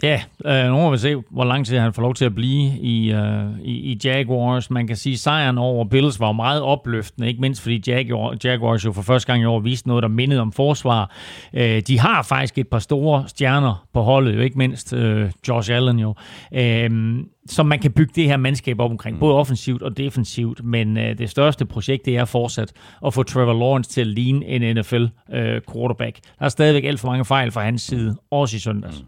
Ja, 0.03 0.21
øh, 0.45 0.65
nu 0.71 0.75
må 0.75 0.91
vi 0.91 0.97
se, 0.97 1.15
hvor 1.31 1.43
lang 1.43 1.65
tid 1.65 1.77
han 1.77 1.93
får 1.93 2.01
lov 2.01 2.13
til 2.13 2.25
at 2.25 2.35
blive 2.35 2.79
i, 2.79 3.11
øh, 3.11 3.59
i, 3.59 3.71
i 3.71 3.99
Jaguars. 4.03 4.69
Man 4.69 4.87
kan 4.87 4.95
sige, 4.95 5.13
at 5.13 5.19
sejren 5.19 5.57
over 5.57 5.85
Bills 5.85 6.19
var 6.19 6.31
meget 6.31 6.61
opløftende, 6.61 7.27
ikke 7.27 7.41
mindst 7.41 7.61
fordi 7.61 7.83
Jaguar, 7.87 8.37
Jaguars 8.43 8.85
jo 8.85 8.91
for 8.91 9.01
første 9.01 9.27
gang 9.27 9.41
i 9.41 9.45
år 9.45 9.59
viste 9.59 9.87
noget, 9.87 10.01
der 10.01 10.07
mindede 10.09 10.41
om 10.41 10.51
forsvar. 10.51 11.11
Øh, 11.53 11.81
de 11.81 11.99
har 11.99 12.23
faktisk 12.23 12.57
et 12.57 12.67
par 12.67 12.79
store 12.79 13.23
stjerner 13.27 13.87
på 13.93 14.01
holdet, 14.01 14.35
jo 14.35 14.39
ikke 14.39 14.57
mindst 14.57 14.93
øh, 14.93 15.31
Josh 15.47 15.71
Allen 15.71 15.99
jo, 15.99 16.15
øh, 16.53 17.19
som 17.49 17.65
man 17.65 17.79
kan 17.79 17.91
bygge 17.91 18.13
det 18.15 18.25
her 18.25 18.37
mandskab 18.37 18.79
op 18.79 18.91
omkring, 18.91 19.15
mm. 19.15 19.19
både 19.19 19.35
offensivt 19.35 19.81
og 19.81 19.97
defensivt. 19.97 20.63
Men 20.63 20.97
øh, 20.97 21.17
det 21.17 21.29
største 21.29 21.65
projekt, 21.65 22.05
det 22.05 22.17
er 22.17 22.25
fortsat 22.25 22.73
at 23.05 23.13
få 23.13 23.23
Trevor 23.23 23.53
Lawrence 23.53 23.89
til 23.89 24.01
at 24.01 24.07
ligne 24.07 24.45
en 24.45 24.75
NFL 24.75 25.05
øh, 25.33 25.61
quarterback. 25.73 26.19
Der 26.39 26.45
er 26.45 26.49
stadigvæk 26.49 26.83
alt 26.83 26.99
for 26.99 27.07
mange 27.07 27.25
fejl 27.25 27.51
fra 27.51 27.63
hans 27.63 27.81
side, 27.81 28.15
også 28.31 28.55
i 28.55 28.59
søndags. 28.59 28.99
Mm. 28.99 29.07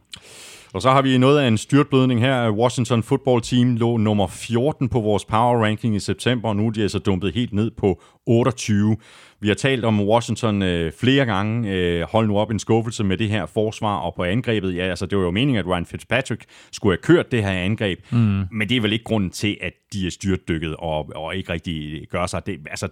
Og 0.74 0.82
så 0.82 0.90
har 0.90 1.02
vi 1.02 1.18
noget 1.18 1.40
af 1.40 1.48
en 1.48 1.58
styrtblødning 1.58 2.22
her. 2.22 2.52
Washington 2.52 3.04
Football 3.04 3.42
Team 3.42 3.76
lå 3.76 3.98
nummer 3.98 4.28
14 4.28 4.90
på 4.90 5.00
vores 5.00 5.26
power 5.26 5.64
ranking 5.64 5.96
i 5.96 6.00
september, 6.00 6.50
og 6.50 6.56
nu 6.56 6.68
er 6.68 6.72
de 6.72 6.82
altså 6.82 7.00
dumpet 7.00 7.34
helt 7.34 7.54
ned 7.54 7.72
på 7.78 8.02
28. 8.28 8.98
Vi 9.42 9.48
har 9.48 9.56
talt 9.56 9.86
om 9.86 10.02
Washington 10.02 10.62
øh, 10.62 10.92
flere 11.00 11.26
gange. 11.26 11.72
Øh, 11.72 12.02
hold 12.12 12.28
nu 12.28 12.38
op 12.38 12.52
en 12.52 12.60
skuffelse 12.60 13.04
med 13.04 13.18
det 13.18 13.30
her 13.30 13.46
forsvar 13.46 13.98
og 13.98 14.14
på 14.16 14.24
angrebet. 14.24 14.76
Ja, 14.76 14.84
altså 14.84 15.06
det 15.06 15.18
var 15.18 15.24
jo 15.24 15.32
meningen, 15.32 15.58
at 15.58 15.68
Ryan 15.68 15.86
Fitzpatrick 15.86 16.46
skulle 16.72 16.94
have 16.94 17.02
kørt 17.02 17.32
det 17.32 17.44
her 17.44 17.52
angreb, 17.52 18.00
mm. 18.10 18.44
men 18.52 18.70
det 18.70 18.78
er 18.78 18.82
vel 18.82 18.94
ikke 18.94 19.06
grunden 19.06 19.30
til, 19.30 19.58
at 19.62 19.74
de 19.94 20.08
er 20.08 20.12
styrtdykket 20.12 20.76
og, 20.80 21.10
og 21.16 21.36
ikke 21.36 21.54
rigtig 21.54 22.08
gør 22.12 22.26
sig. 22.26 22.46
Det, 22.46 22.60
altså, 22.70 22.88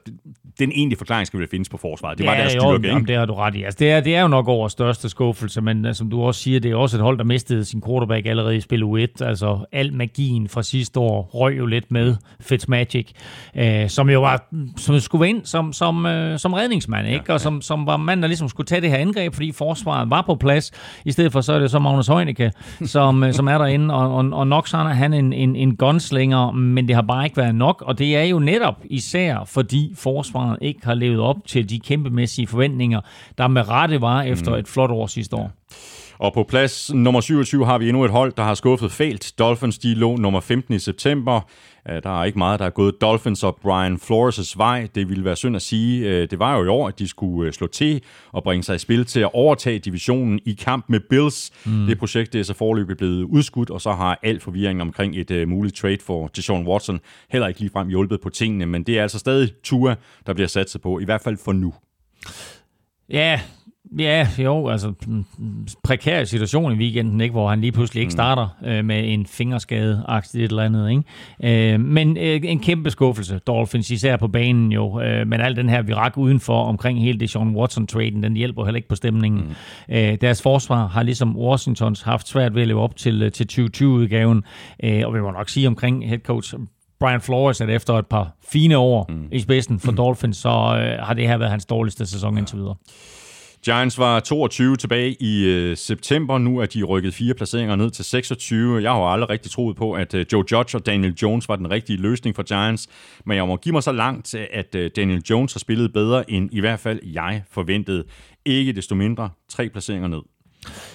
den 0.59 0.71
egentlige 0.71 0.97
forklaring 0.97 1.27
skal 1.27 1.39
vel 1.39 1.47
findes 1.47 1.69
på 1.69 1.77
forsvaret. 1.77 2.17
Det 2.17 2.23
ja, 2.23 2.29
var 2.29 2.37
deres 2.37 2.51
styrke, 2.51 2.75
ikke? 2.75 2.87
Jamen, 2.87 3.07
det 3.07 3.15
har 3.15 3.25
du 3.25 3.33
ret 3.33 3.55
i. 3.55 3.63
Altså, 3.63 3.77
det, 3.79 3.91
er, 3.91 3.99
det 3.99 4.15
er 4.15 4.21
jo 4.21 4.27
nok 4.27 4.47
over 4.47 4.67
største 4.67 5.09
skuffelse, 5.09 5.61
men 5.61 5.85
uh, 5.85 5.93
som 5.93 6.09
du 6.09 6.21
også 6.21 6.41
siger, 6.41 6.59
det 6.59 6.71
er 6.71 6.75
også 6.75 6.97
et 6.97 7.03
hold, 7.03 7.17
der 7.17 7.23
mistede 7.23 7.65
sin 7.65 7.81
quarterback 7.87 8.25
allerede 8.25 8.55
i 8.55 8.59
spil 8.59 8.83
U1. 8.83 9.25
Altså, 9.25 9.65
al 9.71 9.93
magien 9.93 10.47
fra 10.47 10.63
sidste 10.63 10.99
år 10.99 11.29
røg 11.33 11.57
jo 11.57 11.65
lidt 11.65 11.91
med 11.91 12.15
Fitzmagic, 12.39 13.11
uh, 13.55 13.87
som 13.87 14.09
jo 14.09 14.21
var, 14.21 14.47
som 14.77 14.99
skulle 14.99 15.29
ind 15.29 15.45
som, 15.45 15.73
som, 15.73 16.05
uh, 16.05 16.36
som 16.37 16.53
redningsmand, 16.53 17.07
ikke? 17.07 17.25
Ja, 17.27 17.33
og 17.33 17.41
som, 17.41 17.61
som 17.61 17.85
var 17.85 17.97
mand, 17.97 18.21
der 18.21 18.27
ligesom 18.27 18.49
skulle 18.49 18.67
tage 18.67 18.81
det 18.81 18.89
her 18.89 18.97
angreb, 18.97 19.33
fordi 19.33 19.51
forsvaret 19.51 20.09
var 20.09 20.21
på 20.21 20.35
plads. 20.35 20.71
I 21.05 21.11
stedet 21.11 21.31
for, 21.31 21.41
så 21.41 21.53
er 21.53 21.59
det 21.59 21.71
så 21.71 21.79
Magnus 21.79 22.07
Heunicke, 22.07 22.51
som, 22.85 23.23
uh, 23.23 23.31
som 23.31 23.47
er 23.47 23.57
derinde, 23.57 23.93
og, 23.93 24.15
og, 24.15 24.29
og 24.31 24.47
nok 24.47 24.67
så 24.67 24.77
er 24.77 24.83
han 24.83 25.13
en, 25.13 25.33
en, 25.33 25.55
en 25.55 25.75
gunslinger, 25.75 26.51
men 26.51 26.87
det 26.87 26.95
har 26.95 27.01
bare 27.01 27.25
ikke 27.25 27.37
været 27.37 27.55
nok, 27.55 27.83
og 27.85 27.99
det 27.99 28.17
er 28.17 28.23
jo 28.23 28.39
netop 28.39 28.75
især, 28.89 29.43
fordi 29.45 29.93
forsvaret 29.97 30.57
ikke 30.61 30.79
har 30.83 30.93
levet 30.93 31.19
op 31.19 31.37
til 31.47 31.69
de 31.69 31.79
kæmpemæssige 31.79 32.47
forventninger, 32.47 33.01
der 33.37 33.47
med 33.47 33.69
rette 33.69 34.01
var 34.01 34.21
efter 34.21 34.51
mm. 34.51 34.57
et 34.57 34.67
flot 34.67 34.91
år 34.91 35.07
sidste 35.07 35.35
år. 35.35 35.51
Og 36.19 36.33
på 36.33 36.43
plads 36.43 36.93
nummer 36.93 37.21
27 37.21 37.65
har 37.65 37.77
vi 37.77 37.89
endnu 37.89 38.05
et 38.05 38.11
hold, 38.11 38.33
der 38.37 38.43
har 38.43 38.53
skuffet 38.53 38.91
fælt. 38.91 39.33
Dolphins 39.39 39.77
de 39.77 39.93
lå 39.93 40.15
nummer 40.15 40.39
15 40.39 40.75
i 40.75 40.79
september. 40.79 41.41
Øh, 41.89 42.03
der 42.03 42.19
er 42.19 42.23
ikke 42.23 42.37
meget, 42.37 42.59
der 42.59 42.65
er 42.65 42.69
gået 42.69 43.01
Dolphins 43.01 43.43
og 43.43 43.57
Brian 43.61 43.95
Flores' 43.95 44.53
vej. 44.57 44.87
Det 44.95 45.09
ville 45.09 45.25
være 45.25 45.35
synd 45.35 45.55
at 45.55 45.61
sige. 45.61 46.09
Øh, 46.09 46.29
det 46.29 46.39
var 46.39 46.57
jo 46.57 46.63
i 46.63 46.67
år, 46.67 46.87
at 46.87 46.99
de 46.99 47.07
skulle 47.07 47.47
øh, 47.47 47.53
slå 47.53 47.67
til 47.67 48.01
og 48.31 48.43
bringe 48.43 48.63
sig 48.63 48.75
i 48.75 48.79
spil 48.79 49.05
til 49.05 49.19
at 49.19 49.29
overtage 49.33 49.79
divisionen 49.79 50.39
i 50.45 50.53
kamp 50.53 50.85
med 50.89 50.99
Bills. 51.09 51.51
Mm. 51.65 51.85
Det 51.85 51.99
projekt 51.99 52.33
det 52.33 52.39
er 52.39 52.43
så 52.43 52.53
forløbig 52.53 52.97
blevet 52.97 53.23
udskudt, 53.23 53.69
og 53.69 53.81
så 53.81 53.91
har 53.91 54.19
al 54.23 54.39
forvirringen 54.39 54.81
omkring 54.81 55.15
et 55.17 55.47
muligt 55.47 55.75
trade 55.75 55.97
for 56.05 56.27
Deshaun 56.27 56.67
Watson 56.67 56.99
heller 57.29 57.47
ikke 57.47 57.59
ligefrem 57.59 57.87
hjulpet 57.87 58.21
på 58.21 58.29
tingene. 58.29 58.65
Men 58.65 58.83
det 58.83 58.97
er 58.97 59.01
altså 59.01 59.19
stadig 59.19 59.51
Tua, 59.63 59.95
der 60.25 60.33
bliver 60.33 60.47
sat 60.47 60.69
sig 60.69 60.81
på, 60.81 60.99
i 60.99 61.05
hvert 61.05 61.21
fald 61.21 61.37
for 61.45 61.51
nu. 61.51 61.73
Ja, 63.09 63.41
Ja, 63.99 64.27
jo, 64.37 64.67
altså 64.67 64.93
prekær 65.83 66.23
situation 66.23 66.71
i 66.71 66.75
weekenden, 66.75 67.21
ikke, 67.21 67.31
hvor 67.31 67.49
han 67.49 67.61
lige 67.61 67.71
pludselig 67.71 68.01
ikke 68.01 68.07
mm. 68.07 68.11
starter 68.11 68.47
øh, 68.65 68.85
med 68.85 69.13
en 69.13 69.25
fingerskade 69.25 70.05
et 70.09 70.35
eller 70.35 70.63
andet. 70.63 70.89
Ikke? 70.89 71.73
Øh, 71.73 71.79
men 71.79 72.17
øh, 72.17 72.39
en 72.43 72.59
kæmpe 72.59 72.89
skuffelse, 72.89 73.39
Dolphins, 73.39 73.91
især 73.91 74.17
på 74.17 74.27
banen 74.27 74.71
jo. 74.71 75.01
Øh, 75.01 75.27
men 75.27 75.41
al 75.41 75.55
den 75.55 75.69
her 75.69 75.81
virak 75.81 76.17
udenfor 76.17 76.63
omkring 76.63 77.01
hele 77.01 77.19
det 77.19 77.29
Sean 77.29 77.55
Watson-traden, 77.55 78.23
den 78.23 78.33
hjælper 78.33 78.65
heller 78.65 78.77
ikke 78.77 78.89
på 78.89 78.95
stemningen. 78.95 79.41
Mm. 79.89 79.95
Øh, 79.95 80.17
deres 80.21 80.41
forsvar 80.41 80.87
har 80.87 81.03
ligesom 81.03 81.37
Washingtons 81.37 82.01
haft 82.01 82.27
svært 82.27 82.55
ved 82.55 82.61
at 82.61 82.67
leve 82.67 82.81
op 82.81 82.95
til, 82.95 83.21
øh, 83.21 83.31
til 83.31 83.47
2020-udgaven. 83.51 84.43
Øh, 84.83 85.01
og 85.05 85.13
vi 85.13 85.21
må 85.21 85.31
nok 85.31 85.49
sige 85.49 85.67
omkring 85.67 86.09
head 86.09 86.19
coach 86.19 86.55
Brian 86.99 87.21
Flores, 87.21 87.61
at 87.61 87.69
efter 87.69 87.93
et 87.93 88.07
par 88.07 88.37
fine 88.47 88.77
år 88.77 89.05
mm. 89.09 89.27
i 89.31 89.39
spidsen 89.39 89.79
for 89.79 89.91
mm. 89.91 89.97
Dolphins, 89.97 90.37
så 90.37 90.49
øh, 90.49 91.05
har 91.05 91.13
det 91.13 91.27
her 91.27 91.37
været 91.37 91.51
hans 91.51 91.65
dårligste 91.65 92.05
sæson 92.05 92.37
indtil 92.37 92.57
videre. 92.57 92.75
Giants 93.67 93.97
var 93.97 94.19
22 94.19 94.75
tilbage 94.75 95.15
i 95.19 95.45
øh, 95.45 95.77
september. 95.77 96.37
Nu 96.37 96.57
er 96.57 96.65
de 96.65 96.83
rykket 96.83 97.13
fire 97.13 97.33
placeringer 97.33 97.75
ned 97.75 97.91
til 97.91 98.05
26. 98.05 98.81
Jeg 98.81 98.91
har 98.91 98.99
jo 98.99 99.11
aldrig 99.11 99.29
rigtig 99.29 99.51
troet 99.51 99.75
på, 99.75 99.93
at 99.93 100.13
øh, 100.13 100.25
Joe 100.33 100.43
Judge 100.51 100.77
og 100.77 100.85
Daniel 100.85 101.13
Jones 101.21 101.49
var 101.49 101.55
den 101.55 101.71
rigtige 101.71 102.01
løsning 102.01 102.35
for 102.35 102.43
Giants. 102.43 102.87
Men 103.25 103.37
jeg 103.37 103.47
må 103.47 103.55
give 103.55 103.73
mig 103.73 103.83
så 103.83 103.91
langt, 103.91 104.35
at 104.35 104.75
øh, 104.75 104.91
Daniel 104.95 105.21
Jones 105.29 105.53
har 105.53 105.59
spillet 105.59 105.93
bedre, 105.93 106.31
end 106.31 106.49
i 106.51 106.59
hvert 106.59 106.79
fald 106.79 106.99
jeg 107.03 107.43
forventede. 107.51 108.03
Ikke 108.45 108.73
desto 108.73 108.95
mindre 108.95 109.29
tre 109.49 109.69
placeringer 109.69 110.07
ned. 110.07 110.21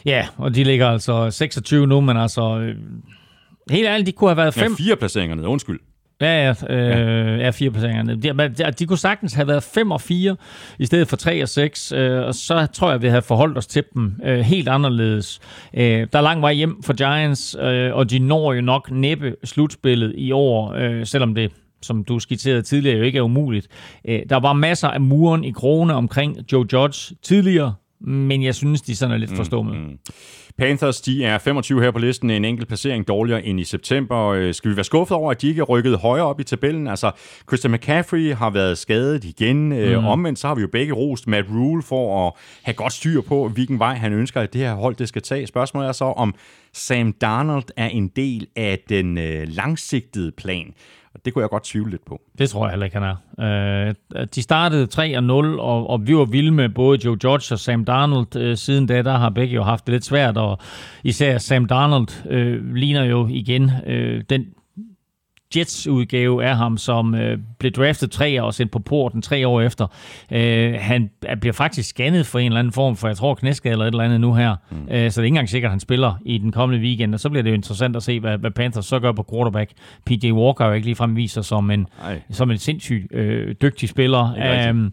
Ja, 0.04 0.27
og 0.37 0.54
de 0.54 0.64
ligger 0.64 0.88
altså 0.88 1.31
26 1.31 1.87
nu, 1.87 2.00
men 2.00 2.16
altså... 2.16 2.58
Øh, 2.58 2.77
helt 3.70 3.87
ærligt, 3.87 4.06
de 4.06 4.12
kunne 4.12 4.31
have 4.31 4.37
været 4.37 4.54
fem... 4.54 4.73
Ja, 4.73 4.85
fire 4.85 4.96
placeringer 4.96 5.37
ned, 5.37 5.44
undskyld. 5.44 5.81
Ja, 6.23 6.54
ja, 6.68 6.75
øh, 6.75 7.40
ja. 7.40 7.50
fire 7.50 7.70
placeringerne. 7.70 8.23
De, 8.23 8.48
de, 8.48 8.73
de 8.79 8.87
kunne 8.87 8.98
sagtens 8.98 9.35
have 9.35 9.48
været 9.48 9.62
5 9.62 9.90
og 9.90 10.00
4 10.00 10.37
i 10.79 10.87
stedet 10.87 11.08
for 11.08 11.16
3 11.16 11.42
og 11.42 11.48
6, 11.48 11.92
øh, 11.92 12.27
og 12.27 12.35
så 12.35 12.66
tror 12.66 12.90
jeg, 12.90 13.02
vi 13.02 13.08
havde 13.08 13.23
forholdt 13.23 13.58
os 13.58 13.66
til 13.66 13.85
dem 13.94 14.14
øh, 14.25 14.38
helt 14.38 14.68
anderledes. 14.68 15.40
Øh, 15.75 16.06
der 16.12 16.18
er 16.18 16.23
lang 16.23 16.42
vej 16.42 16.52
hjem 16.52 16.83
for 16.83 16.92
Giants, 16.92 17.56
øh, 17.60 17.94
og 17.94 18.10
de 18.10 18.18
når 18.18 18.52
jo 18.52 18.60
nok 18.60 18.90
næppe 18.90 19.37
slutspillet 19.44 20.14
i 20.16 20.33
år, 20.33 20.73
øh, 20.73 21.06
selvom 21.06 21.35
det 21.35 21.52
som 21.83 22.04
du 22.04 22.18
skitserede 22.18 22.62
tidligere, 22.62 22.98
jo 22.98 23.04
ikke 23.04 23.18
er 23.18 23.23
umuligt. 23.23 23.68
Øh, 24.04 24.20
der 24.29 24.40
var 24.40 24.52
masser 24.52 24.88
af 24.88 25.00
muren 25.00 25.44
i 25.44 25.50
krone 25.50 25.94
omkring 25.94 26.52
Joe 26.52 26.66
Judge 26.73 27.16
tidligere, 27.23 27.75
men 28.05 28.42
jeg 28.42 28.55
synes, 28.55 28.83
de 28.83 28.96
sådan 28.96 29.15
er 29.15 29.19
lidt 29.19 29.37
forstummede. 29.37 29.79
Mm, 29.79 29.85
mm. 29.85 29.98
Panthers, 30.59 31.00
de 31.00 31.25
er 31.25 31.38
25 31.38 31.83
her 31.83 31.90
på 31.90 31.98
listen, 31.98 32.31
en 32.31 32.44
enkelt 32.44 32.69
placering 32.69 33.09
dårligere 33.09 33.44
end 33.44 33.61
i 33.61 33.65
september. 33.65 34.27
Øh, 34.27 34.55
skal 34.55 34.71
vi 34.71 34.77
være 34.77 34.85
skuffet 34.85 35.17
over, 35.17 35.31
at 35.31 35.42
de 35.42 35.48
ikke 35.48 35.61
er 35.61 35.65
rykket 35.65 35.98
højere 35.98 36.27
op 36.27 36.40
i 36.40 36.44
tabellen? 36.44 36.87
Altså, 36.87 37.11
Christian 37.48 37.73
McCaffrey 37.73 38.35
har 38.35 38.50
været 38.50 38.79
skadet 38.79 39.25
igen. 39.25 39.73
Øh, 39.73 39.98
mm. 39.98 40.05
Omvendt 40.05 40.38
så 40.38 40.46
har 40.48 40.55
vi 40.55 40.61
jo 40.61 40.69
begge 40.73 40.92
rost 40.92 41.27
Matt 41.27 41.48
Rule 41.50 41.83
for 41.83 42.27
at 42.27 42.33
have 42.63 42.75
godt 42.75 42.92
styr 42.92 43.21
på, 43.21 43.48
hvilken 43.48 43.79
vej 43.79 43.94
han 43.94 44.13
ønsker, 44.13 44.40
at 44.40 44.53
det 44.53 44.61
her 44.61 44.75
hold 44.75 44.96
det 44.96 45.09
skal 45.09 45.23
tage. 45.23 45.46
Spørgsmålet 45.46 45.88
er 45.88 45.92
så, 45.92 46.05
om 46.05 46.35
Sam 46.73 47.13
Darnold 47.13 47.65
er 47.77 47.88
en 47.88 48.09
del 48.09 48.46
af 48.57 48.79
den 48.88 49.19
øh, 49.19 49.48
langsigtede 49.48 50.33
plan. 50.33 50.75
Og 51.15 51.21
det 51.25 51.33
kunne 51.33 51.42
jeg 51.42 51.50
godt 51.50 51.65
tvivle 51.65 51.90
lidt 51.90 52.04
på. 52.04 52.21
Det 52.38 52.50
tror 52.50 52.65
jeg 52.65 52.71
heller 52.71 52.85
ikke, 52.85 52.98
han 52.98 53.17
er. 53.38 53.88
Øh, 54.19 54.25
de 54.35 54.42
startede 54.42 54.88
3-0, 54.94 55.33
og, 55.60 55.90
og 55.90 56.06
vi 56.06 56.17
var 56.17 56.25
vilde 56.25 56.50
med 56.50 56.69
både 56.69 56.98
Joe 57.04 57.17
George 57.23 57.54
og 57.54 57.58
Sam 57.58 57.85
Darnold. 57.85 58.37
Øh, 58.37 58.56
siden 58.56 58.87
da, 58.87 59.02
der 59.02 59.17
har 59.17 59.31
begge 59.31 59.54
jo 59.54 59.63
haft 59.63 59.87
det 59.87 59.92
lidt 59.92 60.04
svært, 60.04 60.37
og 60.37 60.58
især 61.04 61.38
Sam 61.38 61.67
Darnold 61.67 62.31
øh, 62.31 62.75
ligner 62.75 63.04
jo 63.04 63.27
igen 63.31 63.71
øh, 63.87 64.23
den 64.31 64.46
Jets-udgave 65.57 66.44
af 66.44 66.57
ham, 66.57 66.77
som 66.77 67.15
øh, 67.15 67.38
blev 67.59 67.73
draftet 67.73 68.11
tre 68.11 68.42
år 68.42 68.46
og 68.46 68.55
sendt 68.55 68.73
på 68.73 68.79
porten 68.79 69.23
tre 69.23 69.48
år 69.48 69.61
efter. 69.61 69.87
Øh, 70.33 70.75
han 70.79 71.11
bliver 71.40 71.53
faktisk 71.53 71.88
scannet 71.88 72.27
for 72.27 72.38
en 72.38 72.46
eller 72.46 72.59
anden 72.59 72.73
form 72.73 72.96
for, 72.96 73.09
jeg 73.09 73.17
tror, 73.17 73.35
knæskade 73.35 73.73
eller 73.73 73.85
et 73.85 73.90
eller 73.90 74.05
andet 74.05 74.21
nu 74.21 74.35
her. 74.35 74.57
Mm. 74.71 74.77
Øh, 74.77 74.87
så 74.88 74.94
det 74.94 74.98
er 74.98 75.23
ikke 75.23 75.27
engang 75.27 75.48
sikkert, 75.48 75.69
at 75.69 75.73
han 75.73 75.81
spiller 75.81 76.15
i 76.25 76.38
den 76.38 76.53
kommende 76.53 76.85
weekend. 76.85 77.15
Og 77.15 77.21
så 77.21 77.29
bliver 77.29 77.42
det 77.42 77.50
jo 77.50 77.55
interessant 77.55 77.96
at 77.96 78.03
se, 78.03 78.21
hvad, 78.21 78.38
hvad 78.38 78.50
Panthers 78.50 78.87
så 78.87 78.98
gør 78.98 79.13
på 79.13 79.27
quarterback. 79.33 79.71
PJ 80.07 80.33
Walker 80.33 80.67
jo 80.67 80.73
ikke 80.73 80.87
ligefrem 80.87 81.17
viser 81.17 81.42
som 81.42 81.71
en, 81.71 81.87
som 82.31 82.50
en 82.50 82.59
sindssygt 82.59 83.15
øh, 83.15 83.55
dygtig 83.63 83.88
spiller. 83.88 84.35
Øh, 84.69 84.90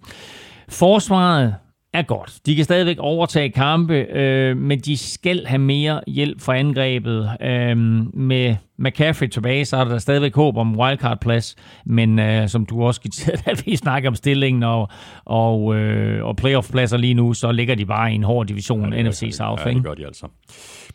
forsvaret 0.70 1.56
er 1.94 2.02
godt. 2.02 2.40
De 2.46 2.56
kan 2.56 2.66
stadigvæk 2.66 2.98
overtage 3.00 3.50
kampe, 3.50 3.94
øh, 3.94 4.58
men 4.58 4.80
de 4.80 4.98
skal 4.98 5.46
have 5.46 5.60
mere 5.60 6.02
hjælp 6.08 6.42
fra 6.42 6.58
angrebet. 6.58 7.30
Øh, 7.42 7.78
med 8.14 8.56
McCaffrey 8.80 9.28
tilbage, 9.28 9.66
så 9.66 9.78
er 9.78 9.84
der 9.84 9.98
stadigvæk 9.98 10.36
håb 10.36 10.58
om 10.58 10.80
wildcard-plads, 10.80 11.56
men 11.86 12.20
øh, 12.20 12.50
som 12.50 12.66
du 12.66 12.84
også 12.84 13.00
skitserede, 13.00 13.42
at 13.52 13.66
vi 13.66 13.76
snakker 13.76 14.10
om 14.10 14.16
stillingen 14.16 14.64
og, 14.64 14.90
og, 15.26 15.76
øh, 15.76 16.26
og 16.26 16.36
playoff-pladser 16.36 16.98
lige 16.98 17.14
nu, 17.14 17.34
så 17.34 17.52
ligger 17.52 17.76
de 17.76 17.86
bare 17.86 18.12
i 18.12 18.16
en 18.16 18.24
hård 18.24 18.48
division, 18.48 18.94
ja, 18.94 19.04
NFC 19.04 19.30
South. 19.32 19.64
Ja, 19.66 19.74
det 19.74 19.84
gør 19.84 19.94
de 19.94 20.06
altså. 20.06 20.28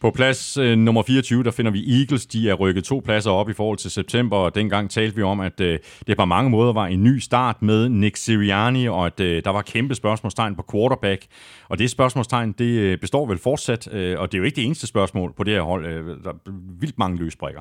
På 0.01 0.11
plads 0.11 0.57
øh, 0.57 0.79
nummer 0.79 1.03
24, 1.03 1.45
der 1.45 1.51
finder 1.51 1.73
vi 1.73 2.01
Eagles. 2.01 2.27
De 2.27 2.51
er 2.51 2.55
rykket 2.55 2.85
to 2.85 3.03
pladser 3.05 3.31
op 3.31 3.51
i 3.51 3.53
forhold 3.53 3.79
til 3.79 3.91
september, 3.91 4.37
og 4.37 4.55
dengang 4.55 4.91
talte 4.91 5.17
vi 5.17 5.23
om, 5.23 5.41
at 5.41 5.61
øh, 5.61 5.79
det 6.07 6.17
på 6.17 6.25
mange 6.25 6.51
måder 6.51 6.73
var 6.73 6.87
en 6.87 7.03
ny 7.03 7.19
start 7.19 7.63
med 7.63 7.89
Nick 7.89 8.17
Sirianni, 8.17 8.89
og 8.89 9.07
at 9.07 9.21
øh, 9.21 9.45
der 9.45 9.51
var 9.51 9.63
kæmpe 9.63 9.95
spørgsmålstegn 9.95 10.57
på 10.57 10.65
quarterback. 10.73 11.27
Og 11.69 11.79
det 11.79 11.91
spørgsmålstegn, 11.91 12.53
det 12.53 12.65
øh, 12.65 12.99
består 12.99 13.27
vel 13.27 13.39
fortsat, 13.39 13.89
øh, 13.93 14.21
og 14.21 14.33
det 14.33 14.39
er 14.39 14.41
jo 14.41 14.45
ikke 14.45 14.57
det 14.57 14.65
eneste 14.65 14.87
spørgsmål 14.87 15.33
på 15.37 15.45
det 15.45 15.55
her 15.55 15.63
hold. 15.63 15.87
Øh, 15.87 16.25
der 16.25 16.31
er 16.31 16.51
vildt 16.81 16.99
mange 16.99 17.19
løsbrikker. 17.19 17.61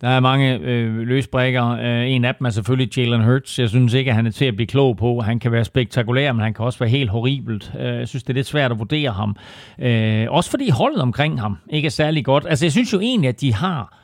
Der 0.00 0.08
er 0.08 0.20
mange 0.20 0.58
øh, 0.58 0.96
løsbrikker. 0.96 1.64
Øh, 1.68 2.10
en 2.10 2.24
af 2.24 2.34
dem 2.34 2.46
er 2.46 2.50
selvfølgelig 2.50 2.98
Jalen 2.98 3.24
Hurts. 3.24 3.58
Jeg 3.58 3.68
synes 3.68 3.94
ikke, 3.94 4.10
at 4.10 4.14
han 4.14 4.26
er 4.26 4.30
til 4.30 4.44
at 4.44 4.56
blive 4.56 4.66
klog 4.66 4.96
på. 4.96 5.20
Han 5.20 5.38
kan 5.38 5.52
være 5.52 5.64
spektakulær, 5.64 6.32
men 6.32 6.42
han 6.42 6.54
kan 6.54 6.64
også 6.64 6.78
være 6.78 6.88
helt 6.88 7.10
horribelt. 7.10 7.72
Øh, 7.78 7.86
jeg 7.86 8.08
synes, 8.08 8.22
det 8.22 8.30
er 8.30 8.34
lidt 8.34 8.46
svært 8.46 8.72
at 8.72 8.78
vurdere 8.78 9.10
ham. 9.10 9.36
Øh, 9.78 10.26
også 10.30 10.50
fordi 10.50 10.70
holdet 10.70 11.02
omkring 11.02 11.40
ham 11.40 11.56
ikke 11.70 11.86
er 11.86 11.90
særlig 11.90 12.24
godt. 12.24 12.46
Altså, 12.48 12.64
jeg 12.64 12.72
synes 12.72 12.92
jo 12.92 13.00
egentlig, 13.00 13.28
at 13.28 13.40
de 13.40 13.54
har 13.54 13.96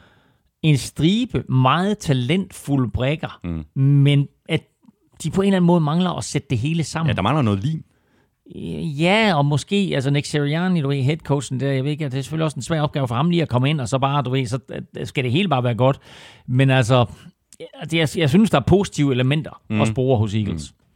en 0.62 0.76
stribe 0.76 1.44
meget 1.48 1.98
talentfulde 1.98 2.90
brækker, 2.90 3.40
mm. 3.44 3.64
men 3.80 4.28
at 4.48 4.60
de 5.22 5.30
på 5.30 5.40
en 5.40 5.46
eller 5.46 5.56
anden 5.56 5.66
måde 5.66 5.80
mangler 5.80 6.10
at 6.10 6.24
sætte 6.24 6.46
det 6.50 6.58
hele 6.58 6.84
sammen. 6.84 7.08
Ja, 7.08 7.14
der 7.14 7.22
mangler 7.22 7.42
noget 7.42 7.64
lim. 7.64 7.84
Ja, 8.98 9.34
og 9.36 9.46
måske, 9.46 9.90
altså 9.94 10.10
Nick 10.10 10.26
Sirianni, 10.26 10.80
du 10.80 10.88
ved, 10.88 11.02
headcoachen 11.02 11.60
der, 11.60 11.72
jeg 11.72 11.84
ved 11.84 11.90
ikke, 11.90 12.04
det 12.04 12.14
er 12.14 12.22
selvfølgelig 12.22 12.44
også 12.44 12.56
en 12.56 12.62
svær 12.62 12.80
opgave 12.80 13.08
for 13.08 13.14
ham 13.14 13.30
lige 13.30 13.42
at 13.42 13.48
komme 13.48 13.70
ind, 13.70 13.80
og 13.80 13.88
så 13.88 13.98
bare, 13.98 14.22
du 14.22 14.30
ved, 14.30 14.46
så 14.46 14.58
skal 15.04 15.24
det 15.24 15.32
hele 15.32 15.48
bare 15.48 15.64
være 15.64 15.74
godt. 15.74 15.98
Men 16.46 16.70
altså, 16.70 17.06
jeg, 17.92 18.08
jeg 18.16 18.30
synes, 18.30 18.50
der 18.50 18.58
er 18.58 18.64
positive 18.66 19.12
elementer 19.12 19.60
mm. 19.70 19.80
at 19.80 19.88
spore 19.88 20.18
hos 20.18 20.34
Eagles. 20.34 20.72
Mm. 20.72 20.86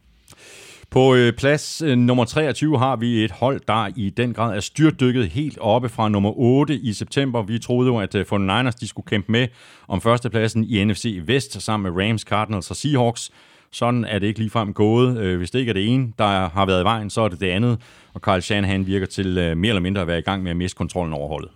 På 0.91 1.15
øh, 1.15 1.33
plads 1.33 1.81
øh, 1.81 1.97
nummer 1.97 2.25
23 2.25 2.77
har 2.77 2.95
vi 2.95 3.23
et 3.23 3.31
hold, 3.31 3.61
der 3.67 3.89
i 3.95 4.09
den 4.09 4.33
grad 4.33 4.55
er 4.55 4.59
styrtdykket 4.59 5.29
helt 5.29 5.57
oppe 5.61 5.89
fra 5.89 6.09
nummer 6.09 6.39
8 6.39 6.75
i 6.75 6.93
september. 6.93 7.41
Vi 7.41 7.59
troede 7.59 7.87
jo, 7.87 7.97
at 7.97 8.15
øh, 8.15 8.25
for 8.25 8.37
Niners 8.37 8.75
de 8.75 8.87
skulle 8.87 9.05
kæmpe 9.05 9.31
med 9.31 9.47
om 9.87 10.01
førstepladsen 10.01 10.63
i 10.63 10.83
NFC 10.83 11.19
Vest 11.25 11.61
sammen 11.61 11.93
med 11.93 12.03
Rams, 12.03 12.21
Cardinals 12.21 12.69
og 12.69 12.75
Seahawks. 12.75 13.31
Sådan 13.73 14.05
er 14.05 14.19
det 14.19 14.27
ikke 14.27 14.39
ligefrem 14.39 14.73
gået. 14.73 15.17
Øh, 15.17 15.37
hvis 15.37 15.51
det 15.51 15.59
ikke 15.59 15.69
er 15.69 15.73
det 15.73 15.93
ene, 15.93 16.13
der 16.17 16.49
har 16.49 16.65
været 16.65 16.81
i 16.81 16.83
vejen, 16.83 17.09
så 17.09 17.21
er 17.21 17.27
det 17.27 17.39
det 17.39 17.47
andet. 17.49 17.81
Og 18.13 18.21
Carl 18.21 18.41
Shanahan 18.41 18.85
virker 18.85 19.05
til 19.05 19.37
øh, 19.37 19.57
mere 19.57 19.69
eller 19.69 19.81
mindre 19.81 20.01
at 20.01 20.07
være 20.07 20.19
i 20.19 20.21
gang 20.21 20.43
med 20.43 20.51
at 20.51 20.57
miste 20.57 20.77
kontrollen 20.77 21.13
over 21.13 21.27
holdet. 21.27 21.49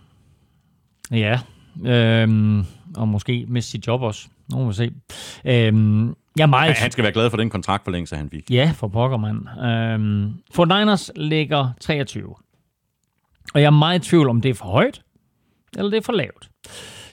Ja, 1.10 1.40
øhm, 1.86 2.64
og 2.96 3.08
måske 3.08 3.44
miste 3.48 3.70
sit 3.70 3.86
job 3.86 4.02
også. 4.02 4.28
Nu 4.52 4.58
må 4.58 4.66
vi 4.66 4.74
se. 4.74 4.92
Øhm, 5.44 6.14
ja, 6.38 6.46
meget... 6.46 6.68
ja, 6.68 6.74
han 6.74 6.90
skal 6.90 7.02
være 7.02 7.12
glad 7.12 7.30
for 7.30 7.36
den 7.36 7.50
kontraktforlængelse, 7.50 8.16
han 8.16 8.30
fik. 8.30 8.50
Ja, 8.50 8.72
for 8.74 8.88
pokker, 8.88 9.16
mand. 9.16 9.60
Øhm, 9.64 10.34
for 10.50 10.64
Niners 10.64 11.10
ligger 11.16 11.70
23. 11.80 12.34
Og 13.54 13.60
jeg 13.60 13.66
er 13.66 13.70
meget 13.70 14.06
i 14.06 14.08
tvivl 14.08 14.28
om, 14.28 14.40
det 14.40 14.48
er 14.48 14.54
for 14.54 14.64
højt, 14.66 15.02
eller 15.76 15.90
det 15.90 15.96
er 15.96 16.02
for 16.02 16.12
lavt. 16.12 16.48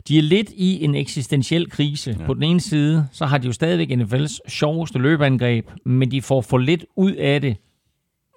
De 0.07 0.17
er 0.17 0.21
lidt 0.21 0.49
i 0.55 0.83
en 0.83 0.95
eksistentiel 0.95 1.69
krise. 1.69 2.15
Ja. 2.19 2.25
På 2.25 2.33
den 2.33 2.43
ene 2.43 2.59
side, 2.61 3.07
så 3.11 3.25
har 3.25 3.37
de 3.37 3.47
jo 3.47 3.53
stadigvæk 3.53 3.99
NFL's 3.99 4.37
sjoveste 4.47 4.99
løbeangreb, 4.99 5.69
men 5.85 6.11
de 6.11 6.21
får 6.21 6.41
for 6.41 6.57
lidt 6.57 6.85
ud 6.95 7.11
af 7.11 7.41
det, 7.41 7.57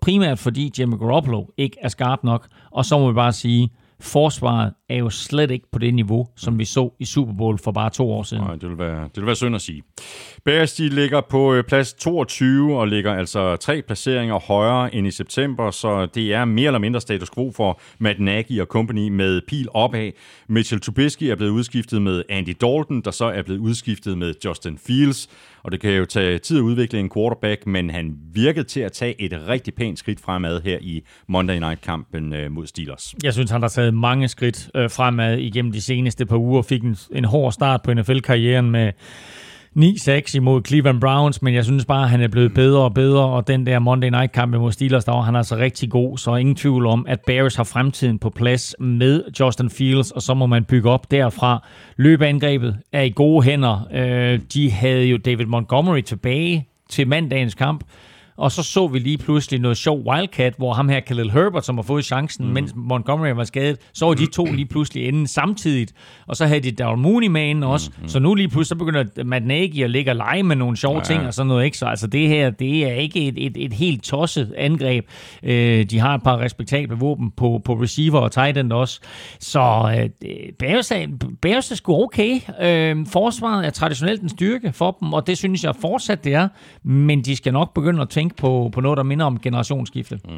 primært 0.02 0.38
fordi 0.38 0.72
Jimmy 0.78 0.98
Garoppolo 0.98 1.44
ikke 1.56 1.76
er 1.80 1.88
skarp 1.88 2.24
nok. 2.24 2.48
Og 2.70 2.84
så 2.84 2.98
må 2.98 3.08
vi 3.10 3.14
bare 3.14 3.32
sige, 3.32 3.70
forsvaret 4.00 4.72
er 4.88 4.96
jo 4.96 5.10
slet 5.10 5.50
ikke 5.50 5.66
på 5.72 5.78
det 5.78 5.94
niveau, 5.94 6.26
som 6.36 6.58
vi 6.58 6.64
så 6.64 6.94
i 6.98 7.04
Super 7.04 7.32
Bowl 7.32 7.58
for 7.58 7.72
bare 7.72 7.90
to 7.90 8.10
år 8.10 8.22
siden. 8.22 8.44
Nej, 8.44 8.54
det 8.54 8.68
vil 8.68 8.78
være, 8.78 9.02
det 9.02 9.16
vil 9.16 9.26
være 9.26 9.36
synd 9.36 9.54
at 9.54 9.60
sige. 9.60 9.82
Bears 10.44 10.74
de 10.74 10.88
ligger 10.88 11.20
på 11.20 11.54
øh, 11.54 11.64
plads 11.64 11.92
22 11.92 12.78
og 12.78 12.88
ligger 12.88 13.14
altså 13.14 13.56
tre 13.56 13.82
placeringer 13.82 14.38
højere 14.38 14.94
end 14.94 15.06
i 15.06 15.10
september, 15.10 15.70
så 15.70 16.06
det 16.06 16.34
er 16.34 16.44
mere 16.44 16.66
eller 16.66 16.78
mindre 16.78 17.00
status 17.00 17.30
quo 17.30 17.52
for 17.56 17.80
Matt 17.98 18.20
Nagy 18.20 18.60
og 18.60 18.66
company 18.66 19.08
med 19.08 19.40
pil 19.48 19.68
opad. 19.74 20.10
Mitchell 20.48 20.80
Trubisky 20.80 21.22
er 21.22 21.36
blevet 21.36 21.50
udskiftet 21.52 22.02
med 22.02 22.22
Andy 22.28 22.56
Dalton, 22.60 23.00
der 23.00 23.10
så 23.10 23.24
er 23.24 23.42
blevet 23.42 23.60
udskiftet 23.60 24.18
med 24.18 24.34
Justin 24.44 24.78
Fields, 24.78 25.28
og 25.62 25.72
det 25.72 25.80
kan 25.80 25.90
jo 25.90 26.04
tage 26.04 26.38
tid 26.38 26.58
at 26.58 26.62
udvikle 26.62 26.98
en 26.98 27.10
quarterback, 27.10 27.66
men 27.66 27.90
han 27.90 28.16
virkede 28.32 28.64
til 28.64 28.80
at 28.80 28.92
tage 28.92 29.20
et 29.20 29.40
rigtig 29.48 29.74
pænt 29.74 29.98
skridt 29.98 30.20
fremad 30.20 30.62
her 30.62 30.78
i 30.80 31.02
Monday 31.28 31.58
Night-kampen 31.58 32.32
øh, 32.32 32.50
mod 32.50 32.66
Steelers. 32.66 33.14
Jeg 33.22 33.32
synes, 33.32 33.50
han 33.50 33.62
har 33.62 33.68
taget 33.68 33.85
mange 33.94 34.28
skridt 34.28 34.70
øh, 34.74 34.90
fremad 34.90 35.38
igennem 35.38 35.72
de 35.72 35.80
seneste 35.80 36.26
par 36.26 36.36
uger, 36.36 36.62
fik 36.62 36.82
en, 36.82 36.96
en 37.12 37.24
hård 37.24 37.52
start 37.52 37.82
på 37.82 37.94
NFL-karrieren 37.94 38.70
med 38.70 38.92
9-6 39.78 40.36
imod 40.36 40.62
Cleveland 40.66 41.00
Browns, 41.00 41.42
men 41.42 41.54
jeg 41.54 41.64
synes 41.64 41.84
bare, 41.84 42.02
at 42.02 42.10
han 42.10 42.20
er 42.20 42.28
blevet 42.28 42.54
bedre 42.54 42.82
og 42.82 42.94
bedre, 42.94 43.24
og 43.24 43.48
den 43.48 43.66
der 43.66 43.78
Monday 43.78 44.08
Night 44.08 44.32
kamp 44.32 44.54
mod 44.54 44.72
Steelers, 44.72 45.04
der 45.04 45.12
var 45.12 45.20
han 45.20 45.36
altså 45.36 45.56
rigtig 45.56 45.90
god, 45.90 46.18
så 46.18 46.36
ingen 46.36 46.54
tvivl 46.54 46.86
om, 46.86 47.06
at 47.08 47.20
Bears 47.26 47.56
har 47.56 47.64
fremtiden 47.64 48.18
på 48.18 48.30
plads 48.30 48.74
med 48.78 49.22
Justin 49.40 49.70
Fields, 49.70 50.10
og 50.10 50.22
så 50.22 50.34
må 50.34 50.46
man 50.46 50.64
bygge 50.64 50.90
op 50.90 51.10
derfra. 51.10 51.68
Løbeangrebet 51.96 52.76
er 52.92 53.02
i 53.02 53.12
gode 53.16 53.44
hænder. 53.44 53.88
Øh, 53.92 54.40
de 54.54 54.70
havde 54.70 55.04
jo 55.04 55.16
David 55.16 55.46
Montgomery 55.46 56.00
tilbage 56.00 56.68
til 56.90 57.08
mandagens 57.08 57.54
kamp, 57.54 57.84
og 58.36 58.52
så 58.52 58.62
så 58.62 58.86
vi 58.86 58.98
lige 58.98 59.18
pludselig 59.18 59.60
noget 59.60 59.76
sjov 59.76 60.02
Wildcat, 60.06 60.54
hvor 60.56 60.72
ham 60.72 60.88
her, 60.88 61.00
Khalil 61.00 61.30
Herbert, 61.30 61.66
som 61.66 61.76
har 61.76 61.82
fået 61.82 62.04
chancen, 62.04 62.46
mm. 62.46 62.52
mens 62.52 62.72
Montgomery 62.76 63.30
var 63.30 63.44
skadet, 63.44 63.78
så 63.94 64.06
var 64.06 64.14
de 64.14 64.26
to 64.26 64.44
lige 64.44 64.66
pludselig 64.66 65.06
inde 65.06 65.28
samtidigt. 65.28 65.92
Og 66.26 66.36
så 66.36 66.46
havde 66.46 66.60
de 66.60 66.70
Darrell 66.70 66.98
Mooney 66.98 67.26
med 67.26 67.42
inden 67.42 67.64
også. 67.64 67.90
Mm. 68.02 68.08
Så 68.08 68.18
nu 68.18 68.34
lige 68.34 68.48
pludselig, 68.48 68.66
så 68.66 68.74
begynder 68.74 69.24
Matt 69.24 69.46
Nagy 69.46 69.82
at 69.82 69.90
ligge 69.90 70.10
og 70.10 70.16
lege 70.16 70.42
med 70.42 70.56
nogle 70.56 70.76
sjove 70.76 70.98
ja. 70.98 71.04
ting 71.04 71.26
og 71.26 71.34
sådan 71.34 71.48
noget. 71.48 71.64
Ikke? 71.64 71.78
Så 71.78 71.86
altså 71.86 72.06
det 72.06 72.28
her, 72.28 72.50
det 72.50 72.84
er 72.84 72.94
ikke 72.94 73.28
et, 73.28 73.46
et, 73.46 73.56
et 73.56 73.72
helt 73.72 74.02
tosset 74.02 74.54
angreb. 74.56 75.04
Øh, 75.42 75.84
de 75.84 75.98
har 75.98 76.14
et 76.14 76.22
par 76.22 76.38
respektable 76.38 76.96
våben 76.96 77.30
på, 77.30 77.60
på 77.64 77.72
receiver 77.74 78.20
og 78.20 78.32
tight 78.32 78.58
end 78.58 78.72
også. 78.72 79.00
Så 79.40 79.94
øh, 80.24 80.52
Bears, 80.58 80.90
er, 80.90 81.06
Bears 81.42 81.70
er 81.70 81.74
sgu 81.74 82.02
okay. 82.02 82.40
Øh, 82.62 83.06
forsvaret 83.06 83.66
er 83.66 83.70
traditionelt 83.70 84.22
en 84.22 84.28
styrke 84.28 84.72
for 84.72 84.96
dem, 85.00 85.12
og 85.12 85.26
det 85.26 85.38
synes 85.38 85.64
jeg 85.64 85.74
fortsat 85.80 86.24
det 86.24 86.34
er. 86.34 86.48
Men 86.82 87.22
de 87.22 87.36
skal 87.36 87.52
nok 87.52 87.74
begynde 87.74 88.02
at 88.02 88.08
tænke 88.08 88.25
tænke 88.26 88.40
på, 88.40 88.70
på 88.72 88.80
noget, 88.80 88.96
der 88.96 89.02
minder 89.02 89.26
om 89.26 89.40
generationsskifte. 89.40 90.20
Mm. 90.24 90.30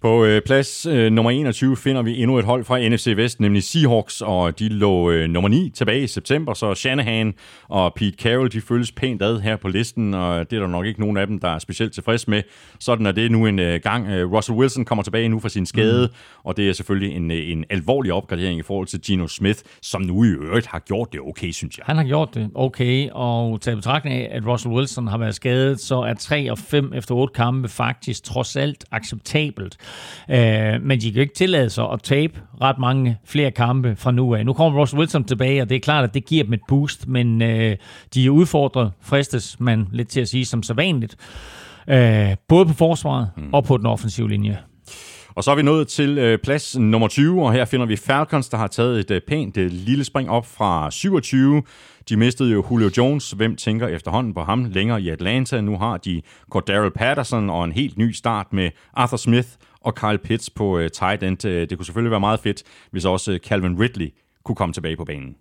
På 0.00 0.24
øh, 0.24 0.42
plads 0.46 0.86
øh, 0.86 1.12
nummer 1.12 1.30
21 1.30 1.76
finder 1.76 2.02
vi 2.02 2.22
endnu 2.22 2.38
et 2.38 2.44
hold 2.44 2.64
fra 2.64 2.88
NFC 2.88 3.12
Vest, 3.16 3.40
nemlig 3.40 3.62
Seahawks, 3.62 4.20
og 4.20 4.58
de 4.58 4.68
lå 4.68 5.10
øh, 5.10 5.28
nummer 5.28 5.48
9 5.48 5.70
tilbage 5.74 6.02
i 6.02 6.06
september, 6.06 6.54
så 6.54 6.74
Shanahan 6.74 7.34
og 7.68 7.94
Pete 7.94 8.16
Carroll, 8.22 8.52
de 8.52 8.60
følges 8.60 8.92
pænt 8.92 9.22
ad 9.22 9.40
her 9.40 9.56
på 9.56 9.68
listen, 9.68 10.14
og 10.14 10.50
det 10.50 10.56
er 10.56 10.60
der 10.60 10.68
nok 10.68 10.86
ikke 10.86 11.00
nogen 11.00 11.16
af 11.16 11.26
dem, 11.26 11.38
der 11.38 11.48
er 11.48 11.58
specielt 11.58 11.92
tilfreds 11.92 12.28
med. 12.28 12.42
Sådan 12.80 13.06
er 13.06 13.12
det 13.12 13.30
nu 13.30 13.46
en 13.46 13.58
øh, 13.58 13.80
gang. 13.82 14.08
Øh, 14.08 14.32
Russell 14.32 14.58
Wilson 14.58 14.84
kommer 14.84 15.02
tilbage 15.02 15.28
nu 15.28 15.40
fra 15.40 15.48
sin 15.48 15.66
skade, 15.66 16.06
mm. 16.06 16.40
og 16.44 16.56
det 16.56 16.68
er 16.68 16.72
selvfølgelig 16.72 17.16
en, 17.16 17.30
øh, 17.30 17.50
en 17.50 17.64
alvorlig 17.70 18.12
opgradering 18.12 18.58
i 18.58 18.62
forhold 18.62 18.86
til 18.86 19.00
Gino 19.00 19.26
Smith, 19.26 19.58
som 19.82 20.02
nu 20.02 20.24
i 20.24 20.28
øvrigt 20.28 20.66
har 20.66 20.78
gjort 20.78 21.12
det 21.12 21.20
okay, 21.20 21.50
synes 21.50 21.78
jeg. 21.78 21.84
Han 21.86 21.96
har 21.96 22.04
gjort 22.04 22.34
det 22.34 22.50
okay, 22.54 23.08
og 23.12 23.60
til 23.60 23.76
betragtning 23.76 24.16
af, 24.16 24.28
at 24.30 24.46
Russell 24.46 24.74
Wilson 24.74 25.06
har 25.06 25.18
været 25.18 25.34
skadet, 25.34 25.80
så 25.80 26.00
er 26.00 26.14
3 26.14 26.50
og 26.50 26.58
5 26.58 26.92
efter 26.94 27.07
efter 27.08 27.14
otte 27.14 27.34
kampe 27.34 27.68
faktisk 27.68 28.24
trods 28.24 28.56
alt 28.56 28.84
acceptabelt. 28.90 29.76
Øh, 30.30 30.82
men 30.82 31.00
de 31.00 31.12
kan 31.12 31.22
ikke 31.22 31.34
tillade 31.34 31.70
sig 31.70 31.84
at 31.92 32.02
tabe 32.02 32.40
ret 32.60 32.78
mange 32.78 33.18
flere 33.24 33.50
kampe 33.50 33.96
fra 33.96 34.10
nu 34.10 34.34
af. 34.34 34.46
Nu 34.46 34.52
kommer 34.52 34.80
Ross 34.80 34.94
Wilson 34.94 35.24
tilbage, 35.24 35.62
og 35.62 35.68
det 35.68 35.76
er 35.76 35.80
klart, 35.80 36.04
at 36.04 36.14
det 36.14 36.26
giver 36.26 36.44
dem 36.44 36.52
et 36.52 36.60
boost, 36.68 37.08
men 37.08 37.42
øh, 37.42 37.76
de 38.14 38.26
er 38.26 38.30
udfordret, 38.30 38.92
fristes 39.00 39.60
man 39.60 39.88
lidt 39.92 40.08
til 40.08 40.20
at 40.20 40.28
sige 40.28 40.44
som 40.44 40.62
så 40.62 40.74
vanligt. 40.74 41.16
Øh, 41.88 42.36
både 42.48 42.66
på 42.66 42.72
forsvaret 42.72 43.30
mm. 43.36 43.54
og 43.54 43.64
på 43.64 43.76
den 43.76 43.86
offensive 43.86 44.28
linje. 44.28 44.58
Og 45.34 45.44
så 45.44 45.50
er 45.50 45.54
vi 45.54 45.62
nået 45.62 45.88
til 45.88 46.18
øh, 46.18 46.38
plads 46.38 46.78
nummer 46.78 47.08
20, 47.08 47.42
og 47.42 47.52
her 47.52 47.64
finder 47.64 47.86
vi 47.86 47.96
Falcons, 47.96 48.48
der 48.48 48.56
har 48.56 48.66
taget 48.66 49.00
et 49.00 49.10
øh, 49.10 49.20
pænt 49.28 49.56
øh, 49.56 49.70
lille 49.70 50.04
spring 50.04 50.30
op 50.30 50.46
fra 50.46 50.90
27. 50.90 51.62
De 52.08 52.16
mistede 52.16 52.52
jo 52.52 52.64
Julio 52.70 52.90
Jones. 52.96 53.30
Hvem 53.30 53.56
tænker 53.56 53.88
efterhånden 53.88 54.34
på 54.34 54.42
ham 54.42 54.64
længere 54.64 55.02
i 55.02 55.08
Atlanta? 55.08 55.60
Nu 55.60 55.78
har 55.78 55.96
de 55.96 56.22
Cordero 56.50 56.90
Patterson 56.94 57.50
og 57.50 57.64
en 57.64 57.72
helt 57.72 57.98
ny 57.98 58.12
start 58.12 58.52
med 58.52 58.70
Arthur 58.94 59.16
Smith 59.16 59.48
og 59.80 59.94
Kyle 59.94 60.18
Pitts 60.18 60.50
på 60.50 60.78
øh, 60.78 60.90
tight 60.90 61.22
end. 61.22 61.36
Det 61.36 61.78
kunne 61.78 61.86
selvfølgelig 61.86 62.10
være 62.10 62.20
meget 62.20 62.40
fedt, 62.40 62.62
hvis 62.90 63.04
også 63.04 63.32
øh, 63.32 63.38
Calvin 63.38 63.80
Ridley 63.80 64.14
kunne 64.44 64.56
komme 64.56 64.72
tilbage 64.72 64.96
på 64.96 65.04
banen. 65.04 65.36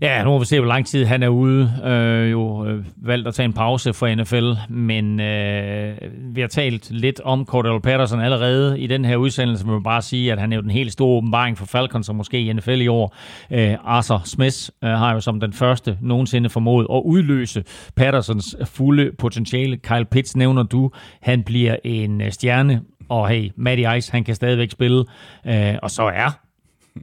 Ja, 0.00 0.24
nu 0.24 0.30
må 0.30 0.38
vi 0.38 0.44
se, 0.44 0.60
hvor 0.60 0.68
lang 0.68 0.86
tid 0.86 1.04
han 1.04 1.22
er 1.22 1.28
ude. 1.28 1.72
Øh, 1.84 2.30
jo 2.30 2.66
øh, 2.66 2.84
valgt 2.96 3.28
at 3.28 3.34
tage 3.34 3.44
en 3.44 3.52
pause 3.52 3.92
for 3.92 4.14
NFL, 4.14 4.74
men 4.74 5.20
øh, 5.20 5.96
vi 6.34 6.40
har 6.40 6.48
talt 6.48 6.90
lidt 6.90 7.20
om 7.20 7.46
Cordell 7.46 7.80
Patterson 7.80 8.20
allerede 8.20 8.80
i 8.80 8.86
den 8.86 9.04
her 9.04 9.16
udsendelse. 9.16 9.66
Man 9.66 9.74
må 9.74 9.80
bare 9.80 10.02
sige, 10.02 10.32
at 10.32 10.38
han 10.38 10.52
er 10.52 10.56
jo 10.56 10.62
den 10.62 10.70
helt 10.70 10.92
store 10.92 11.16
åbenbaring 11.16 11.58
for 11.58 11.66
Falcons, 11.66 12.08
og 12.08 12.16
måske 12.16 12.40
i 12.40 12.52
NFL 12.52 12.80
i 12.80 12.88
år. 12.88 13.16
Øh, 13.50 13.74
Arthur 13.84 14.22
Smith 14.24 14.56
øh, 14.84 14.90
har 14.90 15.12
jo 15.12 15.20
som 15.20 15.40
den 15.40 15.52
første 15.52 15.98
nogensinde 16.00 16.50
formået 16.50 16.86
at 16.92 17.02
udløse 17.04 17.64
Pattersons 17.96 18.56
fulde 18.64 19.10
potentiale. 19.18 19.76
Kyle 19.76 20.04
Pitts 20.04 20.36
nævner 20.36 20.62
du, 20.62 20.90
han 21.22 21.42
bliver 21.42 21.76
en 21.84 22.20
øh, 22.20 22.32
stjerne, 22.32 22.80
og 23.08 23.28
hey, 23.28 23.50
Matty 23.56 23.82
Ice, 23.98 24.12
han 24.12 24.24
kan 24.24 24.34
stadigvæk 24.34 24.70
spille. 24.70 25.04
Øh, 25.46 25.74
og 25.82 25.90
så 25.90 26.02
er 26.02 26.47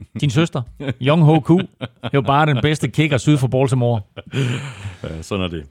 din 0.20 0.30
søster, 0.30 0.62
Young 1.02 1.22
Ho 1.22 1.40
Ku, 1.40 1.58
er 1.80 2.10
jo 2.14 2.20
bare 2.20 2.46
den 2.46 2.58
bedste 2.62 2.88
kicker 2.88 3.18
syd 3.18 3.36
for 3.36 3.46
Baltimore. 3.46 4.00
Ja, 5.02 5.22
sådan 5.22 5.44
er 5.44 5.48
det. 5.48 5.64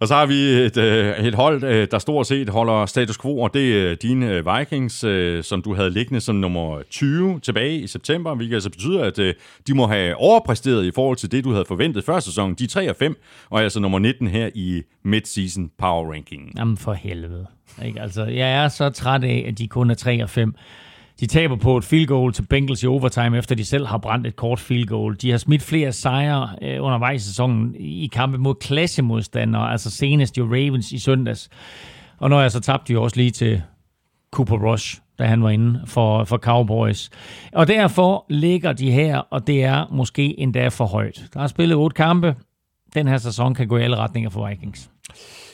Og 0.00 0.08
så 0.08 0.14
har 0.14 0.26
vi 0.26 0.34
et, 0.34 0.76
øh, 0.76 1.18
et 1.18 1.34
hold, 1.34 1.64
øh, 1.64 1.88
der 1.90 1.98
stort 1.98 2.26
set 2.26 2.48
holder 2.48 2.86
status 2.86 3.18
quo, 3.18 3.38
og 3.38 3.54
det 3.54 3.90
er 3.90 3.94
dine 3.94 4.42
Vikings, 4.56 5.04
øh, 5.04 5.44
som 5.44 5.62
du 5.62 5.74
havde 5.74 5.90
liggende 5.90 6.20
som 6.20 6.34
nummer 6.36 6.82
20 6.90 7.40
tilbage 7.40 7.78
i 7.78 7.86
september, 7.86 8.34
hvilket 8.34 8.54
altså 8.54 8.70
betyder, 8.70 9.04
at 9.04 9.16
de 9.66 9.74
må 9.74 9.86
have 9.86 10.16
overpræsteret 10.16 10.84
i 10.84 10.90
forhold 10.94 11.16
til 11.16 11.32
det, 11.32 11.44
du 11.44 11.52
havde 11.52 11.64
forventet 11.68 12.04
før 12.04 12.20
sæsonen. 12.20 12.54
De 12.54 12.64
er 12.64 12.68
3 12.68 12.90
og 12.90 12.96
5, 12.96 13.16
og 13.50 13.58
er 13.58 13.62
altså 13.62 13.80
nummer 13.80 13.98
19 13.98 14.26
her 14.26 14.50
i 14.54 14.82
mid-season 15.04 15.70
power 15.78 16.12
ranking. 16.12 16.52
Jamen 16.56 16.76
for 16.76 16.92
helvede. 16.92 17.46
Ikke? 17.84 18.00
Altså, 18.00 18.24
jeg 18.24 18.64
er 18.64 18.68
så 18.68 18.90
træt 18.90 19.24
af, 19.24 19.44
at 19.48 19.58
de 19.58 19.68
kun 19.68 19.90
er 19.90 19.94
3 19.94 20.22
og 20.22 20.30
5. 20.30 20.54
De 21.20 21.26
taber 21.26 21.56
på 21.56 21.76
et 21.76 21.84
field 21.84 22.06
goal 22.06 22.32
til 22.32 22.42
Bengals 22.42 22.82
i 22.82 22.86
overtime, 22.86 23.38
efter 23.38 23.54
de 23.54 23.64
selv 23.64 23.86
har 23.86 23.98
brændt 23.98 24.26
et 24.26 24.36
kort 24.36 24.60
field 24.60 24.86
goal. 24.86 25.16
De 25.16 25.30
har 25.30 25.38
smidt 25.38 25.62
flere 25.62 25.92
sejre 25.92 26.50
øh, 26.62 26.84
undervejs 26.84 27.24
i 27.24 27.28
sæsonen 27.28 27.74
i 27.78 28.06
kampe 28.12 28.38
mod 28.38 28.54
klassemodstandere, 28.54 29.70
altså 29.72 29.90
senest 29.90 30.38
jo 30.38 30.44
Ravens 30.44 30.92
i 30.92 30.98
søndags. 30.98 31.48
Og 32.18 32.30
når 32.30 32.40
jeg 32.40 32.52
så 32.52 32.60
tabte 32.60 32.88
de 32.88 32.92
jo 32.92 33.02
også 33.02 33.16
lige 33.16 33.30
til 33.30 33.62
Cooper 34.30 34.72
Rush, 34.72 35.00
da 35.18 35.24
han 35.24 35.42
var 35.42 35.50
inde 35.50 35.80
for, 35.86 36.24
for 36.24 36.36
Cowboys. 36.36 37.10
Og 37.52 37.68
derfor 37.68 38.24
ligger 38.28 38.72
de 38.72 38.90
her, 38.90 39.18
og 39.18 39.46
det 39.46 39.64
er 39.64 39.86
måske 39.90 40.40
endda 40.40 40.68
for 40.68 40.86
højt. 40.86 41.24
Der 41.34 41.40
er 41.40 41.46
spillet 41.46 41.76
otte 41.76 41.94
kampe. 41.94 42.36
Den 42.94 43.08
her 43.08 43.18
sæson 43.18 43.54
kan 43.54 43.68
gå 43.68 43.76
i 43.76 43.82
alle 43.82 43.96
retninger 43.96 44.30
for 44.30 44.48
Vikings. 44.48 44.90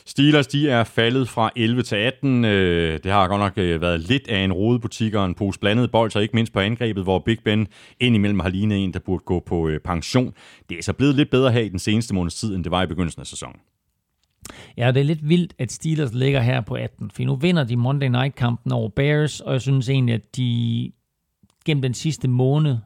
Steelers, 0.06 0.46
de 0.46 0.68
er 0.68 0.84
faldet 0.84 1.28
fra 1.28 1.50
11 1.56 1.82
til 1.82 1.96
18. 1.96 2.44
Øh, 2.44 3.00
det 3.04 3.12
har 3.12 3.28
godt 3.28 3.40
nok 3.40 3.58
øh, 3.58 3.80
været 3.80 4.00
lidt 4.00 4.28
af 4.28 4.38
en 4.38 4.52
rodebutik 4.52 5.14
og 5.14 5.26
en 5.26 5.34
pose 5.34 5.60
blandet 5.60 5.90
bold, 5.90 6.10
så 6.10 6.18
ikke 6.18 6.36
mindst 6.36 6.52
på 6.52 6.60
angrebet, 6.60 7.02
hvor 7.02 7.18
Big 7.18 7.38
Ben 7.44 7.68
indimellem 8.00 8.40
har 8.40 8.48
lignet 8.48 8.84
en, 8.84 8.92
der 8.92 8.98
burde 8.98 9.24
gå 9.24 9.40
på 9.40 9.68
øh, 9.68 9.80
pension. 9.80 10.34
Det 10.68 10.78
er 10.78 10.82
så 10.82 10.92
blevet 10.92 11.14
lidt 11.14 11.30
bedre 11.30 11.52
her 11.52 11.60
i 11.60 11.68
den 11.68 11.78
seneste 11.78 12.14
måneds 12.14 12.34
tid, 12.34 12.54
end 12.54 12.64
det 12.64 12.70
var 12.70 12.82
i 12.82 12.86
begyndelsen 12.86 13.20
af 13.20 13.26
sæsonen. 13.26 13.56
Ja, 14.76 14.92
det 14.92 15.00
er 15.00 15.04
lidt 15.04 15.28
vildt, 15.28 15.54
at 15.58 15.72
Steelers 15.72 16.12
ligger 16.12 16.40
her 16.40 16.60
på 16.60 16.74
18, 16.74 17.10
for 17.10 17.22
nu 17.22 17.36
vinder 17.36 17.64
de 17.64 17.76
Monday 17.76 18.08
Night-kampen 18.08 18.72
over 18.72 18.88
Bears, 18.88 19.40
og 19.40 19.52
jeg 19.52 19.60
synes 19.60 19.88
egentlig, 19.88 20.14
at 20.14 20.36
de 20.36 20.92
gennem 21.64 21.82
den 21.82 21.94
sidste 21.94 22.28
måned 22.28 22.76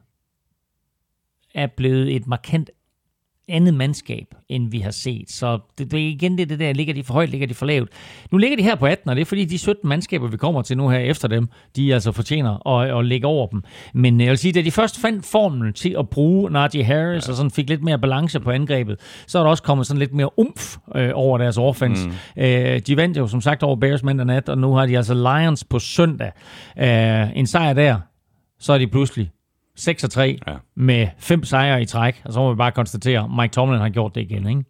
er 1.55 1.67
blevet 1.67 2.15
et 2.15 2.27
markant 2.27 2.69
andet 3.49 3.73
mandskab, 3.73 4.25
end 4.49 4.71
vi 4.71 4.79
har 4.79 4.91
set. 4.91 5.31
Så 5.31 5.59
det, 5.77 5.91
det 5.91 5.99
er 5.99 6.07
igen 6.07 6.37
det, 6.37 6.49
det 6.49 6.59
der, 6.59 6.73
ligger 6.73 6.93
de 6.93 7.03
for 7.03 7.13
højt, 7.13 7.29
ligger 7.29 7.47
de 7.47 7.53
for 7.53 7.65
lavt. 7.65 7.89
Nu 8.31 8.37
ligger 8.37 8.57
de 8.57 8.63
her 8.63 8.75
på 8.75 8.85
18, 8.85 9.09
og 9.09 9.15
det 9.15 9.21
er 9.21 9.25
fordi 9.25 9.45
de 9.45 9.57
17 9.57 9.89
mandskaber, 9.89 10.27
vi 10.27 10.37
kommer 10.37 10.61
til 10.61 10.77
nu 10.77 10.89
her 10.89 10.99
efter 10.99 11.27
dem, 11.27 11.47
de 11.75 11.93
altså 11.93 12.11
fortjener 12.11 12.67
at, 12.67 12.99
at 12.99 13.05
ligge 13.05 13.27
over 13.27 13.47
dem. 13.47 13.63
Men 13.93 14.21
jeg 14.21 14.29
vil 14.29 14.37
sige, 14.37 14.51
da 14.51 14.61
de 14.61 14.71
først 14.71 15.01
fandt 15.01 15.25
formen 15.25 15.73
til 15.73 15.95
at 15.99 16.09
bruge 16.09 16.51
Najee 16.51 16.83
Harris, 16.83 17.27
ja. 17.27 17.31
og 17.31 17.37
sådan 17.37 17.51
fik 17.51 17.69
lidt 17.69 17.83
mere 17.83 17.99
balance 17.99 18.39
på 18.39 18.51
angrebet, 18.51 18.99
så 19.27 19.39
er 19.39 19.43
der 19.43 19.49
også 19.49 19.63
kommet 19.63 19.87
sådan 19.87 19.99
lidt 19.99 20.13
mere 20.13 20.39
umf 20.39 20.77
øh, 20.95 21.11
over 21.13 21.37
deres 21.37 21.57
offense. 21.57 22.07
Mm. 22.07 22.43
Øh, 22.43 22.79
de 22.79 22.97
vandt 22.97 23.17
jo 23.17 23.27
som 23.27 23.41
sagt 23.41 23.63
over 23.63 23.75
Bears 23.75 24.03
mandag 24.03 24.25
nat, 24.25 24.49
og 24.49 24.57
nu 24.57 24.73
har 24.73 24.85
de 24.85 24.97
altså 24.97 25.13
Lions 25.13 25.63
på 25.63 25.79
søndag. 25.79 26.31
Øh, 26.79 27.37
en 27.37 27.47
sejr 27.47 27.73
der, 27.73 27.99
så 28.59 28.73
er 28.73 28.77
de 28.77 28.87
pludselig 28.87 29.31
6 29.79 30.03
og 30.03 30.11
3 30.11 30.37
ja. 30.47 30.53
med 30.75 31.07
fem 31.19 31.43
sejre 31.43 31.81
i 31.81 31.85
træk, 31.85 32.21
og 32.25 32.33
så 32.33 32.39
må 32.39 32.53
vi 32.53 32.57
bare 32.57 32.71
konstatere, 32.71 33.23
at 33.23 33.29
Mike 33.39 33.51
Tomlin 33.51 33.79
har 33.79 33.89
gjort 33.89 34.15
det 34.15 34.21
igen, 34.21 34.47
ikke? 34.47 34.63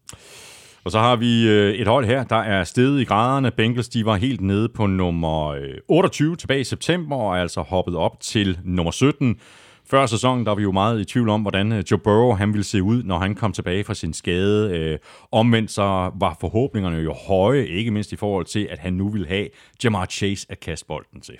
Og 0.83 0.91
så 0.91 0.99
har 0.99 1.15
vi 1.15 1.49
øh, 1.49 1.73
et 1.73 1.87
hold 1.87 2.05
her, 2.05 2.23
der 2.23 2.35
er 2.35 2.63
steget 2.63 3.01
i 3.01 3.03
graderne. 3.03 3.51
Bengals, 3.51 3.89
de 3.89 4.05
var 4.05 4.15
helt 4.15 4.41
nede 4.41 4.69
på 4.69 4.85
nummer 4.85 5.55
28 5.87 6.31
øh, 6.31 6.37
tilbage 6.37 6.59
i 6.59 6.63
september, 6.63 7.15
og 7.15 7.39
altså 7.39 7.61
hoppet 7.61 7.95
op 7.95 8.19
til 8.19 8.59
nummer 8.63 8.91
17. 8.91 9.35
Før 9.89 10.05
sæsonen, 10.05 10.45
der 10.45 10.51
var 10.51 10.55
vi 10.55 10.63
jo 10.63 10.71
meget 10.71 11.01
i 11.01 11.05
tvivl 11.05 11.29
om, 11.29 11.41
hvordan 11.41 11.71
øh, 11.71 11.83
Joe 11.91 11.99
Burrow 11.99 12.31
han 12.31 12.53
ville 12.53 12.63
se 12.63 12.83
ud, 12.83 13.03
når 13.03 13.19
han 13.19 13.35
kom 13.35 13.51
tilbage 13.51 13.83
fra 13.83 13.93
sin 13.93 14.13
skade. 14.13 14.97
omvendt 15.31 15.71
så 15.71 16.11
var 16.19 16.37
forhåbningerne 16.41 16.97
jo 16.97 17.13
høje, 17.27 17.65
ikke 17.65 17.91
mindst 17.91 18.11
i 18.11 18.15
forhold 18.15 18.45
til, 18.45 18.67
at 18.71 18.79
han 18.79 18.93
nu 18.93 19.09
ville 19.09 19.27
have 19.27 19.47
Jamar 19.83 20.05
Chase 20.05 20.45
at 20.49 20.59
kaste 20.59 20.85
bolden 20.87 21.21
til. 21.21 21.35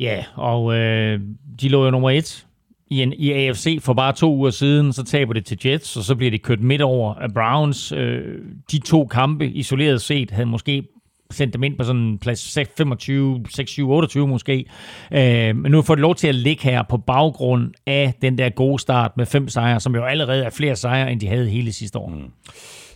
Ja, 0.00 0.24
og 0.34 0.74
øh, 0.74 1.20
de 1.60 1.68
lå 1.68 1.84
jo 1.84 1.90
nummer 1.90 2.10
et 2.10 2.46
i, 2.90 3.02
en, 3.02 3.12
i 3.12 3.32
AFC 3.32 3.78
for 3.82 3.92
bare 3.92 4.12
to 4.12 4.34
uger 4.34 4.50
siden, 4.50 4.92
så 4.92 5.04
taber 5.04 5.32
det 5.32 5.44
til 5.46 5.58
Jets, 5.64 5.96
og 5.96 6.02
så 6.02 6.14
bliver 6.14 6.30
det 6.30 6.42
kørt 6.42 6.60
midt 6.60 6.82
over 6.82 7.14
af 7.14 7.34
Browns. 7.34 7.92
Øh, 7.92 8.38
de 8.70 8.78
to 8.78 9.06
kampe 9.06 9.46
isoleret 9.46 10.02
set 10.02 10.30
havde 10.30 10.46
måske 10.46 10.82
sendt 11.30 11.54
dem 11.54 11.62
ind 11.62 11.78
på 11.78 11.84
sådan 11.84 12.18
plads 12.18 12.58
25, 12.76 13.44
6, 13.50 13.78
28 13.78 14.28
måske. 14.28 14.64
Øh, 15.12 15.56
men 15.56 15.72
nu 15.72 15.82
får 15.82 15.94
de 15.94 16.00
lov 16.00 16.14
til 16.14 16.28
at 16.28 16.34
ligge 16.34 16.62
her 16.62 16.82
på 16.82 16.96
baggrund 16.96 17.72
af 17.86 18.14
den 18.22 18.38
der 18.38 18.48
gode 18.48 18.78
start 18.78 19.16
med 19.16 19.26
fem 19.26 19.48
sejre, 19.48 19.80
som 19.80 19.94
jo 19.94 20.04
allerede 20.04 20.44
er 20.44 20.50
flere 20.50 20.76
sejre, 20.76 21.12
end 21.12 21.20
de 21.20 21.28
havde 21.28 21.48
hele 21.48 21.72
sidste 21.72 21.98
år. 21.98 22.08
Mm. 22.08 22.30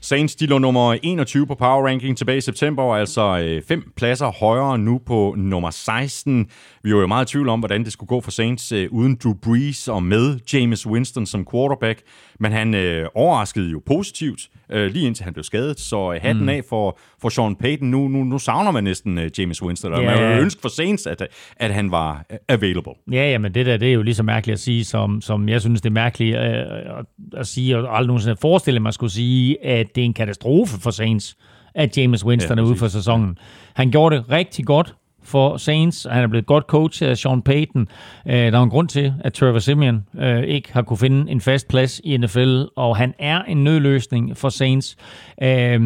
Saints 0.00 0.36
de 0.36 0.46
lå 0.46 0.58
nummer 0.58 0.96
21 1.02 1.46
på 1.46 1.54
Power 1.54 1.86
Ranking 1.86 2.18
tilbage 2.18 2.38
i 2.38 2.40
september, 2.40 2.94
altså 2.94 3.38
øh, 3.38 3.62
fem 3.68 3.92
pladser 3.96 4.26
højere 4.40 4.78
nu 4.78 5.00
på 5.06 5.34
nummer 5.38 5.70
16. 5.70 6.46
Vi 6.88 6.94
var 6.94 7.00
jo 7.00 7.06
meget 7.06 7.28
i 7.28 7.32
tvivl 7.32 7.48
om, 7.48 7.58
hvordan 7.58 7.84
det 7.84 7.92
skulle 7.92 8.08
gå 8.08 8.20
for 8.20 8.30
Saints 8.30 8.72
øh, 8.72 8.88
uden 8.90 9.18
Drew 9.24 9.34
Brees 9.34 9.88
og 9.88 10.02
med 10.02 10.38
James 10.52 10.86
Winston 10.86 11.26
som 11.26 11.46
quarterback, 11.52 12.02
men 12.40 12.52
han 12.52 12.74
øh, 12.74 13.08
overraskede 13.14 13.70
jo 13.70 13.82
positivt, 13.86 14.40
øh, 14.70 14.92
lige 14.92 15.06
indtil 15.06 15.24
han 15.24 15.32
blev 15.32 15.44
skadet, 15.44 15.80
så 15.80 16.12
øh, 16.12 16.20
hatten 16.22 16.42
mm. 16.42 16.48
af 16.48 16.62
for, 16.68 16.98
for 17.22 17.28
Sean 17.28 17.56
Payton. 17.56 17.90
Nu, 17.90 18.08
nu, 18.08 18.24
nu 18.24 18.38
savner 18.38 18.70
man 18.70 18.84
næsten 18.84 19.18
øh, 19.18 19.30
James 19.38 19.62
Winston, 19.62 19.92
yeah. 19.92 20.04
man 20.04 20.14
ville 20.14 20.42
ønske 20.42 20.60
for 20.60 20.68
Saints, 20.68 21.06
at, 21.06 21.26
at 21.56 21.74
han 21.74 21.90
var 21.90 22.24
øh, 22.32 22.38
available. 22.48 22.92
Ja, 23.12 23.30
ja, 23.30 23.38
men 23.38 23.54
det 23.54 23.66
der, 23.66 23.76
det 23.76 23.88
er 23.88 23.92
jo 23.92 24.02
lige 24.02 24.14
så 24.14 24.22
mærkeligt 24.22 24.54
at 24.54 24.60
sige, 24.60 24.84
som, 24.84 25.20
som 25.20 25.48
jeg 25.48 25.60
synes, 25.60 25.80
det 25.80 25.88
er 25.88 25.94
mærkeligt 25.94 26.36
øh, 26.36 26.42
at, 26.42 27.04
at 27.36 27.46
sige, 27.46 27.78
og 27.78 27.96
aldrig 27.96 28.06
nogensinde 28.06 28.36
forestille 28.40 28.80
mig 28.80 28.94
skulle 28.94 29.12
sige, 29.12 29.64
at 29.64 29.86
det 29.94 30.00
er 30.00 30.04
en 30.04 30.14
katastrofe 30.14 30.80
for 30.80 30.90
Saints, 30.90 31.36
at 31.74 31.98
James 31.98 32.24
Winston 32.24 32.58
ja, 32.58 32.64
er 32.64 32.68
ude 32.68 32.76
for 32.76 32.88
sæsonen. 32.88 33.38
Han 33.74 33.90
gjorde 33.90 34.16
det 34.16 34.30
rigtig 34.30 34.66
godt 34.66 34.94
for 35.28 35.56
Saints. 35.56 36.06
Han 36.10 36.22
er 36.22 36.26
blevet 36.26 36.46
godt 36.46 36.64
coachet 36.64 37.08
af 37.08 37.16
Sean 37.16 37.42
Payton. 37.42 37.88
Øh, 38.26 38.34
der 38.34 38.58
er 38.58 38.62
en 38.62 38.70
grund 38.70 38.88
til, 38.88 39.14
at 39.20 39.32
Trevor 39.32 39.58
Simeon 39.58 40.04
øh, 40.18 40.42
ikke 40.42 40.72
har 40.72 40.82
kunne 40.82 40.96
finde 40.98 41.30
en 41.30 41.40
fast 41.40 41.68
plads 41.68 42.00
i 42.04 42.16
NFL, 42.16 42.62
og 42.76 42.96
han 42.96 43.14
er 43.18 43.42
en 43.42 43.64
nødløsning 43.64 44.36
for 44.36 44.48
Saints. 44.48 44.96
Øh, 45.42 45.80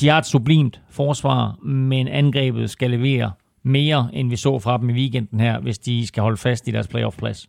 de 0.00 0.08
har 0.08 0.18
et 0.18 0.26
sublimt 0.26 0.80
forsvar, 0.90 1.58
men 1.62 2.08
angrebet 2.08 2.70
skal 2.70 2.90
levere 2.90 3.30
mere, 3.64 4.08
end 4.12 4.30
vi 4.30 4.36
så 4.36 4.58
fra 4.58 4.78
dem 4.78 4.90
i 4.90 4.92
weekenden 4.92 5.40
her, 5.40 5.60
hvis 5.60 5.78
de 5.78 6.06
skal 6.06 6.22
holde 6.22 6.36
fast 6.36 6.68
i 6.68 6.70
deres 6.70 6.88
playoff-plads. 6.88 7.48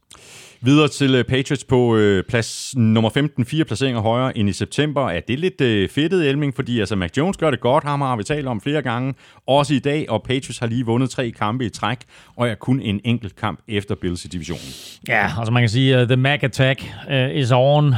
Videre 0.62 0.88
til 0.88 1.16
øh, 1.16 1.24
Patriots 1.24 1.64
på 1.64 1.95
øh, 1.95 2.24
plads 2.30 2.74
nummer 2.78 3.10
15, 3.10 3.45
fire 3.45 3.66
placeringer 3.66 4.01
højere 4.01 4.38
end 4.38 4.49
i 4.49 4.53
september. 4.53 5.10
Er 5.10 5.20
det 5.20 5.39
lidt 5.39 5.62
øh, 5.62 5.89
fedtet, 5.89 6.30
Elming? 6.30 6.56
Fordi 6.56 6.80
altså, 6.80 6.95
Mac 6.95 7.18
Jones 7.18 7.38
gør 7.38 7.51
det 7.51 7.60
godt, 7.60 7.84
ham 7.84 8.01
har 8.01 8.16
vi 8.16 8.24
talt 8.24 8.47
om 8.47 8.62
flere 8.62 8.82
gange, 8.82 9.14
også 9.47 9.74
i 9.74 9.80
dag, 9.80 10.10
og 10.10 10.24
Patriots 10.24 10.60
har 10.60 10.68
lige 10.68 10.86
vundet 10.86 11.10
tre 11.10 11.32
kampe 11.32 11.66
i 11.66 11.70
træk, 11.70 11.97
og 12.36 12.47
er 12.49 12.56
kun 12.56 12.80
en 12.80 13.01
enkelt 13.03 13.36
kamp 13.36 13.60
efter 13.68 13.95
Bills 13.95 14.26
i 14.26 14.28
divisionen. 14.28 14.66
Ja, 15.08 15.32
altså 15.39 15.51
man 15.51 15.62
kan 15.62 15.70
sige, 15.70 16.01
uh, 16.01 16.08
the 16.08 16.16
Mac 16.16 16.43
attack 16.43 16.93
uh, 17.10 17.36
is 17.36 17.51
on. 17.51 17.86
Uh, 17.88 17.93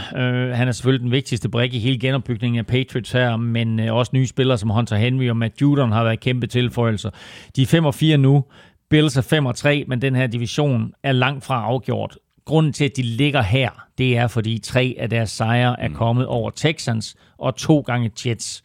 han 0.53 0.68
er 0.68 0.72
selvfølgelig 0.72 1.03
den 1.03 1.12
vigtigste 1.12 1.49
brik 1.49 1.74
i 1.74 1.80
hele 1.80 1.99
genopbygningen 1.99 2.60
af 2.60 2.68
Patriots 2.68 3.12
her, 3.12 3.38
men 3.38 3.80
uh, 3.80 3.95
også 3.95 4.12
nye 4.14 4.28
spillere 4.28 4.58
som 4.58 4.70
Hunter 4.70 4.95
Henry 4.95 5.30
og 5.30 5.38
Matt 5.38 5.62
Judon 5.62 5.91
har 5.91 6.03
været 6.03 6.20
kæmpe 6.20 6.47
tilføjelser. 6.47 7.10
De 7.55 7.62
er 7.62 7.66
5 7.66 7.86
og 7.86 7.95
4 7.95 8.18
nu, 8.18 8.43
Bills 8.89 9.18
er 9.18 9.22
5 9.22 9.45
og 9.45 9.55
3, 9.55 9.86
men 9.88 10.01
den 10.01 10.16
her 10.16 10.28
division 10.28 10.91
er 11.03 11.12
langt 11.12 11.45
fra 11.45 11.64
afgjort. 11.64 12.18
Grunden 12.48 12.74
til, 12.74 12.86
at 12.86 12.91
de 12.95 13.02
ligger 13.02 13.41
her, 13.41 13.70
det 13.98 14.18
er, 14.18 14.28
fordi 14.28 14.60
tre 14.60 14.95
af 15.00 15.10
deres 15.10 15.30
sejre 15.30 15.82
er 15.82 15.89
kommet 15.89 16.26
over 16.26 16.52
Texans 16.52 17.16
og 17.38 17.56
to 17.56 17.80
gange 17.80 18.12
Jets. 18.26 18.64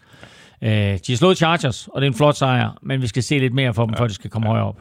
Uh, 0.62 0.68
de 0.68 1.00
har 1.08 1.16
slået 1.16 1.36
Chargers, 1.36 1.88
og 1.88 2.00
det 2.00 2.06
er 2.06 2.10
en 2.10 2.16
flot 2.16 2.36
sejr, 2.36 2.78
men 2.82 3.02
vi 3.02 3.06
skal 3.06 3.22
se 3.22 3.38
lidt 3.38 3.54
mere 3.54 3.74
for 3.74 3.86
dem, 3.86 3.94
ja. 3.94 4.00
før 4.00 4.06
de 4.06 4.14
skal 4.14 4.30
komme 4.30 4.48
ja. 4.48 4.52
højere 4.52 4.66
op. 4.66 4.80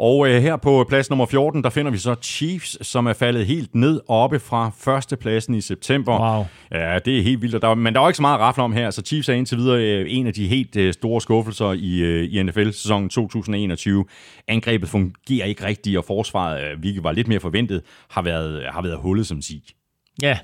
Og 0.00 0.28
øh, 0.28 0.42
her 0.42 0.56
på 0.56 0.86
plads 0.88 1.10
nummer 1.10 1.26
14, 1.26 1.64
der 1.64 1.70
finder 1.70 1.90
vi 1.90 1.98
så 1.98 2.14
Chiefs, 2.22 2.86
som 2.86 3.06
er 3.06 3.12
faldet 3.12 3.46
helt 3.46 3.74
ned 3.74 4.00
oppe 4.08 4.40
fra 4.40 4.70
førstepladsen 4.78 5.54
i 5.54 5.60
september. 5.60 6.36
Wow. 6.36 6.46
Ja, 6.72 6.98
det 6.98 7.18
er 7.18 7.22
helt 7.22 7.42
vildt. 7.42 7.62
Der, 7.62 7.74
men 7.74 7.94
der 7.94 8.00
er 8.00 8.04
jo 8.04 8.08
ikke 8.08 8.16
så 8.16 8.22
meget 8.22 8.34
at 8.34 8.40
om 8.62 8.72
her, 8.72 8.90
så 8.90 9.02
Chiefs 9.02 9.28
er 9.28 9.32
indtil 9.32 9.58
videre 9.58 9.82
øh, 9.82 10.06
en 10.08 10.26
af 10.26 10.34
de 10.34 10.46
helt 10.46 10.76
øh, 10.76 10.92
store 10.92 11.20
skuffelser 11.20 11.72
i, 11.72 11.98
øh, 11.98 12.28
i 12.32 12.42
NFL-sæsonen 12.42 13.08
2021. 13.08 14.04
Angrebet 14.48 14.88
fungerer 14.88 15.46
ikke 15.46 15.66
rigtigt, 15.66 15.98
og 15.98 16.04
forsvaret, 16.04 16.62
øh, 16.62 16.82
var 17.04 17.12
lidt 17.12 17.28
mere 17.28 17.40
forventet, 17.40 17.82
har 18.10 18.22
været, 18.22 18.62
har 18.70 18.82
været 18.82 18.96
hullet 18.96 19.26
som 19.26 19.42
sig. 19.42 19.74
Ja, 20.22 20.38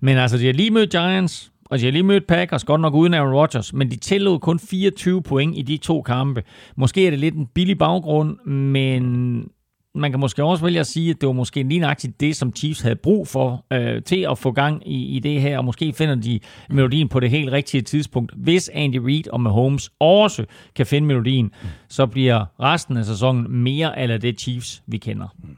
men 0.00 0.16
altså, 0.16 0.38
de 0.38 0.46
har 0.46 0.52
lige 0.52 0.70
mødt 0.70 0.90
Giants, 0.90 1.51
og 1.72 1.78
de 1.78 1.84
har 1.84 1.92
lige 1.92 2.02
mødt 2.02 2.26
Packers, 2.26 2.64
godt 2.64 2.80
nok 2.80 2.94
uden 2.94 3.14
Aaron 3.14 3.34
Rodgers, 3.34 3.72
men 3.72 3.90
de 3.90 3.96
tillod 3.96 4.38
kun 4.38 4.58
24 4.58 5.22
point 5.22 5.58
i 5.58 5.62
de 5.62 5.76
to 5.76 6.02
kampe. 6.02 6.42
Måske 6.76 7.06
er 7.06 7.10
det 7.10 7.18
lidt 7.18 7.34
en 7.34 7.46
billig 7.46 7.78
baggrund, 7.78 8.46
men 8.46 9.48
man 9.94 10.10
kan 10.10 10.20
måske 10.20 10.44
også 10.44 10.64
vælge 10.64 10.80
at 10.80 10.86
sige, 10.86 11.10
at 11.10 11.20
det 11.20 11.26
var 11.26 11.32
måske 11.32 11.62
lige 11.62 11.80
nøjagtigt 11.80 12.20
det, 12.20 12.36
som 12.36 12.56
Chiefs 12.56 12.80
havde 12.80 12.96
brug 12.96 13.28
for 13.28 13.64
øh, 13.72 14.02
til 14.02 14.26
at 14.30 14.38
få 14.38 14.52
gang 14.52 14.88
i, 14.88 15.16
i 15.16 15.18
det 15.18 15.40
her, 15.40 15.58
og 15.58 15.64
måske 15.64 15.92
finder 15.92 16.14
de 16.14 16.40
melodien 16.70 17.08
på 17.08 17.20
det 17.20 17.30
helt 17.30 17.52
rigtige 17.52 17.82
tidspunkt. 17.82 18.32
Hvis 18.36 18.70
Andy 18.74 18.96
Reid 18.96 19.28
og 19.28 19.40
Mahomes 19.40 19.90
også 20.00 20.44
kan 20.74 20.86
finde 20.86 21.06
melodien, 21.06 21.50
så 21.88 22.06
bliver 22.06 22.44
resten 22.60 22.96
af 22.96 23.04
sæsonen 23.04 23.62
mere 23.62 24.00
eller 24.00 24.18
det 24.18 24.40
Chiefs, 24.40 24.82
vi 24.86 24.98
kender. 24.98 25.26
Mm. 25.44 25.56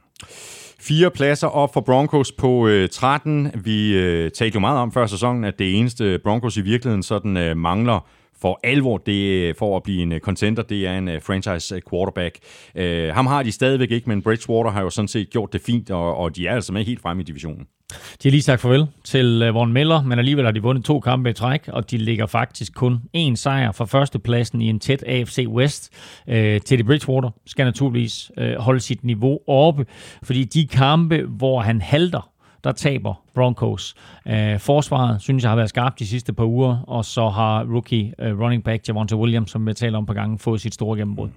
Fire 0.88 1.10
pladser 1.10 1.46
op 1.46 1.72
for 1.72 1.80
Broncos 1.80 2.32
på 2.32 2.68
øh, 2.68 2.88
13. 2.88 3.50
Vi 3.64 3.96
øh, 3.96 4.30
talte 4.30 4.54
jo 4.54 4.60
meget 4.60 4.78
om 4.78 4.92
før 4.92 5.06
sæsonen, 5.06 5.44
at 5.44 5.58
det 5.58 5.78
eneste 5.78 6.18
Broncos 6.18 6.56
i 6.56 6.60
virkeligheden 6.60 7.02
sådan 7.02 7.36
øh, 7.36 7.56
mangler 7.56 8.06
for 8.44 8.60
alvor 8.62 8.98
det 8.98 9.30
øh, 9.30 9.54
for 9.58 9.76
at 9.76 9.82
blive 9.82 10.02
en 10.02 10.12
øh, 10.12 10.20
contender, 10.20 10.62
det 10.62 10.86
er 10.86 10.98
en 10.98 11.08
øh, 11.08 11.22
franchise 11.22 11.80
quarterback. 11.90 12.38
Uh, 12.78 13.14
ham 13.14 13.26
har 13.26 13.42
de 13.42 13.52
stadigvæk 13.52 13.90
ikke, 13.90 14.08
men 14.08 14.22
Bridgewater 14.22 14.70
har 14.70 14.82
jo 14.82 14.90
sådan 14.90 15.08
set 15.08 15.30
gjort 15.30 15.52
det 15.52 15.60
fint, 15.60 15.90
og, 15.90 16.16
og 16.16 16.36
de 16.36 16.46
er 16.46 16.54
altså 16.54 16.72
med 16.72 16.84
helt 16.84 17.00
fremme 17.00 17.22
i 17.22 17.24
divisionen. 17.24 17.66
De 17.90 18.28
har 18.28 18.30
lige 18.30 18.42
sagt 18.42 18.60
farvel 18.60 18.86
til 19.04 19.50
Von 19.52 19.72
Miller, 19.72 20.02
men 20.02 20.18
alligevel 20.18 20.44
har 20.44 20.52
de 20.52 20.62
vundet 20.62 20.84
to 20.84 21.00
kampe 21.00 21.30
i 21.30 21.32
træk, 21.32 21.68
og 21.68 21.90
de 21.90 21.98
ligger 21.98 22.26
faktisk 22.26 22.74
kun 22.74 23.00
én 23.16 23.34
sejr 23.34 23.72
fra 23.72 23.84
førstepladsen 23.84 24.62
i 24.62 24.68
en 24.68 24.80
tæt 24.80 25.04
AFC 25.06 25.46
West. 25.48 25.90
Uh, 26.26 26.34
Teddy 26.34 26.84
Bridgewater 26.84 27.30
skal 27.46 27.64
naturligvis 27.64 28.30
holde 28.58 28.80
sit 28.80 29.04
niveau 29.04 29.38
oppe, 29.48 29.86
fordi 30.22 30.44
de 30.44 30.66
kampe, 30.66 31.22
hvor 31.22 31.60
han 31.60 31.80
halter, 31.80 32.30
der 32.64 32.72
taber 32.72 33.14
Broncos. 33.34 33.94
Øh, 34.28 34.58
forsvaret 34.58 35.22
synes 35.22 35.42
jeg 35.42 35.50
har 35.50 35.56
været 35.56 35.68
skarpt 35.68 35.98
de 35.98 36.06
sidste 36.06 36.32
par 36.32 36.44
uger, 36.44 36.84
og 36.86 37.04
så 37.04 37.28
har 37.28 37.64
rookie 37.64 38.14
øh, 38.18 38.40
running 38.40 38.64
back 38.64 38.88
Javonte 38.88 39.16
Williams, 39.16 39.50
som 39.50 39.66
vi 39.66 39.74
taler 39.74 39.98
om 39.98 40.06
på 40.06 40.12
gangen, 40.12 40.38
fået 40.38 40.60
sit 40.60 40.74
store 40.74 40.98
gennembrud. 40.98 41.28
Mm. 41.28 41.34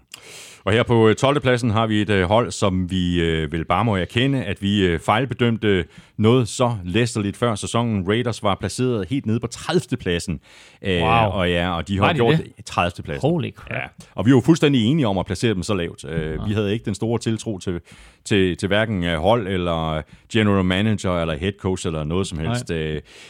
Og 0.67 0.73
her 0.73 0.83
på 0.83 1.13
12. 1.17 1.39
pladsen 1.39 1.69
har 1.69 1.87
vi 1.87 2.01
et 2.01 2.09
uh, 2.09 2.21
hold, 2.21 2.51
som 2.51 2.91
vi 2.91 3.21
uh, 3.21 3.51
vil 3.51 3.65
bare 3.65 3.85
må 3.85 3.95
erkende, 3.95 4.43
at 4.43 4.61
vi 4.61 4.97
fejlbedømte 4.97 5.85
noget 6.17 6.47
så 6.47 6.75
læsterligt 6.83 7.37
før 7.37 7.55
sæsonen. 7.55 8.07
Raiders 8.07 8.43
var 8.43 8.55
placeret 8.55 9.07
helt 9.09 9.25
nede 9.25 9.39
på 9.39 9.47
30. 9.47 9.97
pladsen. 9.97 10.39
Wow. 10.85 11.01
og 11.09 11.49
ja, 11.49 11.77
og 11.77 11.87
de 11.87 11.99
har 11.99 12.13
de 12.13 12.15
gjort 12.15 12.37
det? 12.37 12.65
30. 12.65 13.03
pladsen. 13.03 13.29
Holy 13.29 13.51
crap. 13.55 13.71
Ja. 13.71 14.05
Og 14.15 14.25
vi 14.25 14.33
var 14.33 14.41
fuldstændig 14.41 14.85
enige 14.85 15.07
om 15.07 15.17
at 15.17 15.25
placere 15.25 15.53
dem 15.53 15.63
så 15.63 15.73
lavt. 15.73 16.03
Uh, 16.03 16.47
vi 16.47 16.53
havde 16.53 16.73
ikke 16.73 16.85
den 16.85 16.95
store 16.95 17.19
tiltro 17.19 17.57
til, 17.57 17.79
til, 18.25 18.57
til 18.57 18.67
hverken 18.67 19.03
hold 19.03 19.47
eller 19.47 20.01
general 20.33 20.65
manager 20.65 21.21
eller 21.21 21.37
head 21.37 21.53
coach 21.59 21.87
eller 21.87 22.03
noget 22.03 22.27
som 22.27 22.39
helst. 22.39 22.71
Uh, 22.71 22.77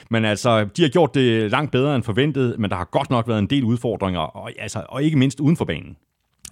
men 0.10 0.26
altså, 0.26 0.66
de 0.78 0.82
har 0.82 0.90
gjort 0.90 1.16
det 1.16 1.52
langt 1.52 1.72
bedre 1.72 1.96
end 1.96 2.04
forventet, 2.04 2.56
men 2.60 2.70
der 2.70 2.76
har 2.76 2.90
godt 2.92 3.10
nok 3.10 3.28
været 3.28 3.40
en 3.40 3.48
del 3.48 3.64
udfordringer, 3.64 4.20
og, 4.20 4.52
altså, 4.60 4.84
og 4.90 5.04
ikke 5.04 5.18
mindst 5.18 5.40
uden 5.40 5.58
for 5.58 5.66
banen. 5.66 5.98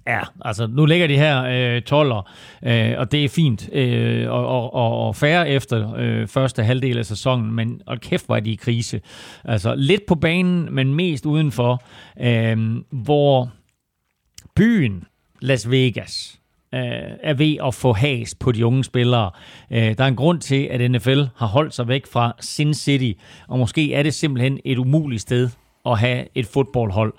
Ja, 0.08 0.22
altså 0.42 0.68
nu 0.68 0.86
ligger 0.86 1.08
de 1.08 1.18
her 1.18 1.44
øh, 1.44 1.82
12'er, 1.92 2.32
øh, 2.70 3.00
og 3.00 3.12
det 3.12 3.26
er 3.26 3.30
fint, 3.30 3.70
øh, 3.74 4.32
og, 4.32 4.74
og, 4.74 4.92
og 5.08 5.16
færre 5.16 5.50
efter 5.50 5.96
øh, 5.98 6.28
første 6.28 6.64
halvdel 6.64 6.98
af 6.98 7.06
sæsonen, 7.06 7.52
men 7.52 7.82
og 7.86 8.00
kæft 8.00 8.30
var 8.30 8.40
de 8.40 8.52
i 8.52 8.56
krise. 8.56 9.02
Altså 9.44 9.76
lidt 9.76 10.06
på 10.06 10.16
banen, 10.16 10.76
men 10.76 10.94
mest 10.94 11.26
udenfor, 11.26 11.84
øh, 12.22 12.76
hvor 12.92 13.50
byen 14.56 15.04
Las 15.42 15.72
Vegas 15.72 16.40
øh, 16.74 16.82
er 17.24 17.34
ved 17.34 17.58
at 17.68 17.74
få 17.74 17.94
has 17.94 18.36
på 18.36 18.52
de 18.52 18.66
unge 18.66 18.84
spillere. 18.84 19.32
Øh, 19.72 19.98
der 19.98 20.04
er 20.04 20.08
en 20.08 20.16
grund 20.16 20.42
til, 20.42 20.68
at 20.72 20.92
NFL 20.92 21.22
har 21.36 21.48
holdt 21.48 21.74
sig 21.74 21.88
væk 21.88 22.06
fra 22.12 22.36
Sin 22.40 22.74
City, 22.74 23.20
og 23.48 23.60
måske 23.60 23.94
er 23.94 24.04
det 24.04 24.14
simpelthen 24.14 24.60
et 24.66 24.78
umuligt 24.78 25.22
sted 25.22 25.50
at 25.86 26.00
have 26.00 26.26
et 26.36 26.46
fodboldhold. 26.46 27.14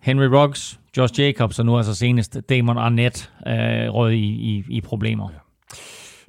Henry 0.00 0.24
Ruggs, 0.24 0.77
Josh 0.96 1.20
Jacobs 1.20 1.58
og 1.58 1.66
nu 1.66 1.76
altså 1.76 1.94
senest 1.94 2.38
Damon 2.48 2.78
Arnett 2.78 3.32
øh, 3.46 3.54
rød 3.94 4.12
i, 4.12 4.26
i, 4.26 4.64
i 4.68 4.80
problemer. 4.80 5.28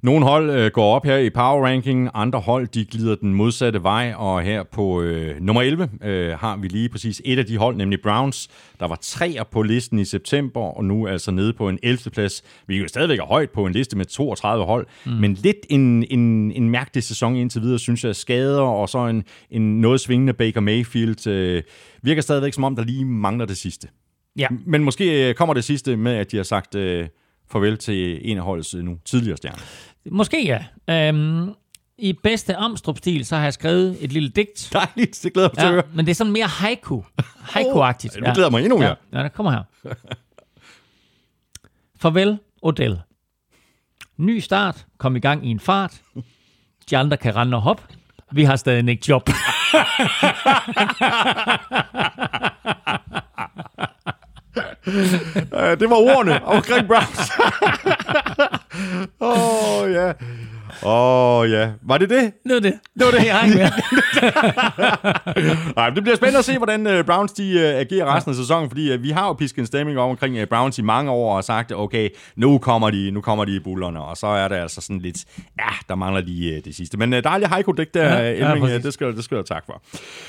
Nogle 0.03 0.25
hold 0.25 0.49
øh, 0.49 0.71
går 0.71 0.95
op 0.95 1.05
her 1.05 1.17
i 1.17 1.29
power 1.29 1.65
ranking, 1.65 2.09
andre 2.13 2.39
hold 2.39 2.67
de 2.67 2.85
glider 2.85 3.15
den 3.15 3.33
modsatte 3.33 3.83
vej, 3.83 4.13
og 4.17 4.41
her 4.41 4.63
på 4.63 5.01
øh, 5.01 5.41
nummer 5.41 5.61
11 5.61 5.89
øh, 6.03 6.31
har 6.39 6.57
vi 6.57 6.67
lige 6.67 6.89
præcis 6.89 7.21
et 7.25 7.39
af 7.39 7.45
de 7.45 7.57
hold, 7.57 7.75
nemlig 7.75 8.01
Browns, 8.01 8.49
der 8.79 8.87
var 8.87 8.95
treer 9.01 9.43
på 9.43 9.61
listen 9.61 9.99
i 9.99 10.05
september, 10.05 10.61
og 10.61 10.85
nu 10.85 11.05
er 11.05 11.11
altså 11.11 11.31
nede 11.31 11.53
på 11.53 11.69
en 11.69 11.79
11. 11.83 11.97
plads. 12.11 12.43
Vi 12.67 12.75
er 12.75 12.81
jo 12.81 12.87
stadigvæk 12.87 13.19
højt 13.19 13.49
på 13.49 13.65
en 13.65 13.73
liste 13.73 13.97
med 13.97 14.05
32 14.05 14.65
hold, 14.65 14.87
mm. 15.05 15.11
men 15.11 15.33
lidt 15.33 15.65
en, 15.69 16.05
en, 16.09 16.51
en 16.51 16.69
mærkelig 16.69 17.03
sæson 17.03 17.35
indtil 17.35 17.61
videre, 17.61 17.79
synes 17.79 18.03
jeg, 18.03 18.15
skader, 18.15 18.61
og 18.61 18.89
så 18.89 19.07
en, 19.07 19.23
en 19.51 19.81
noget 19.81 19.99
svingende 19.99 20.33
Baker 20.33 20.61
Mayfield 20.61 21.27
øh, 21.27 21.63
virker 22.03 22.21
stadigvæk 22.21 22.53
som 22.53 22.63
om, 22.63 22.75
der 22.75 22.83
lige 22.83 23.05
mangler 23.05 23.45
det 23.45 23.57
sidste. 23.57 23.87
Ja. 24.37 24.47
Men 24.65 24.83
måske 24.83 25.29
øh, 25.29 25.35
kommer 25.35 25.53
det 25.53 25.63
sidste 25.63 25.97
med, 25.97 26.13
at 26.15 26.31
de 26.31 26.37
har 26.37 26.43
sagt 26.43 26.75
øh, 26.75 27.07
farvel 27.51 27.77
til 27.77 28.31
en 28.31 28.37
af 28.37 28.43
holdets 28.43 28.73
nu 28.73 28.97
tidligere 29.05 29.37
stjerner. 29.37 29.59
Måske 30.11 30.45
ja. 30.45 30.65
Øhm, 31.07 31.53
I 31.97 32.13
bedste 32.23 32.55
Amstrup-stil, 32.55 33.25
så 33.25 33.35
har 33.35 33.43
jeg 33.43 33.53
skrevet 33.53 33.97
et 34.01 34.11
lille 34.11 34.29
digt. 34.29 34.69
Dejligt, 34.73 35.19
det 35.23 35.33
glæder 35.33 35.49
mig 35.49 35.57
til 35.57 35.61
at 35.61 35.67
Ja, 35.67 35.71
høre. 35.71 35.83
men 35.93 36.05
det 36.05 36.11
er 36.11 36.15
sådan 36.15 36.33
mere 36.33 36.47
haiku. 36.47 37.01
Haiku-agtigt. 37.53 38.17
Oh, 38.17 38.23
nu 38.27 38.33
glæder 38.33 38.49
mig 38.49 38.61
endnu 38.63 38.77
mere. 38.77 38.95
Ja, 39.13 39.17
ja, 39.17 39.23
det 39.23 39.33
kommer 39.33 39.51
her. 39.51 39.63
Farvel, 41.99 42.37
Odell. 42.61 42.99
Ny 44.17 44.39
start. 44.39 44.85
Kom 44.97 45.15
i 45.15 45.19
gang 45.19 45.47
i 45.47 45.49
en 45.49 45.59
fart. 45.59 46.01
De 46.89 46.97
andre 46.97 47.17
kan 47.17 47.35
rende 47.35 47.57
og 47.57 47.61
hoppe. 47.61 47.83
Vi 48.31 48.43
har 48.43 48.55
stadig 48.55 48.89
ikke 48.89 49.05
job. 49.09 49.29
Det 55.79 55.89
var 55.89 55.97
ordene 55.97 56.41
omkring 56.45 56.87
Browns. 56.87 57.31
Åh, 59.19 59.83
oh, 59.83 59.91
ja. 59.91 60.13
Åh, 60.83 61.39
oh, 61.39 61.51
ja. 61.51 61.71
Var 61.81 61.97
det 61.97 62.09
det? 62.09 62.33
Det 62.43 62.53
var 62.53 62.59
det. 62.59 62.73
Det 62.99 63.05
var 63.05 63.11
det, 63.11 63.25
jeg 63.25 63.35
hang 63.35 63.53
med. 63.55 63.69
Nej, 65.75 65.89
det 65.89 66.03
bliver 66.03 66.15
spændende 66.15 66.39
at 66.39 66.45
se, 66.45 66.57
hvordan 66.57 66.87
uh, 66.87 67.05
Browns 67.05 67.31
de, 67.31 67.53
uh, 67.55 67.61
agerer 67.61 68.15
resten 68.15 68.29
af 68.29 68.35
sæsonen, 68.35 68.69
fordi 68.69 68.93
uh, 68.93 69.03
vi 69.03 69.09
har 69.09 69.27
jo 69.27 69.33
pisket 69.33 69.59
en 69.59 69.65
stemning 69.65 69.99
om 69.99 70.09
omkring 70.09 70.41
uh, 70.41 70.47
Browns 70.47 70.77
i 70.79 70.81
mange 70.81 71.11
år 71.11 71.37
og 71.37 71.43
sagt, 71.43 71.71
okay, 71.71 72.09
nu 72.35 72.57
kommer 72.57 72.89
de, 72.89 73.11
nu 73.11 73.21
kommer 73.21 73.45
de 73.45 73.55
i 73.55 73.59
bullerne, 73.59 74.01
og 74.01 74.17
så 74.17 74.27
er 74.27 74.47
det 74.47 74.55
altså 74.55 74.81
sådan 74.81 74.99
lidt, 74.99 75.25
ja, 75.59 75.69
der 75.89 75.95
mangler 75.95 76.21
de 76.21 76.53
uh, 76.57 76.65
det 76.65 76.75
sidste. 76.75 76.97
Men 76.97 77.13
uh, 77.13 77.19
dejlig 77.19 77.47
haiku 77.47 77.71
digt 77.71 77.93
der, 77.93 78.03
Ja, 78.03 78.19
ja, 78.19 78.31
ja, 78.31 78.51
Elming, 78.51 78.75
uh, 78.75 78.83
det, 78.83 78.93
skal, 78.93 79.15
det 79.15 79.23
skal 79.23 79.35
jeg 79.35 79.45
tak 79.45 79.63
for. 79.65 79.81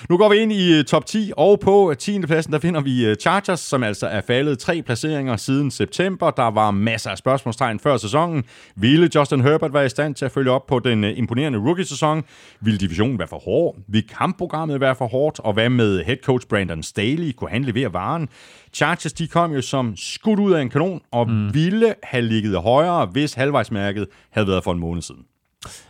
Nu 0.08 0.16
går 0.16 0.28
vi 0.28 0.36
ind 0.36 0.52
i 0.52 0.78
uh, 0.78 0.84
top 0.84 1.06
10, 1.06 1.32
og 1.36 1.60
på 1.60 1.94
10. 1.98 2.20
pladsen, 2.20 2.52
der 2.52 2.58
finder 2.58 2.80
vi 2.80 3.10
uh, 3.10 3.14
Chargers, 3.20 3.60
som 3.60 3.82
altså 3.82 4.06
er 4.06 4.20
faldet 4.26 4.58
tre 4.58 4.82
placeringer 4.82 5.36
siden 5.36 5.70
september. 5.70 6.30
Der 6.30 6.50
var 6.50 6.70
masser 6.70 7.10
af 7.10 7.18
spørgsmålstegn 7.18 7.80
før 7.80 7.96
sæsonen. 7.96 8.44
Ville 8.76 9.10
Justin 9.14 9.40
Herbert 9.40 9.74
være 9.74 9.86
i 9.86 9.88
stand 9.88 10.14
til 10.14 10.24
at 10.24 10.32
følge 10.40 10.50
op 10.50 10.66
på 10.66 10.78
den 10.78 11.04
øh, 11.04 11.18
imponerende 11.18 11.58
rookie-sæson? 11.58 12.24
Vil 12.60 12.80
divisionen 12.80 13.18
være 13.18 13.28
for 13.28 13.38
hård? 13.38 13.76
Vil 13.88 14.08
kampprogrammet 14.08 14.80
være 14.80 14.94
for 14.94 15.06
hårdt? 15.06 15.40
Og 15.40 15.52
hvad 15.52 15.68
med 15.68 16.04
head 16.04 16.16
coach 16.16 16.46
Brandon 16.48 16.82
Staley? 16.82 17.32
Kunne 17.32 17.50
han 17.50 17.64
levere 17.64 17.92
varen? 17.92 18.28
Chargers, 18.72 19.12
de 19.12 19.28
kom 19.28 19.52
jo 19.52 19.62
som 19.62 19.96
skudt 19.96 20.38
ud 20.40 20.52
af 20.52 20.62
en 20.62 20.70
kanon, 20.70 21.00
og 21.10 21.30
mm. 21.30 21.54
ville 21.54 21.94
have 22.02 22.22
ligget 22.22 22.56
højere, 22.56 23.06
hvis 23.06 23.34
halvvejsmærket 23.34 24.06
havde 24.30 24.48
været 24.48 24.64
for 24.64 24.72
en 24.72 24.78
måned 24.78 25.02
siden. 25.02 25.29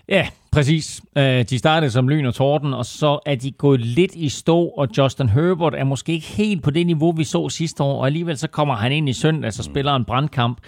Ja, 0.08 0.28
præcis. 0.52 1.00
Øh, 1.18 1.44
de 1.44 1.58
startede 1.58 1.90
som 1.90 2.08
lyn 2.08 2.26
og 2.26 2.34
torden, 2.34 2.74
og 2.74 2.86
så 2.86 3.18
er 3.26 3.34
de 3.34 3.50
gået 3.50 3.80
lidt 3.80 4.14
i 4.14 4.28
stå, 4.28 4.64
og 4.64 4.88
Justin 4.98 5.28
Herbert 5.28 5.74
er 5.74 5.84
måske 5.84 6.12
ikke 6.12 6.26
helt 6.26 6.62
på 6.62 6.70
det 6.70 6.86
niveau, 6.86 7.12
vi 7.12 7.24
så 7.24 7.48
sidste 7.48 7.82
år, 7.82 8.00
og 8.00 8.06
alligevel 8.06 8.38
så 8.38 8.48
kommer 8.48 8.74
han 8.74 8.92
ind 8.92 9.08
i 9.08 9.12
søndag, 9.12 9.52
så 9.52 9.62
spiller 9.62 9.96
en 9.96 10.04
brandkamp. 10.04 10.58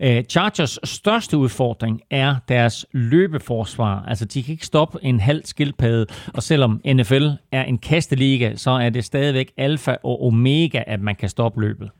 Øh, 0.00 0.24
Chargers 0.24 0.78
største 0.84 1.36
udfordring 1.36 2.00
er 2.10 2.36
deres 2.48 2.86
løbeforsvar. 2.92 4.04
Altså, 4.08 4.24
de 4.24 4.42
kan 4.42 4.52
ikke 4.52 4.66
stoppe 4.66 4.98
en 5.02 5.20
halv 5.20 5.44
skildpadde, 5.44 6.06
og 6.34 6.42
selvom 6.42 6.80
NFL 6.86 7.26
er 7.52 7.64
en 7.64 7.78
kasteliga, 7.78 8.56
så 8.56 8.70
er 8.70 8.90
det 8.90 9.04
stadigvæk 9.04 9.52
alfa 9.56 9.96
og 10.04 10.26
omega, 10.26 10.82
at 10.86 11.00
man 11.00 11.14
kan 11.14 11.28
stoppe 11.28 11.60
løbet. 11.60 11.90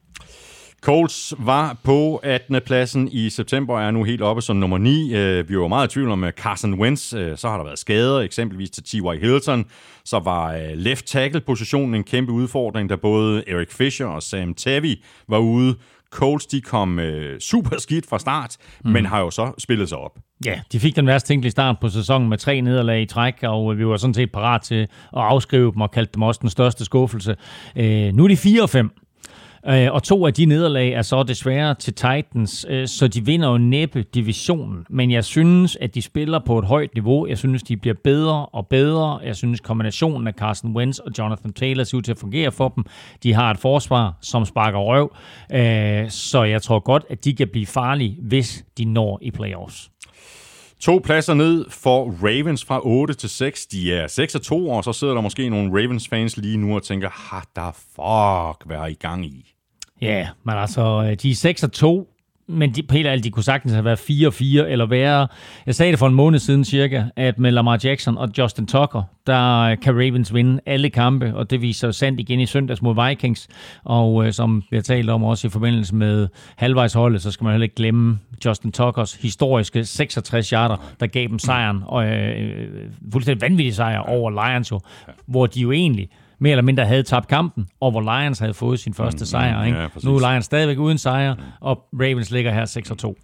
Colts 0.82 1.34
var 1.38 1.76
på 1.82 2.16
18. 2.16 2.60
pladsen 2.66 3.08
i 3.12 3.30
september 3.30 3.74
og 3.74 3.82
er 3.82 3.90
nu 3.90 4.04
helt 4.04 4.22
oppe 4.22 4.42
som 4.42 4.56
nummer 4.56 4.78
9. 4.78 5.14
Øh, 5.14 5.48
vi 5.48 5.58
var 5.58 5.68
meget 5.68 5.88
i 5.88 5.92
tvivl 5.92 6.10
om 6.10 6.24
Carson 6.30 6.74
Wentz. 6.74 7.14
Øh, 7.14 7.38
så 7.38 7.48
har 7.48 7.56
der 7.56 7.64
været 7.64 7.78
skader, 7.78 8.20
eksempelvis 8.20 8.70
til 8.70 8.82
T.Y. 8.84 9.20
Hilton. 9.20 9.64
Så 10.04 10.18
var 10.18 10.54
øh, 10.54 10.70
left 10.74 11.06
tackle-positionen 11.06 11.94
en 11.94 12.04
kæmpe 12.04 12.32
udfordring, 12.32 12.90
da 12.90 12.96
både 12.96 13.44
Eric 13.48 13.72
Fisher 13.72 14.06
og 14.06 14.22
Sam 14.22 14.54
Tavi 14.54 15.02
var 15.28 15.38
ude. 15.38 15.74
Colts 16.10 16.46
de 16.46 16.60
kom 16.60 16.98
øh, 16.98 17.40
super 17.40 17.76
skidt 17.78 18.08
fra 18.08 18.18
start, 18.18 18.56
mm. 18.84 18.90
men 18.90 19.06
har 19.06 19.20
jo 19.20 19.30
så 19.30 19.52
spillet 19.58 19.88
sig 19.88 19.98
op. 19.98 20.18
Ja, 20.44 20.60
de 20.72 20.80
fik 20.80 20.96
den 20.96 21.06
værste 21.06 21.28
tænkelige 21.28 21.50
start 21.50 21.76
på 21.80 21.88
sæsonen 21.88 22.28
med 22.28 22.38
tre 22.38 22.60
nederlag 22.60 23.02
i 23.02 23.06
træk, 23.06 23.34
og 23.42 23.78
vi 23.78 23.86
var 23.86 23.96
sådan 23.96 24.14
set 24.14 24.32
parat 24.32 24.62
til 24.62 24.82
at 24.82 24.88
afskrive 25.12 25.72
dem 25.72 25.80
og 25.80 25.90
kaldte 25.90 26.12
dem 26.14 26.22
også 26.22 26.38
den 26.42 26.50
største 26.50 26.84
skuffelse. 26.84 27.36
Øh, 27.76 28.12
nu 28.12 28.24
er 28.24 28.28
de 28.28 28.36
4 28.36 28.62
og 28.62 28.70
5. 28.70 28.90
Øh, 29.66 29.92
og 29.92 30.02
to 30.02 30.26
af 30.26 30.34
de 30.34 30.44
nederlag 30.44 30.92
er 30.92 31.02
så 31.02 31.22
desværre 31.22 31.74
til 31.74 31.94
Titans, 31.94 32.66
øh, 32.68 32.88
så 32.88 33.08
de 33.08 33.26
vinder 33.26 33.50
jo 33.50 33.58
næppe 33.58 34.02
divisionen. 34.02 34.84
Men 34.90 35.10
jeg 35.10 35.24
synes, 35.24 35.76
at 35.76 35.94
de 35.94 36.02
spiller 36.02 36.38
på 36.46 36.58
et 36.58 36.64
højt 36.64 36.94
niveau. 36.94 37.26
Jeg 37.26 37.38
synes, 37.38 37.62
de 37.62 37.76
bliver 37.76 37.94
bedre 38.04 38.46
og 38.46 38.66
bedre. 38.66 39.18
Jeg 39.24 39.36
synes, 39.36 39.60
kombinationen 39.60 40.26
af 40.28 40.32
Carson 40.32 40.76
Wentz 40.76 40.98
og 40.98 41.12
Jonathan 41.18 41.52
Taylor 41.52 41.84
ser 41.84 41.96
ud 41.96 42.02
til 42.02 42.12
at 42.12 42.18
fungere 42.18 42.52
for 42.52 42.68
dem. 42.68 42.84
De 43.22 43.34
har 43.34 43.50
et 43.50 43.58
forsvar, 43.58 44.18
som 44.22 44.44
sparker 44.44 44.78
røv. 44.78 45.16
Øh, 45.52 46.10
så 46.10 46.42
jeg 46.42 46.62
tror 46.62 46.78
godt, 46.78 47.04
at 47.10 47.24
de 47.24 47.34
kan 47.34 47.48
blive 47.48 47.66
farlige, 47.66 48.18
hvis 48.22 48.64
de 48.78 48.84
når 48.84 49.18
i 49.22 49.30
playoffs. 49.30 49.90
To 50.80 50.98
pladser 50.98 51.34
ned 51.34 51.70
for 51.70 52.10
Ravens 52.22 52.64
fra 52.64 52.80
8 52.86 53.14
til 53.14 53.30
6. 53.30 53.66
De 53.66 53.94
er 53.94 54.06
6 54.06 54.34
og 54.34 54.42
2, 54.42 54.68
og 54.68 54.84
så 54.84 54.92
sidder 54.92 55.14
der 55.14 55.20
måske 55.20 55.48
nogle 55.48 55.82
Ravens-fans 55.82 56.36
lige 56.36 56.56
nu 56.56 56.74
og 56.74 56.82
tænker, 56.82 57.10
har 57.10 57.46
der 57.56 57.72
fuck, 57.72 58.66
hvad 58.66 58.76
er 58.76 58.86
I 58.86 58.94
gang 58.94 59.26
i? 59.26 59.54
Ja, 60.00 60.06
yeah, 60.06 60.26
men 60.44 60.54
altså, 60.54 60.80
øh, 61.10 61.16
de 61.22 61.30
er 61.30 61.34
6 61.34 61.62
og 61.62 61.72
2, 61.72 62.08
men 62.48 62.70
de, 62.70 62.82
helt 62.90 63.06
ærligt, 63.06 63.24
de 63.24 63.30
kunne 63.30 63.42
sagtens 63.42 63.72
have 63.72 63.84
været 63.84 63.98
4-4, 63.98 64.42
eller 64.42 64.86
værre. 64.86 65.28
Jeg 65.66 65.74
sagde 65.74 65.92
det 65.92 65.98
for 65.98 66.06
en 66.06 66.14
måned 66.14 66.38
siden 66.38 66.64
cirka, 66.64 67.04
at 67.16 67.38
med 67.38 67.50
Lamar 67.50 67.80
Jackson 67.84 68.18
og 68.18 68.28
Justin 68.38 68.66
Tucker, 68.66 69.02
der 69.26 69.74
kan 69.74 69.94
Ravens 69.94 70.34
vinde 70.34 70.60
alle 70.66 70.90
kampe, 70.90 71.34
og 71.34 71.50
det 71.50 71.62
viser 71.62 71.90
sandt 71.90 72.20
igen 72.20 72.40
i 72.40 72.46
søndags 72.46 72.82
mod 72.82 73.08
Vikings. 73.08 73.48
Og 73.84 74.26
øh, 74.26 74.32
som 74.32 74.62
vi 74.70 74.76
har 74.76 74.82
talt 74.82 75.10
om 75.10 75.24
også 75.24 75.46
i 75.46 75.50
forbindelse 75.50 75.94
med 75.94 76.28
halvvejsholdet, 76.56 77.22
så 77.22 77.30
skal 77.30 77.44
man 77.44 77.52
heller 77.52 77.64
ikke 77.64 77.76
glemme 77.76 78.18
Justin 78.44 78.72
Tuckers 78.72 79.14
historiske 79.14 79.84
66 79.84 80.48
yarder, 80.48 80.76
der 81.00 81.06
gav 81.06 81.28
dem 81.28 81.38
sejren, 81.38 81.82
og 81.86 82.06
øh, 82.06 82.40
øh, 82.40 82.68
fuldstændig 83.12 83.42
vanvittig 83.42 83.74
sejr 83.74 83.98
over 83.98 84.30
Lions 84.30 84.70
jo, 84.70 84.80
hvor 85.26 85.46
de 85.46 85.60
jo 85.60 85.72
egentlig 85.72 86.08
mere 86.38 86.50
eller 86.50 86.62
mindre 86.62 86.84
havde 86.84 87.02
tabt 87.02 87.28
kampen, 87.28 87.66
og 87.80 87.90
hvor 87.90 88.00
Lions 88.00 88.38
havde 88.38 88.54
fået 88.54 88.80
sin 88.80 88.94
første 88.94 89.22
mm, 89.22 89.26
sejr. 89.26 89.64
Ikke? 89.64 89.78
Ja, 89.78 89.86
nu 90.04 90.16
er 90.16 90.30
Lions 90.30 90.44
stadigvæk 90.44 90.78
uden 90.78 90.98
sejr, 90.98 91.34
og 91.60 91.78
Ravens 91.92 92.30
ligger 92.30 92.52
her 92.52 92.64
6 92.64 92.92
2. 92.98 93.18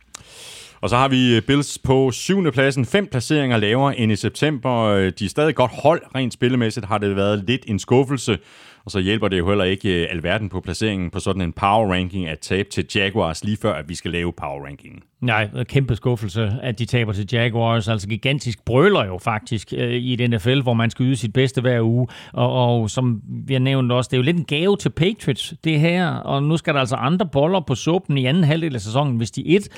Og 0.81 0.91
så 0.91 0.97
har 0.97 1.09
vi 1.09 1.41
Bills 1.41 1.79
på 1.79 2.11
syvende 2.11 2.53
pladsen, 2.53 2.85
fem 2.85 3.07
placeringer 3.11 3.57
lavere 3.57 3.99
end 3.99 4.13
i 4.13 4.17
september. 4.17 4.95
De 5.11 5.25
er 5.25 5.29
stadig 5.29 5.55
godt 5.55 5.71
hold, 5.83 6.03
rent 6.15 6.33
spillemæssigt 6.33 6.87
har 6.87 6.99
det 6.99 7.17
været 7.17 7.45
lidt 7.47 7.63
en 7.67 7.79
skuffelse. 7.79 8.39
Og 8.85 8.91
så 8.91 9.01
hjælper 9.01 9.29
det 9.29 9.39
jo 9.39 9.49
heller 9.49 9.65
ikke 9.65 10.03
øh, 10.03 10.07
alverden 10.11 10.49
på 10.49 10.61
placeringen 10.61 11.11
på 11.11 11.21
sådan 11.21 11.43
en 11.43 11.53
power 11.53 11.93
ranking 11.93 12.27
at 12.27 12.39
tabe 12.39 12.69
til 12.69 12.87
Jaguars 12.95 13.45
lige 13.45 13.57
før, 13.57 13.75
at 13.75 13.89
vi 13.89 13.95
skal 13.95 14.11
lave 14.11 14.33
power 14.33 14.67
rankingen. 14.67 15.03
Nej, 15.21 15.51
øh, 15.57 15.67
kæmpe 15.67 15.97
skuffelse, 15.97 16.53
at 16.63 16.79
de 16.79 16.85
taber 16.85 17.13
til 17.13 17.29
Jaguars. 17.33 17.89
Altså 17.89 18.09
gigantisk 18.09 18.65
brøler 18.65 19.05
jo 19.05 19.19
faktisk 19.19 19.73
øh, 19.77 19.93
i 19.93 20.23
et 20.23 20.31
NFL, 20.31 20.61
hvor 20.61 20.75
man 20.75 20.91
skal 20.91 21.07
yde 21.07 21.17
sit 21.17 21.33
bedste 21.33 21.61
hver 21.61 21.83
uge. 21.83 22.07
Og, 22.33 22.53
og 22.53 22.91
som 22.91 23.23
vi 23.47 23.53
har 23.53 23.61
nævnt 23.61 23.93
også, 23.93 24.09
det 24.09 24.17
er 24.17 24.19
jo 24.19 24.25
lidt 24.25 24.37
en 24.37 24.45
gave 24.45 24.77
til 24.77 24.91
Patriots, 24.91 25.55
det 25.65 25.81
her. 25.81 26.11
Og 26.11 26.43
nu 26.43 26.57
skal 26.57 26.75
der 26.75 26.81
altså 26.81 26.97
andre 26.97 27.27
boller 27.33 27.61
på 27.61 27.75
suppen 27.75 28.19
i 28.19 28.27
anden 28.27 28.45
halvdel 28.45 28.75
af 28.75 28.81
sæsonen, 28.81 29.17
hvis 29.17 29.31
de 29.31 29.47
et 29.47 29.69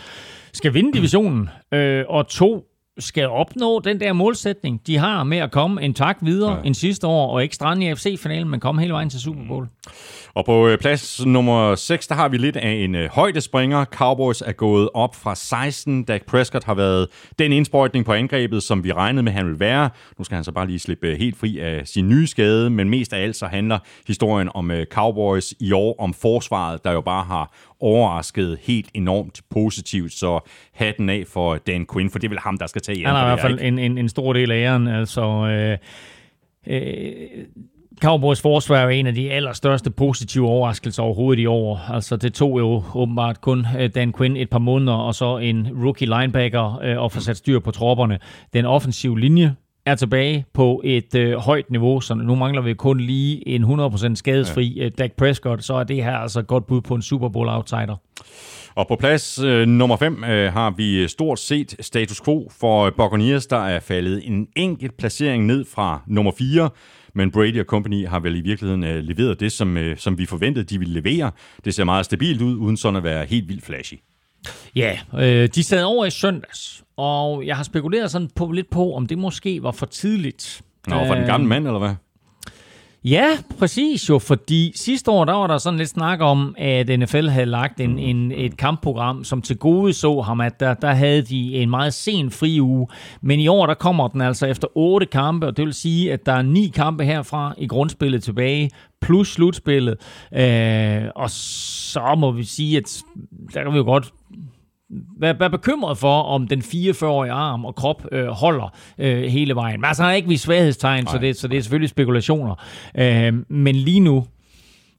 skal 0.52 0.74
vinde 0.74 0.92
divisionen, 0.92 1.48
øh, 1.72 2.04
og 2.08 2.28
to 2.28 2.64
skal 2.98 3.28
opnå 3.28 3.80
den 3.80 4.00
der 4.00 4.12
målsætning, 4.12 4.80
de 4.86 4.98
har 4.98 5.24
med 5.24 5.38
at 5.38 5.50
komme 5.50 5.82
en 5.82 5.94
tak 5.94 6.16
videre 6.22 6.54
ja. 6.54 6.62
end 6.64 6.74
sidste 6.74 7.06
år, 7.06 7.32
og 7.32 7.42
ikke 7.42 7.54
strande 7.54 7.86
i 7.86 7.94
FC-finalen, 7.94 8.48
men 8.48 8.60
komme 8.60 8.80
hele 8.80 8.92
vejen 8.92 9.10
til 9.10 9.20
Super 9.20 9.42
Bowl. 9.48 9.68
Og 10.34 10.44
på 10.44 10.68
øh, 10.68 10.78
plads 10.78 11.26
nummer 11.26 11.74
6, 11.74 12.06
der 12.06 12.14
har 12.14 12.28
vi 12.28 12.36
lidt 12.36 12.56
af 12.56 12.70
en 12.70 12.94
øh, 12.94 13.10
højdespringer. 13.12 13.84
Cowboys 13.84 14.40
er 14.40 14.52
gået 14.52 14.88
op 14.94 15.14
fra 15.14 15.34
16. 15.34 16.04
Dak 16.04 16.26
Prescott 16.26 16.64
har 16.64 16.74
været 16.74 17.08
den 17.38 17.52
indsprøjtning 17.52 18.04
på 18.04 18.12
angrebet, 18.12 18.62
som 18.62 18.84
vi 18.84 18.92
regnede 18.92 19.22
med, 19.22 19.32
han 19.32 19.44
ville 19.44 19.60
være. 19.60 19.90
Nu 20.18 20.24
skal 20.24 20.34
han 20.34 20.44
så 20.44 20.52
bare 20.52 20.66
lige 20.66 20.78
slippe 20.78 21.06
øh, 21.06 21.18
helt 21.18 21.38
fri 21.38 21.58
af 21.58 21.82
sin 21.84 22.08
nye 22.08 22.26
skade, 22.26 22.70
men 22.70 22.88
mest 22.88 23.12
af 23.12 23.22
alt 23.22 23.36
så 23.36 23.46
handler 23.46 23.78
historien 24.06 24.48
om 24.54 24.70
Cowboys 24.90 25.54
i 25.60 25.72
år, 25.72 25.94
om 25.98 26.14
forsvaret, 26.14 26.84
der 26.84 26.92
jo 26.92 27.00
bare 27.00 27.24
har 27.24 27.54
overrasket 27.80 28.58
helt 28.62 28.90
enormt 28.94 29.40
positivt, 29.50 30.12
så 30.12 30.48
hatten 30.74 31.08
af 31.08 31.24
for 31.26 31.56
Dan 31.56 31.86
Quinn, 31.92 32.10
for 32.10 32.18
det 32.18 32.26
er 32.26 32.28
vel 32.28 32.38
ham, 32.38 32.58
der 32.58 32.66
skal 32.66 32.82
tage 32.82 32.98
æren. 32.98 33.06
Han 33.06 33.16
har 33.16 33.24
i 33.24 33.28
hvert 33.28 33.40
fald 33.40 33.60
en, 33.62 33.78
en, 33.78 33.98
en 33.98 34.08
stor 34.08 34.32
del 34.32 34.50
af 34.50 34.56
æren, 34.56 34.86
altså... 34.86 35.22
Øh, 35.22 35.78
øh, 36.66 37.44
Cowboys 38.00 38.40
forsvar 38.40 38.76
er 38.76 38.82
jo 38.82 38.88
en 38.88 39.06
af 39.06 39.14
de 39.14 39.32
allerstørste 39.32 39.90
positive 39.90 40.48
overraskelser 40.48 41.02
overhovedet 41.02 41.42
i 41.42 41.46
år. 41.46 41.80
Altså 41.88 42.16
det 42.16 42.34
tog 42.34 42.58
jo 42.58 42.82
åbenbart 42.94 43.40
kun 43.40 43.66
øh, 43.78 43.90
Dan 43.94 44.12
Quinn 44.12 44.36
et 44.36 44.50
par 44.50 44.58
måneder, 44.58 44.92
og 44.92 45.14
så 45.14 45.38
en 45.38 45.68
rookie 45.84 46.08
linebacker 46.08 46.80
øh, 46.82 46.98
og 46.98 47.12
få 47.12 47.20
sat 47.20 47.36
styr 47.36 47.58
på 47.58 47.70
tropperne. 47.70 48.18
Den 48.52 48.64
offensive 48.64 49.20
linje 49.20 49.54
er 49.86 49.94
tilbage 49.94 50.44
på 50.54 50.80
et 50.84 51.14
øh, 51.14 51.36
højt 51.36 51.70
niveau, 51.70 52.00
så 52.00 52.14
nu 52.14 52.34
mangler 52.34 52.62
vi 52.62 52.74
kun 52.74 53.00
lige 53.00 53.48
en 53.48 53.64
100% 53.64 54.14
skadesfri 54.14 54.74
ja. 54.76 54.84
Øh, 54.84 54.90
Dak 54.98 55.12
Prescott, 55.12 55.64
så 55.64 55.74
er 55.74 55.84
det 55.84 56.04
her 56.04 56.16
altså 56.16 56.40
et 56.40 56.46
godt 56.46 56.66
bud 56.66 56.80
på 56.80 56.94
en 56.94 57.02
Super 57.02 57.28
Bowl 57.28 57.48
outsider. 57.48 57.96
Og 58.74 58.88
på 58.88 58.96
plads 58.96 59.38
øh, 59.38 59.68
nummer 59.68 59.96
5 59.96 60.24
øh, 60.24 60.52
har 60.52 60.70
vi 60.70 61.08
stort 61.08 61.38
set 61.38 61.76
status 61.80 62.20
quo 62.20 62.48
for 62.60 62.90
Buccaneers, 62.90 63.46
der 63.46 63.56
er 63.56 63.80
faldet 63.80 64.22
en 64.24 64.48
enkelt 64.56 64.96
placering 64.96 65.46
ned 65.46 65.64
fra 65.64 66.02
nummer 66.06 66.32
4 66.38 66.70
men 67.16 67.30
Brady 67.30 67.60
og 67.60 67.66
Company 67.66 68.06
har 68.06 68.20
vel 68.20 68.36
i 68.36 68.40
virkeligheden 68.40 68.84
øh, 68.84 69.04
leveret 69.04 69.40
det, 69.40 69.52
som, 69.52 69.76
øh, 69.76 69.96
som 69.96 70.18
vi 70.18 70.26
forventede, 70.26 70.64
de 70.64 70.78
ville 70.78 70.94
levere. 70.94 71.30
Det 71.64 71.74
ser 71.74 71.84
meget 71.84 72.04
stabilt 72.04 72.42
ud, 72.42 72.56
uden 72.56 72.76
sådan 72.76 72.96
at 72.96 73.04
være 73.04 73.24
helt 73.24 73.48
vildt 73.48 73.64
flashy. 73.64 73.94
Ja, 74.76 74.98
øh, 75.18 75.48
de 75.54 75.62
sad 75.62 75.84
over 75.84 76.04
i 76.04 76.10
søndags, 76.10 76.84
og 76.96 77.46
jeg 77.46 77.56
har 77.56 77.64
spekuleret 77.64 78.10
sådan 78.10 78.30
på, 78.36 78.52
lidt 78.52 78.70
på, 78.70 78.94
om 78.94 79.06
det 79.06 79.18
måske 79.18 79.62
var 79.62 79.72
for 79.72 79.86
tidligt. 79.86 80.62
Nå, 80.88 81.06
for 81.06 81.14
den 81.14 81.26
gamle 81.26 81.44
øh, 81.44 81.48
mand, 81.48 81.66
eller 81.66 81.78
hvad? 81.78 81.94
Ja, 83.04 83.26
præcis 83.58 84.08
jo, 84.08 84.18
fordi 84.18 84.72
sidste 84.74 85.10
år, 85.10 85.24
der 85.24 85.32
var 85.32 85.46
der 85.46 85.58
sådan 85.58 85.78
lidt 85.78 85.88
snak 85.88 86.20
om, 86.20 86.54
at 86.58 86.98
NFL 86.98 87.28
havde 87.28 87.46
lagt 87.46 87.80
en, 87.80 87.98
en, 87.98 88.32
et 88.32 88.56
kampprogram, 88.56 89.24
som 89.24 89.42
til 89.42 89.56
gode 89.56 89.92
så 89.92 90.20
ham, 90.20 90.40
at 90.40 90.60
der, 90.60 90.74
der 90.74 90.92
havde 90.92 91.22
de 91.22 91.54
en 91.54 91.70
meget 91.70 91.94
sen 91.94 92.30
fri 92.30 92.60
uge. 92.60 92.88
Men 93.20 93.40
i 93.40 93.48
år, 93.48 93.66
der 93.66 93.74
kommer 93.74 94.08
den 94.08 94.20
altså 94.20 94.46
efter 94.46 94.68
otte 94.74 95.06
kampe, 95.06 95.46
og 95.46 95.56
det 95.56 95.64
vil 95.64 95.74
sige, 95.74 96.12
at 96.12 96.26
der 96.26 96.32
er 96.32 96.42
ni 96.42 96.72
kampe 96.74 97.04
herfra 97.04 97.54
i 97.58 97.66
grundspillet 97.66 98.22
tilbage, 98.22 98.70
plus 99.00 99.32
slutspillet. 99.32 99.96
Øh, 100.34 101.02
og 101.16 101.30
så 101.30 102.14
må 102.18 102.30
vi 102.30 102.44
sige, 102.44 102.76
at 102.76 103.02
der 103.54 103.62
kan 103.62 103.72
vi 103.72 103.76
jo 103.76 103.84
godt 103.84 104.12
være, 105.20 105.40
være 105.40 105.50
bekymret 105.50 105.98
for, 105.98 106.22
om 106.22 106.48
den 106.48 106.60
44-årige 106.60 107.32
arm 107.32 107.64
og 107.64 107.74
krop 107.74 108.06
øh, 108.12 108.26
holder 108.26 108.74
øh, 108.98 109.22
hele 109.22 109.54
vejen. 109.54 109.80
Men 109.80 109.84
altså, 109.84 110.02
han 110.02 110.10
har 110.10 110.16
ikke 110.16 110.28
vist 110.28 110.44
svaghedstegn, 110.44 111.06
så 111.06 111.18
det, 111.18 111.36
så 111.36 111.48
det 111.48 111.58
er 111.58 111.62
selvfølgelig 111.62 111.88
spekulationer. 111.88 112.54
Øh, 112.98 113.34
men 113.48 113.74
lige 113.74 114.00
nu, 114.00 114.26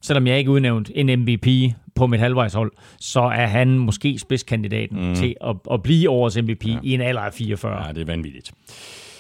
selvom 0.01 0.27
jeg 0.27 0.37
ikke 0.37 0.51
udnævnt 0.51 0.91
en 0.95 1.19
MVP 1.19 1.73
på 1.95 2.07
mit 2.07 2.19
halvvejshold, 2.19 2.71
så 2.99 3.21
er 3.21 3.45
han 3.45 3.79
måske 3.79 4.19
spidskandidaten 4.19 5.07
mm. 5.07 5.15
til 5.15 5.35
at, 5.41 5.55
at 5.71 5.83
blive 5.83 6.09
årets 6.09 6.37
MVP 6.37 6.65
ja. 6.65 6.77
i 6.83 6.93
en 6.93 7.01
alder 7.01 7.21
af 7.21 7.33
44. 7.33 7.85
Ja, 7.85 7.93
det 7.93 8.01
er 8.01 8.05
vanvittigt. 8.05 8.51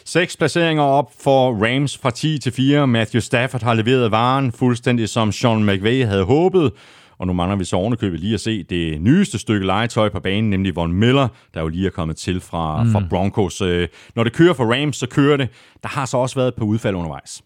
Seks 0.05 0.37
placeringer 0.37 0.83
op 0.83 1.11
for 1.19 1.65
Rams 1.65 1.97
fra 1.97 2.11
10 2.11 2.39
til 2.39 2.51
4. 2.51 2.87
Matthew 2.87 3.19
Stafford 3.19 3.63
har 3.63 3.73
leveret 3.73 4.11
varen 4.11 4.51
fuldstændig 4.51 5.09
som 5.09 5.31
Sean 5.31 5.65
McVay 5.65 6.05
havde 6.05 6.23
håbet. 6.23 6.71
Og 7.19 7.27
nu 7.27 7.33
mangler 7.33 7.55
vi 7.55 7.63
så 7.63 7.75
ovenikøbet 7.75 8.19
lige 8.19 8.33
at 8.33 8.39
se 8.39 8.63
det 8.63 9.01
nyeste 9.01 9.39
stykke 9.39 9.65
legetøj 9.65 10.09
på 10.09 10.19
banen, 10.19 10.49
nemlig 10.49 10.75
Von 10.75 10.93
Miller, 10.93 11.27
der 11.53 11.61
jo 11.61 11.67
lige 11.67 11.85
er 11.85 11.91
kommet 11.91 12.17
til 12.17 12.41
fra, 12.41 12.83
mm. 12.83 12.91
fra 12.91 13.03
Broncos. 13.09 13.61
Øh, 13.61 13.87
når 14.15 14.23
det 14.23 14.33
kører 14.33 14.53
for 14.53 14.73
Rams, 14.73 14.95
så 14.95 15.07
kører 15.07 15.37
det. 15.37 15.49
Der 15.83 15.89
har 15.89 16.05
så 16.05 16.17
også 16.17 16.35
været 16.35 16.47
et 16.47 16.55
par 16.55 16.65
udfald 16.65 16.95
undervejs. 16.95 17.43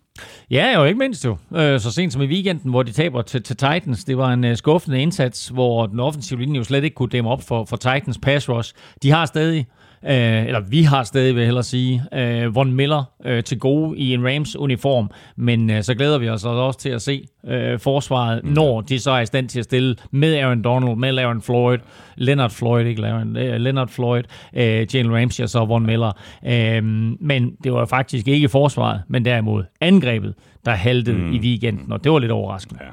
Ja, 0.52 0.80
jo 0.80 0.84
ikke 0.84 1.00
mindst 1.00 1.26
jo. 1.26 1.38
Øh, 1.56 1.80
så 1.80 1.92
sent 1.92 2.14
som 2.14 2.22
i 2.22 2.26
weekenden, 2.26 2.70
hvor 2.70 2.84
de 2.84 2.92
taber 2.92 3.22
til, 3.22 3.44
til 3.44 3.56
Titans. 3.56 4.04
Det 4.04 4.18
var 4.18 4.34
en 4.34 4.44
uh, 4.44 4.56
skuffende 4.56 5.02
indsats, 5.02 5.48
hvor 5.48 5.86
den 5.86 6.00
offensive 6.00 6.40
linje 6.40 6.58
jo 6.58 6.64
slet 6.64 6.84
ikke 6.84 6.96
kunne 6.96 7.10
dæmme 7.10 7.30
op 7.30 7.42
for, 7.48 7.66
for 7.66 7.78
Titans 7.78 8.18
pass 8.22 8.50
rush. 8.50 8.74
De 9.04 9.12
har 9.12 9.26
stadig 9.26 9.68
øh, 10.06 10.46
eller 10.46 10.60
vi 10.60 10.82
har 10.84 11.04
stadig, 11.04 11.36
vil 11.36 11.42
jeg 11.42 11.48
hellere 11.48 11.64
sige, 11.64 12.04
øh, 12.14 12.56
Von 12.56 12.74
Miller 12.74 13.04
øh, 13.26 13.44
til 13.44 13.60
gode 13.60 13.98
i 13.98 14.14
en 14.14 14.28
Rams-uniform, 14.28 15.10
men 15.36 15.70
øh, 15.70 15.84
så 15.84 15.96
glæder 15.96 16.18
vi 16.18 16.30
os 16.30 16.46
også 16.46 16.80
til 16.80 16.90
at 16.90 17.02
se 17.02 17.28
øh, 17.48 17.80
forsvaret, 17.80 18.44
mm. 18.44 18.50
når 18.50 18.82
de 18.82 19.00
så 19.00 19.12
er 19.12 19.20
i 19.20 19.26
stand 19.26 19.50
til 19.50 19.60
at 19.60 19.66
stille 19.66 19.96
med 20.12 20.36
Aaron 20.36 20.62
Donald, 20.62 20.96
med 20.96 21.18
Aaron 21.18 21.42
Floyd, 21.42 21.80
Leonard 22.16 22.52
Floyd, 22.52 22.86
ikke 22.86 23.08
Aaron, 23.08 23.38
øh, 23.38 23.56
Leonard 23.56 23.90
Floyd, 23.90 24.24
øh, 24.54 24.96
Jalen 24.96 25.16
Ramsey 25.16 25.44
og 25.44 25.50
så 25.50 25.66
Von 25.66 25.86
Miller. 25.86 26.12
Øh, 26.48 26.84
men 27.20 27.56
det 27.64 27.74
var 27.74 27.86
faktisk 27.86 28.28
ikke 28.28 28.50
forsvaret, 28.50 29.02
men 29.08 29.26
derimod 29.26 29.64
angrebet, 29.82 30.34
der 30.66 30.72
haltede 30.72 31.18
mm. 31.18 31.34
i 31.34 31.40
weekenden, 31.40 31.92
og 31.92 32.04
det 32.04 32.12
var 32.12 32.20
lidt 32.20 32.32
overraskende. 32.32 32.80
Ja. 32.84 32.92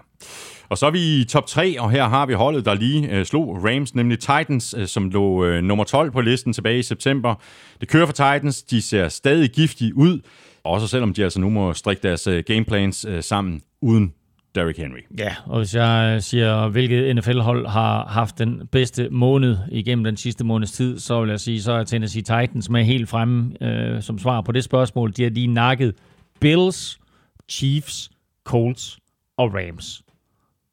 Og 0.69 0.79
så 0.79 0.87
er 0.87 0.91
vi 0.91 1.21
i 1.21 1.25
top 1.25 1.47
3, 1.47 1.81
og 1.81 1.91
her 1.91 2.09
har 2.09 2.27
vi 2.27 2.33
holdet, 2.33 2.65
der 2.65 2.75
lige 2.75 3.11
øh, 3.11 3.27
slog 3.27 3.65
Rams, 3.65 3.95
nemlig 3.95 4.19
Titans, 4.19 4.75
øh, 4.79 4.87
som 4.87 5.11
lå 5.11 5.45
øh, 5.45 5.63
nummer 5.63 5.85
12 5.85 6.11
på 6.11 6.21
listen 6.21 6.53
tilbage 6.53 6.79
i 6.79 6.83
september. 6.83 7.35
Det 7.81 7.89
kører 7.89 8.07
for 8.07 8.13
Titans, 8.13 8.63
de 8.63 8.83
ser 8.83 9.09
stadig 9.09 9.51
giftige 9.51 9.97
ud, 9.97 10.21
også 10.65 10.87
selvom 10.87 11.15
de 11.15 11.25
altså 11.25 11.41
nu 11.41 11.51
må 11.51 11.75
strikke 11.75 12.03
deres 12.03 12.27
øh, 12.27 12.45
gameplans 12.47 13.05
øh, 13.09 13.23
sammen 13.23 13.61
uden 13.83 14.13
Derrick 14.55 14.79
Henry. 14.79 14.99
Ja, 15.19 15.35
og 15.47 15.59
hvis 15.59 15.75
jeg 15.75 16.13
øh, 16.15 16.23
siger, 16.23 16.69
hvilket 16.69 17.17
NFL-hold 17.17 17.67
har 17.67 18.07
haft 18.07 18.39
den 18.39 18.63
bedste 18.73 19.09
måned 19.11 19.57
igennem 19.71 20.05
den 20.05 20.17
sidste 20.17 20.45
måneds 20.45 20.73
tid, 20.73 20.99
så 20.99 21.21
vil 21.21 21.31
jeg 21.31 21.41
sige, 21.41 21.63
så 21.63 21.73
er 21.73 21.85
Tennessee 21.85 22.23
Titans 22.23 22.71
med 22.71 22.85
helt 22.85 23.09
fremme 23.09 23.63
øh, 23.63 24.03
som 24.03 24.19
svar 24.19 24.41
på 24.41 24.53
det 24.53 24.65
spørgsmål. 24.65 25.13
De 25.17 25.23
har 25.23 25.31
lige 25.31 25.47
nakket 25.47 25.95
Bills, 26.41 26.99
Chiefs, 27.49 28.11
Colts 28.45 28.99
og 29.37 29.55
Rams. 29.55 30.03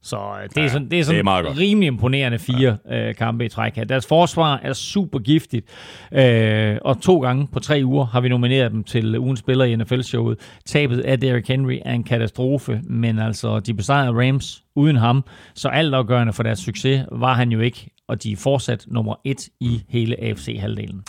Så 0.05 0.17
øh, 0.17 0.49
det 0.55 0.63
er 0.63 0.69
sådan, 0.69 0.91
det 0.91 0.99
er 0.99 1.03
sådan 1.03 1.25
det 1.25 1.31
er 1.31 1.57
rimelig 1.57 1.87
imponerende 1.87 2.39
fire 2.39 2.77
ja. 2.89 3.07
øh, 3.09 3.15
kampe 3.15 3.45
i 3.45 3.49
træk 3.49 3.75
her. 3.75 3.83
Deres 3.83 4.07
forsvar 4.07 4.59
er 4.63 4.73
super 4.73 5.19
giftigt, 5.19 5.65
øh, 6.11 6.77
og 6.81 7.01
to 7.01 7.19
gange 7.19 7.47
på 7.53 7.59
tre 7.59 7.81
uger 7.85 8.05
har 8.05 8.21
vi 8.21 8.29
nomineret 8.29 8.71
dem 8.71 8.83
til 8.83 9.19
ugens 9.19 9.39
spiller 9.39 9.65
i 9.65 9.75
NFL-showet. 9.75 10.39
Tabet 10.65 10.99
af 10.99 11.19
Derrick 11.19 11.47
Henry 11.47 11.77
er 11.85 11.93
en 11.93 12.03
katastrofe, 12.03 12.81
men 12.83 13.19
altså 13.19 13.59
de 13.59 13.73
besejrede 13.73 14.27
Rams 14.27 14.63
uden 14.75 14.95
ham, 14.95 15.23
så 15.55 15.69
altafgørende 15.69 16.33
for 16.33 16.43
deres 16.43 16.59
succes 16.59 17.05
var 17.11 17.33
han 17.33 17.51
jo 17.51 17.59
ikke, 17.59 17.89
og 18.07 18.23
de 18.23 18.31
er 18.31 18.37
fortsat 18.37 18.85
nummer 18.87 19.15
et 19.23 19.49
i 19.59 19.83
hele 19.89 20.23
AFC-halvdelen. 20.23 21.03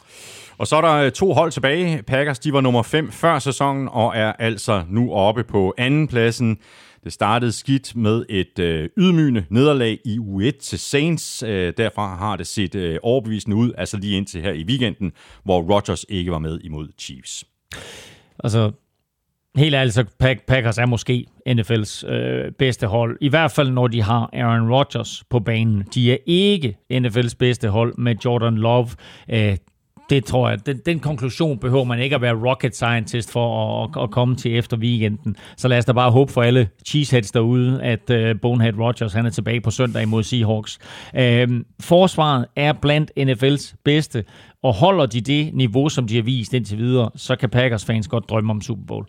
Og 0.59 0.66
så 0.66 0.76
er 0.76 0.80
der 0.80 0.94
øh, 0.94 1.11
to 1.12 1.32
hold 1.32 1.51
tilbage. 1.53 2.03
Packers, 2.03 2.38
de 2.38 2.53
var 2.53 2.61
nummer 2.61 2.82
5 2.82 3.12
før 3.12 3.38
sæsonen, 3.38 3.88
og 3.92 4.12
er 4.16 4.32
altså 4.32 4.82
nu 4.88 5.12
oppe 5.12 5.44
på 5.44 5.74
anden 5.78 6.09
pladsen. 6.09 6.59
Det 7.07 7.12
startede 7.12 7.52
skidt 7.52 7.96
med 7.96 8.24
et 8.28 8.59
øh, 8.59 8.88
ydmygende 8.98 9.44
nederlag 9.50 9.98
i 10.04 10.18
U1 10.18 10.59
til 10.61 10.78
Saints. 10.78 11.42
Øh, 11.42 11.72
derfra 11.76 12.16
har 12.16 12.36
det 12.36 12.46
set 12.46 12.74
øh, 12.74 12.98
overbevisende 13.02 13.57
ud, 13.57 13.72
altså 13.78 13.96
lige 13.96 14.16
indtil 14.16 14.42
her 14.42 14.52
i 14.52 14.64
weekenden, 14.64 15.12
hvor 15.44 15.74
Rodgers 15.74 16.04
ikke 16.09 16.30
var 16.30 16.38
med 16.38 16.61
imod 16.61 16.88
Chiefs. 16.98 17.44
Altså, 18.44 18.72
helt 19.57 19.74
ærligt, 19.74 19.94
så 19.94 20.04
Packers 20.46 20.78
er 20.78 20.86
måske 20.86 21.26
NFL's 21.48 22.11
øh, 22.11 22.52
bedste 22.52 22.86
hold. 22.86 23.18
I 23.20 23.28
hvert 23.28 23.50
fald, 23.50 23.70
når 23.70 23.86
de 23.86 24.02
har 24.02 24.30
Aaron 24.32 24.72
Rodgers 24.72 25.24
på 25.30 25.40
banen. 25.40 25.84
De 25.94 26.12
er 26.12 26.18
ikke 26.26 26.76
NFL's 26.92 27.36
bedste 27.38 27.68
hold 27.68 27.94
med 27.98 28.16
Jordan 28.24 28.57
Love. 28.57 28.88
Øh, 29.30 29.57
det 30.11 30.24
tror 30.24 30.48
jeg, 30.48 30.66
den, 30.66 30.80
den 30.86 31.00
konklusion 31.00 31.59
behøver 31.59 31.84
man 31.84 31.98
ikke 31.98 32.16
at 32.16 32.22
være 32.22 32.48
rocket 32.48 32.76
scientist 32.76 33.32
for 33.32 33.84
at, 33.84 34.02
at 34.02 34.11
komme 34.11 34.36
til 34.36 34.59
efter 34.59 34.76
weekenden. 34.76 35.36
Så 35.57 35.68
lad 35.68 35.78
os 35.78 35.84
da 35.84 35.92
bare 35.92 36.11
håbe 36.11 36.32
for 36.32 36.42
alle 36.42 36.68
cheeseheads 36.86 37.30
derude, 37.30 37.82
at 37.82 38.11
uh, 38.11 38.40
Bonehead 38.42 38.78
Rogers 38.78 39.12
han 39.12 39.26
er 39.26 39.30
tilbage 39.30 39.61
på 39.61 39.70
søndag 39.70 40.02
imod 40.02 40.22
Seahawks. 40.22 40.78
Uh, 41.14 41.61
forsvaret 41.80 42.46
er 42.57 42.72
blandt 42.72 43.12
NFL's 43.18 43.74
bedste, 43.84 44.24
og 44.62 44.74
holder 44.74 45.07
de 45.07 45.20
det 45.20 45.54
niveau, 45.54 45.88
som 45.88 46.07
de 46.07 46.14
har 46.14 46.22
vist 46.22 46.54
indtil 46.54 46.78
videre, 46.78 47.11
så 47.16 47.36
kan 47.36 47.50
Packers 47.50 47.84
fans 47.84 48.09
godt 48.09 48.28
drømme 48.28 48.50
om 48.50 48.61
Super 48.61 48.82
Bowl. 48.86 49.07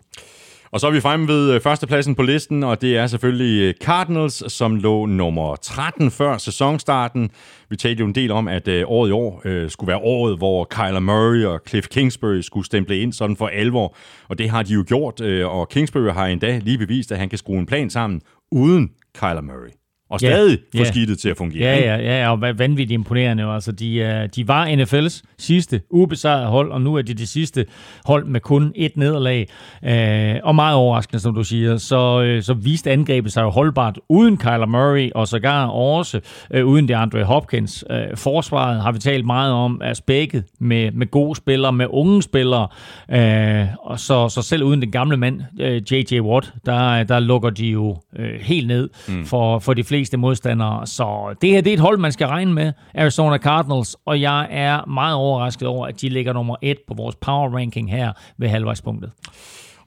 Og 0.70 0.80
så 0.80 0.86
er 0.86 0.90
vi 0.90 1.00
fremme 1.00 1.28
ved 1.28 1.54
øh, 1.54 1.60
førstepladsen 1.60 2.14
på 2.14 2.22
listen, 2.22 2.62
og 2.62 2.80
det 2.80 2.96
er 2.96 3.06
selvfølgelig 3.06 3.62
øh, 3.62 3.74
Cardinals, 3.84 4.52
som 4.52 4.76
lå 4.76 5.06
nummer 5.06 5.56
13 5.56 6.10
før 6.10 6.38
sæsonstarten. 6.38 7.30
Vi 7.70 7.76
talte 7.76 8.00
jo 8.00 8.06
en 8.06 8.14
del 8.14 8.30
om, 8.30 8.48
at 8.48 8.68
øh, 8.68 8.84
året 8.86 9.08
i 9.08 9.12
år 9.12 9.42
øh, 9.44 9.70
skulle 9.70 9.88
være 9.88 9.98
året, 9.98 10.38
hvor 10.38 10.64
Kyler 10.64 11.00
Murray 11.00 11.44
og 11.44 11.60
Cliff 11.68 11.88
Kingsbury 11.88 12.40
skulle 12.40 12.66
stemple 12.66 12.98
ind 12.98 13.12
sådan 13.12 13.36
for 13.36 13.46
alvor. 13.46 13.96
Og 14.28 14.38
det 14.38 14.50
har 14.50 14.62
de 14.62 14.72
jo 14.72 14.84
gjort, 14.88 15.20
øh, 15.20 15.48
og 15.48 15.68
Kingsbury 15.68 16.12
har 16.12 16.26
endda 16.26 16.58
lige 16.58 16.78
bevist, 16.78 17.12
at 17.12 17.18
han 17.18 17.28
kan 17.28 17.38
skrue 17.38 17.58
en 17.58 17.66
plan 17.66 17.90
sammen 17.90 18.20
uden 18.52 18.90
Kyler 19.14 19.40
Murray 19.40 19.87
og 20.10 20.20
stadig 20.20 20.50
yeah, 20.50 20.58
få 20.74 20.78
yeah. 20.78 20.86
skidtet 20.86 21.18
til 21.18 21.28
at 21.28 21.36
fungere. 21.36 21.62
Ja, 21.62 21.96
ja, 21.96 22.20
ja, 22.20 22.30
og 22.30 22.40
vanvittigt 22.40 22.90
imponerende. 22.90 23.44
Altså, 23.44 23.72
de, 23.72 24.28
de 24.36 24.48
var 24.48 24.66
NFL's 24.66 25.22
sidste 25.38 25.80
ubesejrede 25.90 26.46
hold, 26.46 26.72
og 26.72 26.80
nu 26.80 26.94
er 26.94 27.02
de 27.02 27.14
det 27.14 27.28
sidste 27.28 27.66
hold 28.04 28.24
med 28.24 28.40
kun 28.40 28.72
et 28.74 28.96
nederlag. 28.96 29.48
Øh, 29.84 30.40
og 30.42 30.54
meget 30.54 30.76
overraskende, 30.76 31.20
som 31.20 31.34
du 31.34 31.44
siger, 31.44 31.76
så, 31.76 32.22
øh, 32.22 32.42
så 32.42 32.54
viste 32.54 32.90
angrebet 32.90 33.32
sig 33.32 33.42
jo 33.42 33.50
holdbart 33.50 33.98
uden 34.08 34.36
Kyler 34.36 34.66
Murray, 34.66 35.10
og 35.14 35.28
sågar 35.28 35.66
også 35.66 36.20
øh, 36.50 36.66
uden 36.66 36.88
det 36.88 36.94
Andre 36.94 37.24
Hopkins. 37.24 37.84
Øh, 37.90 38.16
forsvaret 38.16 38.82
har 38.82 38.92
vi 38.92 38.98
talt 38.98 39.26
meget 39.26 39.52
om, 39.52 39.80
er 39.84 39.94
spækket 39.94 40.44
med, 40.60 40.90
med 40.92 41.10
gode 41.10 41.36
spillere, 41.36 41.72
med 41.72 41.86
unge 41.90 42.22
spillere, 42.22 42.68
øh, 43.10 43.66
og 43.82 44.00
så, 44.00 44.28
så 44.28 44.42
selv 44.42 44.62
uden 44.62 44.82
den 44.82 44.90
gamle 44.90 45.16
mand, 45.16 45.40
øh, 45.60 45.82
J.J. 45.92 46.20
Watt, 46.20 46.52
der, 46.66 47.02
der 47.02 47.20
lukker 47.20 47.50
de 47.50 47.66
jo 47.66 47.96
øh, 48.18 48.40
helt 48.40 48.66
ned 48.66 48.88
mm. 49.08 49.24
for, 49.24 49.58
for 49.58 49.74
de 49.74 49.84
fleste 49.84 49.97
fleste 49.98 50.16
modstandere. 50.16 50.86
Så 50.86 51.34
det 51.42 51.50
her 51.50 51.60
det 51.60 51.70
er 51.70 51.74
et 51.74 51.80
hold, 51.80 51.98
man 51.98 52.12
skal 52.12 52.26
regne 52.26 52.54
med, 52.54 52.72
Arizona 52.94 53.38
Cardinals, 53.38 53.96
og 54.04 54.20
jeg 54.20 54.48
er 54.50 54.86
meget 54.86 55.14
overrasket 55.14 55.68
over, 55.68 55.86
at 55.86 56.00
de 56.00 56.08
ligger 56.08 56.32
nummer 56.32 56.56
et 56.62 56.78
på 56.88 56.94
vores 56.94 57.16
power 57.16 57.56
ranking 57.56 57.90
her 57.90 58.12
ved 58.38 58.48
halvvejspunktet. 58.48 59.12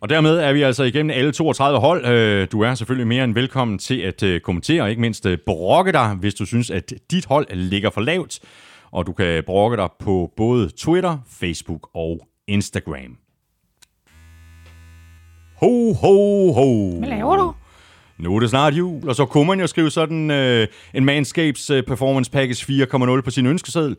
Og 0.02 0.10
dermed 0.10 0.38
er 0.38 0.54
vi 0.54 0.62
altså 0.62 0.84
igennem 0.84 1.10
alle 1.10 1.32
32 1.32 1.80
hold. 1.80 2.06
Øh, 2.06 2.48
du 2.52 2.62
er 2.62 2.76
selvfølgelig 2.76 3.08
mere 3.08 3.24
end 3.24 3.34
velkommen 3.34 3.78
til 3.78 3.98
at 3.98 4.24
øh, 4.24 4.42
kommentere, 4.42 4.82
og 4.82 4.90
ikke 4.90 5.02
mindst 5.02 5.26
øh, 5.26 5.38
brokke 5.46 5.92
dig, 5.92 6.16
hvis 6.20 6.34
du 6.34 6.46
synes, 6.46 6.72
at 6.72 6.94
dit 7.12 7.26
hold 7.26 7.48
ligger 7.54 7.90
for 7.90 8.02
lavt. 8.02 8.40
Og 8.92 9.08
du 9.08 9.14
kan 9.14 9.44
brokke 9.46 9.78
dig 9.78 9.90
på 10.00 10.32
både 10.38 10.70
Twitter, 10.78 11.18
Facebook 11.28 11.90
og 11.94 12.28
Instagram. 12.48 13.18
Ho, 15.60 15.94
ho, 15.94 16.52
ho. 16.54 17.00
Hvad 17.00 17.10
laver 17.10 17.36
du? 17.36 17.54
Nu 18.22 18.36
er 18.36 18.40
det 18.40 18.50
snart 18.50 18.78
jul, 18.78 19.10
og 19.10 19.16
så 19.16 19.26
kunne 19.26 19.48
man 19.48 19.60
jo 19.60 19.68
skrive 19.68 19.92
sådan 19.92 20.32
øh, 20.32 20.68
en 20.94 21.06
Manscapes 21.06 21.70
øh, 21.70 21.84
Performance 21.84 22.32
Package 22.32 22.86
4.0 23.18 23.22
på 23.22 23.32
sin 23.32 23.46
ønskeseddel. 23.46 23.98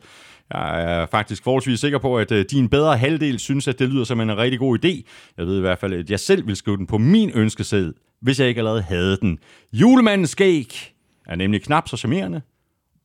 Jeg 0.49 0.83
er 0.83 1.05
faktisk 1.05 1.43
forholdsvis 1.43 1.79
sikker 1.79 1.97
på, 1.97 2.17
at 2.17 2.31
øh, 2.31 2.45
din 2.51 2.69
bedre 2.69 2.97
halvdel 2.97 3.39
synes, 3.39 3.67
at 3.67 3.79
det 3.79 3.89
lyder 3.89 4.03
som 4.03 4.19
en 4.21 4.37
rigtig 4.37 4.59
god 4.59 4.85
idé. 4.85 5.03
Jeg 5.37 5.45
ved 5.45 5.57
i 5.57 5.61
hvert 5.61 5.79
fald, 5.79 5.93
at 5.93 6.09
jeg 6.09 6.19
selv 6.19 6.47
vil 6.47 6.55
skrive 6.55 6.77
den 6.77 6.87
på 6.87 6.97
min 6.97 7.31
ønskeseddel, 7.35 7.93
hvis 8.21 8.39
jeg 8.39 8.47
ikke 8.47 8.59
allerede 8.59 8.81
havde 8.81 9.17
den. 9.17 9.39
Julemandens 9.73 10.29
skæg 10.29 10.93
er 11.25 11.35
nemlig 11.35 11.63
knap 11.63 11.87
så 11.87 11.97
charmerende, 11.97 12.41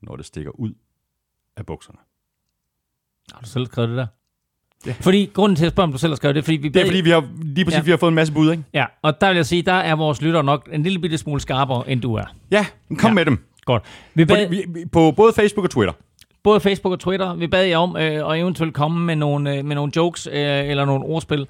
når 0.02 0.16
det 0.16 0.26
stikker 0.26 0.50
ud 0.50 0.72
af 1.56 1.66
bukserne. 1.66 1.98
Har 3.32 3.40
du 3.40 3.48
selv 3.48 3.66
skrevet 3.66 3.88
det 3.88 3.96
der? 3.96 4.06
Ja. 4.86 4.94
Fordi, 5.00 5.30
grunden 5.34 5.56
til 5.56 5.66
at 5.66 5.72
spørge, 5.72 5.84
om 5.84 5.92
du 5.92 5.98
selv 5.98 6.10
har 6.10 6.16
skrevet 6.16 6.34
det, 6.36 6.44
fordi 6.44 6.56
vi 6.56 6.68
Det 6.68 6.82
er 6.82 6.86
fordi, 6.86 7.00
vi 7.00 7.10
har, 7.10 7.24
lige 7.42 7.64
præcis, 7.64 7.78
ja. 7.78 7.82
vi 7.82 7.90
har 7.90 7.98
fået 7.98 8.10
en 8.10 8.14
masse 8.14 8.32
bud, 8.32 8.50
ikke? 8.50 8.62
Ja, 8.74 8.84
og 9.02 9.20
der 9.20 9.28
vil 9.28 9.36
jeg 9.36 9.46
sige, 9.46 9.62
der 9.62 9.72
er 9.72 9.94
vores 9.94 10.22
lytter 10.22 10.42
nok 10.42 10.68
en 10.72 10.82
lille 10.82 10.98
bitte 10.98 11.18
smule 11.18 11.40
skarpere, 11.40 11.90
end 11.90 12.00
du 12.00 12.14
er. 12.14 12.24
Ja, 12.50 12.66
kom 12.98 13.10
ja. 13.10 13.14
med 13.14 13.24
dem. 13.24 13.38
Godt. 13.64 13.82
Vi 14.14 14.24
bad, 14.24 14.46
på, 14.84 14.88
på 14.92 15.10
både 15.16 15.32
Facebook 15.32 15.64
og 15.64 15.70
Twitter. 15.70 15.92
Både 16.42 16.60
Facebook 16.60 16.92
og 16.92 17.00
Twitter. 17.00 17.34
Vi 17.34 17.46
bad 17.46 17.64
jer 17.64 17.78
om 17.78 17.96
øh, 17.96 18.32
at 18.32 18.40
eventuelt 18.40 18.74
komme 18.74 19.06
med 19.06 19.16
nogle, 19.16 19.54
øh, 19.54 19.64
med 19.64 19.76
nogle 19.76 19.92
jokes 19.96 20.26
øh, 20.26 20.68
eller 20.68 20.84
nogle 20.84 21.04
ordspil, 21.04 21.46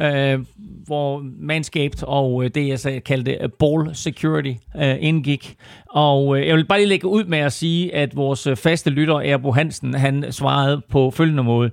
øh, 0.00 0.38
hvor 0.86 1.22
Manscaped 1.40 2.02
og 2.02 2.44
øh, 2.44 2.50
det, 2.54 2.68
jeg 2.68 2.80
sagde, 2.80 3.00
kaldte 3.00 3.38
uh, 3.44 3.50
ball 3.58 3.94
security 3.94 4.52
øh, 4.76 4.96
indgik. 5.00 5.54
Og 5.90 6.38
øh, 6.38 6.46
jeg 6.46 6.56
vil 6.56 6.64
bare 6.64 6.78
lige 6.78 6.88
lægge 6.88 7.06
ud 7.06 7.24
med 7.24 7.38
at 7.38 7.52
sige, 7.52 7.94
at 7.94 8.16
vores 8.16 8.46
øh, 8.46 8.56
faste 8.56 8.90
lytter, 8.90 9.14
Erbo 9.14 9.52
Hansen, 9.52 9.94
han 9.94 10.32
svarede 10.32 10.82
på 10.90 11.10
følgende 11.10 11.42
måde. 11.42 11.70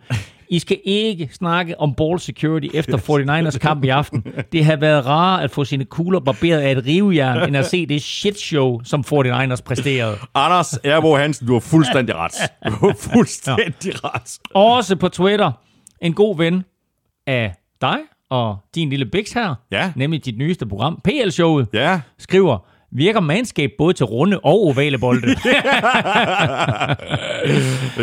I 0.53 0.59
skal 0.59 0.79
ikke 0.83 1.29
snakke 1.31 1.79
om 1.79 1.93
ball 1.95 2.19
security 2.19 2.67
efter 2.73 2.97
49ers 2.97 3.57
kamp 3.57 3.83
i 3.83 3.89
aften. 3.89 4.25
Det 4.51 4.65
har 4.65 4.75
været 4.75 5.05
rarere 5.05 5.43
at 5.43 5.51
få 5.51 5.65
sine 5.65 5.85
kugler 5.85 6.19
barberet 6.19 6.59
af 6.59 6.71
et 6.71 6.85
rivejern, 6.85 7.47
end 7.47 7.57
at 7.57 7.65
se 7.65 7.85
det 7.85 8.01
shit 8.01 8.39
show, 8.39 8.81
som 8.83 9.03
49ers 9.13 9.63
præsterede. 9.65 10.17
Anders 10.35 10.79
Erbo 10.83 11.15
Hansen, 11.15 11.47
du 11.47 11.53
har 11.53 11.59
fuldstændig 11.59 12.15
ret. 12.15 12.31
Du 12.65 12.87
har 12.87 12.95
fuldstændig 13.13 13.93
ja. 14.03 14.07
ret. 14.07 14.39
Også 14.53 14.95
på 14.95 15.09
Twitter, 15.09 15.51
en 16.01 16.13
god 16.13 16.37
ven 16.37 16.63
af 17.27 17.55
dig 17.81 17.97
og 18.29 18.57
din 18.75 18.89
lille 18.89 19.05
Bix 19.05 19.31
her, 19.31 19.55
ja. 19.71 19.91
nemlig 19.95 20.25
dit 20.25 20.37
nyeste 20.37 20.65
program, 20.65 21.01
PL-showet, 21.03 21.67
ja. 21.73 22.01
skriver, 22.19 22.57
virker 22.95 23.19
Manscaped 23.19 23.75
både 23.77 23.93
til 23.93 24.05
runde 24.05 24.39
og 24.39 24.51
ovale 24.51 24.97
bolde. 24.97 25.27
Det 25.27 25.35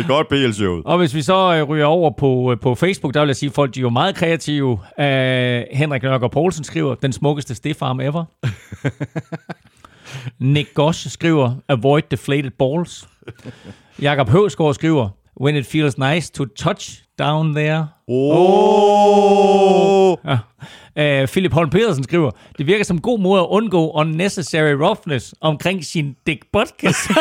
er 0.03 0.07
godt 0.07 0.27
BL-showet. 0.27 0.81
og 0.85 0.97
hvis 0.97 1.15
vi 1.15 1.21
så 1.21 1.55
øh, 1.55 1.63
ryger 1.63 1.85
over 1.85 2.11
på, 2.17 2.51
øh, 2.51 2.59
på 2.59 2.75
Facebook, 2.75 3.13
der 3.13 3.19
vil 3.19 3.27
jeg 3.27 3.35
sige, 3.35 3.49
at 3.49 3.53
folk 3.55 3.75
de 3.75 3.79
er 3.79 3.81
jo 3.81 3.89
meget 3.89 4.15
kreative. 4.15 4.69
Uh, 4.71 4.77
Henrik 5.77 6.03
Nørgaard 6.03 6.31
Poulsen 6.31 6.63
skriver, 6.63 6.95
den 6.95 7.13
smukkeste 7.13 7.55
stiffarm 7.55 7.99
ever. 7.99 8.25
Nick 10.53 10.73
Gosch 10.73 11.09
skriver, 11.09 11.51
avoid 11.69 12.01
deflated 12.11 12.51
balls. 12.59 13.09
Jakob 14.01 14.29
Høvsgaard 14.29 14.73
skriver, 14.73 15.09
when 15.41 15.55
it 15.55 15.65
feels 15.65 15.97
nice 15.97 16.31
to 16.31 16.45
touch 16.45 17.03
down 17.19 17.55
there. 17.55 17.87
Oh. 18.07 20.17
Ja. 20.25 20.37
Uh, 20.99 21.27
Philip 21.27 21.53
Holm 21.53 21.69
Pedersen 21.69 22.03
skriver, 22.03 22.31
det 22.57 22.67
virker 22.67 22.83
som 22.85 23.01
god 23.01 23.19
måde 23.19 23.41
at 23.41 23.47
undgå 23.49 23.91
unnecessary 23.91 24.71
roughness 24.73 25.33
omkring 25.41 25.85
sin 25.85 26.15
Dick 26.27 26.41
Butkus. 26.53 27.09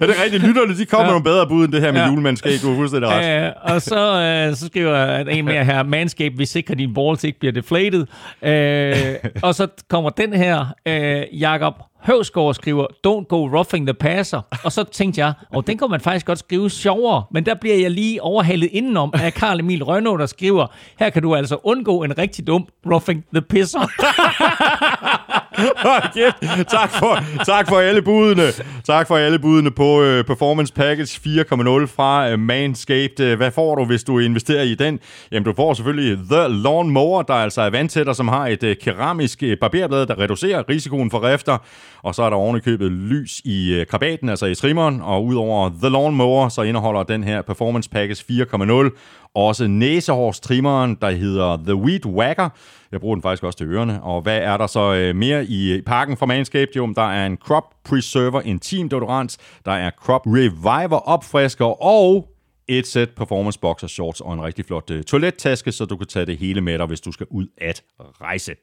Er 0.00 0.06
det 0.06 0.16
rigtigt? 0.24 0.42
Lytterne, 0.46 0.76
de 0.78 0.86
kommer 0.86 1.04
ja. 1.04 1.06
Ja. 1.06 1.10
nogle 1.12 1.24
bedre 1.24 1.46
bud 1.46 1.64
end 1.64 1.72
det 1.72 1.80
her 1.80 1.92
med 1.92 2.00
ja. 2.00 2.04
Ja. 2.06 2.10
julemandskab. 2.10 2.52
Du 2.62 2.68
har 2.68 2.76
fuldstændig 2.76 3.10
ret. 3.10 3.52
uh, 3.66 3.74
og 3.74 3.82
så, 3.82 4.48
uh, 4.50 4.56
så 4.56 4.66
skriver 4.66 5.18
en 5.18 5.44
mere 5.44 5.64
her, 5.64 5.82
Manscape, 5.82 6.36
vi 6.36 6.46
sikrer, 6.46 6.74
at 6.74 6.78
dine 6.78 6.94
balls 6.94 7.24
ikke 7.24 7.38
bliver 7.38 7.52
deflated. 7.52 8.06
Uh, 8.42 9.30
og 9.42 9.54
så 9.54 9.66
kommer 9.88 10.10
den 10.10 10.32
her, 10.32 10.66
uh, 10.88 11.40
Jakob 11.40 11.74
Høvsgaard 12.02 12.54
skriver, 12.54 12.86
don't 13.06 13.26
go 13.28 13.46
roughing 13.46 13.86
the 13.86 13.94
passer. 13.94 14.40
Og 14.64 14.72
så 14.72 14.84
tænkte 14.84 15.20
jeg, 15.20 15.32
og 15.50 15.66
den 15.66 15.78
kan 15.78 15.90
man 15.90 16.00
faktisk 16.00 16.26
godt 16.26 16.38
skrive 16.38 16.70
sjovere, 16.70 17.24
men 17.30 17.46
der 17.46 17.54
bliver 17.54 17.76
jeg 17.76 17.90
lige 17.90 18.22
overhalet 18.22 18.68
indenom 18.72 19.12
af 19.14 19.34
Karl 19.34 19.60
Emil 19.60 19.84
Rønnow, 19.84 20.16
der 20.16 20.26
skriver, 20.26 20.66
her 20.98 21.10
kan 21.10 21.22
du 21.22 21.34
altså 21.34 21.56
undgå 21.62 22.02
en 22.02 22.18
rigtig 22.18 22.46
dum 22.46 22.68
roughing 22.86 23.24
the 23.34 23.42
pisser. 23.42 23.80
Hold 25.56 26.64
tak, 26.64 26.90
for, 26.90 27.18
tak 27.44 27.68
for 27.68 27.78
alle 27.78 28.02
budene. 28.02 28.42
Tak 28.84 29.08
for 29.08 29.16
alle 29.16 29.38
budene 29.38 29.70
på 29.70 30.00
uh, 30.00 30.24
Performance 30.24 30.72
Package 30.72 31.20
4.0 31.26 31.86
fra 31.86 32.32
uh, 32.32 32.38
Manscaped. 32.38 33.20
Øh, 33.20 33.36
hvad 33.36 33.50
får 33.50 33.74
du, 33.74 33.84
hvis 33.84 34.04
du 34.04 34.18
investerer 34.18 34.62
i 34.62 34.74
den? 34.74 34.98
Jamen, 35.32 35.44
du 35.44 35.52
får 35.56 35.74
selvfølgelig 35.74 36.18
The 36.30 36.48
Lawn 36.48 36.90
Mower, 36.90 37.22
der 37.22 37.34
altså 37.34 37.62
er 37.62 37.70
vandtætter, 37.70 38.12
som 38.12 38.28
har 38.28 38.46
et 38.46 38.62
uh, 38.62 38.70
keramisk 38.80 39.42
barberblad, 39.60 40.06
der 40.06 40.18
reducerer 40.18 40.68
risikoen 40.68 41.10
for 41.10 41.32
rifter. 41.32 41.58
Og 42.02 42.14
så 42.14 42.22
er 42.22 42.30
der 42.30 42.36
ovenikøbet 42.36 42.92
lys 42.92 43.40
i 43.44 43.80
uh, 43.80 43.86
krabaten, 43.86 44.28
altså 44.28 44.46
i 44.46 44.54
trimmeren. 44.54 45.00
Og 45.00 45.24
udover 45.24 45.70
The 45.82 45.88
Lawn 45.88 46.14
Mower, 46.14 46.48
så 46.48 46.62
indeholder 46.62 47.02
den 47.02 47.24
her 47.24 47.42
Performance 47.42 47.90
Package 47.90 48.24
4.0 48.30 48.90
også 49.34 49.66
næsehårstrimmeren, 49.66 50.98
der 51.00 51.10
hedder 51.10 51.56
The 51.56 51.74
Weed 51.74 52.06
Whacker. 52.06 52.48
Jeg 52.92 53.00
bruger 53.00 53.14
den 53.14 53.22
faktisk 53.22 53.42
også 53.42 53.58
til 53.58 53.66
ørerne. 53.66 54.02
Og 54.02 54.22
hvad 54.22 54.38
er 54.38 54.56
der 54.56 54.66
så 54.66 54.94
øh, 54.94 55.16
mere 55.16 55.44
i 55.44 55.80
pakken 55.86 56.16
fra 56.16 56.26
Manscaped? 56.26 56.76
Jo, 56.76 56.92
der 56.96 57.10
er 57.10 57.26
en 57.26 57.36
Crop 57.36 57.64
Preserver 57.84 58.40
Intim 58.40 58.88
Deodorant, 58.88 59.36
der 59.64 59.72
er 59.72 59.90
Crop 59.90 60.26
Reviver 60.26 61.08
opfrisker 61.08 61.82
og 61.82 62.28
et 62.68 62.86
sæt 62.86 63.10
performance 63.10 63.60
boxer 63.60 63.86
shorts 63.86 64.20
og 64.20 64.34
en 64.34 64.42
rigtig 64.42 64.64
flot 64.64 64.90
øh, 64.90 65.02
toilettaske, 65.02 65.72
så 65.72 65.84
du 65.84 65.96
kan 65.96 66.06
tage 66.06 66.26
det 66.26 66.38
hele 66.38 66.60
med 66.60 66.78
dig, 66.78 66.86
hvis 66.86 67.00
du 67.00 67.12
skal 67.12 67.26
ud 67.30 67.46
at 67.58 67.82
rejse. 68.00 68.54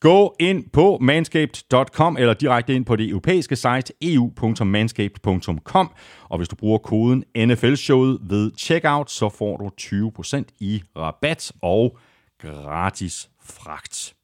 Gå 0.00 0.36
ind 0.40 0.64
på 0.72 0.98
manscaped.com 1.00 2.16
eller 2.16 2.34
direkte 2.34 2.74
ind 2.74 2.84
på 2.84 2.96
det 2.96 3.08
europæiske 3.08 3.56
site 3.56 3.92
eu.manscaped.com. 4.02 5.90
Og 6.28 6.38
hvis 6.38 6.48
du 6.48 6.56
bruger 6.56 6.78
koden 6.78 7.24
NFL-showet 7.38 8.18
ved 8.22 8.52
checkout, 8.58 9.10
så 9.10 9.28
får 9.28 9.56
du 9.56 9.70
20% 9.80 10.42
i 10.60 10.82
rabat 10.96 11.52
og 11.62 11.98
gratis 12.40 13.28
fragt. 13.44 14.14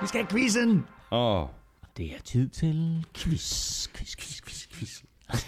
Vi 0.00 0.06
skal 0.06 0.20
have 0.20 0.30
quizzen. 0.30 0.86
Åh, 1.10 1.46
Det 1.96 2.06
er 2.06 2.20
tid 2.24 2.48
til 2.48 3.06
quiz, 3.14 3.88
quiz, 3.94 4.16
quiz, 4.16 4.40
quiz, 4.42 4.66
quiz. 4.72 5.02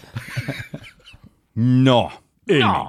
Nå, 1.54 2.10
Elming. 2.48 2.72
Nå, 2.72 2.86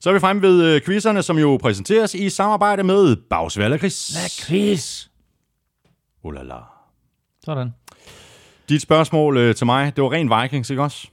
Så 0.00 0.08
er 0.08 0.12
vi 0.12 0.20
fremme 0.20 0.42
ved 0.42 0.64
øh, 0.74 0.82
quizerne, 0.82 1.22
som 1.22 1.38
jo 1.38 1.58
præsenteres 1.62 2.14
i 2.14 2.30
samarbejde 2.30 2.82
med 2.82 3.16
quiz? 4.46 5.06
Oh 6.24 6.34
la 6.34 6.42
la. 6.42 6.58
Sådan. 7.44 7.70
Dit 8.68 8.82
spørgsmål 8.82 9.36
øh, 9.36 9.54
til 9.54 9.66
mig, 9.66 9.96
det 9.96 10.04
var 10.04 10.12
ren 10.12 10.42
Vikings, 10.42 10.70
ikke 10.70 10.82
også? 10.82 11.08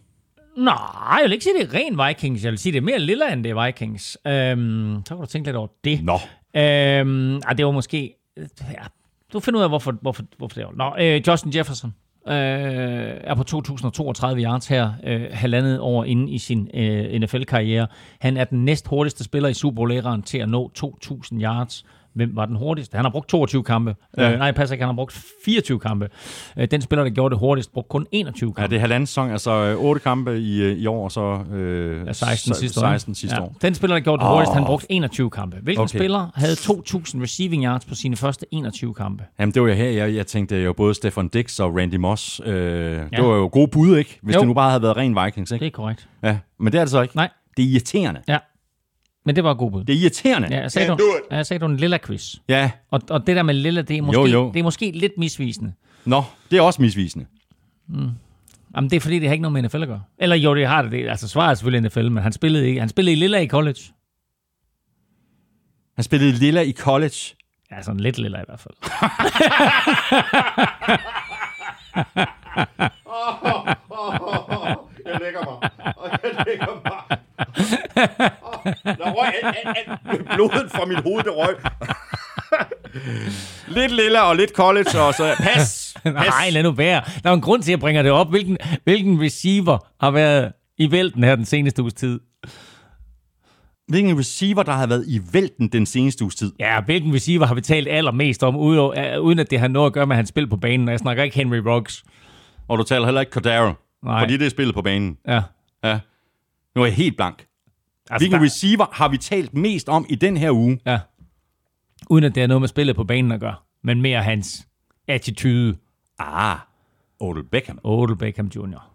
Nej, 0.58 0.76
jeg 1.10 1.24
vil 1.24 1.32
ikke 1.32 1.44
sige, 1.44 1.60
det 1.60 1.74
er 1.74 1.80
ren 1.80 2.08
Vikings. 2.08 2.44
Jeg 2.44 2.52
vil 2.52 2.60
sige, 2.60 2.74
det 2.74 2.78
er 2.78 2.82
mere 2.82 3.00
lille 3.00 3.34
end 3.34 3.44
det 3.44 3.50
er 3.50 3.66
Vikings. 3.66 4.18
Øhm, 4.28 5.02
så 5.06 5.16
kan 5.16 5.18
du 5.18 5.26
tænke 5.26 5.48
lidt 5.48 5.58
over 5.58 5.68
det. 5.84 6.04
Nå. 6.04 6.20
Øhm, 6.56 7.36
ej, 7.38 7.54
det 7.54 7.66
var 7.66 7.72
måske... 7.72 8.16
Ja, 8.62 8.84
du 9.34 9.40
finder 9.40 9.60
ud 9.60 9.64
af, 9.64 9.70
hvorfor, 9.70 9.92
hvorfor, 10.02 10.24
hvorfor 10.38 10.56
det 10.56 10.66
var. 10.66 10.74
Nå, 10.76 11.04
øh, 11.04 11.22
Justin 11.28 11.56
Jefferson 11.56 11.94
øh, 12.28 12.34
er 13.24 13.36
på 13.36 13.44
2032 13.44 14.42
yards 14.42 14.68
her, 14.68 14.94
øh, 15.04 15.26
halvandet 15.32 15.80
år 15.80 16.04
inde 16.04 16.32
i 16.32 16.38
sin 16.38 16.70
øh, 16.74 17.20
NFL-karriere. 17.20 17.88
Han 18.20 18.38
er 18.38 18.44
den 18.44 18.66
næst 18.66 18.88
hurtigste 18.88 19.24
spiller 19.24 19.50
i 19.50 19.54
Super 19.54 19.76
Bowl 19.76 20.22
til 20.24 20.38
at 20.38 20.50
nå 20.50 20.72
2000 20.74 21.44
yards. 21.44 21.86
Hvem 22.16 22.36
var 22.36 22.46
den 22.46 22.56
hurtigste? 22.56 22.96
Han 22.96 23.06
har 23.06 23.12
brugt 23.12 23.30
22 23.30 23.64
kampe. 23.64 23.96
Ja. 24.18 24.24
Ja. 24.24 24.32
Øh, 24.34 24.40
nej, 24.40 24.52
passer 24.52 24.74
ikke, 24.74 24.84
han 24.84 24.90
har 24.90 24.96
brugt 24.96 25.22
24 25.46 25.80
kampe. 25.80 26.10
Øh, 26.58 26.68
den 26.72 26.82
spiller, 26.82 27.04
der 27.04 27.10
gjorde 27.12 27.32
det 27.34 27.40
hurtigst, 27.40 27.74
brugte 27.74 27.90
kun 27.90 28.06
21 28.12 28.50
kampe. 28.50 28.62
Ja, 28.62 28.68
det 28.68 28.76
er 28.76 28.80
halvanden 28.80 29.08
sæson, 29.08 29.32
altså 29.32 29.52
øh, 29.52 29.78
otte 29.78 30.02
kampe 30.02 30.40
i, 30.40 30.62
øh, 30.62 30.78
i 30.78 30.86
år, 30.88 31.04
og 31.04 31.12
så 31.12 31.22
øh, 31.54 32.08
Ja, 32.08 32.14
16 32.14 32.54
se- 32.54 32.60
sidste 32.60 32.80
år. 32.80 32.84
16 32.84 33.16
sidste 33.16 33.36
ja. 33.36 33.42
år. 33.44 33.56
Den 33.62 33.76
spiller, 33.76 33.96
der 33.96 34.04
gjorde 34.04 34.22
det 34.24 34.30
hurtigst, 34.30 34.54
han 34.54 34.66
brugte 34.66 34.92
21 34.92 35.30
kampe. 35.30 35.58
Hvilken 35.64 35.82
okay. 35.84 35.98
spiller 36.00 36.32
havde 36.36 36.54
2.000 36.54 37.22
receiving 37.24 37.64
yards 37.64 37.86
på 37.86 37.96
sine 37.96 38.16
første 38.16 38.46
21 38.52 38.94
kampe? 38.94 39.24
Jamen, 39.40 39.54
det 39.54 39.62
var 39.62 39.68
jeg 39.68 39.78
her. 39.78 39.90
Jeg, 39.90 40.16
jeg 40.16 40.28
tænkte 40.28 40.64
jo 40.64 40.74
både 40.74 40.94
Stefan 40.94 41.28
Dix 41.28 41.60
og 41.60 41.78
Randy 41.78 41.96
Moss. 41.96 42.42
Øh, 42.46 42.54
ja. 42.56 42.98
Det 43.04 43.08
var 43.26 43.36
jo 43.36 43.50
gode 43.52 43.68
bud, 43.68 43.98
ikke? 43.98 44.20
Hvis 44.24 44.36
Jo. 44.36 44.40
det 44.40 44.48
nu 44.48 44.54
bare 44.54 44.70
havde 44.70 44.82
været 44.84 44.98
ren 44.98 45.26
Vikings, 45.26 45.52
ikke? 45.52 45.66
Det 45.66 45.72
er 45.72 45.76
korrekt. 45.76 46.08
Ja, 46.24 46.38
men 46.60 46.74
det 46.74 46.80
er 46.80 46.84
det 46.84 46.92
så 46.92 47.02
ikke. 47.02 47.16
Nej. 47.16 47.30
Det 47.58 47.66
er 47.66 47.70
irriterende. 47.70 48.22
Ja. 48.28 48.38
Men 49.26 49.36
det 49.36 49.44
var 49.44 49.52
et 49.52 49.58
god 49.58 49.72
bud. 49.72 49.84
Det 49.84 49.96
er 49.96 50.00
irriterende. 50.00 50.48
Ja, 50.52 50.62
jeg 50.62 50.72
sagde, 50.72 50.90
du, 50.98 51.20
jeg 51.32 51.46
sagde 51.46 51.60
du 51.62 51.66
en 51.66 51.78
lilla 51.78 51.98
quiz. 51.98 52.36
ja. 52.50 52.72
Og, 52.92 53.02
og 53.10 53.28
det 53.28 53.36
der 53.36 53.44
med 53.44 53.54
lilla, 53.54 53.82
det 53.82 53.98
er, 53.98 54.02
måske, 54.02 54.22
Jo, 54.22 54.26
jo. 54.28 54.52
det 54.54 54.60
er 54.60 54.64
måske 54.64 54.92
lidt 54.92 55.18
misvisende. 55.18 55.74
Nå, 56.06 56.24
det 56.52 56.58
er 56.58 56.62
også 56.62 56.82
misvisende. 56.82 57.26
Jamen, 58.76 58.90
det 58.90 58.94
er 58.96 59.00
fordi, 59.00 59.20
det 59.20 59.28
har 59.28 59.34
ikke 59.34 59.42
noget 59.42 59.54
med 59.54 59.62
NFL 59.64 59.82
at 59.82 59.88
gøre. 59.88 60.04
Eller 60.18 60.36
jo, 60.36 60.56
det 60.56 60.68
har 60.68 60.82
det. 60.82 60.92
det 60.92 61.10
altså, 61.10 61.28
svaret 61.28 61.52
er 61.52 61.54
selvfølgelig 61.56 61.88
NFL, 61.90 62.10
men 62.12 62.24
han 62.24 62.32
spillede, 62.32 62.68
ikke. 62.68 62.80
han 62.80 62.90
spillede 62.90 63.14
i 63.18 63.20
lilla 63.20 63.40
i 63.40 63.48
college. 63.48 63.80
Han 65.96 66.04
spillede 66.04 66.32
lilla 66.32 66.62
i 66.62 66.72
college. 66.72 67.16
Ja, 67.72 67.82
sådan 67.82 68.00
lidt 68.00 68.18
lilla 68.18 68.40
i 68.40 68.44
hvert 68.48 68.60
fald. 68.60 68.76
Jeg 75.06 75.20
lægger 75.22 75.42
mig. 75.46 75.70
Jeg 76.24 76.46
lægger 76.48 76.68
mig. 76.86 78.55
Der 78.66 79.12
røg 79.12 79.34
al, 79.44 79.56
al, 79.66 79.98
al, 80.10 80.24
blodet 80.36 80.72
fra 80.72 80.86
mit 80.86 80.98
hoved, 81.00 81.24
det 81.24 81.32
røg. 81.36 81.56
lidt 83.68 83.92
lilla 83.92 84.22
og 84.22 84.36
lidt 84.36 84.52
college, 84.52 85.00
og 85.02 85.14
så 85.14 85.36
pas. 85.40 85.94
pas. 86.04 86.14
Nej, 86.14 86.50
lad 86.50 86.64
nu 86.64 86.72
være. 86.72 87.02
Der 87.24 87.30
er 87.30 87.34
en 87.34 87.42
grund 87.42 87.64
til, 87.64 87.72
at 87.72 87.72
jeg 87.72 87.80
bringer 87.80 88.02
det 88.04 88.12
op. 88.12 88.30
Hvilken, 88.30 88.58
hvilken 88.84 89.22
receiver 89.22 89.78
har 90.00 90.12
været 90.12 90.52
i 90.78 90.92
vælten 90.92 91.24
her 91.24 91.36
den 91.36 91.46
seneste 91.46 91.82
uges 91.82 91.94
tid? 91.94 92.20
Hvilken 93.88 94.20
receiver, 94.20 94.64
der 94.64 94.72
har 94.72 94.88
været 94.88 95.06
i 95.08 95.22
vælten 95.34 95.68
den 95.68 95.86
seneste 95.86 96.24
uges 96.24 96.36
tid? 96.36 96.52
Ja, 96.60 96.82
hvilken 96.82 97.14
receiver 97.14 97.46
har 97.46 97.56
vi 97.56 97.62
talt 97.62 97.88
allermest 97.88 98.44
om, 98.44 98.56
uden, 98.56 99.20
uden 99.20 99.40
at 99.40 99.52
det 99.52 99.60
har 99.60 99.68
noget 99.68 99.86
at 99.88 99.94
gøre 99.94 100.08
med 100.08 100.16
hans 100.16 100.30
spil 100.30 100.48
på 100.48 100.58
banen? 100.58 100.90
Jeg 100.90 101.00
snakker 101.00 101.24
ikke 101.24 101.36
Henry 101.36 101.58
Ruggs. 101.58 102.04
Og 102.68 102.78
du 102.78 102.84
taler 102.84 103.06
heller 103.06 103.22
ikke 103.22 103.32
Cordero, 103.34 103.72
Nej. 104.06 104.22
fordi 104.22 104.38
det 104.38 104.46
er 104.46 104.50
spillet 104.50 104.76
på 104.76 104.82
banen. 104.82 105.18
Ja. 105.28 105.42
Ja. 105.84 106.00
Nu 106.76 106.82
er 106.82 106.86
jeg 106.86 106.96
helt 106.96 107.18
blank. 107.18 107.46
Altså, 108.10 108.22
Hvilken 108.24 108.40
der- 108.40 108.46
receiver 108.46 108.86
har 108.92 109.08
vi 109.10 109.18
talt 109.18 109.54
mest 109.54 109.90
om 109.90 110.06
i 110.10 110.16
den 110.16 110.38
her 110.38 110.52
uge? 110.52 110.80
Ja. 110.86 111.00
Uden 112.10 112.24
at 112.24 112.36
det 112.36 112.42
har 112.42 112.48
noget 112.48 112.62
med 112.62 112.68
spillet 112.68 112.96
på 112.96 113.04
banen 113.04 113.32
at 113.32 113.40
gøre. 113.40 113.56
Men 113.84 114.02
mere 114.02 114.24
hans 114.24 114.68
attitude. 115.08 115.78
Ah, 116.20 116.58
Odell 117.20 117.46
Beckham. 117.52 117.80
Odell 117.84 118.18
Beckham 118.18 118.48
Jr. 118.56 118.92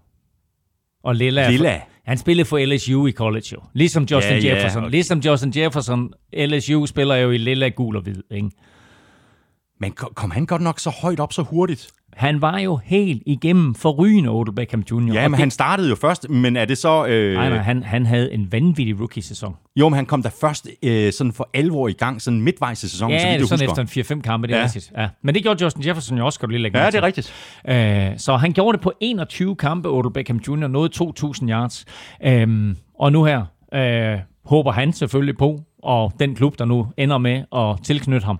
Og 1.03 1.15
Lilla. 1.15 1.51
Lilla. 1.51 1.77
For, 1.77 1.83
han 2.05 2.19
spillede 2.19 2.45
for 2.49 2.59
LSU 2.75 3.07
i 3.07 3.13
college 3.13 3.45
jo. 3.53 3.61
Ligesom 3.73 4.03
Justin 4.03 4.37
Ja, 4.37 4.43
ja, 4.43 4.55
Jefferson. 4.57 4.83
okay. 4.85 4.91
Ligesom 4.91 5.19
Justin 5.19 5.53
Jefferson. 5.57 6.13
LSU 6.33 6.87
spiller 6.87 7.15
jo 7.17 7.31
i 7.31 7.39
lilla, 7.39 7.69
gul 7.69 7.97
og 7.97 8.03
hvid. 8.03 8.23
Ikke? 8.31 8.51
Men 9.81 9.93
kom 9.93 10.31
han 10.31 10.47
godt 10.47 10.63
nok 10.63 10.79
så 10.81 10.91
højt 10.91 11.21
op 11.21 11.33
så 11.33 11.43
hurtigt? 11.43 11.89
Han 12.17 12.43
var 12.43 12.59
jo 12.59 12.77
helt 12.85 13.23
igennem 13.27 13.75
forrygende 13.75 14.31
Odell 14.31 14.55
Beckham 14.55 14.81
Jr. 14.91 15.13
Ja, 15.15 15.23
men 15.23 15.31
det, 15.33 15.39
han 15.39 15.51
startede 15.51 15.89
jo 15.89 15.95
først, 15.95 16.31
men 16.31 16.57
er 16.57 16.65
det 16.65 16.79
så... 16.79 17.07
Øh, 17.07 17.35
Nej, 17.35 17.49
nej, 17.49 17.59
han, 17.59 17.83
han 17.83 18.07
havde 18.07 18.33
en 18.33 18.53
vanvittig 18.53 19.01
rookie-sæson. 19.01 19.57
Jo, 19.77 19.89
men 19.89 19.97
han 19.97 20.07
kom 20.07 20.23
da 20.23 20.31
først 20.41 20.69
øh, 20.83 21.13
sådan 21.13 21.33
for 21.33 21.51
alvor 21.55 21.89
i 21.89 21.93
gang, 21.93 22.23
sådan 22.23 22.41
midtvejs 22.41 22.85
i 22.85 22.89
sæsonen, 22.89 23.21
så 23.21 23.27
Ja, 23.27 23.33
vidt 23.33 23.37
er 23.37 23.41
jeg 23.41 23.59
sådan 23.59 23.69
husker. 23.69 24.03
efter 24.03 24.15
en 24.17 24.19
4-5 24.19 24.23
kampe, 24.23 24.47
det 24.47 24.55
er 24.55 24.59
Ja. 24.59 24.65
rigtigt. 24.65 24.93
Ja. 24.99 25.09
Men 25.23 25.35
det 25.35 25.43
gjorde 25.43 25.65
Justin 25.65 25.87
Jefferson 25.87 26.19
jo 26.19 26.25
også, 26.27 26.35
skal 26.35 26.47
du 26.49 26.51
lige 26.51 26.63
lægge 26.63 26.79
Ja, 26.79 26.87
det 26.87 26.95
er 26.95 27.03
rigtigt. 27.03 27.33
Øh, 27.69 28.07
så 28.19 28.37
han 28.37 28.53
gjorde 28.53 28.77
det 28.77 28.83
på 28.83 28.93
21 29.01 29.57
kampe, 29.57 29.89
Odell 29.89 30.13
Beckham 30.13 30.41
Jr., 30.49 30.67
nåede 30.67 30.91
2.000 31.43 31.49
yards. 31.51 31.85
Øhm, 32.25 32.77
og 32.99 33.13
nu 33.13 33.25
her 33.25 33.45
øh, 33.75 34.19
håber 34.45 34.73
han 34.73 34.93
selvfølgelig 34.93 35.37
på, 35.39 35.61
og 35.83 36.13
den 36.21 36.35
klub, 36.35 36.59
der 36.59 36.65
nu 36.65 36.87
ender 36.99 37.19
med 37.19 37.43
at 37.57 37.85
tilknytte 37.85 38.25
ham, 38.25 38.39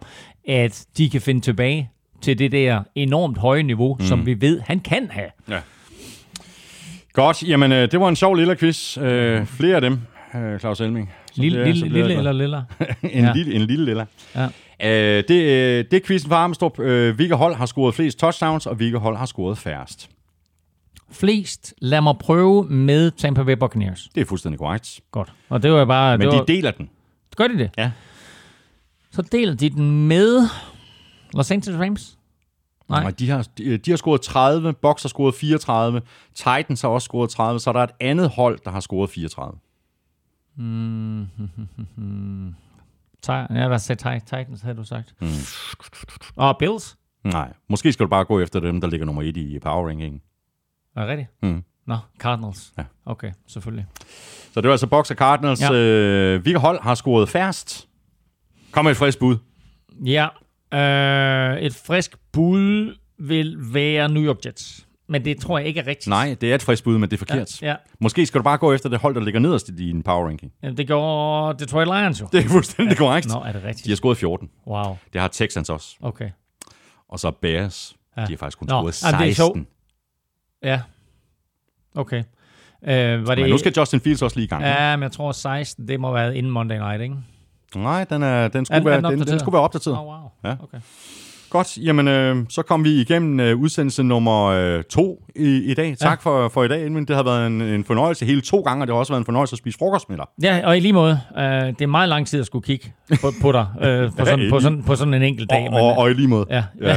at 0.49 0.87
de 0.99 1.11
kan 1.11 1.21
finde 1.21 1.41
tilbage 1.41 1.91
til 2.23 2.39
det 2.39 2.53
der 2.53 2.83
enormt 2.95 3.39
høje 3.39 3.63
niveau, 3.63 3.97
mm. 4.01 4.05
som 4.07 4.27
vi 4.27 4.41
ved, 4.41 4.61
han 4.61 4.81
kan 4.81 5.09
have. 5.11 5.31
Ja. 5.49 5.61
Godt, 7.13 7.43
jamen 7.43 7.73
øh, 7.73 7.91
det 7.91 8.01
var 8.01 8.09
en 8.09 8.17
sjov 8.17 8.35
lille 8.35 8.57
quiz. 8.57 8.99
Øh, 8.99 9.47
flere 9.47 9.75
af 9.75 9.81
dem, 9.81 9.99
øh, 10.35 10.59
Claus 10.59 10.81
Elming. 10.81 11.11
Lille, 11.35 11.59
så 11.59 11.85
lille, 11.85 11.99
lille 11.99 12.15
eller 12.19 12.33
lille? 12.33 12.57
en, 13.03 13.25
Ja. 13.25 13.33
lille, 13.33 13.55
en 13.55 13.61
lille 13.61 13.85
lille. 13.85 14.07
Ja. 14.35 14.45
Øh, 14.85 15.25
det, 15.29 15.31
øh, 15.31 15.85
det 15.91 15.95
er 15.95 16.01
quizzen 16.07 16.29
for 16.29 16.37
Armstrong. 16.37 16.81
Øh, 16.81 17.15
hvilke 17.15 17.35
hold 17.35 17.55
har 17.55 17.67
scoret 17.67 17.95
flest 17.95 18.19
touchdowns, 18.19 18.67
og 18.67 18.75
hvilke 18.75 18.99
hold 18.99 19.17
har 19.17 19.27
scoret 19.27 19.59
færrest? 19.59 20.11
Flest, 21.13 21.75
lad 21.79 22.01
mig 22.01 22.15
prøve 22.21 22.65
med 22.65 23.11
Tampa 23.11 23.43
Bay 23.43 23.53
Buccaneers. 23.57 24.09
Det 24.15 24.21
er 24.21 24.25
fuldstændig 24.25 24.59
korrekt. 24.59 25.01
Godt. 25.11 25.33
Og 25.49 25.63
det 25.63 25.73
var 25.73 25.85
bare... 25.85 26.19
Men 26.19 26.29
det 26.29 26.37
var, 26.39 26.45
de 26.45 26.53
deler 26.53 26.71
den. 26.71 26.89
Gør 27.37 27.47
de 27.47 27.59
det? 27.59 27.71
Ja. 27.79 27.91
Så 29.13 29.23
deler 29.23 29.55
de 29.55 29.71
den 29.71 30.09
med 30.09 30.43
Los 31.35 31.51
Angeles 31.51 31.81
Rams? 31.81 32.19
Nej. 32.89 33.03
Nej. 33.03 33.11
De, 33.11 33.31
har, 33.31 33.49
de, 33.59 33.77
de 33.79 33.91
har 33.91 33.97
scoret 33.97 34.21
30, 34.21 34.73
Bucks 34.73 35.03
har 35.03 35.09
scoret 35.09 35.35
34, 35.35 36.03
Titans 36.35 36.83
har 36.83 36.89
også 36.89 37.05
scoret 37.07 37.31
30, 37.31 37.61
så 37.61 37.71
er 37.71 37.75
der 37.75 37.81
et 37.81 37.91
andet 38.01 38.31
hold, 38.31 38.59
der 38.65 38.71
har 38.71 38.81
scoret 38.81 39.11
34. 39.11 39.59
Ti- 43.23 43.55
ja, 43.55 43.69
hvad 43.69 43.79
sagde 43.79 44.19
Ti- 44.19 44.21
Titans, 44.21 44.61
havde 44.63 44.77
du 44.77 44.85
sagt? 44.85 45.15
Mm. 45.21 45.29
Og 46.37 46.57
Bills? 46.59 46.97
Nej, 47.25 47.53
måske 47.69 47.93
skal 47.93 48.05
du 48.05 48.09
bare 48.11 48.25
gå 48.25 48.41
efter 48.41 48.61
dem, 48.61 48.81
der 48.81 48.89
ligger 48.89 49.07
nummer 49.07 49.23
et 49.23 49.37
i 49.37 49.59
power 49.59 49.89
ranking. 49.89 50.23
Er 50.97 51.01
det 51.01 51.09
rigtigt? 51.09 51.29
Mm. 51.43 51.65
Nå, 51.87 51.97
Cardinals. 52.19 52.73
Ja. 52.79 52.85
Okay, 53.07 53.33
selvfølgelig. 53.47 53.87
Så 54.53 54.61
det 54.61 54.65
var 54.69 54.73
altså 54.73 54.87
Bucks 54.87 55.11
og 55.11 55.17
Cardinals. 55.17 55.61
Ja. 55.61 55.73
Øh, 55.73 56.43
hvilke 56.43 56.59
hold 56.59 56.81
har 56.83 56.95
scoret 56.95 57.29
færrest? 57.29 57.89
Kom 58.71 58.85
med 58.85 58.93
et 58.93 58.97
frisk 58.99 59.19
bud. 59.19 59.37
Ja, 60.05 60.29
øh, 60.75 61.57
et 61.61 61.75
frisk 61.87 62.17
bud 62.33 62.97
vil 63.19 63.57
være 63.75 64.09
New 64.09 64.23
York 64.23 64.37
Jets. 64.47 64.87
Men 65.09 65.25
det 65.25 65.41
tror 65.41 65.59
jeg 65.59 65.67
ikke 65.69 65.81
er 65.81 65.87
rigtigt. 65.87 66.07
Nej, 66.07 66.37
det 66.41 66.51
er 66.51 66.55
et 66.55 66.63
frisk 66.63 66.85
bud, 66.85 66.99
men 66.99 67.11
det 67.11 67.13
er 67.17 67.19
forkert. 67.19 67.63
Ja, 67.63 67.69
ja. 67.69 67.77
Måske 68.01 68.27
skal 68.27 68.39
du 68.39 68.43
bare 68.43 68.59
gå 68.59 68.73
efter 68.73 68.89
det 68.89 68.99
hold, 68.99 69.15
der 69.15 69.21
ligger 69.21 69.41
nederst 69.41 69.69
i 69.69 69.73
din 69.73 70.03
power 70.03 70.27
ranking. 70.29 70.53
Jamen, 70.63 70.77
det 70.77 70.87
gjorde 70.87 71.59
Detroit 71.59 71.89
Lions 71.89 72.21
jo. 72.21 72.29
Det 72.33 72.45
er 72.45 72.49
fuldstændig 72.49 72.97
korrekt. 72.99 73.29
Nå, 73.29 73.41
er 73.41 73.53
det 73.53 73.63
De 73.63 73.69
rigtigt? 73.69 73.89
har 73.89 73.97
scoret 73.97 74.17
14. 74.19 74.51
Wow, 74.67 74.97
Det 75.13 75.21
har 75.21 75.29
Texans 75.29 75.71
også. 75.71 75.97
okay. 76.01 76.31
Og 77.09 77.19
så 77.21 77.31
Bears. 77.31 77.97
Ja. 78.17 78.21
Ja. 78.21 78.27
De 78.27 78.33
har 78.33 78.37
faktisk 78.37 78.59
kun 78.59 78.67
Nå, 78.71 78.91
scoret 78.93 79.03
jamen, 79.13 79.21
det 79.21 79.31
er 79.31 79.35
16. 79.35 79.55
sjovt. 79.55 79.69
Ja. 80.63 80.81
Okay. 81.95 82.23
Øh, 82.85 83.27
var 83.27 83.35
det... 83.35 83.43
Men 83.43 83.51
nu 83.51 83.59
skal 83.59 83.73
Justin 83.77 84.01
Fields 84.01 84.23
også 84.23 84.37
lige 84.37 84.45
i 84.45 84.49
gang. 84.49 84.63
Ja. 84.63 84.91
Ja, 84.91 84.97
men 84.97 85.03
jeg 85.03 85.13
tror 85.13 85.33
16, 85.33 85.89
det 85.89 86.01
må 86.01 86.13
være 86.13 86.37
inden 86.37 86.53
Monday 86.53 86.77
Night, 86.79 87.03
ikke? 87.03 87.15
Nej, 87.77 88.05
den, 88.05 88.23
er, 88.23 88.49
den, 88.49 88.65
skulle 88.65 88.79
Er 88.79 88.85
være, 88.85 89.13
den 89.13 89.27
den, 89.27 89.39
skulle 89.39 89.53
være 89.53 89.63
opdateret. 89.63 89.99
Oh, 89.99 90.05
wow. 90.05 90.31
Ja. 90.45 90.57
Okay. 90.63 90.79
Godt, 91.51 91.79
jamen 91.79 92.09
øh, 92.09 92.37
så 92.49 92.63
kom 92.63 92.85
vi 92.85 93.01
igennem 93.01 93.41
øh, 93.41 93.61
udsendelse 93.61 94.03
nummer 94.03 94.45
øh, 94.45 94.83
to 94.85 95.25
i, 95.37 95.71
i 95.71 95.75
dag. 95.75 95.97
Tak 95.99 96.21
Ja. 96.25 96.31
for, 96.31 96.49
for 96.49 96.65
i 96.65 96.69
dag, 96.69 96.83
Elvin. 96.85 97.05
Det 97.05 97.17
har 97.17 97.23
været 97.23 97.47
en, 97.47 97.61
en 97.63 97.85
fornøjelse 97.85 98.27
hele 98.27 98.41
to 98.41 98.61
gange, 98.61 98.83
og 98.83 98.87
det 98.87 98.95
har 98.95 98.99
også 98.99 99.13
været 99.13 99.21
en 99.21 99.25
fornøjelse 99.25 99.55
at 99.55 99.59
spise 99.59 99.79
frokost 99.79 100.09
med 100.09 100.17
dig. 100.17 100.27
Ja, 100.43 100.61
og 100.65 100.77
i 100.77 100.81
lige 100.81 100.93
måde, 100.93 101.21
øh, 101.39 101.43
det 101.45 101.83
er 101.83 101.87
meget 101.87 102.09
lang 102.09 102.27
tid 102.27 102.41
at 102.41 102.47
skulle 102.47 102.63
kigge 102.63 102.93
på, 103.21 103.33
på 103.43 103.53
dig 103.53 103.67
øh, 103.83 104.11
på, 104.19 104.25
sådan, 104.25 104.51
på, 104.51 104.61
sådan, 104.61 104.83
på 104.83 104.95
sådan 104.95 105.15
en 105.15 105.23
enkelt 105.23 105.51
dag. 105.51 105.69
Og, 105.73 105.81
og, 105.83 105.99
og 105.99 106.11
i 106.11 106.15
lige 106.15 106.29
måde. 106.29 106.47
Ja, 106.51 106.65
Ja. 106.83 106.97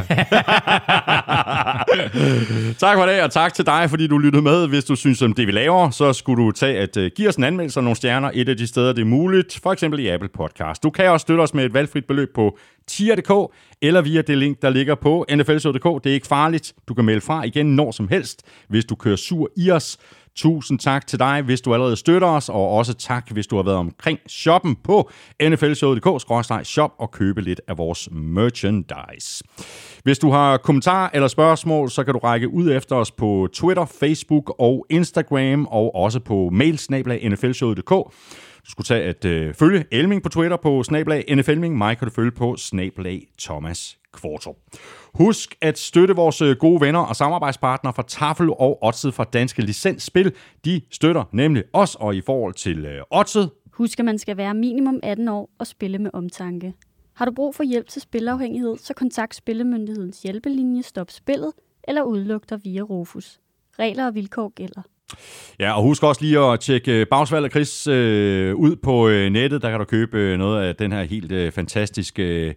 tak 2.78 2.96
for 2.96 3.06
det, 3.06 3.22
og 3.22 3.30
tak 3.30 3.54
til 3.54 3.66
dig, 3.66 3.90
fordi 3.90 4.06
du 4.06 4.18
lyttede 4.18 4.42
med. 4.42 4.68
Hvis 4.68 4.84
du 4.84 4.96
synes 4.96 5.22
om 5.22 5.32
det, 5.32 5.46
vi 5.46 5.52
laver, 5.52 5.90
så 5.90 6.12
skulle 6.12 6.44
du 6.44 6.50
tage 6.50 6.78
at 6.78 6.96
uh, 6.96 7.04
give 7.16 7.28
os 7.28 7.36
en 7.36 7.44
anmeldelse 7.44 7.80
og 7.80 7.84
nogle 7.84 7.96
stjerner 7.96 8.30
et 8.34 8.48
af 8.48 8.56
de 8.56 8.66
steder, 8.66 8.92
det 8.92 9.00
er 9.02 9.06
muligt. 9.06 9.60
For 9.62 9.72
eksempel 9.72 10.00
i 10.00 10.08
Apple 10.08 10.28
Podcast. 10.34 10.82
Du 10.82 10.90
kan 10.90 11.10
også 11.10 11.24
støtte 11.24 11.40
os 11.42 11.54
med 11.54 11.64
et 11.64 11.74
valgfrit 11.74 12.04
beløb 12.04 12.28
på 12.34 12.58
tier.dk 12.86 13.52
eller 13.82 14.00
via 14.00 14.22
det 14.22 14.38
link, 14.38 14.62
der 14.62 14.70
ligger 14.70 14.94
på 14.94 15.26
nflshow.dk. 15.34 16.04
Det 16.04 16.10
er 16.10 16.14
ikke 16.14 16.26
farligt. 16.26 16.72
Du 16.88 16.94
kan 16.94 17.04
melde 17.04 17.20
fra 17.20 17.42
igen 17.44 17.66
når 17.76 17.90
som 17.90 18.08
helst, 18.08 18.23
hvis 18.68 18.84
du 18.84 18.94
kører 18.94 19.16
sur 19.16 19.50
i 19.56 19.70
os. 19.70 19.98
Tusind 20.36 20.78
tak 20.78 21.06
til 21.06 21.18
dig, 21.18 21.42
hvis 21.42 21.60
du 21.60 21.74
allerede 21.74 21.96
støtter 21.96 22.28
os, 22.28 22.48
og 22.48 22.70
også 22.70 22.94
tak, 22.94 23.30
hvis 23.30 23.46
du 23.46 23.56
har 23.56 23.62
været 23.62 23.76
omkring 23.76 24.18
shoppen 24.26 24.76
på 24.84 25.10
nflshowet.dk-shop 25.42 26.90
og 26.98 27.10
købe 27.10 27.40
lidt 27.40 27.60
af 27.68 27.78
vores 27.78 28.08
merchandise. 28.12 29.44
Hvis 30.02 30.18
du 30.18 30.30
har 30.30 30.56
kommentarer 30.56 31.10
eller 31.14 31.28
spørgsmål, 31.28 31.90
så 31.90 32.04
kan 32.04 32.14
du 32.14 32.18
række 32.18 32.48
ud 32.48 32.70
efter 32.70 32.96
os 32.96 33.10
på 33.10 33.48
Twitter, 33.52 33.84
Facebook 34.00 34.54
og 34.58 34.86
Instagram, 34.90 35.66
og 35.66 35.94
også 35.94 36.20
på 36.20 36.50
mailsnablag 36.52 37.28
nflshowet.dk. 37.28 37.90
Du 38.64 38.70
skulle 38.70 38.84
tage 38.84 39.02
at 39.02 39.24
øh, 39.24 39.54
følge 39.54 39.84
Elming 39.90 40.22
på 40.22 40.28
Twitter 40.28 40.56
på 40.56 40.82
snablag 40.82 41.24
NFLming. 41.36 41.78
Mig 41.78 41.98
kan 41.98 42.08
du 42.08 42.14
følge 42.14 42.30
på 42.30 42.56
snablag 42.56 43.26
Thomas 43.40 43.98
Kvartrup. 44.14 44.56
Husk 45.14 45.54
at 45.60 45.78
støtte 45.78 46.16
vores 46.16 46.42
øh, 46.42 46.56
gode 46.56 46.80
venner 46.80 47.00
og 47.00 47.16
samarbejdspartnere 47.16 47.94
fra 47.94 48.04
Tafel 48.08 48.50
og 48.50 48.82
Odset 48.82 49.14
fra 49.14 49.24
Danske 49.24 49.62
Licensspil. 49.62 50.32
De 50.64 50.80
støtter 50.90 51.24
nemlig 51.32 51.64
os, 51.72 51.94
og 51.94 52.16
i 52.16 52.20
forhold 52.20 52.54
til 52.54 52.86
øh, 52.86 53.02
Odset, 53.10 53.50
Husk, 53.74 53.98
at 53.98 54.04
man 54.04 54.18
skal 54.18 54.36
være 54.36 54.54
minimum 54.54 55.00
18 55.02 55.28
år 55.28 55.50
og 55.58 55.66
spille 55.66 55.98
med 55.98 56.10
omtanke. 56.12 56.74
Har 57.14 57.24
du 57.24 57.32
brug 57.32 57.54
for 57.54 57.62
hjælp 57.62 57.88
til 57.88 58.02
spilafhængighed, 58.02 58.76
så 58.78 58.94
kontakt 58.94 59.34
Spillemyndighedens 59.34 60.22
hjælpelinje 60.22 60.82
Stop 60.82 61.10
Spillet 61.10 61.52
eller 61.88 62.02
udluk 62.02 62.50
dig 62.50 62.60
via 62.64 62.80
Rufus. 62.80 63.40
Regler 63.78 64.06
og 64.06 64.14
vilkår 64.14 64.48
gælder. 64.48 64.82
Ja, 65.60 65.76
og 65.76 65.82
husk 65.82 66.02
også 66.02 66.22
lige 66.22 66.38
at 66.38 66.60
tjekke 66.60 67.06
Bagsvalg 67.10 67.44
og 67.44 67.50
Chris 67.50 67.86
øh, 67.86 68.54
ud 68.54 68.76
på 68.76 69.08
øh, 69.08 69.30
nettet. 69.30 69.62
Der 69.62 69.70
kan 69.70 69.78
du 69.78 69.84
købe 69.84 70.18
øh, 70.18 70.38
noget 70.38 70.62
af 70.62 70.76
den 70.76 70.92
her 70.92 71.02
helt 71.02 71.32
øh, 71.32 71.52
fantastiske, 71.52 72.54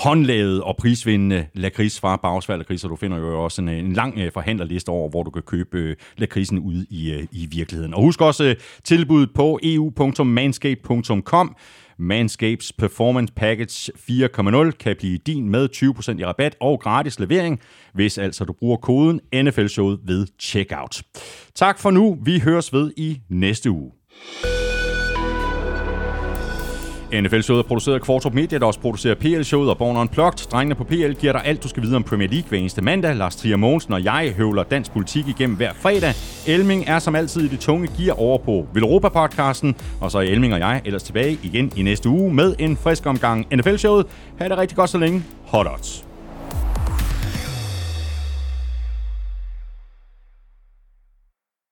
håndlavet 0.00 0.62
og 0.62 0.76
prisvindende 0.76 1.46
lakrids 1.54 2.00
fra 2.00 2.16
Bagsvær 2.16 2.56
Lakrids, 2.56 2.84
Og 2.84 2.90
du 2.90 2.96
finder 2.96 3.18
jo 3.18 3.44
også 3.44 3.62
en, 3.62 3.68
øh, 3.68 3.78
en 3.78 3.92
lang 3.92 4.18
øh, 4.18 4.32
forhandlerliste 4.32 4.88
over, 4.88 5.10
hvor 5.10 5.22
du 5.22 5.30
kan 5.30 5.42
købe 5.42 5.78
øh, 5.78 5.96
lakrisen 6.16 6.58
ude 6.58 6.86
i, 6.90 7.26
i 7.32 7.46
virkeligheden. 7.46 7.94
Og 7.94 8.02
husk 8.02 8.20
også 8.20 8.44
øh, 8.44 8.56
tilbuddet 8.84 9.30
på 9.34 9.58
eu.manscape.com. 9.62 11.56
Manscapes 11.98 12.72
Performance 12.72 13.32
Package 13.36 13.92
4.0 13.92 14.70
kan 14.70 14.96
blive 14.98 15.18
din 15.18 15.48
med 15.48 15.68
20% 15.76 16.18
i 16.18 16.24
rabat 16.24 16.56
og 16.60 16.80
gratis 16.80 17.20
levering, 17.20 17.60
hvis 17.94 18.18
altså 18.18 18.44
du 18.44 18.52
bruger 18.52 18.76
koden 18.76 19.20
NFL-showet 19.34 20.00
ved 20.04 20.26
checkout. 20.40 21.02
Tak 21.54 21.78
for 21.78 21.90
nu. 21.90 22.18
Vi 22.22 22.38
høres 22.38 22.72
ved 22.72 22.92
i 22.96 23.20
næste 23.28 23.70
uge. 23.70 23.92
NFL-showet 27.12 27.58
er 27.58 27.68
produceret 27.68 27.94
af 27.94 28.00
Kvartrup 28.00 28.34
Media, 28.34 28.58
der 28.58 28.66
også 28.66 28.80
producerer 28.80 29.14
PL-showet 29.14 29.70
og 29.70 29.78
Born 29.78 29.96
Unplugged. 29.96 30.50
Drengene 30.50 30.74
på 30.74 30.84
PL 30.84 31.12
giver 31.12 31.32
dig 31.32 31.42
alt, 31.44 31.62
du 31.62 31.68
skal 31.68 31.82
vide 31.82 31.96
om 31.96 32.02
Premier 32.02 32.28
League 32.28 32.48
hver 32.48 32.58
eneste 32.58 32.82
mandag. 32.82 33.16
Lars 33.16 33.36
Trier 33.36 33.56
Mogensen 33.56 33.92
og 33.92 34.04
jeg 34.04 34.34
høvler 34.36 34.62
dansk 34.62 34.92
politik 34.92 35.28
igennem 35.28 35.56
hver 35.56 35.72
fredag. 35.72 36.14
Elming 36.46 36.84
er 36.86 36.98
som 36.98 37.14
altid 37.14 37.42
i 37.44 37.48
det 37.48 37.60
tunge 37.60 37.88
gear 37.98 38.20
over 38.20 38.38
på 38.38 38.66
Villeuropa-podcasten. 38.74 39.74
Og 40.00 40.10
så 40.10 40.18
er 40.18 40.22
Elming 40.22 40.54
og 40.54 40.60
jeg 40.60 40.82
ellers 40.84 41.02
tilbage 41.02 41.38
igen 41.42 41.72
i 41.76 41.82
næste 41.82 42.08
uge 42.08 42.34
med 42.34 42.54
en 42.58 42.76
frisk 42.76 43.06
omgang 43.06 43.46
NFL-showet. 43.54 44.06
Ha' 44.38 44.48
det 44.48 44.58
rigtig 44.58 44.76
godt 44.76 44.90
så 44.90 44.98
længe. 44.98 45.22
Hot 45.46 45.66
odds. 45.66 46.09